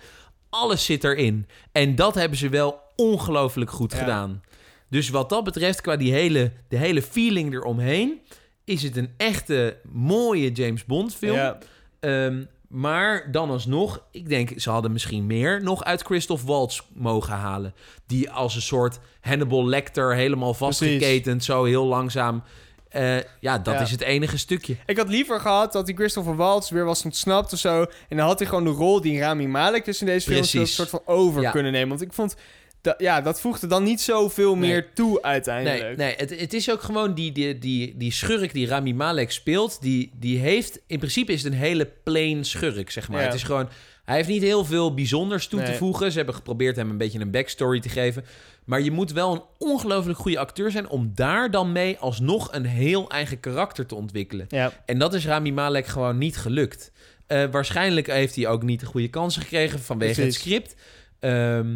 Alles 0.50 0.86
zit 0.86 1.04
erin. 1.04 1.48
En 1.72 1.96
dat 1.96 2.16
hebben 2.16 2.38
ze 2.38 2.50
wel 2.50 2.80
ongelooflijk 2.96 3.72
goed 3.72 3.92
Ja. 3.92 3.98
gedaan. 3.98 4.42
Dus 4.90 5.10
wat 5.10 5.30
dat 5.30 5.44
betreft, 5.44 5.82
qua 5.82 5.96
die 5.96 6.14
hele, 6.14 6.52
de 6.68 6.78
hele 6.78 7.02
feeling 7.02 7.54
eromheen... 7.54 8.20
is 8.66 8.84
het 8.84 8.98
een 8.98 9.14
echte 9.18 9.78
mooie 9.92 10.52
James 10.52 10.86
Bond 10.86 11.16
film. 11.16 11.36
Ja. 11.36 11.58
Ehm, 12.00 12.44
maar 12.68 13.32
dan 13.32 13.50
alsnog, 13.50 14.04
ik 14.12 14.30
denk, 14.30 14.52
ze 14.60 14.70
hadden 14.70 14.92
misschien 14.92 15.26
meer 15.26 15.64
nog 15.64 15.84
uit 15.84 16.02
Christoph 16.02 16.44
Waltz 16.44 16.82
mogen 16.94 17.34
halen. 17.34 17.74
Die 18.08 18.32
als 18.32 18.56
een 18.56 18.62
soort 18.62 19.00
Hannibal 19.22 19.68
Lecter 19.68 20.16
helemaal 20.16 20.54
vastgeketend, 20.54 21.44
zo 21.44 21.64
heel 21.64 21.86
langzaam. 21.86 22.44
Eh, 22.90 23.18
ja, 23.40 23.58
dat 23.60 23.74
Ja. 23.74 23.80
is 23.82 23.92
het 23.92 24.02
enige 24.02 24.38
stukje. 24.38 24.76
Ik 24.86 24.98
had 24.98 25.10
liever 25.10 25.40
gehad 25.40 25.72
dat 25.74 25.86
die 25.86 25.96
Christopher 25.96 26.36
Waltz 26.36 26.70
weer 26.70 26.86
was 26.86 27.06
ontsnapt 27.06 27.54
of 27.54 27.60
zo. 27.60 27.82
En 28.10 28.18
dan 28.18 28.26
had 28.26 28.40
hij 28.40 28.48
gewoon 28.48 28.64
de 28.64 28.70
rol 28.70 29.02
die 29.02 29.20
Rami 29.20 29.48
Malek 29.48 29.86
dus 29.86 30.00
in 30.00 30.06
deze 30.06 30.28
film 30.44 30.62
een 30.62 30.68
soort 30.68 30.90
van 30.90 31.02
over 31.06 31.42
Ja. 31.42 31.52
kunnen 31.52 31.72
nemen. 31.72 31.90
Want 31.90 32.02
ik 32.02 32.14
vond, 32.14 32.36
dat, 32.82 32.96
ja, 32.98 33.22
dat 33.22 33.42
voegde 33.42 33.68
dan 33.68 33.84
niet 33.84 34.02
zoveel 34.02 34.56
Nee. 34.58 34.70
meer 34.70 34.94
toe 34.94 35.12
Nee, 35.14 35.22
uiteindelijk. 35.22 35.98
nee 35.98 36.14
het, 36.18 36.40
het 36.40 36.54
is 36.54 36.72
ook 36.72 36.82
gewoon 36.82 37.14
die, 37.14 37.32
die, 37.32 37.58
die, 37.60 37.98
die 37.98 38.12
schurk 38.12 38.54
die 38.54 38.68
Rami 38.68 38.94
Malek 38.94 39.32
speelt. 39.32 39.82
Die, 39.82 40.12
die 40.16 40.38
heeft, 40.40 40.80
in 40.88 40.98
principe 40.98 41.32
is 41.32 41.44
het 41.44 41.54
een 41.54 41.60
hele 41.60 41.86
plain 42.04 42.46
schurk, 42.46 42.92
zeg 42.92 43.10
maar. 43.10 43.20
Ja. 43.20 43.26
Het 43.26 43.36
is 43.36 43.44
gewoon, 43.44 43.70
hij 44.10 44.18
heeft 44.18 44.30
niet 44.30 44.42
heel 44.42 44.66
veel 44.66 44.94
bijzonders 44.94 45.48
toe 45.48 45.64
te 45.64 45.74
voegen. 45.74 46.12
Ze 46.12 46.18
hebben 46.18 46.36
geprobeerd 46.36 46.76
hem 46.76 46.90
een 46.90 46.98
beetje 46.98 47.20
een 47.20 47.32
backstory 47.32 47.80
te 47.80 47.90
geven. 47.90 48.26
Maar 48.66 48.82
je 48.82 48.92
moet 48.92 49.12
wel 49.12 49.34
een 49.34 49.42
ongelooflijk 49.58 50.20
goede 50.20 50.40
acteur 50.40 50.72
zijn 50.72 50.90
om 50.90 51.12
daar 51.16 51.52
dan 51.52 51.72
mee 51.72 51.98
alsnog 51.98 52.54
een 52.54 52.66
heel 52.66 53.10
eigen 53.10 53.40
karakter 53.40 53.86
te 53.86 53.96
ontwikkelen. 53.96 54.46
Ja. 54.50 54.72
En 54.86 55.00
dat 55.00 55.14
is 55.14 55.26
Rami 55.26 55.54
Malek 55.54 55.86
gewoon 55.86 56.18
niet 56.18 56.38
gelukt. 56.38 56.92
Eh, 57.28 57.44
waarschijnlijk 57.52 58.08
heeft 58.08 58.36
hij 58.36 58.48
ook 58.48 58.64
niet 58.64 58.80
de 58.80 58.86
goede 58.86 59.10
kansen 59.10 59.42
gekregen 59.42 59.80
vanwege 59.80 60.22
Precies. 60.22 60.34
het 60.34 60.44
script. 60.44 60.76
Ehm, 61.20 61.76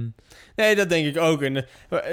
Nee, 0.56 0.76
dat 0.76 0.90
denk 0.90 1.06
ik 1.06 1.18
ook. 1.18 1.42
En, 1.42 1.56
eh, 1.58 1.64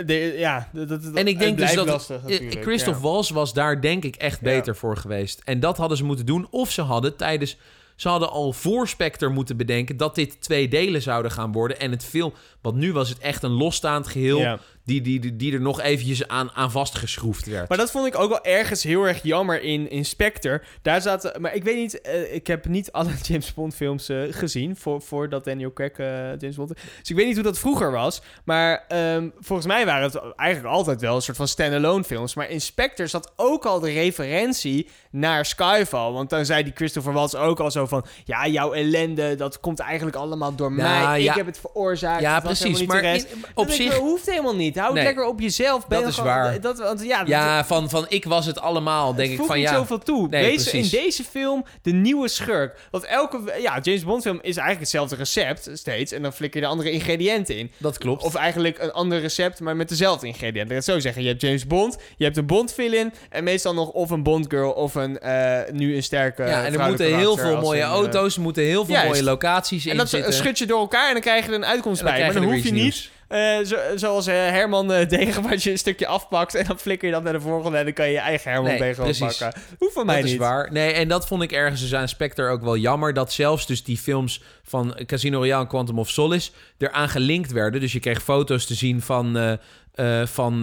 de, 0.06 0.34
ja, 0.36 0.68
dat, 0.72 0.88
dat, 0.88 1.14
En 1.14 1.26
ik 1.26 1.38
denk 1.38 1.58
dus 1.58 1.74
dat 1.74 1.86
lastig, 1.86 2.16
eh, 2.16 2.22
natuurlijk. 2.22 2.62
Christoph 2.62 2.96
ja. 2.96 3.02
Waltz 3.02 3.30
was 3.30 3.52
daar 3.52 3.80
denk 3.80 4.04
ik 4.04 4.16
echt 4.16 4.38
Ja. 4.40 4.44
beter 4.44 4.76
voor 4.76 4.96
geweest. 4.96 5.42
En 5.44 5.60
dat 5.60 5.76
hadden 5.76 5.96
ze 5.96 6.04
moeten 6.04 6.26
doen. 6.26 6.46
Of 6.50 6.70
ze 6.70 6.82
hadden 6.82 7.16
tijdens... 7.16 7.56
Ze 8.00 8.08
hadden 8.08 8.30
al 8.30 8.52
voor 8.52 8.88
Spectre 8.88 9.28
moeten 9.28 9.56
bedenken 9.56 9.96
dat 9.96 10.14
dit 10.14 10.40
twee 10.40 10.68
delen 10.68 11.02
zouden 11.02 11.30
gaan 11.30 11.52
worden. 11.52 11.80
En 11.80 11.90
het 11.90 12.04
film... 12.04 12.32
Want 12.62 12.76
nu 12.76 12.92
was 12.92 13.08
het 13.08 13.18
echt 13.18 13.42
een 13.42 13.50
losstaand 13.50 14.06
geheel... 14.06 14.38
Ja. 14.38 14.58
Die, 14.84 15.00
die, 15.00 15.20
die, 15.20 15.36
die 15.36 15.52
er 15.52 15.60
nog 15.60 15.80
eventjes 15.80 16.28
aan, 16.28 16.50
aan 16.54 16.70
vastgeschroefd 16.70 17.46
werd. 17.46 17.68
Maar 17.68 17.78
dat 17.78 17.90
vond 17.90 18.06
ik 18.06 18.18
ook 18.18 18.28
wel 18.28 18.44
ergens 18.44 18.82
heel 18.82 19.04
erg 19.04 19.22
jammer 19.22 19.62
in 19.62 19.90
Inspector. 19.90 20.64
Daar 20.82 21.00
zaten... 21.00 21.40
Maar 21.40 21.54
ik 21.54 21.64
weet 21.64 21.76
niet... 21.76 22.00
eh, 22.00 22.34
ik 22.34 22.46
heb 22.46 22.66
niet 22.66 22.92
alle 22.92 23.10
James 23.28 23.54
Bond 23.54 23.74
films 23.74 24.08
eh, 24.08 24.18
gezien... 24.30 24.76
Voor, 24.76 25.02
voordat 25.02 25.44
Daniel 25.44 25.72
Craig 25.72 25.92
eh, 25.92 26.06
James 26.38 26.56
Bond... 26.56 26.68
Dus 26.68 27.10
ik 27.10 27.16
weet 27.16 27.26
niet 27.26 27.34
hoe 27.34 27.44
dat 27.44 27.58
vroeger 27.58 27.90
was. 27.90 28.22
Maar 28.44 28.84
ehm, 28.88 29.28
volgens 29.38 29.68
mij 29.68 29.86
waren 29.86 30.02
het 30.02 30.20
eigenlijk 30.36 30.74
altijd 30.74 31.00
wel... 31.00 31.14
een 31.14 31.22
soort 31.22 31.36
van 31.36 31.48
standalone 31.48 32.04
films. 32.04 32.34
Maar 32.34 32.50
Inspector 32.50 33.08
zat 33.08 33.32
ook 33.36 33.64
al 33.64 33.80
de 33.80 33.92
referentie 33.92 34.88
naar 35.10 35.46
Skyfall. 35.46 36.12
Want 36.12 36.30
dan 36.30 36.44
zei 36.44 36.62
die 36.64 36.72
Christopher 36.76 37.12
Waltz 37.12 37.34
ook 37.34 37.60
al 37.60 37.70
zo 37.70 37.86
van... 37.86 38.04
Ja, 38.24 38.46
jouw 38.46 38.72
ellende, 38.72 39.34
dat 39.34 39.60
komt 39.60 39.78
eigenlijk 39.78 40.16
allemaal 40.16 40.54
door 40.54 40.72
mij. 40.72 41.22
ja. 41.22 41.30
Ik 41.30 41.36
heb 41.36 41.46
het 41.46 41.58
veroorzaakt. 41.60 42.22
ja, 42.22 42.40
precies. 42.58 42.86
Maar 42.86 43.04
in- 43.04 43.24
op 43.54 43.66
ik, 43.66 43.72
zich... 43.74 43.90
Dat 43.90 43.98
hoeft 44.00 44.26
helemaal 44.26 44.54
niet. 44.56 44.78
Hou 44.78 44.94
het 44.94 45.02
lekker 45.02 45.24
op 45.24 45.40
jezelf. 45.40 45.86
Ben 45.88 46.00
Dat 46.00 46.08
is 46.08 46.14
gewoon- 46.14 46.28
waar. 46.30 46.60
Dat, 46.60 46.78
want, 46.78 47.02
ja, 47.04 47.22
Ja, 47.26 47.64
van, 47.64 47.90
van 47.90 48.06
ik 48.08 48.24
was 48.24 48.46
het 48.46 48.60
allemaal, 48.60 49.14
denk 49.14 49.30
het 49.30 49.40
ik 49.40 49.46
van 49.46 49.56
niet 49.56 49.64
ja... 49.64 49.74
zoveel 49.74 49.98
toe. 49.98 50.28
Nee, 50.28 50.42
Wees 50.44 50.62
precies. 50.68 50.92
in 50.92 51.00
deze 51.02 51.24
film 51.24 51.64
de 51.82 51.92
nieuwe 51.92 52.28
schurk. 52.28 52.78
Want 52.90 53.04
elke 53.04 53.54
ja, 53.60 53.78
James 53.82 54.04
Bond 54.04 54.22
film 54.22 54.36
is 54.36 54.42
eigenlijk 54.56 54.80
hetzelfde 54.80 55.16
recept 55.16 55.70
steeds. 55.72 56.12
En 56.12 56.22
dan 56.22 56.32
flik 56.32 56.54
je 56.54 56.60
de 56.60 56.66
andere 56.66 56.90
ingrediënten 56.90 57.56
in. 57.58 57.70
Dat 57.76 57.98
klopt. 57.98 58.22
Of 58.22 58.34
eigenlijk 58.34 58.78
een 58.78 58.92
ander 58.92 59.20
recept, 59.20 59.60
maar 59.60 59.76
met 59.76 59.88
dezelfde 59.88 60.26
ingrediënten. 60.26 60.62
Ik 60.62 60.68
ga 60.68 60.74
het 60.74 60.84
zo 60.84 60.98
zeggen. 60.98 61.22
Je 61.22 61.28
hebt 61.28 61.40
James 61.40 61.66
Bond, 61.66 61.96
je 62.16 62.24
hebt 62.24 62.36
een 62.36 62.46
Bond 62.46 62.72
villain. 62.72 63.12
En 63.30 63.44
meestal 63.44 63.74
nog 63.74 63.88
of 63.88 64.10
een 64.10 64.22
Bond 64.22 64.46
girl 64.48 64.70
of 64.70 64.94
een 64.94 65.18
eh, 65.18 65.72
nu 65.72 65.96
een 65.96 66.02
sterke 66.02 66.42
ja, 66.42 66.64
en 66.64 66.72
er 66.80 66.86
moeten 66.88 67.16
heel 67.16 67.36
veel 67.36 67.60
mooie 67.60 67.80
een, 67.80 67.86
eh, 67.86 67.92
auto's, 67.92 68.34
er 68.36 68.42
moeten 68.42 68.62
heel 68.62 68.84
veel 68.84 68.94
juist. 68.94 69.08
mooie 69.10 69.22
locaties 69.22 69.84
in 69.84 69.90
en 69.92 69.96
dat 69.96 70.08
zitten. 70.08 70.32
schud 70.32 70.58
je 70.58 70.66
door 70.66 70.80
elkaar 70.80 71.06
en 71.06 71.12
dan 71.12 71.22
krijg 71.22 71.44
je 71.44 71.50
er 71.50 71.56
een 71.56 71.64
uitkomst 71.64 72.02
bij. 72.02 72.26
Maar 72.26 72.39
dan 72.40 72.52
hoef 72.52 72.62
je 72.62 72.72
niet 72.72 73.10
eh, 73.28 73.58
zo, 73.64 73.76
zoals 73.94 74.26
eh, 74.26 74.34
Herman 74.34 74.88
degen, 75.08 75.42
wat 75.48 75.62
je 75.62 75.70
een 75.70 75.78
stukje 75.78 76.06
afpakt 76.06 76.54
en 76.54 76.64
dan 76.64 76.78
flikker 76.78 77.08
je 77.08 77.14
dat 77.14 77.22
naar 77.22 77.32
de 77.32 77.40
volgende 77.40 77.78
en 77.78 77.84
dan 77.84 77.92
kan 77.92 78.06
je 78.06 78.12
je 78.12 78.18
eigen 78.18 78.50
Herman 78.50 78.70
Nee, 78.70 78.78
degen 78.78 79.04
oppakken. 79.04 79.52
Hoeft 79.78 79.92
van 79.92 80.06
mij 80.06 80.14
dat 80.14 80.24
niet. 80.24 80.32
is 80.32 80.38
waar. 80.38 80.72
Nee, 80.72 80.92
en 80.92 81.08
dat 81.08 81.26
vond 81.26 81.42
ik 81.42 81.52
ergens 81.52 81.80
dus 81.80 81.94
aan 81.94 82.08
Spectre 82.08 82.48
ook 82.48 82.62
wel 82.62 82.76
jammer. 82.76 83.14
Dat 83.14 83.32
zelfs 83.32 83.66
dus 83.66 83.84
die 83.84 83.98
films 83.98 84.42
van 84.62 84.96
Casino 85.06 85.38
Royale 85.38 85.62
en 85.62 85.68
Quantum 85.68 85.98
of 85.98 86.08
Solace 86.10 86.50
eraan 86.78 87.08
gelinkt 87.08 87.52
werden. 87.52 87.80
Dus 87.80 87.92
je 87.92 88.00
kreeg 88.00 88.22
foto's 88.22 88.66
te 88.66 88.74
zien 88.74 89.00
van, 89.00 89.58
eh, 89.94 90.26
van 90.26 90.54
eh, 90.54 90.60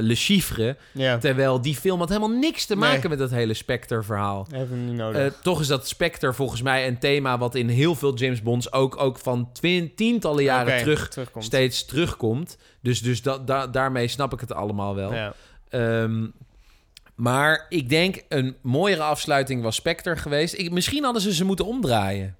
Le 0.00 0.14
Chiffre. 0.14 0.76
Terwijl 1.20 1.60
die 1.60 1.74
film 1.76 1.98
had 1.98 2.08
helemaal 2.08 2.30
niks 2.38 2.66
te 2.66 2.76
Nee. 2.76 2.90
maken 2.90 3.10
met 3.10 3.18
dat 3.18 3.30
hele 3.30 3.54
Spectre-verhaal. 3.54 4.46
niet 4.70 4.94
nodig. 4.96 5.34
Toch 5.42 5.60
is 5.60 5.66
dat 5.66 5.88
Spectre 5.88 6.32
volgens 6.32 6.62
mij 6.62 6.86
een 6.86 6.98
thema 6.98 7.38
wat 7.38 7.54
in 7.54 7.68
heel 7.68 7.94
veel 7.94 8.14
James 8.16 8.42
Bonds 8.42 8.72
ook, 8.72 9.00
ook 9.00 9.18
van 9.18 9.50
tientallen 9.94 10.42
jaren 10.44 10.78
terug 10.78 11.08
terugkomt. 11.08 11.44
steeds 11.44 11.84
terugkomt. 11.84 12.58
Dus, 12.80 13.00
dus 13.02 13.22
dat 13.22 13.46
da- 13.46 13.66
daarmee 13.66 14.08
snap 14.08 14.32
ik 14.32 14.40
het 14.40 14.52
allemaal 14.52 14.94
wel. 14.94 15.14
Ja. 15.14 15.34
Ehm, 15.68 16.26
maar 17.14 17.66
ik 17.68 17.88
denk 17.88 18.24
een 18.28 18.56
mooiere 18.62 19.02
afsluiting 19.02 19.62
was 19.62 19.76
Spectre 19.76 20.16
geweest. 20.16 20.54
Ik, 20.58 20.70
misschien 20.70 21.04
hadden 21.04 21.22
ze 21.22 21.34
ze 21.34 21.44
moeten 21.44 21.66
omdraaien. 21.66 22.36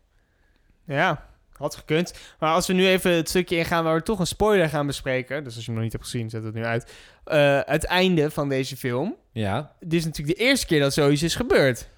ja, 0.87 1.25
Had 1.59 1.75
gekund. 1.77 2.13
Maar 2.39 2.53
als 2.55 2.67
we 2.67 2.73
nu 2.73 2.87
even 2.89 3.13
het 3.13 3.29
stukje 3.29 3.57
ingaan 3.57 3.85
waar 3.85 3.95
we 3.97 4.03
toch 4.03 4.19
een 4.19 4.27
spoiler 4.27 4.69
gaan 4.69 4.87
bespreken. 4.87 5.45
Dus 5.45 5.55
als 5.55 5.61
je 5.65 5.71
hem 5.71 5.75
nog 5.75 5.83
niet 5.83 5.93
hebt 5.93 6.05
gezien, 6.05 6.31
zet 6.31 6.45
het 6.45 6.55
nu 6.55 6.65
uit. 6.65 6.93
Eh, 7.25 7.61
het 7.65 7.85
einde 7.85 8.31
van 8.31 8.49
deze 8.49 8.77
film. 8.77 9.17
Ja. 9.33 9.73
Dit 9.81 9.93
is 9.99 10.05
natuurlijk 10.05 10.39
de 10.39 10.45
eerste 10.45 10.67
keer 10.67 10.81
dat 10.81 10.93
zoiets 10.95 11.23
is 11.23 11.35
gebeurd. 11.35 11.89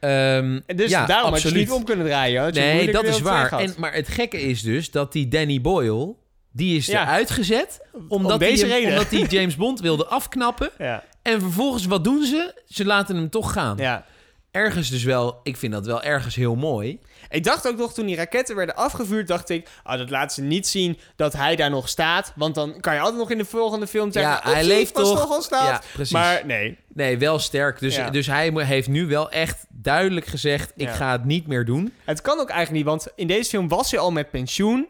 Ehm, 0.00 0.60
En 0.66 0.76
dus 0.76 0.90
ja, 0.90 1.06
daarom 1.06 1.30
had 1.32 1.40
je 1.42 1.46
absoluut. 1.48 1.66
niet 1.68 1.76
om 1.76 1.84
kunnen 1.84 2.06
draaien. 2.06 2.52
Nee, 2.54 2.92
dat 2.92 3.04
is 3.04 3.20
waar. 3.20 3.52
En, 3.52 3.74
maar 3.78 3.92
het 3.94 4.08
gekke 4.08 4.40
is 4.40 4.62
dus 4.62 4.90
dat 4.90 5.12
die 5.12 5.28
Danny 5.28 5.60
Boyle... 5.60 6.14
die 6.52 6.76
is 6.76 6.86
Ja. 6.86 7.02
eruit 7.02 7.30
gezet... 7.30 7.80
omdat 8.08 8.32
Om 8.32 8.38
deze 8.38 8.66
hij 8.66 8.78
reden. 8.80 8.92
omdat 8.92 9.10
hij 9.10 9.20
James 9.38 9.56
Bond 9.56 9.80
wilde 9.80 10.06
afknappen. 10.06 10.70
Ja, 10.78 11.04
En 11.22 11.40
vervolgens, 11.40 11.86
wat 11.86 12.04
doen 12.04 12.24
ze? 12.24 12.62
Ze 12.68 12.84
laten 12.84 13.16
hem 13.16 13.30
toch 13.30 13.52
gaan. 13.52 13.76
ja. 13.76 14.04
Ergens 14.50 14.90
dus 14.90 15.02
wel... 15.04 15.40
Ik 15.42 15.56
vind 15.56 15.72
dat 15.72 15.86
wel 15.86 16.02
ergens 16.02 16.34
heel 16.34 16.54
mooi. 16.54 16.98
Ik 17.34 17.44
dacht 17.44 17.68
ook 17.68 17.76
nog 17.76 17.94
toen 17.94 18.06
die 18.06 18.16
raketten 18.16 18.56
werden 18.56 18.76
afgevuurd, 18.76 19.26
dacht 19.28 19.48
ik, 19.48 19.68
ah, 19.82 19.98
dat 19.98 20.10
laat 20.10 20.32
ze 20.32 20.42
niet 20.42 20.66
zien 20.66 20.98
dat 21.16 21.32
hij 21.32 21.56
daar 21.56 21.70
nog 21.70 21.88
staat. 21.88 22.32
Want 22.36 22.54
dan 22.54 22.80
kan 22.80 22.94
je 22.94 23.00
altijd 23.00 23.18
nog 23.18 23.30
in 23.30 23.38
de 23.38 23.44
volgende 23.44 23.86
film 23.86 24.12
zeggen, 24.12 24.32
Ja, 24.32 24.40
hij 24.42 24.52
"Oepsie, 24.52 24.68
leeft 24.68 24.94
toch?" 24.94 25.14
nog 25.18 25.30
al 25.30 25.42
staat. 25.42 25.84
Ja. 25.96 26.04
Maar 26.10 26.42
nee, 26.46 26.78
Nee, 26.94 27.18
wel 27.18 27.38
sterk. 27.38 27.78
Dus, 27.80 27.96
Ja. 27.96 28.10
dus 28.10 28.26
hij 28.26 28.52
heeft 28.54 28.88
nu 28.88 29.06
wel 29.06 29.30
echt 29.30 29.64
duidelijk 29.68 30.26
gezegd... 30.26 30.72
ik 30.76 30.86
Ja. 30.88 30.92
ga 30.94 31.12
het 31.12 31.24
niet 31.24 31.46
meer 31.46 31.64
doen. 31.64 31.92
het 32.04 32.20
kan 32.20 32.38
ook 32.40 32.48
eigenlijk 32.48 32.78
niet, 32.84 32.86
want 32.94 33.06
in 33.16 33.26
deze 33.26 33.50
film 33.50 33.68
was 33.68 33.90
hij 33.90 34.00
al 34.00 34.10
met 34.12 34.30
pensioen. 34.30 34.86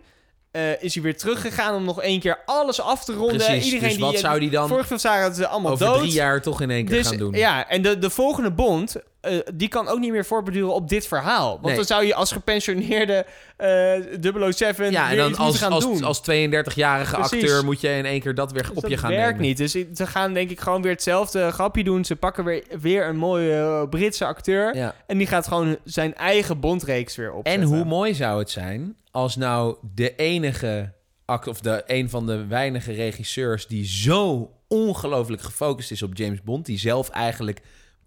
Eh, 0.51 0.83
is 0.83 0.95
hij 0.95 1.03
weer 1.03 1.17
teruggegaan 1.17 1.75
om 1.75 1.85
nog 1.85 2.03
één 2.03 2.21
keer 2.21 2.39
alles 2.47 2.81
af 2.81 3.05
te 3.05 3.13
ronden. 3.13 3.37
Precies, 3.37 3.65
Iedereen 3.65 3.81
dus 3.89 3.93
die 3.97 4.05
wat 4.05 4.15
eh, 4.15 4.21
zou 4.21 4.39
die 4.41 4.51
dan 4.51 4.69
Vorige 4.69 4.87
film 4.87 4.99
zagen 4.99 5.23
dat 5.29 5.37
ze 5.37 5.47
allemaal 5.47 5.73
Over 5.73 5.87
dood. 5.87 5.99
drie 5.99 6.13
jaar 6.13 6.43
toch 6.43 6.61
in 6.61 6.71
één 6.71 6.85
keer 6.85 6.97
Dus, 6.97 7.07
gaan 7.07 7.17
doen. 7.17 7.33
Ja, 7.33 7.69
en 7.69 7.83
de, 7.83 7.99
de 7.99 8.11
volgende 8.11 8.51
bond, 8.51 8.97
eh, 9.25 9.39
die 9.55 9.69
kan 9.69 9.89
ook 9.89 9.99
niet 9.99 10.11
meer 10.13 10.25
voortbeduren 10.25 10.75
op 10.75 10.89
dit 10.89 11.07
verhaal. 11.07 11.51
Want 11.51 11.65
Nee. 11.67 11.75
dan 11.77 11.85
zou 11.85 12.05
je 12.05 12.15
als 12.15 12.33
gepensioneerde 12.33 13.27
eh 13.57 14.51
007 14.51 14.91
Ja, 14.91 15.11
en 15.11 15.17
dan 15.17 15.37
als, 15.37 15.59
gaan 15.59 15.73
als, 15.73 15.85
doen. 15.85 16.03
als 16.05 16.21
32-jarige 16.21 17.15
Precies. 17.15 17.43
acteur 17.43 17.65
moet 17.65 17.81
je 17.81 17.89
in 17.89 18.05
één 18.05 18.21
keer 18.21 18.35
dat 18.35 18.53
weer 18.53 18.63
Dus 18.63 18.71
op 18.71 18.81
dat 18.83 18.91
je 18.91 18.97
gaan 18.97 19.11
werkt 19.11 19.27
nemen. 19.39 19.43
niet. 19.47 19.57
Dus 19.57 19.73
ze 19.73 20.07
gaan 20.07 20.33
denk 20.35 20.51
ik 20.51 20.61
gewoon 20.61 20.83
weer 20.83 20.93
hetzelfde 20.93 21.51
grapje 21.51 21.85
doen. 21.85 22.05
Ze 22.05 22.17
pakken 22.17 22.45
weer, 22.45 22.65
weer 22.81 23.07
een 23.09 23.17
mooie 23.17 23.53
eh, 23.55 23.89
Britse 23.89 24.25
acteur. 24.25 24.77
Ja. 24.77 24.95
En 25.07 25.19
die 25.19 25.27
gaat 25.27 25.47
gewoon 25.47 25.77
zijn 25.85 26.15
eigen 26.15 26.61
bondreeks 26.61 27.17
weer 27.17 27.29
En 27.31 27.35
opzetten. 27.35 27.69
hoe 27.69 27.85
mooi 27.85 28.15
zou 28.15 28.39
het 28.39 28.51
zijn 28.51 28.97
als 29.11 29.37
nou 29.37 29.77
de 29.95 30.15
enige, 30.17 30.93
act- 31.25 31.49
of 31.49 31.61
de 31.61 31.83
een 31.87 32.11
van 32.11 32.27
de 32.27 32.47
weinige 32.47 32.93
regisseurs 32.93 33.67
die 33.67 33.87
zo 33.87 34.51
ongelooflijk 34.69 35.43
gefocust 35.43 35.91
is 35.91 36.03
op 36.03 36.17
James 36.17 36.43
Bond, 36.43 36.67
die 36.67 36.79
zelf 36.79 37.09
eigenlijk 37.09 37.61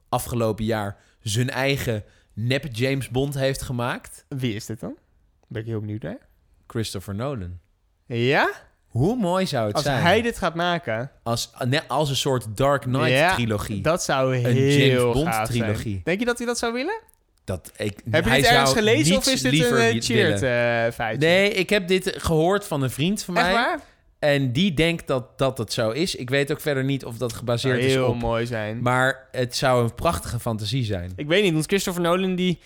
afgelopen 0.09 0.65
jaar 0.65 0.97
zijn 1.29 1.49
eigen 1.49 2.03
nep 2.33 2.65
James 2.71 3.09
Bond 3.09 3.33
heeft 3.33 3.61
gemaakt, 3.61 4.25
Wie 4.29 4.55
is 4.55 4.65
dit 4.65 4.79
dan? 4.79 4.95
Ben 5.47 5.61
ik 5.61 5.67
heel 5.67 5.79
benieuwd 5.79 6.01
naar. 6.01 6.17
Christopher 6.67 7.15
Nolan. 7.15 7.59
Ja? 8.05 8.49
Hoe 8.87 9.15
mooi 9.15 9.45
zou 9.47 9.65
het 9.67 9.75
Als 9.75 9.83
zijn 9.83 10.01
hij 10.01 10.21
dit 10.21 10.37
gaat 10.37 10.55
maken, 10.55 11.11
als, 11.23 11.51
net 11.65 11.83
als 11.87 12.09
een 12.09 12.15
soort 12.15 12.57
Dark 12.57 12.81
Knight 12.81 13.09
Ja, 13.09 13.33
trilogie. 13.35 13.81
dat 13.81 14.03
zou 14.03 14.35
heel 14.35 14.87
James 14.89 15.13
Bond 15.13 15.33
zijn. 15.33 15.45
trilogie. 15.45 16.01
Denk 16.03 16.19
je 16.19 16.25
dat 16.25 16.37
hij 16.37 16.47
dat 16.47 16.57
zou 16.57 16.73
willen? 16.73 16.99
Dat 17.43 17.71
ik, 17.77 18.01
Heb 18.09 18.25
je 18.25 18.31
dit 18.31 18.45
ergens 18.45 18.73
gelezen 18.73 19.17
of 19.17 19.27
is 19.27 19.41
dit 19.41 19.53
een 19.53 19.95
uh, 19.95 20.01
cheered 20.01 20.41
eh, 20.41 20.93
feitje? 20.95 21.27
Nee, 21.27 21.49
ik 21.49 21.69
heb 21.69 21.87
dit 21.87 22.13
gehoord 22.17 22.65
van 22.67 22.81
een 22.81 22.89
vriend 22.91 23.23
van 23.23 23.37
Echt 23.37 23.45
mij. 23.45 23.53
waar? 23.53 23.79
En 24.19 24.51
die 24.51 24.73
denkt 24.73 25.07
dat, 25.07 25.37
dat 25.37 25.57
het 25.57 25.73
zo 25.73 25.89
is. 25.89 26.15
Ik 26.15 26.29
weet 26.29 26.51
ook 26.51 26.61
verder 26.61 26.83
niet 26.83 27.05
of 27.05 27.17
dat 27.17 27.33
gebaseerd 27.33 27.83
is 27.83 27.93
heel 27.93 28.07
op. 28.07 28.15
mooi 28.15 28.45
zijn. 28.45 28.81
Maar 28.81 29.27
het 29.31 29.55
zou 29.55 29.83
een 29.83 29.95
prachtige 29.95 30.39
fantasie 30.39 30.83
zijn. 30.83 31.11
Ik 31.15 31.27
weet 31.27 31.43
niet, 31.43 31.53
want 31.53 31.65
Christopher 31.65 32.01
Nolan 32.01 32.35
die... 32.35 32.59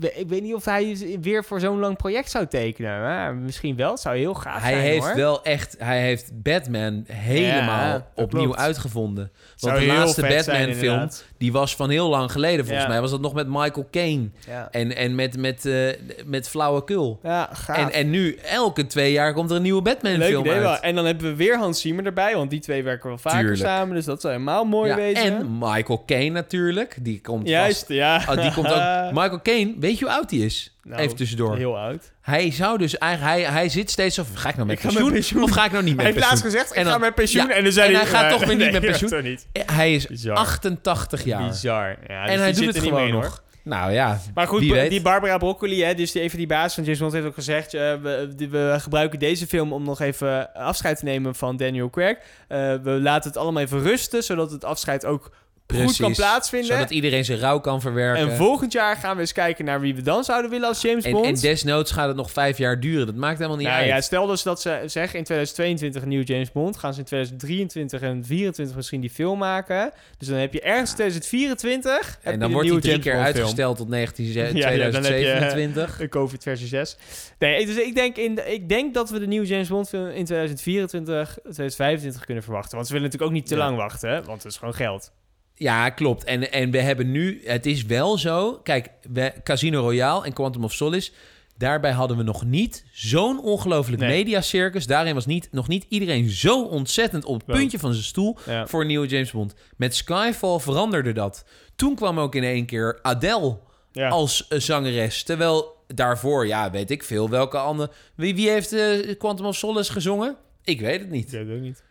Ik 0.00 0.28
weet 0.28 0.42
niet 0.42 0.54
of 0.54 0.64
hij 0.64 0.96
weer 1.20 1.44
voor 1.44 1.60
zo'n 1.60 1.78
lang 1.78 1.96
project 1.96 2.30
zou 2.30 2.46
tekenen. 2.46 3.00
Maar 3.00 3.34
misschien 3.34 3.76
wel. 3.76 3.90
Het 3.90 4.00
zou 4.00 4.16
heel 4.16 4.34
gaaf 4.34 4.62
hij 4.62 4.72
zijn, 4.72 4.82
heeft 4.84 5.04
hoor. 5.06 5.16
wel 5.16 5.44
echt, 5.44 5.76
hij 5.78 6.00
heeft 6.00 6.42
Batman 6.42 7.04
helemaal 7.12 7.86
Ja, 7.94 8.06
opnieuw 8.14 8.42
klopt. 8.44 8.58
uitgevonden. 8.58 9.30
Zou 9.54 9.72
Want 9.74 9.86
de 9.86 9.92
laatste 9.92 10.20
vet 10.20 10.44
zijn, 10.44 10.56
Batman 10.56 10.76
film, 10.78 10.92
inderdaad. 10.92 11.24
die 11.38 11.52
was 11.52 11.76
van 11.76 11.90
heel 11.90 12.08
lang 12.08 12.32
geleden. 12.32 12.64
Volgens 12.64 12.84
Ja. 12.86 12.90
mij 12.92 13.00
was 13.00 13.10
dat 13.10 13.20
nog 13.20 13.34
met 13.34 13.46
Michael 13.48 13.88
Caine. 13.90 14.28
Ja, 14.46 14.68
En, 14.70 14.96
en 14.96 15.14
met, 15.14 15.36
met, 15.38 15.66
eh 15.66 15.88
met 16.24 16.48
flauwekul. 16.48 17.18
ja 17.22 17.48
gaaf. 17.52 17.76
En, 17.76 17.92
en 17.92 18.10
nu, 18.10 18.34
elke 18.34 18.86
twee 18.86 19.12
jaar 19.12 19.32
komt 19.32 19.50
er 19.50 19.56
een 19.56 19.62
nieuwe 19.62 19.82
Batman 19.82 20.16
Leuk 20.16 20.28
film 20.28 20.40
idee 20.40 20.52
uit. 20.52 20.62
wel. 20.62 20.80
En 20.80 20.94
dan 20.94 21.04
hebben 21.06 21.26
we 21.26 21.34
weer 21.36 21.58
Hans 21.58 21.80
Zimmer 21.80 22.06
erbij, 22.06 22.34
want 22.36 22.50
die 22.50 22.60
twee 22.60 22.82
werken 22.82 23.08
wel 23.08 23.18
vaker 23.18 23.38
Tuurlijk. 23.38 23.60
samen. 23.60 23.94
Dus 23.94 24.04
dat 24.04 24.20
zou 24.20 24.32
helemaal 24.32 24.64
mooi 24.64 24.90
Ja, 24.90 24.96
wezen. 24.96 25.24
en 25.24 25.58
Michael 25.58 26.02
Caine 26.06 26.30
natuurlijk. 26.30 26.96
Die 27.00 27.20
komt 27.20 27.48
Juist, 27.48 27.78
vast- 27.78 27.90
ja. 27.90 28.22
Oh, 28.28 28.42
die 28.42 28.52
komt 28.52 28.66
ook. 28.72 29.12
Michael 29.20 29.40
Caine, 29.42 29.74
weet 29.86 29.98
je 29.98 30.04
hoe 30.04 30.14
oud 30.14 30.30
hij 30.30 30.38
is? 30.40 30.76
Nou, 30.82 31.00
Even 31.02 31.16
tussendoor. 31.16 31.56
Heel 31.56 31.78
oud. 31.78 32.12
Hij 32.20 32.50
zou 32.52 32.78
dus 32.78 32.98
eigenlijk, 32.98 33.32
hij, 33.32 33.52
hij 33.52 33.68
zit 33.68 33.90
steeds 33.90 34.16
van, 34.16 34.26
ga 34.34 34.48
ik 34.48 34.54
nou 34.54 34.66
met 34.66 34.76
Ik 34.76 34.82
pensioen, 34.82 35.04
met 35.04 35.12
pensioen. 35.12 35.42
of 35.42 35.50
ga 35.50 35.64
ik 35.64 35.72
nou 35.72 35.84
niet 35.84 35.96
met 35.96 36.04
Hij 36.04 36.14
heeft 36.14 36.26
pensioen? 36.28 36.50
laatst 36.52 36.66
gezegd, 36.70 36.86
ik 36.86 36.92
ga 36.92 36.98
met 36.98 37.14
pensioen. 37.14 37.46
ja, 37.48 37.54
En, 37.54 37.62
dan 37.64 37.72
zei 37.72 37.86
en 37.88 37.94
hij, 37.94 38.02
hij 38.02 38.10
gaat 38.12 38.24
eh, 38.24 38.30
toch 38.30 38.38
weer 38.46 38.56
niet 38.56 38.58
nee, 38.58 38.80
met 38.80 38.80
pensioen. 38.90 39.22
niet. 39.22 39.46
Hij 39.52 39.94
is 39.94 40.06
Bizar. 40.06 40.36
88 40.36 41.24
jaar. 41.24 41.48
Bizar. 41.48 41.96
Ja, 42.08 42.24
dus 42.24 42.34
en 42.34 42.40
hij 42.40 42.52
doet 42.52 42.66
het 42.66 42.76
er 42.76 42.82
niet 42.82 42.90
gewoon 42.90 43.04
mee, 43.04 43.12
hoor. 43.12 43.22
nog. 43.22 43.44
Nou 43.62 43.92
ja, 43.92 44.20
Maar 44.34 44.46
goed, 44.46 44.60
die 44.60 45.02
Barbara 45.02 45.38
Broccoli, 45.38 45.82
hè, 45.84 45.94
dus 45.94 46.12
die, 46.12 46.22
even 46.22 46.38
die 46.38 46.46
baas 46.46 46.74
van 46.74 46.84
James 46.84 46.98
Bond, 46.98 47.12
heeft 47.12 47.26
ook 47.26 47.34
gezegd... 47.34 47.74
eh, 47.74 47.92
we 48.36 48.76
gebruiken 48.78 49.18
deze 49.18 49.46
film 49.46 49.72
om 49.72 49.84
nog 49.84 50.00
even 50.00 50.52
afscheid 50.54 50.98
te 50.98 51.04
nemen 51.04 51.34
van 51.34 51.56
Daniel 51.56 51.90
Craig. 51.90 52.16
Eh, 52.48 52.74
we 52.82 52.90
laten 52.90 53.28
het 53.30 53.38
allemaal 53.38 53.62
even 53.62 53.82
rusten, 53.82 54.22
zodat 54.22 54.50
het 54.50 54.64
afscheid 54.64 55.04
ook 55.04 55.30
goed 55.66 55.76
Precies. 55.78 55.96
kan 56.00 56.12
plaatsvinden. 56.14 56.68
Zodat 56.68 56.90
iedereen 56.90 57.24
zijn 57.24 57.38
rouw 57.38 57.60
kan 57.60 57.80
verwerken. 57.80 58.28
En 58.30 58.36
volgend 58.36 58.72
jaar 58.72 58.96
gaan 58.96 59.14
we 59.14 59.20
eens 59.20 59.32
kijken 59.32 59.64
naar 59.64 59.80
wie 59.80 59.94
we 59.94 60.02
dan 60.02 60.24
zouden 60.24 60.50
willen 60.50 60.68
als 60.68 60.80
James 60.82 61.04
en, 61.04 61.12
Bond. 61.12 61.26
en 61.26 61.34
desnoods 61.34 61.90
gaat 61.92 62.06
het 62.08 62.16
nog 62.16 62.30
vijf 62.30 62.58
jaar 62.58 62.80
duren. 62.80 63.06
Dat 63.06 63.14
maakt 63.14 63.36
helemaal 63.36 63.56
niet 63.58 63.66
nou 63.66 63.78
uit. 63.80 63.88
ja, 63.88 64.00
stel 64.00 64.26
dus 64.26 64.42
dat 64.42 64.60
ze 64.60 64.70
zeggen 64.86 65.18
in 65.18 65.24
2022 65.24 66.02
een 66.02 66.08
nieuwe 66.08 66.24
James 66.24 66.52
Bond. 66.52 66.76
Gaan 66.76 66.92
ze 66.94 66.98
in 66.98 67.04
2023 67.04 68.00
en 68.00 68.06
2024 68.06 68.76
misschien 68.76 69.00
die 69.00 69.10
film 69.10 69.38
maken. 69.38 69.92
Dus 70.18 70.28
dan 70.28 70.38
heb 70.38 70.52
je 70.52 70.60
ergens 70.60 70.90
in 70.90 70.96
2024... 70.96 72.18
heb 72.22 72.32
en 72.32 72.38
dan 72.40 72.52
wordt 72.52 72.54
hij 72.54 72.62
nieuwe 72.62 72.80
drie 72.80 72.90
James 72.92 73.04
keer 73.04 73.12
Bond 73.14 73.24
film. 73.26 73.36
uitgesteld 73.36 73.76
tot 73.76 73.88
19, 73.88 74.24
Ja, 74.32 74.32
ja, 74.32 74.46
dan 74.46 74.52
heb 74.54 74.62
je, 74.62 74.82
eh, 74.82 74.88
2027. 74.90 75.96
De 75.96 76.08
COVID 76.08 76.42
versie 76.42 76.66
6. 76.66 76.96
Nee, 77.38 77.66
dus 77.66 77.76
ik 77.76 77.94
denk, 77.94 78.16
in 78.16 78.52
ik 78.52 78.68
denk 78.68 78.94
dat 78.94 79.10
we 79.10 79.18
de 79.18 79.26
nieuwe 79.26 79.46
James 79.46 79.68
Bond 79.68 79.88
film 79.88 80.06
in 80.06 80.24
2024, 80.24 81.38
2025 81.42 82.24
kunnen 82.24 82.42
verwachten. 82.42 82.74
Want 82.74 82.86
ze 82.86 82.92
willen 82.92 83.08
natuurlijk 83.08 83.32
ook 83.32 83.38
niet 83.40 83.48
te 83.48 83.54
Ja. 83.56 83.64
lang 83.64 83.76
wachten, 83.76 84.10
hè? 84.10 84.22
want 84.22 84.42
het 84.42 84.52
is 84.52 84.58
gewoon 84.58 84.74
geld. 84.74 85.12
Ja, 85.58 85.90
klopt. 85.90 86.24
En, 86.24 86.52
en 86.52 86.70
we 86.70 86.80
hebben 86.80 87.10
nu... 87.10 87.40
Het 87.44 87.66
is 87.66 87.84
wel 87.84 88.18
zo... 88.18 88.60
Kijk, 88.62 88.88
we, 89.12 89.32
Casino 89.42 89.80
Royale 89.80 90.24
en 90.24 90.32
Quantum 90.32 90.64
of 90.64 90.72
Solace... 90.72 91.10
Daarbij 91.58 91.90
hadden 91.92 92.16
we 92.16 92.22
nog 92.22 92.44
niet 92.44 92.84
zo'n 92.92 93.42
ongelooflijk 93.42 94.02
Nee. 94.02 94.10
mediacircus. 94.10 94.86
Daarin 94.86 95.14
was 95.14 95.26
niet, 95.26 95.48
nog 95.50 95.68
niet 95.68 95.86
iedereen 95.88 96.28
zo 96.28 96.62
ontzettend 96.64 97.24
op 97.24 97.34
het 97.34 97.56
puntje 97.56 97.78
van 97.78 97.92
zijn 97.92 98.04
stoel... 98.04 98.36
Ja. 98.46 98.66
voor 98.66 98.80
een 98.80 98.86
nieuwe 98.86 99.06
James 99.06 99.30
Bond. 99.30 99.54
Met 99.76 99.94
Skyfall 99.94 100.58
veranderde 100.58 101.12
dat. 101.12 101.44
Toen 101.76 101.94
kwam 101.94 102.18
ook 102.20 102.34
in 102.34 102.42
één 102.44 102.66
keer 102.66 102.98
Adele 103.02 103.58
Ja. 103.92 104.08
als 104.08 104.48
eh, 104.48 104.58
zangeres. 104.58 105.22
Terwijl 105.22 105.76
daarvoor, 105.86 106.46
ja, 106.46 106.70
weet 106.70 106.90
ik 106.90 107.02
veel, 107.02 107.28
welke 107.30 107.58
andere... 107.58 107.90
Wie, 108.14 108.34
wie 108.34 108.50
heeft 108.50 108.72
eh, 108.72 109.18
Quantum 109.18 109.46
of 109.46 109.56
Solace 109.56 109.92
gezongen? 109.92 110.36
Ik 110.64 110.80
weet 110.80 111.00
het 111.00 111.10
niet. 111.10 111.24
Ik 111.26 111.30
weet 111.30 111.46
het 111.48 111.56
ook 111.56 111.62
niet. 111.62 111.82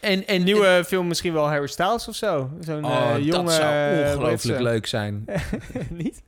En, 0.00 0.26
en 0.26 0.34
Een 0.34 0.44
nieuwe 0.44 0.84
film 0.86 1.06
misschien 1.06 1.32
wel 1.32 1.48
Harry 1.48 1.66
Styles 1.66 2.08
of 2.08 2.14
zo. 2.14 2.50
Zo'n 2.60 2.84
Oh, 2.84 3.10
eh, 3.10 3.24
jonge... 3.24 3.44
dat 3.44 3.52
zou 3.52 3.94
eh, 3.94 4.10
ongelooflijk 4.10 4.60
leuk 4.60 4.86
zijn. 4.86 5.24
niet? 5.90 6.22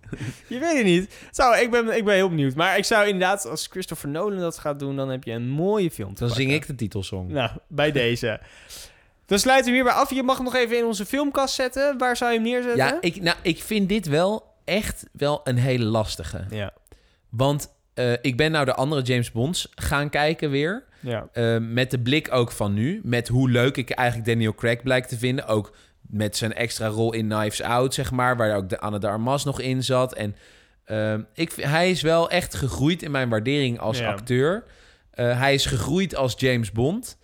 Je 0.46 0.58
weet 0.58 0.76
het 0.76 0.84
niet. 0.84 1.14
Zou, 1.30 1.56
ik, 1.56 1.70
ben, 1.70 1.96
ik 1.96 2.04
ben 2.04 2.14
heel 2.14 2.28
benieuwd. 2.28 2.54
Maar 2.54 2.78
ik 2.78 2.84
zou 2.84 3.06
inderdaad, 3.06 3.46
als 3.46 3.66
Christopher 3.70 4.08
Nolan 4.08 4.38
dat 4.38 4.58
gaat 4.58 4.78
doen, 4.78 4.96
dan 4.96 5.08
heb 5.08 5.24
je 5.24 5.32
een 5.32 5.48
mooie 5.48 5.90
film 5.90 6.14
Dan 6.14 6.30
zing 6.30 6.52
ik 6.52 6.66
de 6.66 6.74
titelsong. 6.74 7.30
Nou, 7.30 7.50
bij 7.66 7.92
deze. 7.92 8.40
Dan 9.26 9.38
sluiten 9.38 9.70
we 9.70 9.74
hierbij 9.76 9.94
af. 9.94 10.10
Je 10.10 10.22
mag 10.22 10.36
hem 10.36 10.44
nog 10.44 10.54
even 10.54 10.78
in 10.78 10.84
onze 10.84 11.06
filmkast 11.06 11.54
zetten. 11.54 11.98
Waar 11.98 12.16
zou 12.16 12.32
je 12.32 12.38
hem 12.38 12.46
neerzetten? 12.46 12.84
Ja, 12.84 12.98
ik, 13.00 13.22
nou, 13.22 13.36
ik 13.42 13.62
vind 13.62 13.88
dit 13.88 14.06
wel 14.06 14.54
echt 14.64 15.04
wel 15.12 15.40
een 15.44 15.58
hele 15.58 15.84
lastige. 15.84 16.44
Ja. 16.50 16.72
Want 17.28 17.76
eh, 17.94 18.12
ik 18.12 18.36
ben 18.36 18.50
nou 18.50 18.64
de 18.64 18.74
andere 18.74 19.02
James 19.02 19.32
Bonds 19.32 19.68
gaan 19.74 20.10
kijken 20.10 20.50
weer. 20.50 20.84
Ja. 21.01 21.28
Eh, 21.32 21.57
met 21.61 21.90
de 21.90 21.99
blik 21.99 22.32
ook 22.32 22.51
van 22.53 22.74
nu. 22.74 23.01
Met 23.05 23.28
hoe 23.28 23.51
leuk 23.51 23.76
ik 23.76 23.90
eigenlijk 23.90 24.28
Daniel 24.28 24.55
Craig 24.55 24.82
blijk 24.82 25.07
te 25.07 25.18
vinden. 25.18 25.46
Ook 25.46 25.76
met 26.01 26.36
zijn 26.36 26.55
extra 26.55 26.86
rol 26.86 27.12
in 27.12 27.28
Knives 27.28 27.62
Out, 27.62 27.94
zeg 27.94 28.11
maar. 28.11 28.36
Waar 28.36 28.57
ook 28.57 28.68
de 28.68 28.80
Anne 28.80 28.99
de 28.99 29.09
Armas 29.09 29.44
nog 29.44 29.61
in 29.61 29.84
zat. 29.84 30.14
En 30.14 30.36
ehm, 30.84 31.22
ik, 31.34 31.53
hij 31.53 31.90
is 31.90 32.03
wel 32.03 32.30
echt 32.30 32.55
gegroeid 32.55 33.03
in 33.03 33.11
mijn 33.11 33.28
waardering 33.28 33.78
als 33.80 33.99
Ja. 33.99 34.11
acteur. 34.11 34.64
Eh, 35.11 35.38
hij 35.38 35.55
is 35.55 35.66
gegroeid 35.66 36.14
als 36.14 36.34
James 36.36 36.72
Bond. 36.72 37.18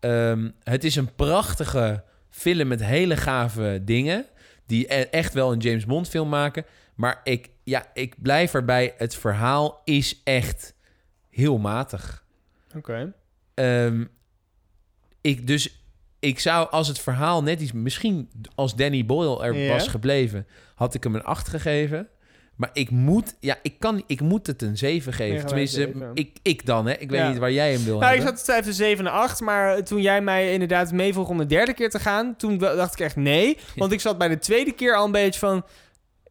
Ehm, 0.00 0.50
het 0.62 0.84
is 0.84 0.96
een 0.96 1.14
prachtige 1.14 2.04
film 2.30 2.68
met 2.68 2.84
hele 2.84 3.16
gave 3.16 3.80
dingen. 3.84 4.26
Die 4.66 4.94
e- 4.94 5.00
echt 5.10 5.34
wel 5.34 5.52
een 5.52 5.58
James 5.58 5.86
Bond 5.86 6.08
film 6.08 6.28
maken. 6.28 6.64
Maar 6.94 7.20
ik, 7.24 7.48
ja, 7.64 7.84
ik 7.94 8.14
blijf 8.22 8.54
erbij. 8.54 8.94
Het 8.96 9.14
verhaal 9.16 9.80
is 9.84 10.20
echt 10.24 10.74
heel 11.30 11.58
matig. 11.58 12.24
Oké. 12.76 13.12
Ehm, 13.54 14.04
ik, 15.20 15.46
dus 15.46 15.82
ik 16.18 16.38
zou 16.40 16.70
als 16.70 16.88
het 16.88 16.98
verhaal 16.98 17.42
net 17.42 17.60
iets... 17.60 17.72
Misschien 17.72 18.30
als 18.54 18.74
Danny 18.76 19.06
Boyle 19.06 19.44
er 19.44 19.68
was 19.68 19.88
gebleven... 19.88 20.46
had 20.74 20.94
ik 20.94 21.02
hem 21.04 21.14
een 21.14 21.24
8 21.24 21.48
gegeven. 21.48 22.08
Maar 22.56 22.70
ik 22.72 22.90
moet, 22.90 23.36
ja, 23.40 23.56
ik 23.62 23.78
kan, 23.78 24.02
ik 24.06 24.20
moet 24.20 24.46
het 24.46 24.62
een 24.62 24.76
7 24.76 25.12
geven. 25.12 25.36
Ja, 25.36 25.44
Tenminste, 25.44 26.10
ik, 26.14 26.38
ik 26.42 26.66
dan, 26.66 26.86
hè. 26.86 26.92
Ik 26.92 27.10
weet 27.10 27.20
Ja. 27.20 27.28
niet 27.28 27.38
waar 27.38 27.52
jij 27.52 27.72
hem 27.72 27.84
wil 27.84 27.98
Nou, 27.98 28.14
ik 28.14 28.22
zat 28.22 28.36
te 28.36 28.42
twijfelen 28.42 28.74
7 28.74 29.06
en 29.06 29.12
8, 29.12 29.40
maar 29.40 29.84
toen 29.84 30.02
jij 30.02 30.20
mij 30.20 30.52
inderdaad 30.52 30.92
meevroeg 30.92 31.28
om 31.28 31.38
de 31.38 31.46
derde 31.46 31.74
keer 31.74 31.90
te 31.90 31.98
gaan, 31.98 32.36
toen 32.36 32.58
dacht 32.58 32.92
ik 32.92 33.00
echt 33.00 33.16
nee. 33.16 33.58
Want 33.76 33.92
ik 33.92 34.00
zat 34.00 34.18
bij 34.18 34.28
de 34.28 34.38
tweede 34.38 34.72
keer 34.72 34.96
al 34.96 35.04
een 35.04 35.12
beetje 35.12 35.40
van, 35.40 35.64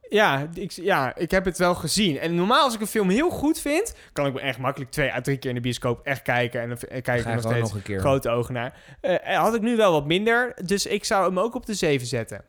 ja 0.10 0.48
ik, 0.54 0.72
ja, 0.72 1.16
ik 1.16 1.32
heb 1.32 1.46
het 1.46 1.58
wel 1.58 1.76
gezien. 1.76 2.20
En 2.20 2.36
normaal 2.36 2.64
als 2.64 2.74
ik 2.74 2.82
een 2.82 2.88
film 2.88 3.10
heel 3.10 3.30
goed 3.30 3.60
vind, 3.60 3.94
kan 4.14 4.26
ik 4.26 4.34
me 4.34 4.40
echt 4.40 4.60
makkelijk 4.60 4.92
twee 4.92 5.14
à 5.14 5.22
drie 5.22 5.38
keer 5.38 5.50
in 5.50 5.56
de 5.56 5.62
bioscoop 5.62 6.00
echt 6.06 6.22
kijken. 6.22 6.62
En 6.62 6.70
dan 6.70 6.78
en 6.78 7.02
kijk 7.02 7.20
ik 7.20 7.26
er 7.26 7.32
nog 7.34 7.42
steeds 7.42 7.60
nog 7.60 7.74
een 7.74 7.82
keer. 7.82 8.00
grote 8.00 8.30
ogen 8.30 8.54
naar. 8.54 8.74
Eh, 9.02 9.38
had 9.38 9.56
ik 9.56 9.62
nu 9.62 9.76
wel 9.76 9.92
wat 9.92 10.06
minder, 10.06 10.54
dus 10.66 10.86
ik 10.86 11.06
zou 11.06 11.26
hem 11.26 11.40
ook 11.40 11.56
op 11.56 11.66
de 11.66 11.74
7 11.74 12.08
zetten. 12.08 12.42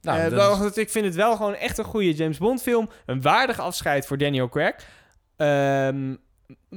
Nou, 0.00 0.16
Eh, 0.18 0.24
dat 0.24 0.32
wel, 0.32 0.52
is- 0.52 0.58
want 0.58 0.76
ik 0.76 0.90
vind 0.90 1.04
het 1.04 1.14
wel 1.14 1.36
gewoon 1.36 1.54
echt 1.54 1.78
een 1.78 1.84
goede 1.84 2.12
James 2.14 2.38
Bond 2.38 2.62
film. 2.62 2.88
Een 3.06 3.22
waardig 3.22 3.58
afscheid 3.60 4.06
voor 4.06 4.18
Daniel 4.18 4.48
Craig. 4.48 4.74
Ehm, 5.36 6.14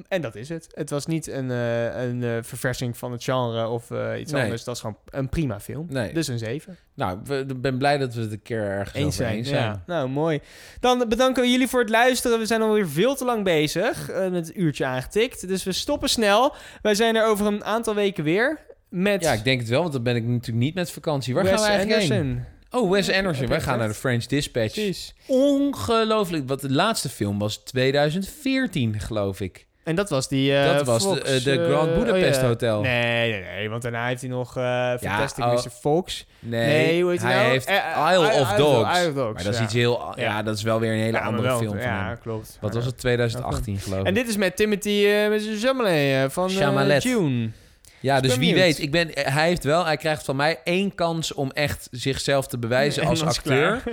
en 0.08 0.22
dat 0.22 0.36
is 0.36 0.50
het. 0.50 0.68
Het 0.74 0.90
was 0.90 1.06
niet 1.06 1.28
een, 1.28 1.52
eh, 1.52 2.04
een 2.04 2.24
eh, 2.24 2.38
verversing 2.42 2.98
van 2.98 3.12
het 3.12 3.24
genre 3.24 3.68
of 3.68 3.92
eh, 3.92 4.20
iets 4.20 4.32
Nee. 4.32 4.44
anders. 4.44 4.64
Dat 4.64 4.76
is 4.76 4.82
gewoon 4.82 4.98
een 5.10 5.30
prima 5.30 5.60
film. 5.60 5.86
Nee. 5.90 6.14
Dus 6.14 6.28
een 6.28 6.38
7. 6.40 6.78
Nou, 6.94 7.20
ik 7.48 7.62
ben 7.62 7.78
blij 7.78 7.98
dat 7.98 8.14
we 8.14 8.22
het 8.22 8.32
een 8.32 8.42
keer 8.42 8.62
ergens 8.64 8.96
Eens 9.04 9.16
zijn. 9.16 9.36
eens 9.36 9.50
Ja. 9.50 9.56
zijn. 9.56 9.84
Nou, 9.86 10.10
mooi. 10.10 10.40
Dan 10.80 11.06
bedanken 11.10 11.44
we 11.44 11.50
jullie 11.52 11.68
voor 11.68 11.80
het 11.80 11.90
luisteren. 11.90 12.40
We 12.40 12.46
zijn 12.46 12.62
alweer 12.62 12.88
veel 12.90 13.16
te 13.16 13.26
lang 13.26 13.44
bezig. 13.44 14.08
met 14.08 14.48
het 14.48 14.56
uurtje 14.58 14.86
aangetikt. 14.86 15.48
Dus 15.48 15.64
we 15.64 15.72
stoppen 15.72 16.10
snel. 16.10 16.56
Wij 16.82 16.96
zijn 16.96 17.16
er 17.16 17.26
over 17.26 17.46
een 17.46 17.64
aantal 17.64 17.96
weken 17.96 18.24
weer. 18.24 18.60
Met 18.90 19.24
Ja, 19.24 19.34
ik 19.34 19.44
denk 19.44 19.60
het 19.60 19.70
wel, 19.70 19.82
want 19.82 19.94
dan 19.94 20.04
ben 20.04 20.16
ik 20.16 20.24
natuurlijk 20.24 20.58
niet 20.66 20.76
met 20.76 20.92
vakantie. 20.92 21.34
Waar 21.34 21.44
Wes 21.44 21.54
gaan 21.54 21.62
we 21.62 21.68
eigenlijk 21.68 22.02
heen? 22.02 22.44
Oh, 22.72 22.92
Wes 22.92 23.12
Anderson. 23.12 23.48
Wij 23.48 23.62
gaan 23.62 23.78
naar 23.78 23.88
de? 23.88 23.94
French 23.94 24.26
Dispatch. 24.26 24.74
Precies. 24.74 25.14
Ongelooflijk. 25.28 26.48
Wat 26.48 26.62
de 26.62 26.72
laatste 26.72 27.10
film 27.10 27.40
was 27.40 27.58
2014, 27.58 29.00
geloof 29.00 29.40
ik. 29.42 29.66
En 29.84 29.96
dat 29.96 30.10
was 30.10 30.28
die... 30.28 30.58
eh, 30.58 30.76
Dat 30.76 30.86
was 30.86 31.04
de- 31.04 31.08
Fox, 31.16 31.22
eh, 31.38 31.44
de 31.44 31.52
eh, 31.60 31.66
Grand 31.70 31.94
Budapest 31.94 32.36
oh 32.36 32.42
ja. 32.42 32.48
Hotel. 32.48 32.82
Nee, 32.82 33.32
nee, 33.32 33.42
nee. 33.44 33.70
Want 33.70 33.82
daarna 33.82 34.08
heeft 34.08 34.22
hij 34.22 34.30
nog 34.30 34.58
eh 34.58 34.64
Fantastic 35.02 35.44
oh. 35.44 35.54
Mr. 35.54 35.70
Fox. 35.70 36.26
Nee, 36.40 36.68
Nee, 36.86 37.02
hoe 37.02 37.12
heet 37.12 37.22
hij 37.22 37.36
nou? 37.36 37.48
heeft 37.50 37.70
Isle 37.70 38.28
Isle- 38.32 38.40
of 38.42 38.54
Dogs. 38.54 38.98
Isle 39.00 39.08
of 39.10 39.14
Dogs, 39.16 39.34
maar 39.34 39.44
dat 39.44 39.54
is 39.54 39.58
ja. 39.60 39.66
iets 39.66 39.74
heel... 39.74 40.00
Ja. 40.16 40.22
Ja. 40.24 40.44
dat 40.44 40.56
is 40.58 40.64
wel 40.64 40.80
weer 40.80 40.92
een 40.92 41.00
hele 41.00 41.18
Ja, 41.18 41.24
andere 41.24 41.48
wel- 41.48 41.58
film 41.58 41.72
van 41.72 41.82
Ja, 41.82 42.06
hem. 42.08 42.20
klopt. 42.20 42.58
Wat 42.62 42.70
Ja. 42.72 42.78
was 42.78 42.86
het? 42.86 42.98
2018, 42.98 43.78
geloof 43.78 44.00
ik. 44.00 44.06
En 44.06 44.14
dit 44.14 44.28
is 44.28 44.38
met 44.38 44.56
Timothy 44.56 44.90
uh, 45.06 45.30
met 45.30 45.48
Chalamet 45.60 46.32
van. 46.34 46.50
June. 47.00 47.50
Ja, 48.00 48.20
Dus 48.22 48.30
dus 48.30 48.40
wie 48.40 48.54
weet. 48.54 48.80
Ik 48.80 48.92
ben, 48.92 49.10
hij 49.14 49.48
heeft 49.48 49.64
wel, 49.64 49.86
hij 49.86 49.98
krijgt 49.98 50.24
van 50.24 50.36
mij 50.36 50.60
één 50.64 50.96
kans 50.96 51.34
om 51.34 51.52
echt 51.52 51.88
zichzelf 51.92 52.48
te 52.48 52.58
bewijzen 52.58 53.02
En 53.04 53.08
als 53.10 53.24
acteur. 53.24 53.84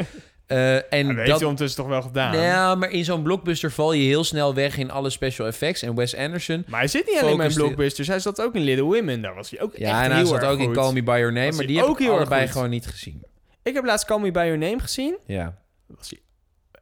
Eh, 0.46 0.74
en 0.92 1.07
dat 1.07 1.16
heeft 1.16 1.28
hij 1.30 1.42
ondertussen 1.42 1.76
toch 1.76 1.88
wel 1.88 2.02
gedaan. 2.02 2.32
nou, 2.32 2.76
maar 2.76 2.90
in 2.90 3.05
zo'n 3.05 3.22
blockbuster 3.22 3.70
val 3.70 3.92
je 3.92 4.02
heel 4.02 4.24
snel 4.24 4.55
weg 4.55 4.76
in 4.76 4.90
alle 4.90 5.11
special 5.11 5.46
effects. 5.46 5.82
En 5.82 5.94
Wes 5.94 6.16
Anderson, 6.16 6.64
Maar 6.68 6.78
hij 6.78 6.88
zit 6.88 7.07
niet 7.07 7.18
alleen 7.22 7.36
maar 7.36 7.46
in 7.48 7.55
blockbusters. 7.55 8.09
Hij 8.09 8.18
zat 8.18 8.40
ook 8.40 8.55
in 8.55 8.62
Little 8.62 8.84
Women. 8.84 9.22
Daar 9.22 9.34
was 9.34 9.50
hij 9.50 9.61
ook 9.61 9.72
echt 9.72 9.80
ja, 9.80 9.96
en 9.96 10.02
heel 10.05 10.11
hij 10.12 10.24
zat 10.24 10.42
erg 10.42 10.50
ook 10.50 10.59
in. 10.59 10.72
Call 10.72 10.92
Me 10.92 11.02
By 11.02 11.11
Your 11.11 11.32
Name, 11.32 11.46
Was 11.46 11.57
maar 11.57 11.66
die 11.66 11.78
heb 11.78 11.88
ik 11.88 11.98
heel 11.98 12.09
erg 12.09 12.16
allebei 12.16 12.42
goed. 12.42 12.50
gewoon 12.52 12.70
niet 12.70 12.86
gezien. 12.86 13.22
Ik 13.62 13.74
heb 13.74 13.84
laatst 13.84 14.07
Call 14.07 14.18
Me 14.20 14.30
By 14.30 14.38
Your 14.38 14.59
Name 14.59 14.78
gezien. 14.80 15.16
Ja. 15.26 15.59
was 15.86 16.11
hij 16.11 16.18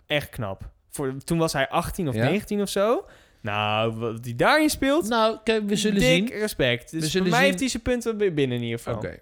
echt 0.06 0.28
knap. 0.28 0.70
Voor, 0.90 1.14
toen 1.24 1.38
was 1.38 1.52
hij 1.52 1.68
18 1.68 2.08
of 2.08 2.14
Ja? 2.14 2.24
19 2.24 2.60
of 2.62 2.68
zo. 2.68 3.04
Nou, 3.42 3.92
wat 3.96 4.24
hij 4.24 4.36
daarin 4.36 4.70
speelt... 4.70 5.08
Nou, 5.08 5.38
kijk, 5.44 5.68
we 5.68 5.76
zullen 5.76 6.00
dik 6.00 6.28
zien. 6.28 6.38
respect. 6.38 6.90
Dus 6.90 7.12
We 7.12 7.18
voor 7.18 7.28
mij 7.28 7.38
zien. 7.38 7.46
heeft 7.48 7.60
hij 7.60 7.68
zijn 7.68 7.82
punten 7.82 8.16
weer 8.16 8.34
binnen 8.34 8.56
in 8.56 8.62
ieder 8.62 8.78
geval. 8.78 8.94
Oké. 8.94 9.18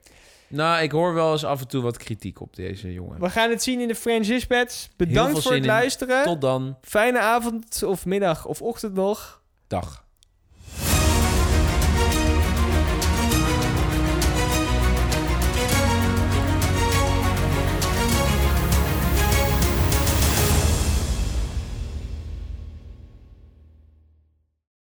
Nou, 0.48 0.82
ik 0.82 0.90
hoor 0.90 1.14
wel 1.14 1.32
eens 1.32 1.44
af 1.44 1.60
en 1.60 1.68
toe 1.68 1.82
wat 1.82 1.96
kritiek 1.96 2.40
op 2.40 2.56
deze 2.56 2.92
jongen. 2.92 3.20
We 3.20 3.30
gaan 3.30 3.50
het 3.50 3.62
zien 3.62 3.80
in 3.80 3.88
de 3.88 3.94
French 3.94 4.26
Dispatch. 4.26 4.88
Bedankt 4.96 5.42
voor 5.42 5.52
het 5.52 5.60
in. 5.60 5.66
luisteren. 5.66 6.24
Tot 6.24 6.40
dan. 6.40 6.76
Fijne 6.82 7.18
avond 7.18 7.82
of 7.82 8.06
middag 8.06 8.46
of 8.46 8.62
ochtend 8.62 8.94
nog. 8.94 9.42
Dag. 9.66 10.04